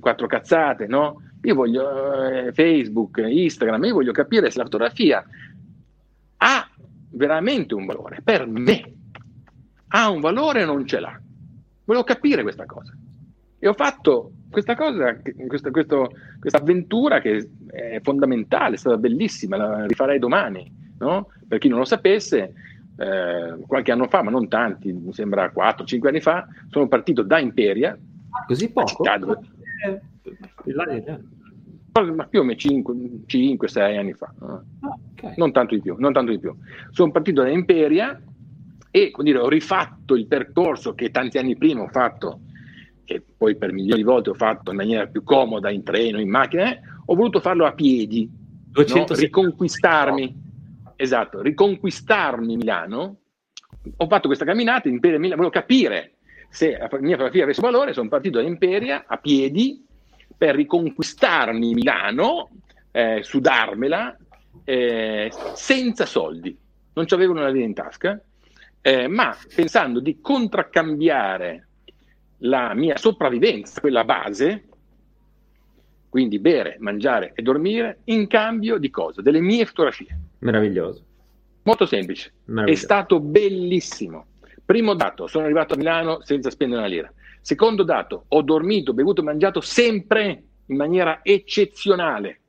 quattro 0.00 0.26
cazzate, 0.26 0.86
no? 0.86 1.20
Io 1.42 1.54
voglio 1.54 2.24
eh, 2.24 2.52
Facebook, 2.54 3.18
Instagram, 3.18 3.84
io 3.84 3.92
voglio 3.92 4.12
capire 4.12 4.50
se 4.50 4.56
la 4.56 4.64
fotografia 4.64 5.22
ha 6.38 6.68
veramente 7.10 7.74
un 7.74 7.84
valore, 7.84 8.22
per 8.24 8.46
me. 8.46 8.94
Ha 9.88 10.08
un 10.08 10.20
valore 10.20 10.62
o 10.62 10.66
non 10.66 10.86
ce 10.86 10.98
l'ha? 10.98 11.20
Volevo 11.84 12.04
capire 12.04 12.40
questa 12.40 12.64
cosa. 12.64 12.96
E 13.58 13.68
ho 13.68 13.74
fatto 13.74 14.32
questa 14.48 14.74
cosa, 14.74 15.20
questa, 15.46 15.70
questo, 15.70 16.10
questa 16.40 16.58
avventura 16.58 17.20
che 17.20 17.50
è 17.66 18.00
fondamentale, 18.00 18.76
è 18.76 18.78
stata 18.78 18.96
bellissima, 18.96 19.58
la 19.58 19.84
rifarei 19.84 20.18
domani, 20.18 20.72
no? 21.00 21.28
Per 21.46 21.58
chi 21.58 21.68
non 21.68 21.80
lo 21.80 21.84
sapesse, 21.84 22.54
eh, 22.96 23.64
qualche 23.66 23.92
anno 23.92 24.06
fa, 24.08 24.22
ma 24.22 24.30
non 24.30 24.48
tanti, 24.48 24.92
mi 24.92 25.12
sembra 25.12 25.52
4-5 25.54 26.06
anni 26.06 26.20
fa, 26.20 26.46
sono 26.68 26.88
partito 26.88 27.22
da 27.22 27.38
Imperia. 27.38 27.98
Così 28.46 28.70
poco? 28.70 29.02
Dove... 29.18 29.38
Eh, 29.86 30.00
ma 32.12 32.26
più 32.26 32.40
o 32.40 32.42
meno 32.42 32.58
5-6 32.58 33.98
anni 33.98 34.12
fa, 34.14 34.34
ah, 34.40 34.62
okay. 35.12 35.34
non, 35.36 35.52
tanto 35.52 35.76
di 35.76 35.80
più, 35.80 35.94
non 35.98 36.12
tanto 36.12 36.32
di 36.32 36.40
più. 36.40 36.54
Sono 36.90 37.12
partito 37.12 37.42
da 37.42 37.50
Imperia 37.50 38.20
e 38.90 39.12
dire, 39.16 39.38
ho 39.38 39.48
rifatto 39.48 40.16
il 40.16 40.26
percorso 40.26 40.94
che 40.94 41.10
tanti 41.10 41.38
anni 41.38 41.56
prima 41.56 41.82
ho 41.82 41.88
fatto 41.88 42.40
che 43.04 43.22
poi 43.36 43.56
per 43.56 43.72
milioni 43.72 44.02
di 44.02 44.06
volte 44.06 44.30
ho 44.30 44.34
fatto 44.34 44.70
in 44.70 44.76
maniera 44.76 45.06
più 45.06 45.22
comoda 45.22 45.70
in 45.70 45.82
treno, 45.82 46.18
in 46.18 46.30
macchina, 46.30 46.72
eh, 46.72 46.80
ho 47.04 47.14
voluto 47.14 47.38
farlo 47.38 47.66
a 47.66 47.72
piedi, 47.72 48.28
no? 48.72 49.04
riconquistarmi, 49.08 50.43
esatto, 50.96 51.40
riconquistarmi 51.40 52.56
Milano. 52.56 53.16
Ho 53.96 54.06
fatto 54.06 54.28
questa 54.28 54.44
camminata 54.44 54.88
in 54.88 54.94
Imperia 54.94 55.18
Milano, 55.18 55.42
volevo 55.42 55.54
capire 55.54 56.14
se 56.48 56.76
la 56.78 56.88
mia 57.00 57.16
fotografia 57.16 57.42
avesse 57.42 57.60
valore, 57.60 57.92
sono 57.92 58.08
partito 58.08 58.40
da 58.40 58.46
Imperia 58.46 59.04
a 59.06 59.16
piedi 59.16 59.84
per 60.36 60.54
riconquistarmi 60.54 61.74
Milano, 61.74 62.50
eh, 62.92 63.22
sudarmela, 63.22 64.16
eh, 64.62 65.32
senza 65.54 66.06
soldi. 66.06 66.56
Non 66.92 67.06
c'avevo 67.06 67.32
una 67.32 67.48
linea 67.48 67.66
in 67.66 67.74
tasca, 67.74 68.20
eh, 68.80 69.08
ma 69.08 69.36
pensando 69.54 69.98
di 69.98 70.20
contraccambiare 70.20 71.68
la 72.38 72.72
mia 72.74 72.96
sopravvivenza, 72.96 73.80
quella 73.80 74.04
base, 74.04 74.68
quindi 76.08 76.38
bere, 76.38 76.76
mangiare 76.78 77.32
e 77.34 77.42
dormire, 77.42 78.02
in 78.04 78.28
cambio 78.28 78.78
di 78.78 78.90
cosa? 78.90 79.22
Delle 79.22 79.40
mie 79.40 79.66
fotografie. 79.66 80.18
Meraviglioso. 80.40 81.04
Molto 81.62 81.86
semplice. 81.86 82.32
È 82.64 82.74
stato 82.74 83.20
bellissimo. 83.20 84.26
Primo 84.64 84.94
dato, 84.94 85.26
sono 85.26 85.44
arrivato 85.44 85.74
a 85.74 85.76
Milano 85.76 86.20
senza 86.22 86.50
spendere 86.50 86.80
una 86.80 86.90
lira. 86.90 87.12
Secondo 87.40 87.82
dato, 87.82 88.24
ho 88.28 88.42
dormito, 88.42 88.94
bevuto 88.94 89.20
e 89.20 89.24
mangiato 89.24 89.60
sempre 89.60 90.42
in 90.66 90.76
maniera 90.76 91.20
eccezionale. 91.22 92.40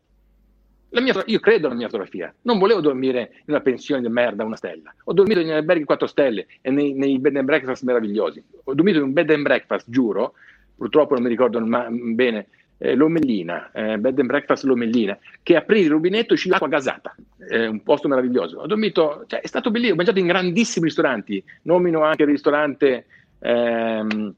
Mia, 0.89 1.23
io 1.25 1.39
credo 1.41 1.67
alla 1.67 1.75
mia 1.75 1.87
fotografia. 1.87 2.33
Non 2.43 2.57
volevo 2.57 2.79
dormire 2.79 3.31
in 3.39 3.53
una 3.53 3.59
pensione 3.59 4.01
di 4.01 4.07
merda 4.07 4.45
una 4.45 4.55
stella. 4.55 4.93
Ho 5.03 5.13
dormito 5.13 5.41
in 5.41 5.51
alberghi 5.51 5.83
4 5.83 6.07
stelle 6.07 6.47
e 6.61 6.71
nei, 6.71 6.93
nei, 6.93 7.19
bed 7.19 7.35
and 7.35 7.45
breakfast 7.45 7.83
meravigliosi. 7.83 8.41
Ho 8.63 8.73
dormito 8.73 8.99
in 8.99 9.03
un 9.03 9.13
bed 9.13 9.29
and 9.29 9.43
breakfast, 9.43 9.89
giuro. 9.89 10.35
Purtroppo 10.77 11.15
non 11.15 11.23
mi 11.23 11.29
ricordo 11.29 11.59
ma, 11.59 11.87
bene. 11.89 12.47
Eh, 12.77 12.95
L'Omellina, 12.95 13.71
eh, 13.71 13.97
bed 13.97 14.19
and 14.19 14.27
breakfast 14.27 14.63
L'Omellina, 14.63 15.17
che 15.41 15.55
aprì 15.55 15.81
il 15.81 15.89
rubinetto 15.89 16.31
e 16.31 16.33
uscì 16.33 16.49
l'acqua 16.49 16.67
gasata. 16.67 17.15
Eh, 17.49 17.67
un 17.67 17.81
posto 17.83 18.07
meraviglioso. 18.07 18.59
Ho 18.59 18.67
dormito, 18.67 19.23
cioè, 19.27 19.41
è 19.41 19.47
stato 19.47 19.71
bellissimo. 19.71 19.93
Ho 19.93 19.97
mangiato 19.97 20.19
in 20.19 20.27
grandissimi 20.27 20.85
ristoranti. 20.85 21.43
Nomino 21.63 22.03
anche 22.03 22.23
il 22.23 22.29
ristorante 22.29 23.05
ehm, 23.39 24.33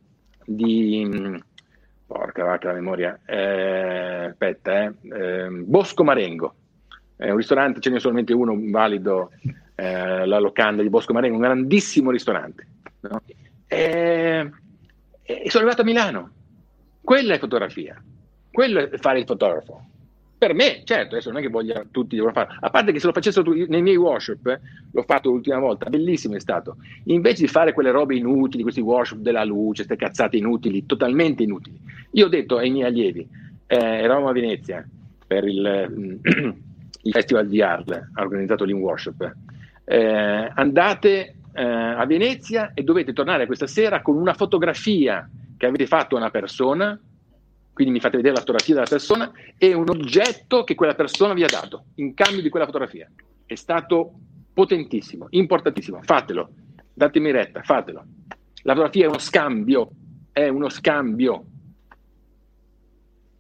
di 0.46 1.46
porca 2.08 2.46
vacca 2.46 2.70
la 2.70 2.74
memoria, 2.74 3.20
eh, 3.26 4.28
aspetta, 4.30 4.86
eh, 4.86 4.94
eh, 5.12 5.50
Bosco 5.50 6.06
Marengo, 6.06 6.56
è 7.18 7.30
un 7.30 7.36
ristorante, 7.36 7.82
ce 7.82 7.90
n'è 7.90 8.00
solamente 8.00 8.34
uno 8.34 8.58
valido, 8.72 9.32
eh, 9.76 10.26
la 10.26 10.40
locanda 10.40 10.82
di 10.82 10.90
Bosco 10.90 11.12
Marengo, 11.12 11.36
un 11.36 11.42
grandissimo 11.42 12.10
ristorante. 12.10 12.66
No? 13.02 13.22
E, 13.68 14.52
e 15.22 15.50
sono 15.50 15.66
arrivato 15.66 15.82
a 15.82 15.86
Milano, 15.86 16.32
quella 17.02 17.34
è 17.34 17.40
fotografia, 17.40 18.02
quello 18.58 18.80
è 18.80 18.98
fare 18.98 19.20
il 19.20 19.26
fotografo. 19.26 19.86
Per 20.36 20.56
me, 20.56 20.82
certo, 20.84 21.14
adesso 21.14 21.30
non 21.30 21.38
è 21.38 21.44
che 21.44 21.50
voglia 21.50 21.86
tutti 21.92 22.16
devono 22.16 22.34
fare, 22.34 22.58
a 22.60 22.72
parte 22.72 22.92
che 22.92 23.00
se 23.00 23.06
lo 23.06 23.14
facessero 23.14 23.46
tu, 23.46 23.66
nei 23.68 23.84
miei 23.84 23.98
workshop, 23.98 24.48
eh, 24.48 24.60
l'ho 24.92 25.04
fatto 25.04 25.30
l'ultima 25.30 25.60
volta, 25.60 25.88
bellissimo 25.92 26.34
è 26.34 26.40
stato, 26.40 26.78
invece 27.04 27.44
di 27.44 27.48
fare 27.48 27.72
quelle 27.72 27.92
robe 27.92 28.16
inutili, 28.16 28.64
questi 28.64 28.82
workshop 28.82 29.20
della 29.20 29.44
luce, 29.44 29.86
queste 29.86 29.96
cazzate 29.96 30.38
inutili, 30.38 30.88
totalmente 30.88 31.44
inutili, 31.44 31.80
io 32.14 32.26
ho 32.26 32.30
detto 32.30 32.58
ai 32.58 32.72
miei 32.72 32.88
allievi, 32.88 33.28
eh, 33.68 33.76
eravamo 33.78 34.30
a 34.30 34.32
Venezia 34.32 34.84
per 35.28 35.44
il, 35.44 36.20
il 37.04 37.12
Festival 37.12 37.48
di 37.48 37.62
Arles, 37.62 38.10
ha 38.12 38.22
organizzato 38.24 38.64
lì 38.64 38.74
un 38.74 38.82
workshop, 38.82 39.36
eh, 39.86 40.52
andate 40.56 41.36
eh, 41.54 41.64
a 41.64 42.06
Venezia 42.08 42.72
e 42.74 42.82
dovete 42.82 43.14
tornare 43.14 43.46
questa 43.46 43.68
sera 43.68 44.02
con 44.02 44.16
una 44.16 44.34
fotografia 44.34 45.30
che 45.56 45.66
avete 45.68 45.86
fatto 45.86 46.16
a 46.16 46.20
una 46.20 46.32
persona 46.32 47.00
quindi 47.78 47.94
mi 47.94 48.02
fate 48.02 48.18
vedere 48.18 48.34
la 48.34 48.40
fotografia 48.40 48.74
della 48.74 48.88
persona 48.88 49.32
e 49.56 49.76
un 49.76 49.88
oggetto 49.88 50.64
che 50.64 50.74
quella 50.74 50.96
persona 50.96 51.36
vi 51.36 51.44
ha 51.44 51.48
dato 51.48 51.84
in 51.98 52.16
cambio 52.16 52.42
di 52.42 52.50
quella 52.50 52.66
fotografia. 52.66 53.08
È 53.46 53.54
stato 53.54 54.14
potentissimo, 54.52 55.28
importantissimo, 55.30 56.00
fatelo, 56.02 56.50
datemi 56.92 57.30
retta, 57.30 57.62
fatelo. 57.62 58.04
La 58.64 58.74
fotografia 58.74 59.06
è 59.06 59.08
uno 59.10 59.20
scambio, 59.20 59.92
è 60.32 60.48
uno 60.48 60.70
scambio. 60.70 61.46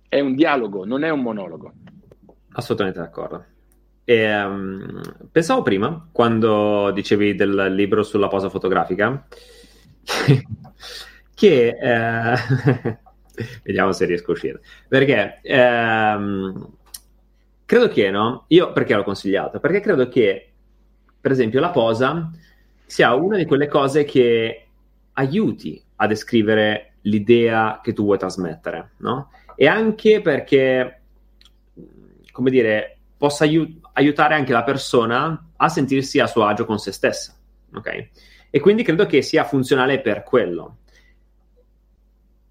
è 0.07 0.19
un 0.19 0.35
dialogo, 0.35 0.85
non 0.85 1.03
è 1.03 1.09
un 1.09 1.21
monologo. 1.21 1.73
Assolutamente 2.51 2.99
d'accordo. 2.99 3.43
E, 4.03 4.43
um, 4.43 5.01
pensavo 5.31 5.63
prima, 5.63 6.09
quando 6.11 6.91
dicevi 6.91 7.33
del 7.33 7.73
libro 7.73 8.03
sulla 8.03 8.27
posa 8.27 8.49
fotografica, 8.49 9.27
che 11.33 11.67
eh, 11.69 12.97
vediamo 13.63 13.91
se 13.91 14.05
riesco 14.05 14.31
a 14.31 14.33
uscire. 14.33 14.61
Perché 14.87 15.39
ehm, 15.41 16.67
credo 17.65 17.87
che, 17.87 18.09
no? 18.09 18.45
Io 18.47 18.71
perché 18.71 18.95
l'ho 18.95 19.03
consigliato? 19.03 19.59
Perché 19.59 19.79
credo 19.79 20.07
che, 20.07 20.51
per 21.19 21.31
esempio, 21.31 21.59
la 21.59 21.69
posa 21.69 22.31
sia 22.85 23.13
una 23.13 23.37
di 23.37 23.45
quelle 23.45 23.67
cose 23.67 24.05
che 24.05 24.65
aiuti 25.13 25.81
a 25.97 26.07
descrivere 26.07 26.93
l'idea 27.01 27.79
che 27.83 27.93
tu 27.93 28.03
vuoi 28.03 28.17
trasmettere, 28.17 28.91
no? 28.97 29.31
E 29.55 29.67
anche 29.67 30.21
perché, 30.21 31.01
come 32.31 32.49
dire, 32.49 32.97
possa 33.17 33.43
aiut- 33.43 33.79
aiutare 33.93 34.35
anche 34.35 34.53
la 34.53 34.63
persona 34.63 35.49
a 35.55 35.69
sentirsi 35.69 36.19
a 36.19 36.27
suo 36.27 36.45
agio 36.45 36.65
con 36.65 36.77
se 36.77 36.91
stessa, 36.91 37.35
ok? 37.73 38.09
E 38.49 38.59
quindi 38.59 38.83
credo 38.83 39.05
che 39.05 39.21
sia 39.21 39.43
funzionale 39.43 39.99
per 39.99 40.23
quello. 40.23 40.77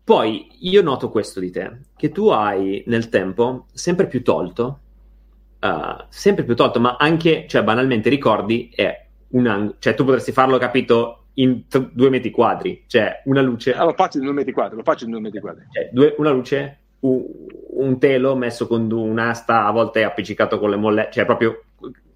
Poi 0.06 0.46
io 0.60 0.82
noto 0.82 1.10
questo 1.10 1.40
di 1.40 1.50
te, 1.50 1.78
che 1.96 2.12
tu 2.12 2.28
hai 2.28 2.80
nel 2.86 3.08
tempo 3.08 3.66
sempre 3.72 4.06
più 4.06 4.22
tolto, 4.22 4.78
uh, 5.60 6.04
sempre 6.10 6.44
più 6.44 6.54
tolto, 6.54 6.78
ma 6.78 6.94
anche, 6.96 7.46
cioè 7.48 7.64
banalmente 7.64 8.08
ricordi 8.08 8.70
è 8.72 9.04
un 9.30 9.48
angolo, 9.48 9.74
cioè 9.80 9.94
tu 9.94 10.04
potresti 10.04 10.30
farlo, 10.30 10.58
capito, 10.58 11.24
in 11.32 11.66
t- 11.66 11.90
due 11.90 12.08
metri 12.08 12.30
quadri, 12.30 12.84
cioè 12.86 13.20
una 13.24 13.40
luce... 13.40 13.74
Ah, 13.74 13.82
lo 13.82 13.94
faccio 13.94 14.18
in 14.18 14.22
due 14.26 14.32
metri 14.32 14.52
quadri, 14.52 14.76
lo 14.76 14.84
faccio 14.84 15.06
in 15.06 15.10
due 15.10 15.18
metri 15.18 15.40
quadri. 15.40 15.64
Cioè, 15.72 15.88
due, 15.90 16.14
una 16.18 16.30
luce, 16.30 16.78
un, 17.00 17.24
un, 17.70 17.98
telo 17.98 18.36
messo 18.36 18.68
con 18.68 18.88
un'asta, 18.88 19.66
a 19.66 19.72
volte 19.72 20.04
appiccicato 20.04 20.60
con 20.60 20.70
le 20.70 20.76
molle, 20.76 21.08
cioè 21.10 21.24
proprio, 21.24 21.64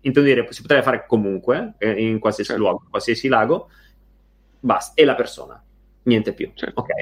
intendo 0.02 0.28
dire, 0.28 0.46
si 0.52 0.62
potrebbe 0.62 0.84
fare 0.84 1.06
comunque, 1.08 1.74
eh, 1.78 2.06
in 2.06 2.20
qualsiasi 2.20 2.50
certo. 2.50 2.64
luogo, 2.64 2.84
qualsiasi 2.88 3.26
lago, 3.26 3.68
basta, 4.60 4.92
e 4.94 5.04
la 5.04 5.16
persona, 5.16 5.60
niente 6.04 6.32
più, 6.32 6.52
certo. 6.54 6.82
ok? 6.82 6.92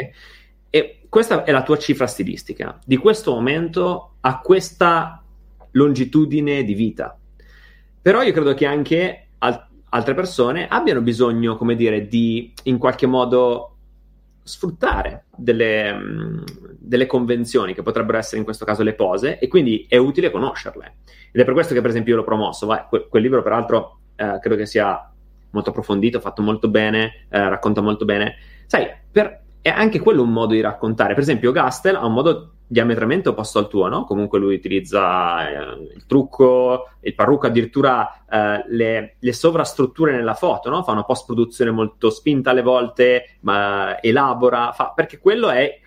E 0.70 1.00
questa 1.08 1.44
è 1.44 1.50
la 1.50 1.62
tua 1.62 1.78
cifra 1.78 2.06
stilistica, 2.06 2.78
di 2.84 2.96
questo 2.96 3.32
momento 3.32 4.14
a 4.20 4.40
questa 4.40 5.22
longitudine 5.72 6.64
di 6.64 6.74
vita. 6.74 7.18
Però 8.00 8.22
io 8.22 8.32
credo 8.32 8.54
che 8.54 8.66
anche 8.66 9.28
al- 9.38 9.66
altre 9.90 10.14
persone 10.14 10.68
abbiano 10.68 11.00
bisogno, 11.00 11.56
come 11.56 11.76
dire, 11.76 12.06
di 12.06 12.52
in 12.64 12.78
qualche 12.78 13.06
modo 13.06 13.74
sfruttare 14.42 15.26
delle, 15.36 15.92
mh, 15.92 16.44
delle, 16.78 17.06
convenzioni 17.06 17.74
che 17.74 17.82
potrebbero 17.82 18.16
essere 18.16 18.38
in 18.38 18.44
questo 18.44 18.64
caso 18.64 18.82
le 18.82 18.94
pose 18.94 19.38
e 19.38 19.46
quindi 19.46 19.86
è 19.88 19.96
utile 19.96 20.30
conoscerle. 20.30 20.96
Ed 21.30 21.40
è 21.40 21.44
per 21.44 21.52
questo 21.52 21.74
che 21.74 21.80
per 21.80 21.90
esempio 21.90 22.14
io 22.14 22.20
l'ho 22.20 22.24
promosso. 22.24 22.66
Vai, 22.66 22.84
que- 22.88 23.08
quel 23.08 23.22
libro 23.22 23.42
peraltro 23.42 23.98
eh, 24.16 24.38
credo 24.40 24.56
che 24.56 24.66
sia 24.66 25.10
molto 25.50 25.70
approfondito, 25.70 26.20
fatto 26.20 26.42
molto 26.42 26.68
bene, 26.68 27.26
eh, 27.28 27.48
racconta 27.48 27.80
molto 27.80 28.04
bene. 28.04 28.36
Sai, 28.66 28.86
per 29.10 29.42
è 29.60 29.68
anche 29.68 29.98
quello 29.98 30.22
un 30.22 30.32
modo 30.32 30.54
di 30.54 30.60
raccontare. 30.60 31.14
Per 31.14 31.22
esempio, 31.22 31.52
Gastel 31.52 31.96
ha 31.96 32.06
un 32.06 32.12
modo 32.12 32.52
diametralmente 32.66 33.30
opposto 33.30 33.58
al 33.58 33.68
tuo, 33.68 33.88
no? 33.88 34.04
Comunque 34.04 34.38
lui 34.38 34.54
utilizza 34.54 35.48
eh, 35.48 35.92
il 35.94 36.06
trucco, 36.06 36.90
il 37.00 37.14
parrucco, 37.14 37.46
addirittura 37.46 38.24
eh, 38.28 38.64
le, 38.68 39.16
le, 39.18 39.32
sovrastrutture 39.32 40.12
nella 40.12 40.34
foto, 40.34 40.68
no? 40.68 40.82
Fa 40.82 40.92
una 40.92 41.04
post-produzione 41.04 41.70
molto 41.70 42.10
spinta 42.10 42.50
alle 42.50 42.62
volte, 42.62 43.36
ma 43.40 44.00
elabora, 44.00 44.72
fa, 44.72 44.92
perché 44.94 45.18
quello 45.18 45.48
è, 45.48 45.78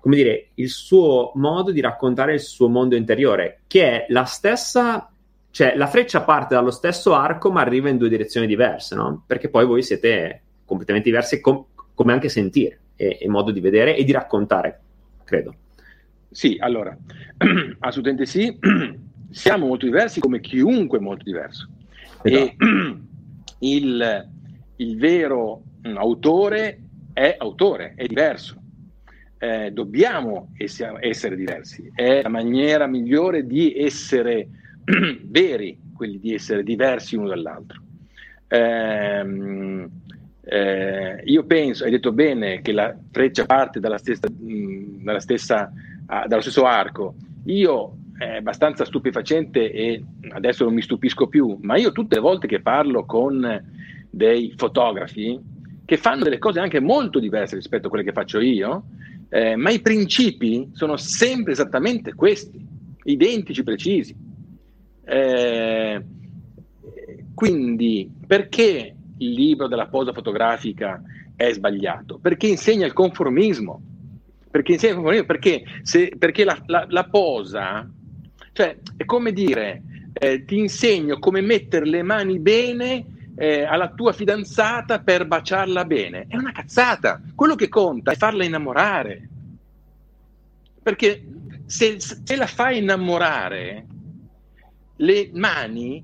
come 0.00 0.16
dire, 0.16 0.50
il 0.54 0.70
suo 0.70 1.32
modo 1.34 1.72
di 1.72 1.80
raccontare 1.80 2.34
il 2.34 2.40
suo 2.40 2.68
mondo 2.68 2.94
interiore, 2.94 3.62
che 3.66 3.84
è 3.84 4.06
la 4.08 4.24
stessa, 4.24 5.10
cioè 5.50 5.74
la 5.76 5.88
freccia 5.88 6.22
parte 6.22 6.54
dallo 6.54 6.70
stesso 6.70 7.14
arco, 7.14 7.50
ma 7.50 7.60
arriva 7.60 7.88
in 7.88 7.98
due 7.98 8.08
direzioni 8.08 8.46
diverse, 8.46 8.94
no? 8.94 9.24
Perché 9.26 9.50
poi 9.50 9.66
voi 9.66 9.82
siete 9.82 10.42
completamente 10.64 11.08
diversi, 11.08 11.40
com- 11.40 11.64
come 11.94 12.12
anche 12.12 12.28
sentire 12.28 12.80
e, 12.98 13.18
e 13.20 13.28
modo 13.28 13.52
di 13.52 13.60
vedere 13.60 13.96
e 13.96 14.04
di 14.04 14.12
raccontare, 14.12 14.80
credo. 15.24 15.54
Sì, 16.30 16.56
allora, 16.60 16.94
assolutamente 17.78 18.26
sì, 18.26 18.58
siamo 19.30 19.66
molto 19.66 19.86
diversi 19.86 20.20
come 20.20 20.40
chiunque 20.40 20.98
molto 20.98 21.22
diverso. 21.22 21.68
Esatto. 22.22 22.34
E 22.34 22.56
il, 23.60 24.28
il, 24.76 24.98
vero 24.98 25.62
autore 25.94 26.80
è 27.12 27.36
autore, 27.38 27.94
è 27.96 28.06
diverso. 28.06 28.56
Eh, 29.38 29.70
dobbiamo 29.70 30.52
essere, 30.56 30.98
essere, 31.00 31.36
diversi, 31.36 31.88
è 31.94 32.22
la 32.22 32.28
maniera 32.28 32.88
migliore 32.88 33.46
di 33.46 33.72
essere 33.76 34.48
veri, 35.22 35.78
quelli 35.94 36.18
di 36.18 36.34
essere 36.34 36.64
diversi 36.64 37.14
uno 37.14 37.28
dall'altro. 37.28 37.80
Eh, 38.48 39.88
eh, 40.50 41.20
io 41.24 41.44
penso, 41.44 41.84
hai 41.84 41.90
detto 41.90 42.10
bene, 42.10 42.62
che 42.62 42.72
la 42.72 42.96
freccia 43.10 43.44
parte 43.44 43.80
dalla 43.80 43.98
stessa, 43.98 44.28
mh, 44.30 45.02
dalla 45.04 45.20
stessa, 45.20 45.70
ah, 46.06 46.26
dallo 46.26 46.40
stesso 46.40 46.64
arco. 46.64 47.16
Io 47.44 47.96
è 48.16 48.36
abbastanza 48.36 48.86
stupefacente 48.86 49.70
e 49.70 50.02
adesso 50.30 50.64
non 50.64 50.72
mi 50.72 50.80
stupisco 50.80 51.26
più, 51.26 51.58
ma 51.60 51.76
io 51.76 51.92
tutte 51.92 52.14
le 52.14 52.22
volte 52.22 52.46
che 52.46 52.62
parlo 52.62 53.04
con 53.04 53.62
dei 54.10 54.54
fotografi 54.56 55.38
che 55.84 55.96
fanno 55.98 56.24
delle 56.24 56.38
cose 56.38 56.60
anche 56.60 56.80
molto 56.80 57.18
diverse 57.18 57.54
rispetto 57.54 57.86
a 57.86 57.90
quelle 57.90 58.04
che 58.04 58.12
faccio 58.12 58.40
io, 58.40 58.84
eh, 59.28 59.54
ma 59.54 59.68
i 59.68 59.80
principi 59.80 60.70
sono 60.72 60.96
sempre 60.96 61.52
esattamente 61.52 62.14
questi, 62.14 62.58
identici, 63.04 63.62
precisi. 63.62 64.16
Eh, 65.04 66.04
quindi 67.34 68.10
perché 68.26 68.94
il 69.18 69.32
libro 69.32 69.68
della 69.68 69.86
posa 69.86 70.12
fotografica 70.12 71.00
è 71.36 71.52
sbagliato? 71.52 72.18
Perché 72.18 72.46
insegna 72.46 72.86
il 72.86 72.92
conformismo. 72.92 73.80
Perché 74.50 74.72
insegna 74.72 74.92
il 74.92 74.98
conformismo? 74.98 75.26
Perché, 75.26 75.64
se, 75.82 76.12
perché 76.18 76.44
la, 76.44 76.60
la, 76.66 76.86
la, 76.88 77.04
posa, 77.04 77.88
cioè 78.52 78.76
è 78.96 79.04
come 79.04 79.32
dire, 79.32 79.82
eh, 80.12 80.44
ti 80.44 80.58
insegno 80.58 81.18
come 81.18 81.40
mettere 81.40 81.86
le 81.86 82.02
mani 82.02 82.38
bene 82.38 83.32
eh, 83.36 83.62
alla 83.62 83.90
tua 83.90 84.12
fidanzata 84.12 85.00
per 85.00 85.26
baciarla 85.26 85.84
bene. 85.84 86.26
È 86.28 86.36
una 86.36 86.52
cazzata. 86.52 87.20
Quello 87.34 87.54
che 87.54 87.68
conta 87.68 88.12
è 88.12 88.16
farla 88.16 88.44
innamorare. 88.44 89.28
Perché 90.82 91.24
se, 91.66 92.00
se 92.00 92.36
la 92.36 92.46
fai 92.46 92.78
innamorare, 92.78 93.86
le 94.96 95.30
mani 95.34 96.02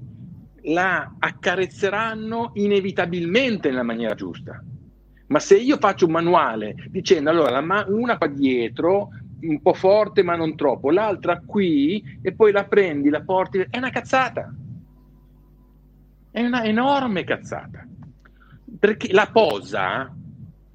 la 0.65 1.15
accarezzeranno 1.19 2.53
inevitabilmente 2.55 3.69
nella 3.69 3.83
maniera 3.83 4.15
giusta. 4.15 4.63
Ma 5.27 5.39
se 5.39 5.57
io 5.57 5.79
faccio 5.79 6.07
un 6.07 6.13
manuale 6.13 6.75
dicendo 6.89 7.31
allora 7.31 7.61
ma- 7.61 7.85
una 7.89 8.17
qua 8.17 8.27
dietro, 8.29 9.09
un 9.41 9.61
po' 9.61 9.75
forte 9.75 10.23
ma 10.23 10.37
non 10.37 10.57
troppo, 10.57 10.91
l'altra 10.91 11.41
qui 11.45 12.19
e 12.23 12.33
poi 12.33 12.53
la 12.53 12.65
prendi, 12.65 13.11
la 13.11 13.23
porti, 13.23 13.67
è 13.69 13.79
una 13.79 13.91
cazzata. 13.91 14.55
È 16.31 16.45
una 16.45 16.65
enorme 16.65 17.25
cazzata. 17.25 17.87
Perché 18.79 19.13
la 19.13 19.29
posa, 19.33 20.13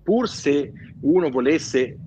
pur 0.03 0.27
se 0.27 0.71
uno 1.01 1.29
volesse 1.29 1.97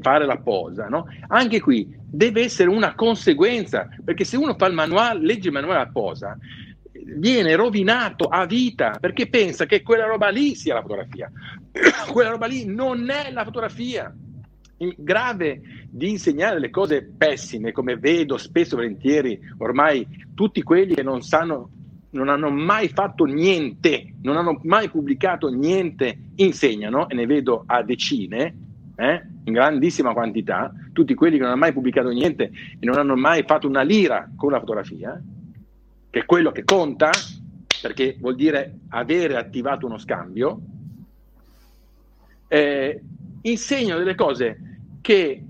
fare 0.00 0.26
la 0.26 0.38
posa, 0.38 0.88
no? 0.88 1.06
anche 1.28 1.60
qui 1.60 1.88
deve 2.10 2.42
essere 2.42 2.68
una 2.68 2.94
conseguenza, 2.94 3.88
perché 4.04 4.24
se 4.24 4.36
uno 4.36 4.54
fa 4.54 4.66
il 4.66 4.74
manuale, 4.74 5.20
legge 5.20 5.48
il 5.48 5.54
manuale 5.54 5.80
a 5.80 5.90
posa, 5.90 6.36
viene 7.04 7.54
rovinato 7.54 8.24
a 8.24 8.46
vita 8.46 8.96
perché 9.00 9.28
pensa 9.28 9.66
che 9.66 9.82
quella 9.82 10.06
roba 10.06 10.28
lì 10.28 10.54
sia 10.54 10.74
la 10.74 10.82
fotografia. 10.82 11.30
quella 12.10 12.30
roba 12.30 12.46
lì 12.46 12.64
non 12.64 13.08
è 13.10 13.30
la 13.30 13.44
fotografia. 13.44 14.14
Il 14.78 14.94
grave 14.96 15.60
di 15.90 16.10
insegnare 16.10 16.54
delle 16.54 16.70
cose 16.70 17.02
pessime, 17.04 17.72
come 17.72 17.96
vedo 17.96 18.38
spesso 18.38 18.74
e 18.74 18.78
volentieri 18.78 19.38
ormai 19.58 20.06
tutti 20.34 20.62
quelli 20.62 20.94
che 20.94 21.02
non 21.02 21.20
sanno, 21.20 21.70
non 22.10 22.28
hanno 22.28 22.50
mai 22.50 22.88
fatto 22.88 23.24
niente, 23.24 24.14
non 24.22 24.36
hanno 24.36 24.60
mai 24.64 24.88
pubblicato 24.88 25.48
niente, 25.48 26.16
insegnano, 26.36 27.08
e 27.08 27.14
ne 27.14 27.26
vedo 27.26 27.64
a 27.66 27.82
decine, 27.82 28.56
eh, 28.96 29.22
in 29.44 29.52
grandissima 29.52 30.12
quantità, 30.12 30.72
tutti 30.92 31.14
quelli 31.14 31.36
che 31.36 31.42
non 31.42 31.52
hanno 31.52 31.60
mai 31.60 31.72
pubblicato 31.72 32.08
niente 32.08 32.44
e 32.78 32.84
non 32.86 32.98
hanno 32.98 33.16
mai 33.16 33.44
fatto 33.46 33.66
una 33.66 33.82
lira 33.82 34.30
con 34.36 34.52
la 34.52 34.60
fotografia, 34.60 35.20
che 36.10 36.20
è 36.20 36.24
quello 36.24 36.50
che 36.52 36.64
conta, 36.64 37.10
perché 37.80 38.16
vuol 38.18 38.34
dire 38.34 38.80
avere 38.88 39.36
attivato 39.36 39.86
uno 39.86 39.98
scambio, 39.98 40.60
eh, 42.48 43.00
insegnano 43.42 44.00
delle 44.00 44.16
cose 44.16 44.58
che 45.00 45.42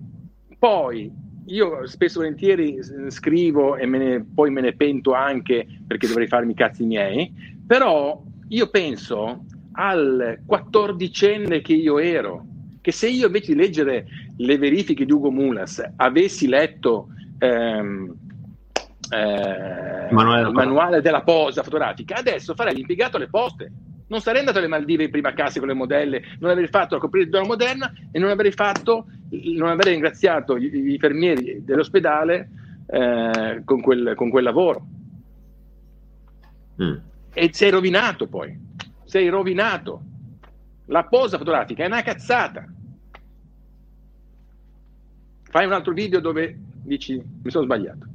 poi 0.59 1.11
io 1.47 1.87
spesso 1.87 2.19
e 2.21 2.23
volentieri 2.23 2.79
scrivo 3.09 3.77
e 3.77 3.87
me 3.87 3.99
ne, 3.99 4.25
poi 4.35 4.51
me 4.51 4.61
ne 4.61 4.75
pento 4.75 5.15
anche 5.15 5.67
perché 5.87 6.07
dovrei 6.07 6.29
farmi 6.29 6.53
i 6.53 6.57
cazzi 6.57 6.85
miei, 6.85 7.33
però 7.67 8.23
io 8.49 8.69
penso 8.69 9.45
al 9.73 10.41
quattordicenne 10.45 11.63
che 11.63 11.73
io 11.73 11.99
ero, 11.99 12.45
che 12.81 12.93
se 12.93 13.09
io 13.09 13.27
invece 13.27 13.55
di 13.55 13.59
leggere 13.59 14.07
le 14.37 14.59
verifiche 14.59 15.05
di 15.05 15.13
Ugo 15.13 15.31
Mulas 15.31 15.83
avessi 15.97 16.47
letto 16.47 17.09
ehm, 17.39 18.15
eh, 19.11 20.07
il 20.09 20.51
manuale 20.53 21.01
della 21.01 21.23
posa 21.23 21.63
fotografica, 21.63 22.17
adesso 22.17 22.55
farei 22.55 22.75
l'impiegato 22.75 23.17
alle 23.17 23.29
poste. 23.29 23.71
Non 24.07 24.21
sarei 24.21 24.41
andato 24.41 24.59
alle 24.59 24.67
Maldive 24.67 25.05
in 25.05 25.11
prima 25.11 25.33
classe 25.33 25.61
con 25.61 25.69
le 25.69 25.75
modelle, 25.75 26.23
non 26.41 26.51
avrei 26.51 26.67
fatto 26.67 26.95
la 26.95 27.01
copertura 27.01 27.45
moderna 27.45 27.93
e 28.11 28.19
non 28.19 28.31
avrei, 28.31 28.51
fatto, 28.51 29.07
non 29.57 29.69
avrei 29.69 29.93
ringraziato 29.93 30.59
gli, 30.59 30.69
gli 30.69 30.91
infermieri 30.91 31.65
dell'ospedale 31.65 32.51
eh, 32.87 33.63
con, 33.65 33.81
quel, 33.81 34.15
con, 34.17 34.31
quel, 34.31 34.45
lavoro. 34.45 34.87
Mm. 36.83 36.97
E 37.33 37.51
sei 37.53 37.71
rovinato 37.71 38.27
poi, 38.27 38.59
sei 39.05 39.29
rovinato. 39.29 40.03
La 40.87 41.05
posa 41.05 41.39
fotografica 41.39 41.85
è 41.85 41.87
una 41.87 42.03
cazzata. 42.03 42.67
Fai 45.45 45.67
un 45.67 45.73
altro 45.73 45.93
video 45.93 46.19
dove 46.19 46.59
dici 46.83 47.15
mi 47.15 47.51
sono 47.51 47.65
sbagliato. 47.65 48.10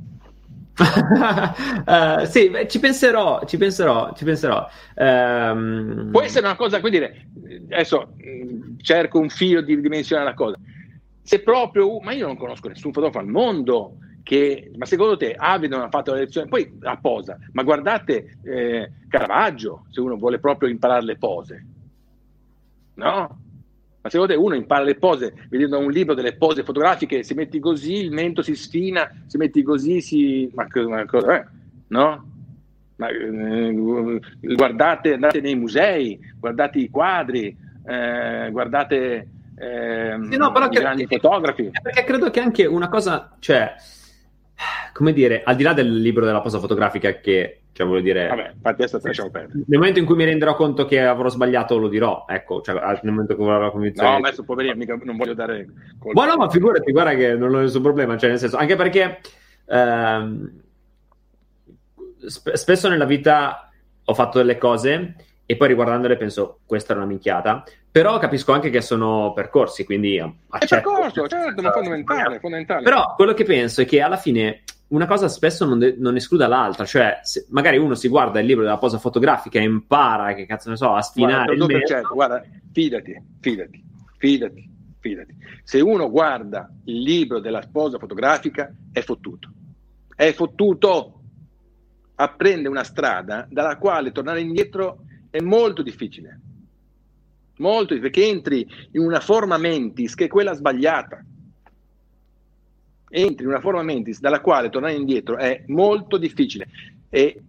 Uh, 0.78 2.26
sì, 2.28 2.50
beh, 2.50 2.68
ci 2.68 2.80
penserò, 2.80 3.44
ci 3.46 3.58
penserò, 3.58 4.14
ci 4.14 4.24
penserò. 4.24 4.68
Um... 4.96 6.10
Può 6.12 6.22
essere 6.22 6.46
una 6.46 6.56
cosa, 6.56 6.80
dire, 6.80 7.28
adesso 7.70 8.14
mh, 8.18 8.78
cerco 8.82 9.20
un 9.20 9.30
filo 9.30 9.62
di 9.62 9.80
dimensionare 9.80 10.30
la 10.30 10.36
cosa. 10.36 10.58
Se 11.22 11.42
proprio, 11.42 12.00
ma 12.02 12.12
io 12.12 12.28
non 12.28 12.38
conosco 12.38 12.68
nessun 12.68 12.92
fotografo 12.92 13.20
al 13.20 13.28
mondo 13.28 13.98
che, 14.22 14.72
ma 14.76 14.86
secondo 14.86 15.18
te 15.18 15.36
Avid 15.38 15.72
non 15.72 15.82
ha 15.82 15.90
fatto 15.90 16.12
la 16.12 16.18
lezione, 16.18 16.48
poi 16.48 16.78
la 16.80 16.98
posa, 16.98 17.38
ma 17.52 17.62
guardate 17.62 18.38
eh, 18.44 18.92
Caravaggio, 19.08 19.86
se 19.92 20.02
uno 20.02 20.18
vuole 20.18 20.40
proprio 20.40 20.68
imparare 20.68 21.04
le 21.04 21.18
pose, 21.18 21.66
no? 22.96 23.40
Ma 24.06 24.12
secondo 24.12 24.34
te 24.34 24.40
uno 24.40 24.54
impara 24.54 24.84
le 24.84 24.98
pose 24.98 25.34
vedendo 25.50 25.80
un 25.80 25.90
libro 25.90 26.14
delle 26.14 26.36
pose 26.36 26.64
fotografiche, 26.64 27.24
se 27.24 27.34
metti 27.34 27.58
così 27.60 27.96
il 27.96 28.12
mento 28.12 28.44
si 28.44 28.54
sfina, 28.54 29.10
se 29.26 29.40
metti 29.40 29.64
così 29.64 30.00
si... 30.00 30.48
Ma, 30.54 30.68
ma 30.88 31.06
cosa 31.06 31.34
è? 31.34 31.46
No? 31.88 32.32
Ma, 32.98 33.08
eh, 33.10 34.20
guardate, 34.42 35.14
andate 35.14 35.42
nei 35.42 35.56
musei, 35.56 36.20
guardate 36.40 36.78
i 36.78 36.90
quadri, 36.92 37.58
eh, 37.84 38.50
guardate 38.52 39.28
eh, 39.58 40.18
sì, 40.30 40.38
no, 40.38 40.54
i 40.54 40.70
grandi 40.70 41.08
che, 41.08 41.18
fotografi. 41.18 41.72
Perché 41.82 42.04
credo 42.04 42.30
che 42.30 42.42
anche 42.42 42.68
una 42.68 42.90
cosa, 42.90 43.36
cioè, 43.40 43.74
come 44.94 45.14
dire, 45.14 45.44
al 45.44 45.56
di 45.56 45.64
là 45.64 45.74
del 45.74 46.02
libro 46.02 46.26
della 46.26 46.42
posa 46.42 46.60
fotografica 46.60 47.20
che 47.20 47.60
cioè, 47.76 47.86
voglio 47.86 48.02
dire, 48.02 48.28
Vabbè, 48.28 48.52
infatti 48.54 48.84
adesso 48.84 49.02
lasciamo 49.04 49.30
perdere. 49.30 49.64
Nel 49.68 49.80
momento 49.80 50.00
in 50.00 50.06
cui 50.06 50.16
mi 50.16 50.24
renderò 50.24 50.56
conto 50.56 50.86
che 50.86 51.02
avrò 51.02 51.28
sbagliato, 51.28 51.78
lo 51.78 51.90
dirò. 51.90 52.24
Ecco, 52.26 52.62
cioè, 52.62 52.74
nel 52.74 53.12
momento 53.12 53.34
in 53.34 53.38
cui 53.38 53.50
avrò 53.50 53.66
la 53.66 53.72
convinzione. 53.72 54.10
No, 54.12 54.16
adesso 54.26 54.44
poverino, 54.44 54.76
mica 54.76 54.98
non 55.04 55.18
voglio 55.18 55.34
dare. 55.34 55.68
Colpa. 56.00 56.22
Ma 56.22 56.32
no, 56.32 56.38
ma 56.38 56.50
figurati, 56.50 56.90
guarda 56.94 57.16
che 57.16 57.34
non 57.34 57.54
ho 57.54 57.60
nessun 57.60 57.82
problema. 57.82 58.18
Cioè, 58.18 58.30
nel 58.30 58.40
senso, 58.40 58.56
anche 58.56 58.78
perché 58.78 59.20
ehm, 59.66 60.62
sp- 62.26 62.54
spesso 62.54 62.88
nella 62.88 63.04
vita 63.04 63.70
ho 64.06 64.14
fatto 64.14 64.38
delle 64.38 64.58
cose 64.58 65.16
e 65.46 65.56
poi 65.58 65.68
riguardandole 65.68 66.18
penso 66.18 66.60
questa 66.66 66.94
è 66.94 66.96
una 66.96 67.06
minchiata 67.06 67.64
però 67.92 68.18
capisco 68.18 68.52
anche 68.52 68.70
che 68.70 68.82
sono 68.82 69.32
percorsi 69.34 69.86
quindi 69.86 70.20
accetto. 70.20 70.76
è 70.76 70.82
percorso 70.82 71.28
certo 71.28 71.62
ma 71.62 71.72
fondamentale, 71.72 72.40
fondamentale 72.40 72.84
però 72.84 73.14
quello 73.16 73.34
che 73.34 73.44
penso 73.44 73.82
è 73.82 73.86
che 73.86 74.02
alla 74.02 74.18
fine 74.18 74.64
una 74.88 75.08
cosa 75.08 75.28
spesso 75.28 75.66
non, 75.66 75.80
de- 75.80 75.96
non 75.98 76.16
escluda 76.16 76.48
l'altra, 76.48 76.86
cioè 76.86 77.20
magari 77.50 77.78
uno 77.78 77.96
si 77.96 78.08
guarda 78.08 78.40
il 78.40 78.46
libro 78.46 78.64
della 78.64 78.78
posa 78.78 79.00
fotografica 79.00 79.60
e 79.60 79.64
impara, 79.64 80.34
che 80.34 80.46
cazzo 80.46 80.70
ne 80.70 80.76
so, 80.76 80.94
a 80.94 81.02
sfinare 81.02 81.56
guarda, 81.56 81.74
il 81.74 81.80
mezzo. 81.80 82.14
Guarda, 82.14 82.44
fidati, 82.72 83.24
fidati, 83.40 83.84
fidati, 84.18 84.70
fidati. 85.00 85.36
Se 85.64 85.80
uno 85.80 86.10
guarda 86.10 86.70
il 86.86 87.02
libro 87.02 87.40
della 87.40 87.64
posa 87.72 87.98
fotografica 87.98 88.74
è 88.92 89.02
fottuto, 89.02 89.50
è 90.16 90.32
fottuto. 90.34 91.12
Apprende 92.18 92.70
una 92.70 92.86
strada 92.86 93.46
dalla 93.50 93.78
quale 93.78 94.14
tornare 94.14 94.40
indietro 94.40 95.00
è 95.36 95.42
molto 95.42 95.82
difficile, 95.82 96.40
molto 97.58 98.00
perché 98.00 98.26
entri 98.26 98.66
in 98.92 99.02
una 99.02 99.20
forma 99.20 99.58
mentis 99.58 100.16
che 100.16 100.26
è 100.26 100.30
quella 100.30 100.54
sbagliata. 100.54 101.24
Entri 103.10 103.44
in 103.44 103.50
una 103.50 103.60
forma 103.60 103.84
mentis 103.84 104.22
dalla 104.22 104.40
quale 104.40 104.70
tornare 104.70 104.94
indietro 104.94 105.36
è 105.36 105.64
molto 105.68 106.18
difficile. 106.18 106.68
E 107.10 107.44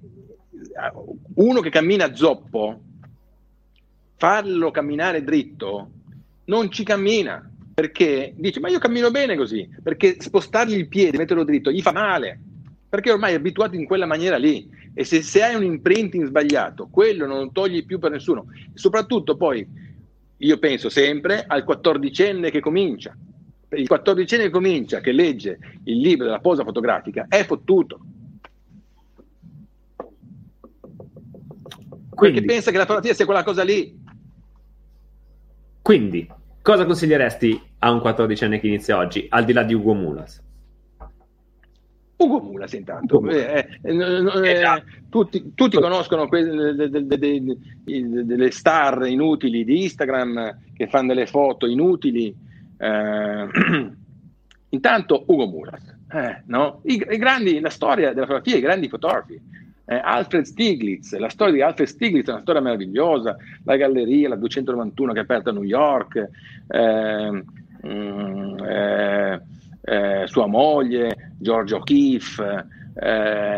uno 1.34 1.60
che 1.60 1.70
cammina 1.70 2.12
zoppo, 2.12 2.80
farlo 4.16 4.70
camminare 4.72 5.22
dritto, 5.22 5.90
non 6.46 6.70
ci 6.72 6.82
cammina 6.82 7.48
perché 7.72 8.32
dice 8.36 8.58
ma 8.58 8.68
io 8.68 8.78
cammino 8.80 9.12
bene 9.12 9.36
così, 9.36 9.68
perché 9.80 10.16
spostargli 10.18 10.74
il 10.74 10.88
piede, 10.88 11.18
metterlo 11.18 11.44
dritto, 11.44 11.70
gli 11.70 11.82
fa 11.82 11.92
male, 11.92 12.40
perché 12.88 13.12
ormai 13.12 13.32
è 13.32 13.36
abituato 13.36 13.76
in 13.76 13.84
quella 13.84 14.06
maniera 14.06 14.38
lì 14.38 14.68
e 14.98 15.04
se, 15.04 15.20
se 15.20 15.42
hai 15.42 15.54
un 15.54 15.62
imprinting 15.62 16.24
sbagliato, 16.24 16.88
quello 16.90 17.26
non 17.26 17.38
lo 17.38 17.50
togli 17.52 17.84
più 17.84 17.98
per 17.98 18.12
nessuno. 18.12 18.46
E 18.72 18.78
soprattutto 18.78 19.36
poi, 19.36 19.68
io 20.38 20.58
penso 20.58 20.88
sempre 20.88 21.44
al 21.46 21.64
quattordicenne 21.64 22.50
che 22.50 22.60
comincia, 22.60 23.14
il 23.72 23.86
quattordicenne 23.86 24.48
comincia, 24.48 25.00
che 25.00 25.12
legge 25.12 25.58
il 25.84 25.98
libro 25.98 26.24
della 26.24 26.38
posa 26.38 26.64
fotografica, 26.64 27.26
è 27.28 27.44
fottuto. 27.44 28.00
Quindi, 32.08 32.38
perché 32.38 32.44
pensa 32.46 32.70
che 32.70 32.78
la 32.78 32.86
fotografia 32.86 33.12
sia 33.12 33.26
quella 33.26 33.44
cosa 33.44 33.64
lì. 33.64 34.02
Quindi, 35.82 36.26
cosa 36.62 36.86
consiglieresti 36.86 37.62
a 37.80 37.90
un 37.92 38.00
quattordicenne 38.00 38.58
che 38.60 38.66
inizia 38.66 38.96
oggi, 38.96 39.26
al 39.28 39.44
di 39.44 39.52
là 39.52 39.62
di 39.62 39.74
Ugo 39.74 39.92
Mulas? 39.92 40.42
Ugo 42.18 42.40
Mulas 42.40 42.72
intanto, 42.72 43.16
Ugo 43.16 43.26
Mulas. 43.26 43.42
Eh, 43.42 43.68
eh, 43.82 43.94
eh, 43.94 44.52
esatto. 44.52 44.84
tutti, 45.10 45.52
tutti 45.54 45.78
conoscono 45.78 46.28
quelle, 46.28 46.74
delle 47.84 48.50
star 48.50 49.06
inutili 49.06 49.64
di 49.64 49.82
Instagram 49.82 50.58
che 50.74 50.86
fanno 50.86 51.08
delle 51.08 51.26
foto 51.26 51.66
inutili 51.66 52.34
eh, 52.78 53.46
intanto 54.70 55.24
Ugo 55.26 55.46
Murat, 55.46 55.96
eh, 56.12 56.42
no? 56.46 56.80
I, 56.84 57.04
I, 57.08 57.16
grandi, 57.18 57.60
la 57.60 57.70
storia 57.70 58.12
della 58.12 58.26
fotografia, 58.26 58.56
i 58.56 58.60
grandi 58.60 58.88
fotografi. 58.88 59.64
Alfred 59.88 60.42
Stiglitz, 60.42 61.16
la 61.16 61.28
storia 61.28 61.54
di 61.54 61.62
Alfred 61.62 61.86
Stiglitz 61.86 62.26
è 62.26 62.32
una 62.32 62.40
storia 62.40 62.60
meravigliosa, 62.60 63.36
la 63.62 63.76
galleria, 63.76 64.30
la 64.30 64.34
291 64.34 65.12
che 65.12 65.20
è 65.20 65.22
aperta 65.22 65.50
a 65.50 65.52
New 65.52 65.62
York, 65.62 66.28
mm, 67.86 68.58
eh, 68.68 69.40
eh, 69.86 70.26
sua 70.26 70.46
moglie, 70.46 71.32
George 71.38 71.74
O'Keeffe, 71.74 72.66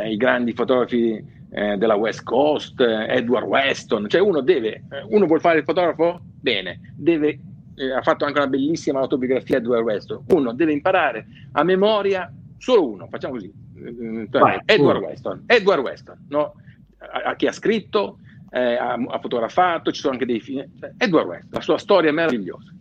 i 0.07 0.17
grandi 0.17 0.53
fotografi 0.53 1.37
della 1.49 1.95
West 1.95 2.25
Coast, 2.25 2.81
Edward 2.81 3.47
Weston, 3.47 4.09
cioè 4.09 4.21
uno 4.21 4.41
deve, 4.41 4.83
uno 5.11 5.27
vuole 5.27 5.41
fare 5.41 5.59
il 5.59 5.65
fotografo? 5.65 6.21
Bene, 6.41 6.81
deve 6.97 7.39
eh, 7.79 7.93
ha 7.93 8.03
fatto 8.03 8.25
anche 8.25 8.39
una 8.39 8.49
bellissima 8.49 8.99
autobiografia 8.99 9.59
Edward 9.59 9.85
Weston. 9.85 10.25
Uno 10.31 10.53
deve 10.53 10.73
imparare 10.73 11.27
a 11.53 11.63
memoria 11.63 12.31
solo 12.59 12.91
uno, 12.91 13.07
facciamo 13.09 13.35
così. 13.35 13.53
Eh, 13.77 14.27
Vai, 14.31 14.61
Edward, 14.65 15.01
Weston, 15.01 15.45
Edward 15.47 15.81
Weston, 15.81 16.27
no? 16.29 16.55
a, 16.99 17.31
a, 17.31 17.37
chi 17.37 17.47
ha 17.47 17.53
scritto, 17.53 18.19
eh, 18.51 18.75
ha, 18.75 18.95
ha, 18.95 19.19
fotografato, 19.21 19.93
ci 19.93 20.01
sono 20.01 20.15
anche 20.15 20.27
dei 20.27 20.41
film. 20.41 20.67
Edward 20.97 21.29
Weston, 21.29 21.51
la 21.53 21.61
sua 21.61 21.79
storia 21.79 22.11
è 22.11 22.13
meravigliosa. 22.13 22.75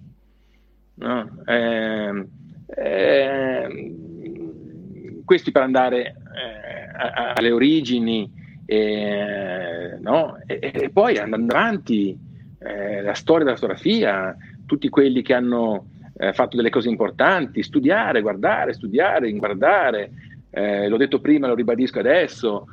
No? 0.95 1.43
Eh, 1.45 2.27
eh, 2.65 3.26
questi 5.27 5.51
per 5.51 5.61
andare 5.61 6.05
eh, 6.05 7.33
alle 7.35 7.51
origini 7.51 8.31
no? 9.99 10.37
e, 10.45 10.59
e, 10.59 10.89
poi 10.89 11.17
andando 11.17 11.53
avanti 11.53 12.17
la 13.03 13.13
storia 13.13 13.45
della 13.45 13.55
fotografia 13.55 14.35
tutti 14.65 14.89
quelli 14.89 15.21
che 15.21 15.33
hanno 15.33 15.87
eh, 16.17 16.33
fatto 16.33 16.55
delle 16.55 16.69
cose 16.69 16.89
importanti, 16.89 17.63
studiare, 17.63 18.21
guardare, 18.21 18.73
studiare, 18.73 19.31
guardare, 19.33 20.11
eh, 20.49 20.87
l'ho 20.87 20.97
detto 20.97 21.19
prima, 21.19 21.47
lo 21.47 21.55
ribadisco 21.55 21.99
adesso, 21.99 22.67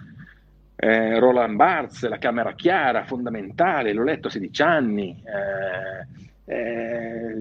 eh, 0.77 1.19
Roland 1.19 1.57
Barthes, 1.57 2.07
la 2.09 2.19
camera 2.19 2.55
chiara, 2.55 3.05
fondamentale, 3.05 3.93
l'ho 3.93 4.03
letto 4.03 4.29
a 4.29 4.31
16 4.31 4.63
anni, 4.63 5.23
eh, 5.25 6.53
eh, 6.53 7.35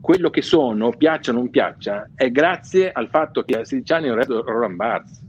quello 0.00 0.30
che 0.30 0.42
sono, 0.42 0.90
piaccia 0.90 1.30
o 1.30 1.34
non 1.34 1.50
piaccia, 1.50 2.08
è 2.14 2.30
grazie 2.30 2.92
al 2.92 3.08
fatto 3.08 3.42
che 3.42 3.60
a 3.60 3.64
16 3.64 3.92
anni 3.92 4.10
ho 4.10 4.14
letto 4.14 4.42
Roland 4.42 4.76
Barthes. 4.76 5.20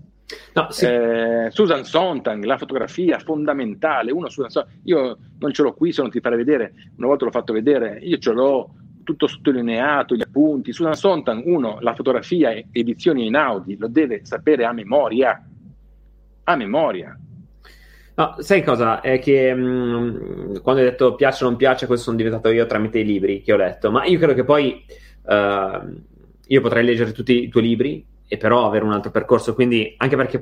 No, 0.53 0.71
sì. 0.71 0.85
eh, 0.85 1.47
Susan 1.49 1.83
Sontag, 1.83 2.43
la 2.43 2.57
fotografia 2.57 3.19
fondamentale. 3.19 4.11
Uno, 4.11 4.29
Susan 4.29 4.65
io 4.83 5.17
non 5.39 5.51
ce 5.51 5.61
l'ho 5.61 5.73
qui, 5.73 5.91
se 5.91 6.01
non 6.01 6.11
ti 6.11 6.19
farei 6.19 6.37
vedere, 6.37 6.73
una 6.97 7.07
volta 7.07 7.25
l'ho 7.25 7.31
fatto 7.31 7.53
vedere, 7.53 7.99
io 8.01 8.17
ce 8.17 8.31
l'ho 8.31 8.73
tutto 9.03 9.27
sottolineato, 9.27 10.15
gli 10.15 10.21
appunti. 10.21 10.71
Susan 10.73 10.95
Sontag, 10.95 11.45
uno, 11.45 11.77
la 11.81 11.93
fotografia, 11.93 12.51
edizioni 12.71 13.25
in 13.25 13.35
Audi, 13.35 13.77
lo 13.77 13.87
deve 13.87 14.25
sapere 14.25 14.65
a 14.65 14.71
memoria. 14.71 15.45
A 16.45 16.55
memoria. 16.55 17.17
No, 18.15 18.35
sai 18.39 18.63
cosa? 18.63 19.01
È 19.01 19.19
che 19.19 19.53
mh, 19.53 19.61
mm, 19.61 20.55
quando 20.61 20.81
hai 20.81 20.89
detto 20.89 21.15
piace 21.15 21.43
o 21.43 21.47
non 21.47 21.57
piace, 21.57 21.87
questo 21.87 22.05
sono 22.05 22.17
diventato 22.17 22.49
io 22.49 22.65
tramite 22.65 22.99
i 22.99 23.05
libri 23.05 23.41
che 23.41 23.53
ho 23.53 23.57
letto, 23.57 23.89
ma 23.89 24.05
io 24.05 24.17
credo 24.17 24.33
che 24.33 24.43
poi 24.43 24.85
uh, 25.23 26.01
io 26.45 26.61
potrei 26.61 26.85
leggere 26.85 27.11
tutti 27.11 27.43
i 27.43 27.49
tuoi 27.49 27.63
libri, 27.63 28.05
e 28.27 28.37
però 28.37 28.65
avere 28.65 28.83
un 28.83 28.93
altro 28.93 29.11
percorso, 29.11 29.53
quindi 29.53 29.93
anche 29.97 30.15
perché... 30.15 30.37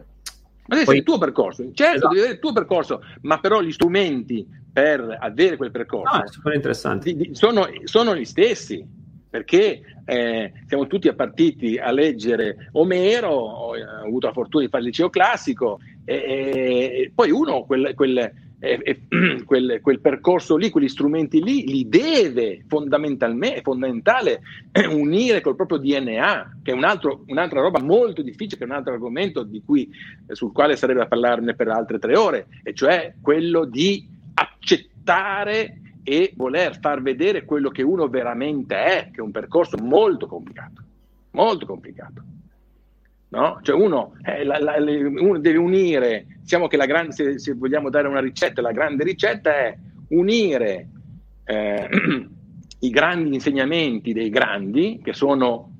Ma 0.68 0.76
deve 0.76 0.85
poi... 0.85 0.98
il 0.98 1.03
tuo 1.03 1.18
percorso, 1.18 1.64
certo, 1.73 1.95
esatto. 1.95 2.07
devi 2.07 2.19
avere 2.19 2.34
il 2.35 2.39
tuo 2.39 2.53
percorso, 2.53 3.02
ma 3.22 3.39
però 3.39 3.61
gli 3.61 3.72
strumenti 3.72 4.48
per 4.72 5.18
avere 5.19 5.57
quel 5.57 5.72
percorso 5.72 6.15
ah, 6.15 6.27
super 6.27 6.53
interessante. 6.53 7.14
Di, 7.14 7.27
di, 7.27 7.35
sono, 7.35 7.68
sono 7.84 8.15
gli 8.15 8.23
stessi 8.23 8.85
perché 9.30 9.81
eh, 10.06 10.52
siamo 10.68 10.88
tutti 10.88 11.14
partiti 11.14 11.77
a 11.77 11.91
leggere 11.91 12.69
Omero, 12.73 13.30
ho, 13.30 13.76
ho 13.76 14.06
avuto 14.06 14.27
la 14.27 14.34
fortuna 14.34 14.64
di 14.64 14.69
fare 14.69 14.84
il 14.84 14.89
liceo 14.89 15.10
classico, 15.10 15.80
e, 16.05 16.15
e 16.15 17.11
poi 17.13 17.31
uno 17.31 17.63
quel, 17.63 17.93
quel, 17.95 18.31
quel, 19.45 19.79
quel, 19.81 19.99
percorso 19.99 20.55
lì, 20.55 20.69
quegli 20.69 20.87
strumenti 20.87 21.43
lì, 21.43 21.65
li 21.65 21.89
deve 21.89 22.63
fondamentalmente, 22.67 23.57
è 23.57 23.61
fondamentale 23.61 24.41
unire 24.91 25.41
col 25.41 25.55
proprio 25.55 25.79
DNA, 25.79 26.59
che 26.61 26.71
è 26.71 26.73
un 26.75 26.83
altro, 26.83 27.23
un'altra 27.27 27.61
roba 27.61 27.81
molto 27.81 28.21
difficile, 28.21 28.57
che 28.57 28.63
è 28.63 28.67
un 28.67 28.75
altro 28.75 28.93
argomento 28.93 29.47
cui, 29.65 29.89
eh, 30.27 30.35
sul 30.35 30.51
quale 30.51 30.75
sarebbe 30.75 30.99
da 30.99 31.07
parlarne 31.07 31.55
per 31.55 31.69
altre 31.69 31.97
tre 31.97 32.15
ore, 32.15 32.47
e 32.63 32.73
cioè 32.73 33.15
quello 33.21 33.65
di 33.65 34.07
accettare 34.35 35.77
e 36.03 36.33
voler 36.35 36.79
far 36.79 37.01
vedere 37.01 37.45
quello 37.45 37.69
che 37.69 37.83
uno 37.83 38.07
veramente 38.07 38.75
è, 38.75 39.09
che 39.11 39.19
è 39.19 39.21
un 39.21 39.31
percorso 39.31 39.77
molto 39.77 40.27
complicato, 40.27 40.83
molto 41.31 41.65
complicato. 41.65 42.23
No? 43.31 43.59
Cioè 43.61 43.75
uno, 43.75 44.13
eh, 44.23 44.43
la, 44.43 44.59
la, 44.59 44.75
uno, 44.77 45.39
deve 45.39 45.57
unire, 45.57 46.25
diciamo 46.41 46.67
che 46.67 46.75
la 46.75 46.85
grande, 46.85 47.13
se, 47.13 47.39
se, 47.39 47.53
vogliamo 47.53 47.89
dare 47.89 48.09
una 48.09 48.19
ricetta, 48.19 48.61
la 48.61 48.73
grande 48.73 49.05
ricetta 49.05 49.55
è 49.55 49.77
unire 50.09 50.89
eh, 51.45 51.87
i 52.79 52.89
grandi 52.89 53.33
insegnamenti 53.35 54.11
dei 54.11 54.29
grandi, 54.29 54.99
che 55.01 55.13
sono 55.13 55.71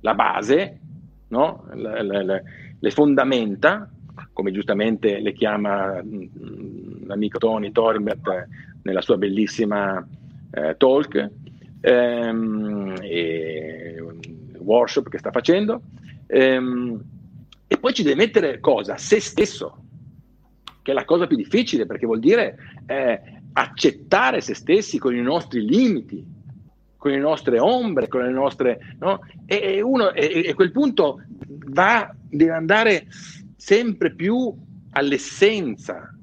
la 0.00 0.14
base, 0.14 0.80
no? 1.28 1.68
le, 1.74 2.42
le, 2.80 2.90
fondamenta, 2.90 3.88
come 4.32 4.50
giustamente 4.50 5.20
le 5.20 5.32
chiama 5.32 6.02
mm, 6.02 7.06
l'amico 7.06 7.38
Tony 7.38 7.70
Torbert 7.70 8.48
nella 8.82 9.00
sua 9.00 9.16
bellissima 9.16 10.04
eh, 10.50 10.74
talk 10.76 11.30
ehm, 11.80 12.96
e 13.00 14.04
workshop 14.58 15.08
che 15.08 15.18
sta 15.18 15.30
facendo. 15.30 15.82
Ehm, 16.30 17.02
e 17.66 17.78
poi 17.78 17.92
ci 17.92 18.02
deve 18.02 18.16
mettere 18.16 18.60
cosa? 18.60 18.96
Se 18.96 19.20
stesso, 19.20 19.82
che 20.82 20.90
è 20.90 20.94
la 20.94 21.04
cosa 21.04 21.26
più 21.26 21.36
difficile, 21.36 21.86
perché 21.86 22.06
vuol 22.06 22.20
dire 22.20 22.56
eh, 22.86 23.20
accettare 23.52 24.40
se 24.40 24.54
stessi 24.54 24.98
con 24.98 25.14
i 25.14 25.22
nostri 25.22 25.64
limiti, 25.64 26.24
con 26.96 27.12
le 27.12 27.18
nostre 27.18 27.58
ombre, 27.58 28.08
con 28.08 28.22
le 28.22 28.30
nostre... 28.30 28.96
No? 28.98 29.20
E, 29.46 29.80
uno, 29.80 30.12
e, 30.12 30.42
e 30.46 30.54
quel 30.54 30.72
punto 30.72 31.22
va, 31.68 32.14
deve 32.28 32.52
andare 32.52 33.06
sempre 33.56 34.12
più 34.14 34.52
all'essenza 34.92 36.14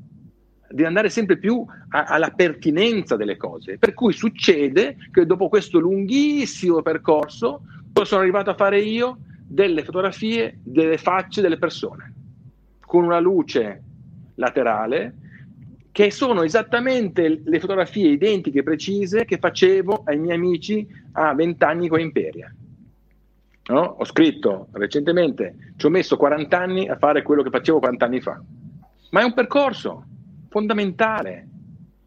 di 0.69 0.83
andare 0.83 1.09
sempre 1.09 1.37
più 1.37 1.65
a, 1.89 2.03
alla 2.03 2.29
pertinenza 2.29 3.15
delle 3.15 3.37
cose. 3.37 3.77
Per 3.77 3.93
cui 3.93 4.11
succede 4.13 4.97
che 5.11 5.25
dopo 5.25 5.47
questo 5.47 5.79
lunghissimo 5.79 6.81
percorso, 6.81 7.61
sono 8.03 8.21
arrivato 8.21 8.51
a 8.51 8.55
fare 8.55 8.79
io 8.79 9.19
delle 9.47 9.83
fotografie 9.83 10.59
delle 10.63 10.97
facce 10.97 11.41
delle 11.41 11.57
persone, 11.57 12.13
con 12.79 13.03
una 13.03 13.19
luce 13.19 13.83
laterale, 14.35 15.15
che 15.91 16.11
sono 16.11 16.43
esattamente 16.43 17.41
le 17.43 17.59
fotografie 17.59 18.09
identiche 18.09 18.59
e 18.59 18.63
precise 18.63 19.25
che 19.25 19.39
facevo 19.39 20.03
ai 20.05 20.19
miei 20.19 20.35
amici 20.35 20.87
a 21.13 21.33
vent'anni 21.33 21.87
con 21.87 21.99
Imperia. 21.99 22.53
No? 23.69 23.79
Ho 23.79 24.05
scritto 24.05 24.67
recentemente, 24.73 25.73
ci 25.75 25.87
ho 25.87 25.89
messo 25.89 26.15
40 26.15 26.55
anni 26.55 26.87
a 26.87 26.97
fare 26.97 27.23
quello 27.23 27.41
che 27.41 27.49
facevo 27.49 27.79
40 27.79 28.05
anni 28.05 28.21
fa. 28.21 28.39
Ma 29.09 29.21
è 29.21 29.23
un 29.23 29.33
percorso, 29.33 30.05
fondamentale. 30.49 31.47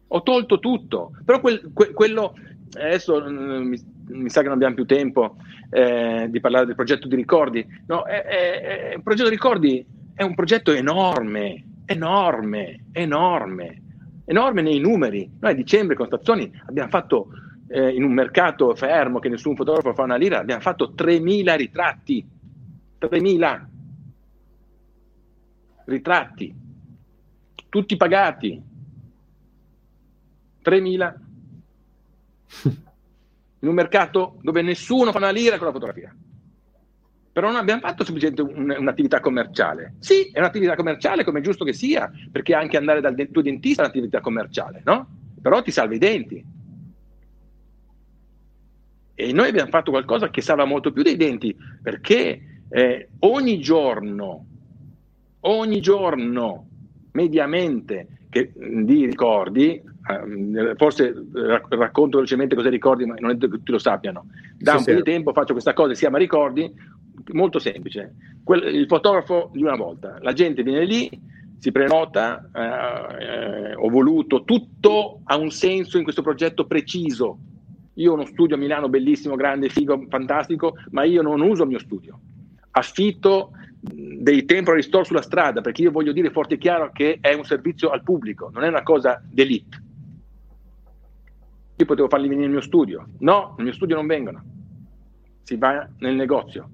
Ho 0.07 0.23
tolto 0.23 0.59
tutto, 0.59 1.11
però 1.25 1.39
quel, 1.39 1.71
que, 1.73 1.91
quello, 1.91 2.33
adesso 2.75 3.21
mm, 3.21 3.67
mi, 3.67 3.81
mi, 4.07 4.29
sa 4.29 4.41
che 4.41 4.47
non 4.47 4.55
abbiamo 4.55 4.75
più 4.75 4.85
tempo 4.85 5.35
eh, 5.69 6.27
di 6.29 6.39
parlare 6.39 6.65
del 6.65 6.75
progetto 6.75 7.07
di 7.07 7.15
ricordi, 7.15 7.65
no, 7.87 8.03
è, 8.03 8.23
è, 8.23 8.61
è, 8.61 8.93
il 8.95 9.03
progetto 9.03 9.29
di 9.29 9.35
ricordi 9.35 9.85
è 10.13 10.23
un 10.23 10.35
progetto 10.35 10.71
enorme, 10.71 11.63
enorme, 11.85 12.85
enorme, 12.91 13.81
enorme 14.25 14.61
nei 14.61 14.79
numeri. 14.79 15.29
Noi 15.39 15.51
a 15.51 15.55
dicembre 15.55 15.95
con 15.95 16.07
Stazioni 16.07 16.51
abbiamo 16.67 16.89
fatto 16.89 17.27
eh, 17.67 17.89
in 17.89 18.03
un 18.03 18.13
mercato 18.13 18.75
fermo 18.75 19.19
che 19.19 19.29
nessun 19.29 19.55
fotografo 19.55 19.93
fa 19.93 20.03
una 20.03 20.17
lira, 20.17 20.39
abbiamo 20.39 20.61
fatto 20.61 20.93
3.000 20.95 21.55
ritratti, 21.55 22.27
3.000 22.99 23.65
ritratti 25.85 26.61
tutti 27.71 27.95
pagati. 27.95 28.61
3.000 30.61 31.15
in 32.63 33.67
un 33.67 33.73
mercato 33.73 34.37
dove 34.41 34.61
nessuno 34.61 35.11
fa 35.11 35.17
una 35.17 35.29
lira 35.29 35.57
con 35.57 35.67
la 35.67 35.73
fotografia. 35.73 36.15
Però 37.33 37.47
non 37.47 37.55
abbiamo 37.55 37.81
fatto 37.81 38.03
semplicemente 38.03 38.41
un, 38.41 38.75
un'attività 38.77 39.21
commerciale. 39.21 39.95
Sì, 39.99 40.29
è 40.31 40.39
un'attività 40.39 40.75
commerciale 40.75 41.23
come 41.23 41.39
è 41.39 41.41
giusto 41.41 41.63
che 41.63 41.71
sia, 41.71 42.11
perché 42.29 42.53
anche 42.53 42.75
andare 42.75 42.99
dal 42.99 43.15
tuo 43.31 43.41
dentista 43.41 43.81
è 43.81 43.85
un'attività 43.85 44.19
commerciale, 44.19 44.81
no? 44.83 45.07
Però 45.41 45.61
ti 45.61 45.71
salva 45.71 45.95
i 45.95 45.99
denti. 45.99 46.43
E 49.13 49.31
noi 49.31 49.49
abbiamo 49.49 49.69
fatto 49.69 49.91
qualcosa 49.91 50.29
che 50.29 50.41
salva 50.41 50.65
molto 50.65 50.91
più 50.91 51.03
dei 51.03 51.15
denti, 51.15 51.55
perché 51.81 52.63
eh, 52.67 53.09
ogni 53.19 53.59
giorno, 53.61 54.45
ogni 55.41 55.79
giorno 55.79 56.67
mediamente 57.11 58.25
che, 58.29 58.51
di 58.55 59.05
ricordi, 59.05 59.81
forse 60.75 61.13
racconto 61.69 62.17
velocemente 62.17 62.55
cosa 62.55 62.69
ricordi, 62.69 63.05
ma 63.05 63.15
non 63.19 63.31
è 63.31 63.37
che 63.37 63.47
tutti 63.47 63.71
lo 63.71 63.79
sappiano. 63.79 64.25
Da 64.57 64.77
sì, 64.77 64.77
un 64.77 64.95
po' 64.95 65.03
di 65.03 65.11
tempo 65.11 65.33
faccio 65.33 65.53
questa 65.53 65.73
cosa, 65.73 65.93
si 65.93 66.01
chiama 66.01 66.17
ricordi, 66.17 66.71
molto 67.33 67.59
semplice. 67.59 68.13
Il 68.47 68.85
fotografo 68.87 69.49
di 69.53 69.61
una 69.61 69.75
volta, 69.75 70.17
la 70.21 70.33
gente 70.33 70.63
viene 70.63 70.85
lì, 70.85 71.09
si 71.57 71.71
prenota, 71.71 72.49
eh, 72.53 73.23
eh, 73.23 73.75
ho 73.75 73.89
voluto, 73.89 74.43
tutto 74.43 75.21
ha 75.25 75.37
un 75.37 75.51
senso 75.51 75.97
in 75.97 76.03
questo 76.03 76.23
progetto 76.23 76.65
preciso. 76.65 77.37
Io 77.95 78.11
ho 78.11 78.15
uno 78.15 78.25
studio 78.25 78.55
a 78.55 78.59
Milano 78.59 78.89
bellissimo, 78.89 79.35
grande, 79.35 79.69
figo, 79.69 80.07
fantastico, 80.09 80.75
ma 80.89 81.03
io 81.03 81.21
non 81.21 81.41
uso 81.41 81.63
il 81.63 81.69
mio 81.69 81.79
studio. 81.79 82.19
Affitto 82.71 83.51
dei 83.79 84.45
temporary 84.45 84.81
store 84.81 85.05
sulla 85.05 85.21
strada, 85.21 85.61
perché 85.61 85.83
io 85.83 85.91
voglio 85.91 86.11
dire 86.11 86.31
forte 86.31 86.55
e 86.55 86.57
chiaro 86.57 86.91
che 86.91 87.17
è 87.19 87.33
un 87.33 87.43
servizio 87.43 87.89
al 87.89 88.03
pubblico, 88.03 88.49
non 88.53 88.63
è 88.63 88.67
una 88.67 88.83
cosa 88.83 89.21
d'elite. 89.23 89.80
Io 91.81 91.87
potevo 91.87 92.09
farli 92.09 92.27
venire 92.27 92.45
nel 92.45 92.55
mio 92.57 92.61
studio. 92.61 93.07
No, 93.19 93.55
nel 93.57 93.65
mio 93.65 93.73
studio 93.73 93.95
non 93.95 94.05
vengono. 94.05 94.43
Si 95.41 95.55
va 95.55 95.89
nel 95.97 96.13
negozio. 96.13 96.69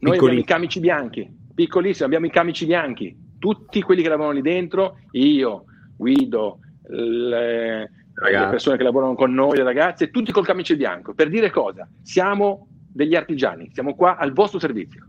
Noi 0.00 0.12
Piccoli. 0.12 0.18
abbiamo 0.18 0.40
i 0.40 0.44
camici 0.44 0.78
bianchi, 0.78 1.38
piccolissimi, 1.54 2.04
abbiamo 2.04 2.26
i 2.26 2.30
camici 2.30 2.66
bianchi. 2.66 3.16
Tutti 3.38 3.80
quelli 3.80 4.02
che 4.02 4.10
lavorano 4.10 4.34
lì 4.34 4.42
dentro, 4.42 4.98
io, 5.12 5.64
Guido, 5.96 6.58
le, 6.88 7.78
le 7.80 8.46
persone 8.50 8.76
che 8.76 8.82
lavorano 8.82 9.14
con 9.14 9.32
noi, 9.32 9.56
le 9.56 9.62
ragazze, 9.62 10.10
tutti 10.10 10.32
col 10.32 10.44
camice 10.44 10.76
bianco. 10.76 11.14
Per 11.14 11.30
dire 11.30 11.48
cosa? 11.50 11.88
Siamo 12.02 12.68
degli 12.92 13.14
artigiani, 13.14 13.70
siamo 13.72 13.94
qua 13.94 14.18
al 14.18 14.34
vostro 14.34 14.58
servizio. 14.58 15.08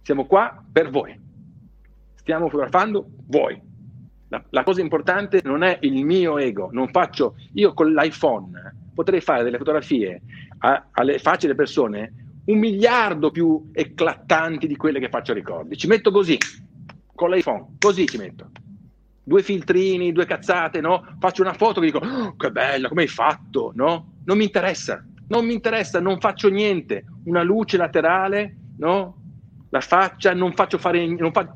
Siamo 0.00 0.24
qua 0.24 0.64
per 0.72 0.88
voi. 0.88 1.20
Stiamo 2.14 2.48
fotografando 2.48 3.06
voi. 3.26 3.60
La, 4.28 4.42
la, 4.50 4.62
cosa 4.64 4.80
importante 4.80 5.40
non 5.44 5.62
è 5.62 5.78
il 5.82 6.04
mio 6.04 6.38
ego, 6.38 6.68
non 6.72 6.88
faccio 6.88 7.36
io 7.52 7.72
con 7.74 7.92
l'iPhone 7.92 8.50
potrei 8.96 9.20
fare 9.20 9.44
delle 9.44 9.58
fotografie 9.58 10.22
a, 10.58 10.86
alle 10.90 11.18
facce 11.18 11.46
delle 11.46 11.54
persone 11.54 12.12
un 12.46 12.58
miliardo 12.58 13.30
più 13.30 13.70
eclatanti 13.72 14.66
di 14.66 14.76
quelle 14.76 15.00
che 15.00 15.08
faccio 15.08 15.32
a 15.32 15.34
ricordi. 15.34 15.76
Ci 15.76 15.86
metto 15.86 16.10
così, 16.10 16.38
con 17.14 17.30
l'iPhone, 17.30 17.76
così 17.78 18.06
ci 18.06 18.18
metto. 18.18 18.50
Due 19.22 19.42
filtrini, 19.42 20.12
due 20.12 20.26
cazzate, 20.26 20.80
no? 20.80 21.16
Faccio 21.18 21.42
una 21.42 21.54
foto 21.54 21.80
che 21.80 21.86
dico, 21.86 21.98
oh, 21.98 22.36
che 22.36 22.50
bella, 22.52 22.88
come 22.88 23.02
hai 23.02 23.08
fatto, 23.08 23.72
no? 23.74 24.14
Non 24.24 24.36
mi 24.36 24.44
interessa, 24.44 25.04
non 25.28 25.44
mi 25.44 25.54
interessa, 25.54 26.00
non 26.00 26.20
faccio 26.20 26.48
niente. 26.48 27.04
Una 27.24 27.42
luce 27.42 27.76
laterale, 27.76 28.56
no? 28.78 29.22
La 29.70 29.80
faccia, 29.80 30.32
non 30.32 30.52
faccio 30.52 30.78
fare, 30.78 31.06
non 31.06 31.32
fa, 31.32 31.50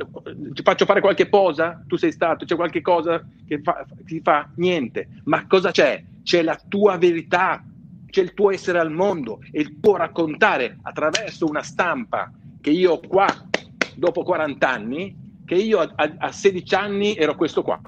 faccio 0.62 0.84
fare 0.84 1.00
qualche 1.00 1.28
posa, 1.28 1.82
tu 1.86 1.96
sei 1.96 2.12
stato, 2.12 2.44
c'è 2.44 2.56
qualche 2.56 2.80
cosa 2.80 3.24
che 3.46 3.60
fa, 3.62 3.86
ti 4.04 4.20
fa 4.20 4.48
niente, 4.56 5.08
ma 5.24 5.46
cosa 5.46 5.70
c'è? 5.70 6.02
C'è 6.22 6.42
la 6.42 6.60
tua 6.68 6.98
verità, 6.98 7.64
c'è 8.06 8.22
il 8.22 8.34
tuo 8.34 8.50
essere 8.50 8.78
al 8.78 8.90
mondo 8.90 9.40
e 9.52 9.60
il 9.60 9.78
tuo 9.80 9.96
raccontare 9.96 10.78
attraverso 10.82 11.46
una 11.46 11.62
stampa 11.62 12.32
che 12.60 12.70
io 12.70 12.92
ho 12.92 13.00
qua 13.00 13.26
dopo 13.94 14.22
40 14.22 14.68
anni, 14.68 15.16
che 15.44 15.54
io 15.54 15.78
a, 15.78 15.94
a 16.18 16.32
16 16.32 16.74
anni 16.74 17.14
ero 17.14 17.34
questo 17.36 17.62
qua. 17.62 17.80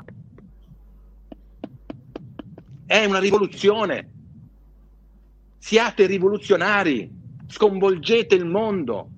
È 2.87 3.05
una 3.05 3.19
rivoluzione. 3.19 4.11
Siate 5.59 6.07
rivoluzionari 6.07 7.21
sconvolgete 7.53 8.35
il 8.35 8.47
mondo. 8.47 9.09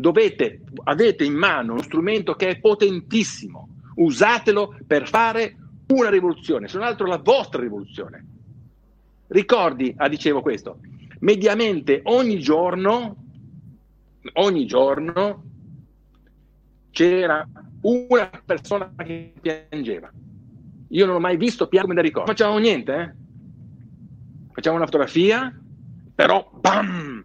Dovete, 0.00 0.62
avete 0.84 1.24
in 1.24 1.34
mano 1.34 1.72
uno 1.72 1.82
strumento 1.82 2.34
che 2.34 2.48
è 2.48 2.58
potentissimo, 2.58 3.68
usatelo 3.96 4.76
per 4.86 5.06
fare 5.06 5.56
una 5.88 6.08
rivoluzione, 6.08 6.68
se 6.68 6.78
non 6.78 6.86
altro 6.86 7.06
la 7.06 7.18
vostra 7.18 7.60
rivoluzione. 7.60 8.26
Ricordi, 9.28 9.94
ah, 9.96 10.08
dicevo 10.08 10.40
questo, 10.40 10.78
mediamente 11.20 12.00
ogni 12.04 12.38
giorno, 12.38 13.16
ogni 14.34 14.66
giorno 14.66 15.44
c'era 16.90 17.46
una 17.82 18.30
persona 18.44 18.92
che 18.96 19.32
piangeva. 19.40 20.10
Io 20.88 21.06
non 21.06 21.16
ho 21.16 21.20
mai 21.20 21.36
visto 21.36 21.68
piangere 21.68 21.94
da 21.94 22.02
ricordo. 22.02 22.30
Facciamo 22.30 22.58
niente, 22.58 22.94
eh? 22.94 23.14
Facciamo 24.52 24.76
una 24.76 24.86
fotografia, 24.86 25.56
però 26.14 26.50
bam! 26.52 27.24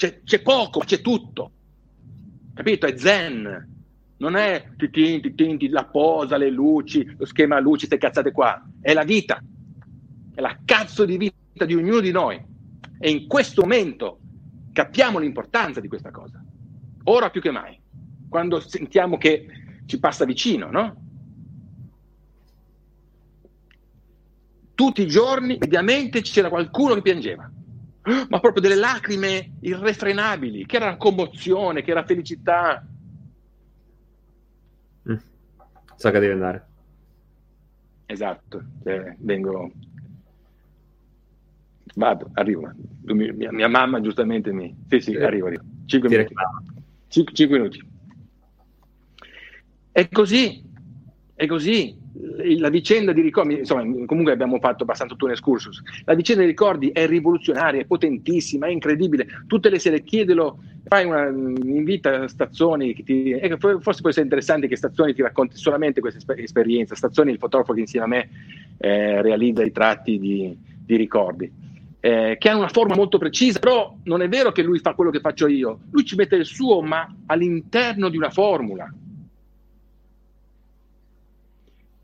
C'è, 0.00 0.22
c'è 0.22 0.40
poco, 0.40 0.80
c'è 0.80 1.02
tutto. 1.02 1.50
Capito? 2.54 2.86
È 2.86 2.96
zen. 2.96 3.68
Non 4.16 4.34
è 4.34 4.70
la 5.68 5.84
posa, 5.84 6.38
le 6.38 6.48
luci, 6.48 7.04
lo 7.18 7.26
schema 7.26 7.60
luci, 7.60 7.86
queste 7.86 7.98
cazzate 7.98 8.32
qua. 8.32 8.66
È 8.80 8.94
la 8.94 9.04
vita. 9.04 9.44
È 10.34 10.40
la 10.40 10.58
cazzo 10.64 11.04
di 11.04 11.18
vita 11.18 11.66
di 11.66 11.74
ognuno 11.74 12.00
di 12.00 12.12
noi. 12.12 12.42
E 12.98 13.10
in 13.10 13.26
questo 13.26 13.60
momento 13.60 14.20
capiamo 14.72 15.18
l'importanza 15.18 15.80
di 15.80 15.88
questa 15.88 16.10
cosa. 16.10 16.42
Ora 17.04 17.28
più 17.28 17.42
che 17.42 17.50
mai. 17.50 17.78
Quando 18.26 18.58
sentiamo 18.60 19.18
che 19.18 19.48
ci 19.84 19.98
passa 19.98 20.24
vicino, 20.24 20.70
no? 20.70 20.96
tutti 24.74 25.02
i 25.02 25.06
giorni, 25.06 25.58
mediamente 25.60 26.22
c'era 26.22 26.48
qualcuno 26.48 26.94
che 26.94 27.02
piangeva, 27.02 27.50
ma 28.02 28.40
proprio 28.40 28.62
delle 28.62 28.76
lacrime 28.76 29.52
irrefrenabili, 29.60 30.64
che 30.66 30.76
era 30.76 30.96
commozione, 30.96 31.82
che 31.82 31.90
era 31.90 32.04
felicità. 32.04 32.86
Mm. 35.10 35.16
Sa 35.96 36.10
che 36.10 36.18
devi 36.18 36.32
andare. 36.32 36.66
Esatto, 38.06 38.64
eh, 38.84 39.16
vengo... 39.18 39.70
Vado, 41.94 42.30
arrivo. 42.34 42.72
Mia, 43.02 43.50
mia, 43.52 43.68
mamma 43.68 44.00
giustamente 44.00 44.52
mi... 44.52 44.74
Sì, 44.88 45.00
sì, 45.00 45.16
arrivo, 45.16 45.46
arrivo. 45.46 45.64
Cinque 45.86 46.08
minuti. 46.08 46.34
Cinque, 47.08 47.34
cinque 47.34 47.58
minuti. 47.58 47.88
È 49.92 50.08
così, 50.08 50.64
è 51.34 51.46
così 51.46 51.99
la 52.58 52.68
vicenda 52.68 53.12
di 53.12 53.20
ricordi, 53.20 53.58
insomma, 53.58 53.82
comunque 54.04 54.32
abbiamo 54.32 54.58
fatto 54.58 54.82
abbastanza 54.82 55.14
un 55.18 55.30
excursus. 55.30 55.80
La 56.04 56.14
vicenda 56.14 56.42
dei 56.42 56.50
ricordi 56.50 56.90
è 56.90 57.06
rivoluzionaria, 57.06 57.80
è 57.80 57.84
potentissima, 57.84 58.66
è 58.66 58.70
incredibile. 58.70 59.26
Tutte 59.46 59.70
le 59.70 59.78
sere 59.78 60.02
chiedelo, 60.02 60.58
fai 60.84 61.04
una 61.04 61.28
invita 61.28 62.22
a 62.22 62.28
Stazzoni, 62.28 62.94
ti, 63.02 63.36
forse 63.80 64.00
può 64.00 64.10
essere 64.10 64.24
interessante 64.24 64.66
che 64.66 64.76
Stazzoni 64.76 65.14
ti 65.14 65.22
racconti 65.22 65.56
solamente 65.56 66.00
questa 66.00 66.34
esperienza. 66.36 66.94
Stazzoni 66.94 67.30
è 67.30 67.32
il 67.34 67.38
fotografo 67.38 67.72
che 67.72 67.80
insieme 67.80 68.04
a 68.04 68.08
me 68.08 68.28
eh, 68.78 69.22
realizza 69.22 69.62
i 69.62 69.72
tratti 69.72 70.18
di, 70.18 70.56
di 70.84 70.96
ricordi. 70.96 71.68
Eh, 72.02 72.36
che 72.38 72.48
hanno 72.48 72.60
una 72.60 72.68
forma 72.68 72.94
molto 72.94 73.18
precisa, 73.18 73.58
però 73.58 73.94
non 74.04 74.22
è 74.22 74.28
vero 74.28 74.52
che 74.52 74.62
lui 74.62 74.78
fa 74.78 74.94
quello 74.94 75.10
che 75.10 75.20
faccio 75.20 75.46
io, 75.46 75.80
lui 75.90 76.04
ci 76.04 76.16
mette 76.16 76.36
il 76.36 76.46
suo, 76.46 76.80
ma 76.80 77.14
all'interno 77.26 78.08
di 78.08 78.16
una 78.16 78.30
formula. 78.30 78.90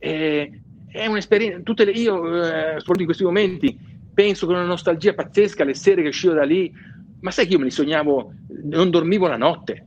Eh, 0.06 0.60
è 0.86 1.06
un'esperienza, 1.06 1.60
tutte 1.64 1.84
le, 1.84 1.90
io 1.90 2.44
eh, 2.44 2.76
in 2.76 3.04
questi 3.04 3.24
momenti 3.24 3.76
penso 4.14 4.46
con 4.46 4.54
una 4.54 4.64
nostalgia 4.64 5.14
pazzesca 5.14 5.64
alle 5.64 5.74
sere 5.74 6.02
che 6.02 6.08
uscivo 6.08 6.32
da 6.32 6.44
lì, 6.44 6.72
ma 7.20 7.32
sai 7.32 7.46
che 7.46 7.54
io 7.54 7.58
me 7.58 7.64
li 7.64 7.72
sognavo, 7.72 8.32
non 8.62 8.90
dormivo 8.90 9.26
la 9.26 9.36
notte, 9.36 9.84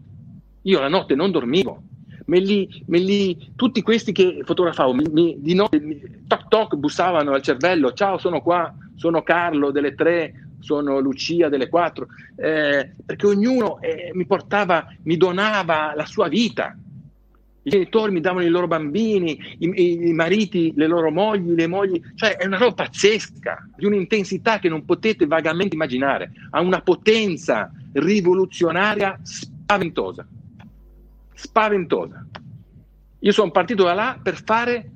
io 0.64 0.80
la 0.82 0.90
notte 0.90 1.16
non 1.16 1.32
dormivo, 1.32 1.82
me 2.26 2.40
li, 2.40 2.84
me 2.88 3.00
li, 3.00 3.54
tutti 3.56 3.82
questi 3.82 4.12
che 4.12 4.42
fotografavo 4.44 4.94
mi, 4.94 5.06
mi, 5.10 5.38
di 5.40 5.54
notte 5.54 5.80
mi, 5.80 5.98
toc 6.28 6.50
toc 6.50 6.76
bussavano 6.76 7.32
al 7.32 7.42
cervello, 7.42 7.94
ciao 7.94 8.18
sono 8.18 8.42
qua, 8.42 8.76
sono 8.96 9.24
Carlo 9.24 9.72
delle 9.72 9.96
tre, 9.96 10.50
sono 10.60 11.00
Lucia 11.00 11.48
delle 11.48 11.70
quattro, 11.70 12.08
eh, 12.36 12.94
perché 13.06 13.26
ognuno 13.26 13.80
eh, 13.80 14.12
mi 14.14 14.26
portava, 14.26 14.86
mi 15.04 15.16
donava 15.16 15.94
la 15.96 16.06
sua 16.06 16.28
vita, 16.28 16.78
i 17.64 17.70
genitori 17.70 18.12
mi 18.12 18.22
davano 18.22 18.46
i 18.46 18.50
loro 18.50 18.68
bambini, 18.68 19.38
i, 19.60 20.08
i, 20.08 20.14
mariti, 20.14 20.74
le 20.76 20.88
loro 20.88 21.12
mogli, 21.12 21.54
le 21.54 21.68
mogli, 21.68 22.02
cioè 22.16 22.38
è 22.38 22.46
una 22.46 22.58
roba 22.58 22.86
pazzesca, 22.86 23.70
di 23.76 23.86
un'intensità 23.86 24.60
che 24.60 24.70
non 24.70 24.86
potete 24.86 25.26
vagamente 25.26 25.76
immaginare, 25.76 26.32
ha 26.52 26.62
una 26.62 26.82
potenza 26.82 27.72
rivoluzionaria 27.94 29.20
spaventosa, 29.22 30.26
spaventosa. 31.34 32.26
Io 33.20 33.32
sono 33.34 33.52
partito 33.52 33.84
da 33.84 33.94
là 33.94 34.20
per 34.22 34.42
fare 34.42 34.92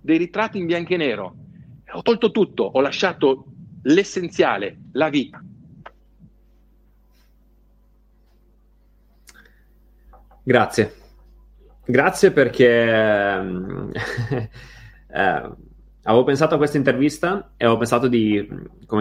dei 0.00 0.18
ritratti 0.18 0.58
in 0.58 0.66
bianco 0.66 0.94
e 0.94 0.96
nero, 0.96 1.36
ho 1.90 2.02
tolto 2.02 2.30
tutto, 2.30 2.62
ho 2.62 2.80
lasciato 2.80 3.46
l'essenziale, 3.82 4.78
la 4.92 5.08
vita. 5.08 5.42
Grazie. 10.44 10.97
Grazie 11.90 12.32
perché 12.32 12.68
eh, 15.08 15.50
avevo 16.02 16.22
pensato 16.22 16.54
a 16.54 16.58
questa 16.58 16.76
intervista 16.76 17.52
e 17.56 17.64
avevo 17.64 17.78
pensato 17.78 18.08
di, 18.08 18.46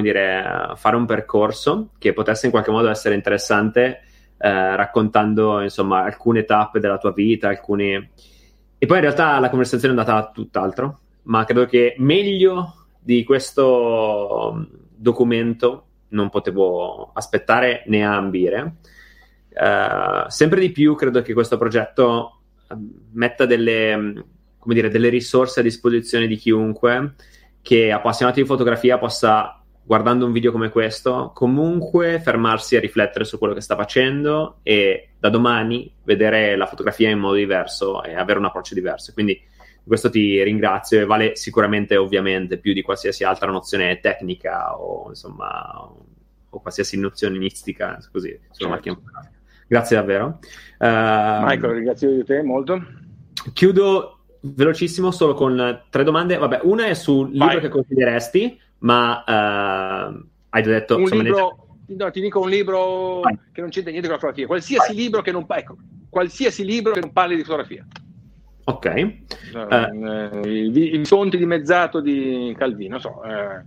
dire, 0.02 0.72
fare 0.76 0.96
un 0.96 1.06
percorso 1.06 1.90
che 1.98 2.14
potesse 2.14 2.46
in 2.46 2.52
qualche 2.54 2.72
modo 2.72 2.88
essere 2.88 3.16
interessante, 3.16 4.04
eh, 4.38 4.76
raccontando 4.78 5.60
insomma 5.60 6.04
alcune 6.04 6.46
tappe 6.46 6.80
della 6.80 6.98
tua 6.98 7.12
vita, 7.12 7.50
alcuni... 7.50 7.94
E 8.78 8.86
poi 8.86 8.96
in 8.96 9.04
realtà 9.04 9.38
la 9.40 9.50
conversazione 9.50 9.94
è 9.94 9.98
andata 9.98 10.32
tutt'altro, 10.32 11.00
ma 11.24 11.44
credo 11.44 11.66
che 11.66 11.96
meglio 11.98 12.86
di 13.02 13.26
questo 13.26 14.66
documento 14.96 15.88
non 16.10 16.30
potevo 16.30 17.12
aspettare 17.12 17.84
né 17.88 18.06
ambire. 18.06 18.76
Uh, 19.50 20.30
sempre 20.30 20.62
di 20.62 20.72
più 20.72 20.96
credo 20.96 21.22
che 21.22 21.34
questo 21.34 21.58
progetto 21.58 22.37
metta 23.12 23.46
delle, 23.46 24.26
come 24.58 24.74
dire, 24.74 24.90
delle 24.90 25.10
risorse 25.10 25.60
a 25.60 25.64
disposizione 25.64 26.28
di 26.28 26.36
chiunque 26.36 27.16
che 27.62 27.92
appassionato 27.92 28.40
di 28.40 28.46
fotografia 28.46 28.98
possa 28.98 29.62
guardando 29.88 30.26
un 30.26 30.34
video 30.34 30.52
come 30.52 30.70
questo, 30.70 31.32
comunque 31.34 32.20
fermarsi 32.20 32.76
a 32.76 32.82
riflettere 32.82 33.24
su 33.24 33.38
quello 33.38 33.54
che 33.54 33.62
sta 33.62 33.78
facendo 33.78 34.60
e 34.62 35.12
da 35.18 35.30
domani 35.30 35.94
vedere 36.04 36.58
la 36.58 36.66
fotografia 36.66 37.10
in 37.10 37.20
modo 37.20 37.36
diverso 37.36 38.04
e 38.04 38.14
avere 38.14 38.40
un 38.40 38.46
approccio 38.46 38.74
diverso. 38.74 39.14
Quindi 39.14 39.34
di 39.34 39.88
questo 39.88 40.10
ti 40.10 40.44
ringrazio 40.44 41.00
e 41.00 41.06
vale 41.06 41.38
sicuramente, 41.38 41.96
ovviamente, 41.96 42.58
più 42.58 42.74
di 42.74 42.82
qualsiasi 42.82 43.24
altra 43.24 43.50
nozione 43.50 44.02
tecnica 44.02 44.78
o 44.78 45.08
insomma 45.08 45.90
o 46.50 46.60
qualsiasi 46.60 46.98
nozione 47.00 47.38
mistica, 47.38 47.98
così, 48.12 48.38
sulla 48.52 48.78
certo. 48.78 49.00
macchina 49.00 49.32
Grazie 49.68 49.98
davvero. 49.98 50.40
Uh, 50.80 51.44
Michael, 51.44 51.74
ringrazio 51.74 52.12
di 52.12 52.24
te 52.24 52.42
molto. 52.42 52.82
Chiudo 53.54 54.20
velocissimo 54.40 55.12
solo 55.12 55.34
con 55.34 55.84
tre 55.90 56.04
domande. 56.04 56.38
Vabbè, 56.38 56.62
una 56.64 56.86
è 56.86 56.94
sul 56.94 57.32
libro 57.32 57.48
Vai. 57.48 57.60
che 57.60 57.70
consiglieresti, 57.70 58.60
ma 58.80 59.24
uh, 59.26 60.26
hai 60.50 60.64
già 60.64 60.70
detto... 60.70 60.96
Un 60.96 61.02
insomma, 61.02 61.24
libro... 61.24 61.68
No, 61.88 62.12
ti 62.12 62.22
dico 62.22 62.40
un 62.40 62.50
libro 62.50 63.20
Vai. 63.22 63.38
che 63.52 63.62
non 63.62 63.70
c'entra 63.70 63.92
niente 63.92 64.08
con 64.08 64.18
la 64.18 64.22
fotografia. 64.22 64.48
Qualsiasi 64.48 64.94
libro 64.94 65.22
che 65.22 65.32
non, 65.32 65.46
ecco, 65.48 65.76
qualsiasi 66.10 66.64
libro 66.66 66.94
che 66.94 67.00
non 67.00 67.12
parli 67.12 67.36
di 67.36 67.44
fotografia. 67.44 67.86
Ok. 68.66 68.86
Uh, 69.54 70.46
il, 70.46 70.78
il 70.78 71.08
Fonte 71.08 71.38
dimezzato 71.38 72.02
di 72.02 72.54
Calvino, 72.58 73.00
so, 73.00 73.24
eh, 73.24 73.64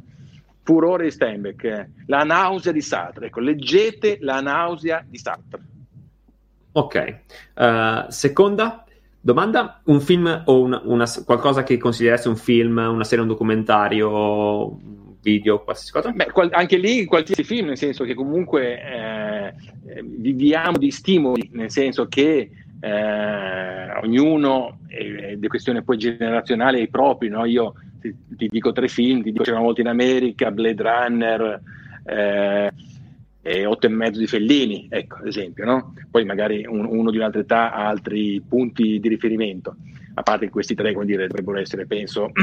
Furore 0.63 1.05
di 1.05 1.11
Steinbeck, 1.11 1.89
La 2.07 2.23
nausea 2.23 2.73
di 2.73 2.83
Sartre. 2.83 3.27
Ecco, 3.27 3.41
leggete 3.41 4.19
La 4.21 4.41
nausea 4.41 5.05
di 5.07 5.17
Sartre. 5.17 5.69
Ok. 6.73 7.17
Uh, 7.55 8.11
seconda 8.11 8.85
domanda, 9.21 9.81
un 9.85 10.01
film 10.01 10.43
o 10.47 10.61
una, 10.63 10.81
una, 10.85 11.07
qualcosa 11.25 11.63
che 11.63 11.77
consiglieresti 11.77 12.29
un 12.29 12.37
film, 12.37 12.79
una 12.79 13.05
serie, 13.05 13.23
un 13.23 13.31
documentario, 13.31 14.69
un 14.69 15.15
video, 15.21 15.63
qualsiasi 15.63 15.93
cosa? 15.93 16.11
Beh, 16.11 16.31
qual- 16.31 16.51
anche 16.53 16.79
lì 16.79 17.05
qualsiasi 17.05 17.45
film, 17.45 17.67
nel 17.69 17.77
senso 17.77 18.05
che 18.05 18.15
comunque 18.15 18.81
eh, 18.81 19.55
viviamo 20.03 20.79
di 20.79 20.91
stimoli, 20.91 21.51
nel 21.53 21.71
senso 21.71 22.07
che 22.07 22.51
eh, 22.81 23.93
ognuno, 24.03 24.79
è, 24.87 25.37
è 25.39 25.47
questione 25.47 25.83
poi 25.83 25.99
generazionale, 25.99 26.81
è 26.81 26.89
propri, 26.89 27.29
no? 27.29 27.45
Io 27.45 27.75
ti, 28.01 28.15
ti, 28.37 28.49
dico 28.49 28.73
tre 28.73 28.89
film, 28.89 29.23
ti 29.23 29.33
dico 29.33 29.45
c'era 29.45 29.57
una 29.57 29.67
volta 29.67 29.83
in 29.83 29.89
America, 29.89 30.51
Blade 30.51 30.83
Runner, 30.83 31.61
eh, 32.05 32.73
e 33.43 33.65
otto 33.65 33.87
e 33.87 33.91
mezzo 33.91 34.19
di 34.19 34.27
Fellini, 34.27 34.87
ecco, 34.91 35.17
ad 35.17 35.27
esempio, 35.27 35.65
no? 35.65 35.95
Poi 36.11 36.25
magari 36.25 36.67
un, 36.67 36.85
uno 36.85 37.11
di 37.11 37.17
un'altra 37.17 37.41
età 37.41 37.73
ha 37.73 37.89
altri 37.89 38.43
punti 38.47 39.01
di 39.01 39.09
riferimento, 39.09 39.77
a 40.15 40.23
parte 40.23 40.47
che 40.47 40.53
questi 40.53 40.75
tre, 40.75 40.93
come 40.93 41.07
dire, 41.07 41.27
dovrebbero 41.27 41.59
essere, 41.59 41.87
penso, 41.87 42.31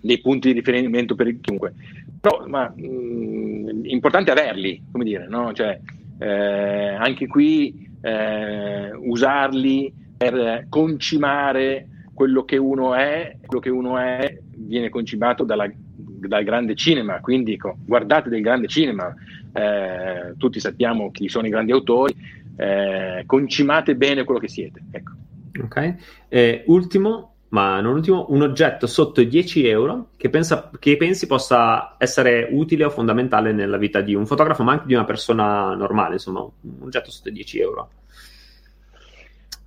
dei 0.00 0.20
punti 0.20 0.48
di 0.48 0.54
riferimento 0.54 1.14
per 1.14 1.40
chiunque. 1.40 1.72
Però, 2.20 2.44
ma, 2.46 2.72
mh, 2.74 2.86
mm, 2.86 3.84
importante 3.84 4.30
averli, 4.30 4.82
come 4.90 5.04
dire, 5.04 5.26
no? 5.26 5.52
cioè, 5.52 5.78
eh, 6.18 6.94
anche 6.94 7.26
qui 7.26 7.88
eh, 8.02 8.92
usarli 8.92 9.92
per 10.18 10.66
concimare 10.68 11.86
quello 12.12 12.44
che 12.44 12.58
uno 12.58 12.94
è, 12.94 13.36
quello 13.46 13.62
che 13.62 13.70
uno 13.70 13.96
è 13.96 14.38
viene 14.54 14.90
concimato 14.90 15.44
dalla, 15.44 15.70
dal 16.20 16.44
grande 16.44 16.74
cinema, 16.74 17.20
quindi 17.20 17.58
guardate 17.84 18.28
del 18.28 18.42
grande 18.42 18.68
cinema, 18.68 19.14
eh, 19.52 20.34
tutti 20.36 20.60
sappiamo 20.60 21.10
chi 21.10 21.28
sono 21.28 21.46
i 21.46 21.50
grandi 21.50 21.72
autori, 21.72 22.14
eh, 22.56 23.24
concimate 23.26 23.96
bene 23.96 24.24
quello 24.24 24.40
che 24.40 24.48
siete. 24.48 24.82
Ecco. 24.90 25.12
Ok, 25.62 25.94
eh, 26.28 26.62
ultimo, 26.66 27.34
ma 27.48 27.80
non 27.80 27.94
ultimo, 27.94 28.26
un 28.28 28.42
oggetto 28.42 28.86
sotto 28.86 29.20
i 29.20 29.28
10 29.28 29.66
euro 29.66 30.10
che, 30.16 30.30
pensa, 30.30 30.70
che 30.78 30.96
pensi 30.96 31.26
possa 31.26 31.96
essere 31.98 32.48
utile 32.50 32.84
o 32.84 32.90
fondamentale 32.90 33.52
nella 33.52 33.76
vita 33.76 34.00
di 34.00 34.14
un 34.14 34.26
fotografo, 34.26 34.62
ma 34.62 34.72
anche 34.72 34.86
di 34.86 34.94
una 34.94 35.04
persona 35.04 35.74
normale, 35.74 36.14
insomma, 36.14 36.40
un 36.40 36.76
oggetto 36.80 37.10
sotto 37.10 37.28
i 37.28 37.32
10 37.32 37.60
euro. 37.60 37.90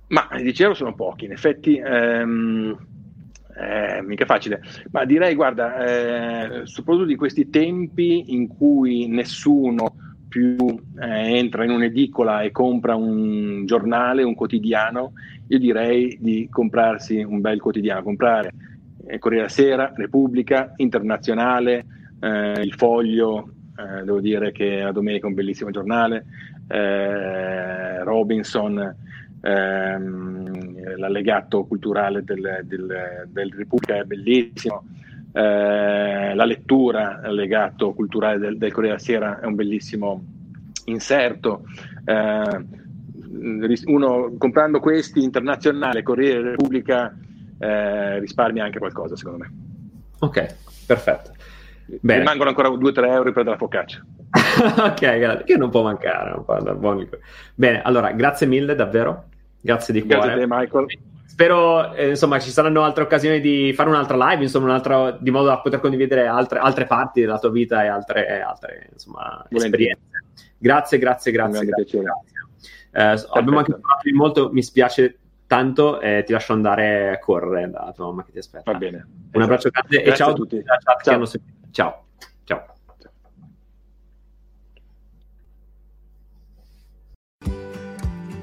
Ma 0.08 0.28
i 0.38 0.42
10 0.42 0.62
euro 0.62 0.74
sono 0.74 0.94
pochi, 0.94 1.24
in 1.24 1.32
effetti. 1.32 1.76
Ehm, 1.76 2.76
eh, 3.56 4.02
mica 4.02 4.24
facile, 4.24 4.60
ma 4.90 5.04
direi, 5.04 5.34
guarda, 5.34 5.76
eh, 5.84 6.66
soprattutto 6.66 7.06
di 7.06 7.16
questi 7.16 7.50
tempi 7.50 8.32
in 8.34 8.48
cui 8.48 9.06
nessuno 9.06 9.96
più 10.28 10.56
eh, 11.00 11.38
entra 11.38 11.64
in 11.64 11.70
un'edicola 11.70 12.42
e 12.42 12.50
compra 12.50 12.96
un 12.96 13.64
giornale, 13.66 14.24
un 14.24 14.34
quotidiano, 14.34 15.12
io 15.46 15.58
direi 15.58 16.18
di 16.20 16.48
comprarsi 16.50 17.22
un 17.22 17.40
bel 17.40 17.60
quotidiano, 17.60 18.02
comprare 18.02 18.52
eh, 19.06 19.18
Corriere 19.18 19.48
Sera, 19.48 19.92
Repubblica, 19.94 20.72
Internazionale, 20.76 21.84
eh, 22.20 22.60
Il 22.62 22.74
Foglio, 22.74 23.50
eh, 23.76 24.02
devo 24.02 24.20
dire 24.20 24.50
che 24.50 24.80
la 24.80 24.92
domenica 24.92 25.26
è 25.26 25.28
un 25.28 25.34
bellissimo 25.34 25.70
giornale, 25.70 26.24
eh, 26.66 28.02
Robinson, 28.02 28.96
ehm, 29.44 30.96
l'allegato 30.96 31.64
culturale 31.64 32.24
del, 32.24 32.60
del, 32.64 33.28
del, 33.28 33.52
Repubblica 33.54 33.96
è 33.96 34.04
bellissimo, 34.04 34.84
eh, 35.32 36.34
la 36.34 36.44
lettura, 36.44 37.20
allegato 37.22 37.92
culturale 37.92 38.38
del, 38.38 38.56
del 38.56 38.72
Corriere 38.72 38.98
Sera 38.98 39.40
è 39.40 39.46
un 39.46 39.54
bellissimo 39.54 40.24
inserto. 40.86 41.64
Eh, 42.04 42.82
uno 43.86 44.34
comprando 44.38 44.80
questi 44.80 45.22
internazionale, 45.22 46.02
Corriere 46.02 46.50
Repubblica, 46.50 47.14
eh, 47.58 48.18
risparmia 48.20 48.64
anche 48.64 48.78
qualcosa, 48.78 49.16
secondo 49.16 49.38
me. 49.38 49.52
Ok, 50.20 50.54
perfetto. 50.86 51.32
Bene. 52.00 52.20
Rimangono 52.20 52.48
ancora 52.48 52.68
2-3 52.68 53.10
euro 53.10 53.32
per 53.32 53.44
la 53.44 53.56
focaccia. 53.56 54.02
ok, 54.84 55.18
grazie. 55.18 55.44
Che 55.44 55.56
non 55.56 55.68
può 55.68 55.82
mancare. 55.82 56.30
Non 56.30 56.78
può 56.78 56.96
Bene, 57.54 57.82
allora, 57.82 58.12
grazie 58.12 58.46
mille 58.46 58.74
davvero. 58.74 59.26
Grazie 59.64 59.94
di 59.94 60.02
cuore. 60.02 60.18
Grazie 60.18 60.42
a 60.42 60.46
te, 60.46 60.46
Michael. 60.46 60.86
Spero, 61.24 61.94
eh, 61.94 62.10
insomma, 62.10 62.38
ci 62.38 62.50
saranno 62.50 62.82
altre 62.82 63.02
occasioni 63.02 63.40
di 63.40 63.72
fare 63.74 63.88
un'altra 63.88 64.28
live, 64.28 64.42
insomma, 64.42 64.66
un'altra, 64.66 65.10
di 65.12 65.30
modo 65.30 65.46
da 65.46 65.58
poter 65.58 65.80
condividere 65.80 66.26
altre, 66.26 66.58
altre 66.58 66.84
parti 66.84 67.22
della 67.22 67.38
tua 67.38 67.50
vita 67.50 67.82
e 67.82 67.86
altre, 67.86 68.42
altre 68.42 68.90
insomma, 68.92 69.44
esperienze. 69.48 70.02
Grazie, 70.58 70.98
grazie, 70.98 71.32
grazie. 71.32 71.64
grazie, 71.64 72.00
grazie. 72.02 72.38
Eh, 72.92 73.26
abbiamo 73.38 73.58
anche 73.58 73.72
parlato 73.72 74.02
di 74.04 74.12
molto, 74.12 74.50
mi 74.52 74.62
spiace 74.62 75.18
tanto 75.46 75.98
e 75.98 76.24
ti 76.26 76.32
lascio 76.32 76.52
andare 76.52 77.10
a 77.10 77.18
correre 77.18 77.70
da 77.70 77.90
tua 77.96 78.06
mamma 78.06 78.24
che 78.24 78.32
ti 78.32 78.38
aspetta. 78.38 78.70
Va 78.70 78.78
bene. 78.78 79.06
Un 79.32 79.42
abbraccio 79.42 79.70
grande 79.70 80.02
e 80.02 80.14
ciao 80.14 80.30
a 80.30 80.34
tutti. 80.34 80.62
Ciao. 81.02 81.24
ciao. 81.70 82.04
ciao. 82.44 82.73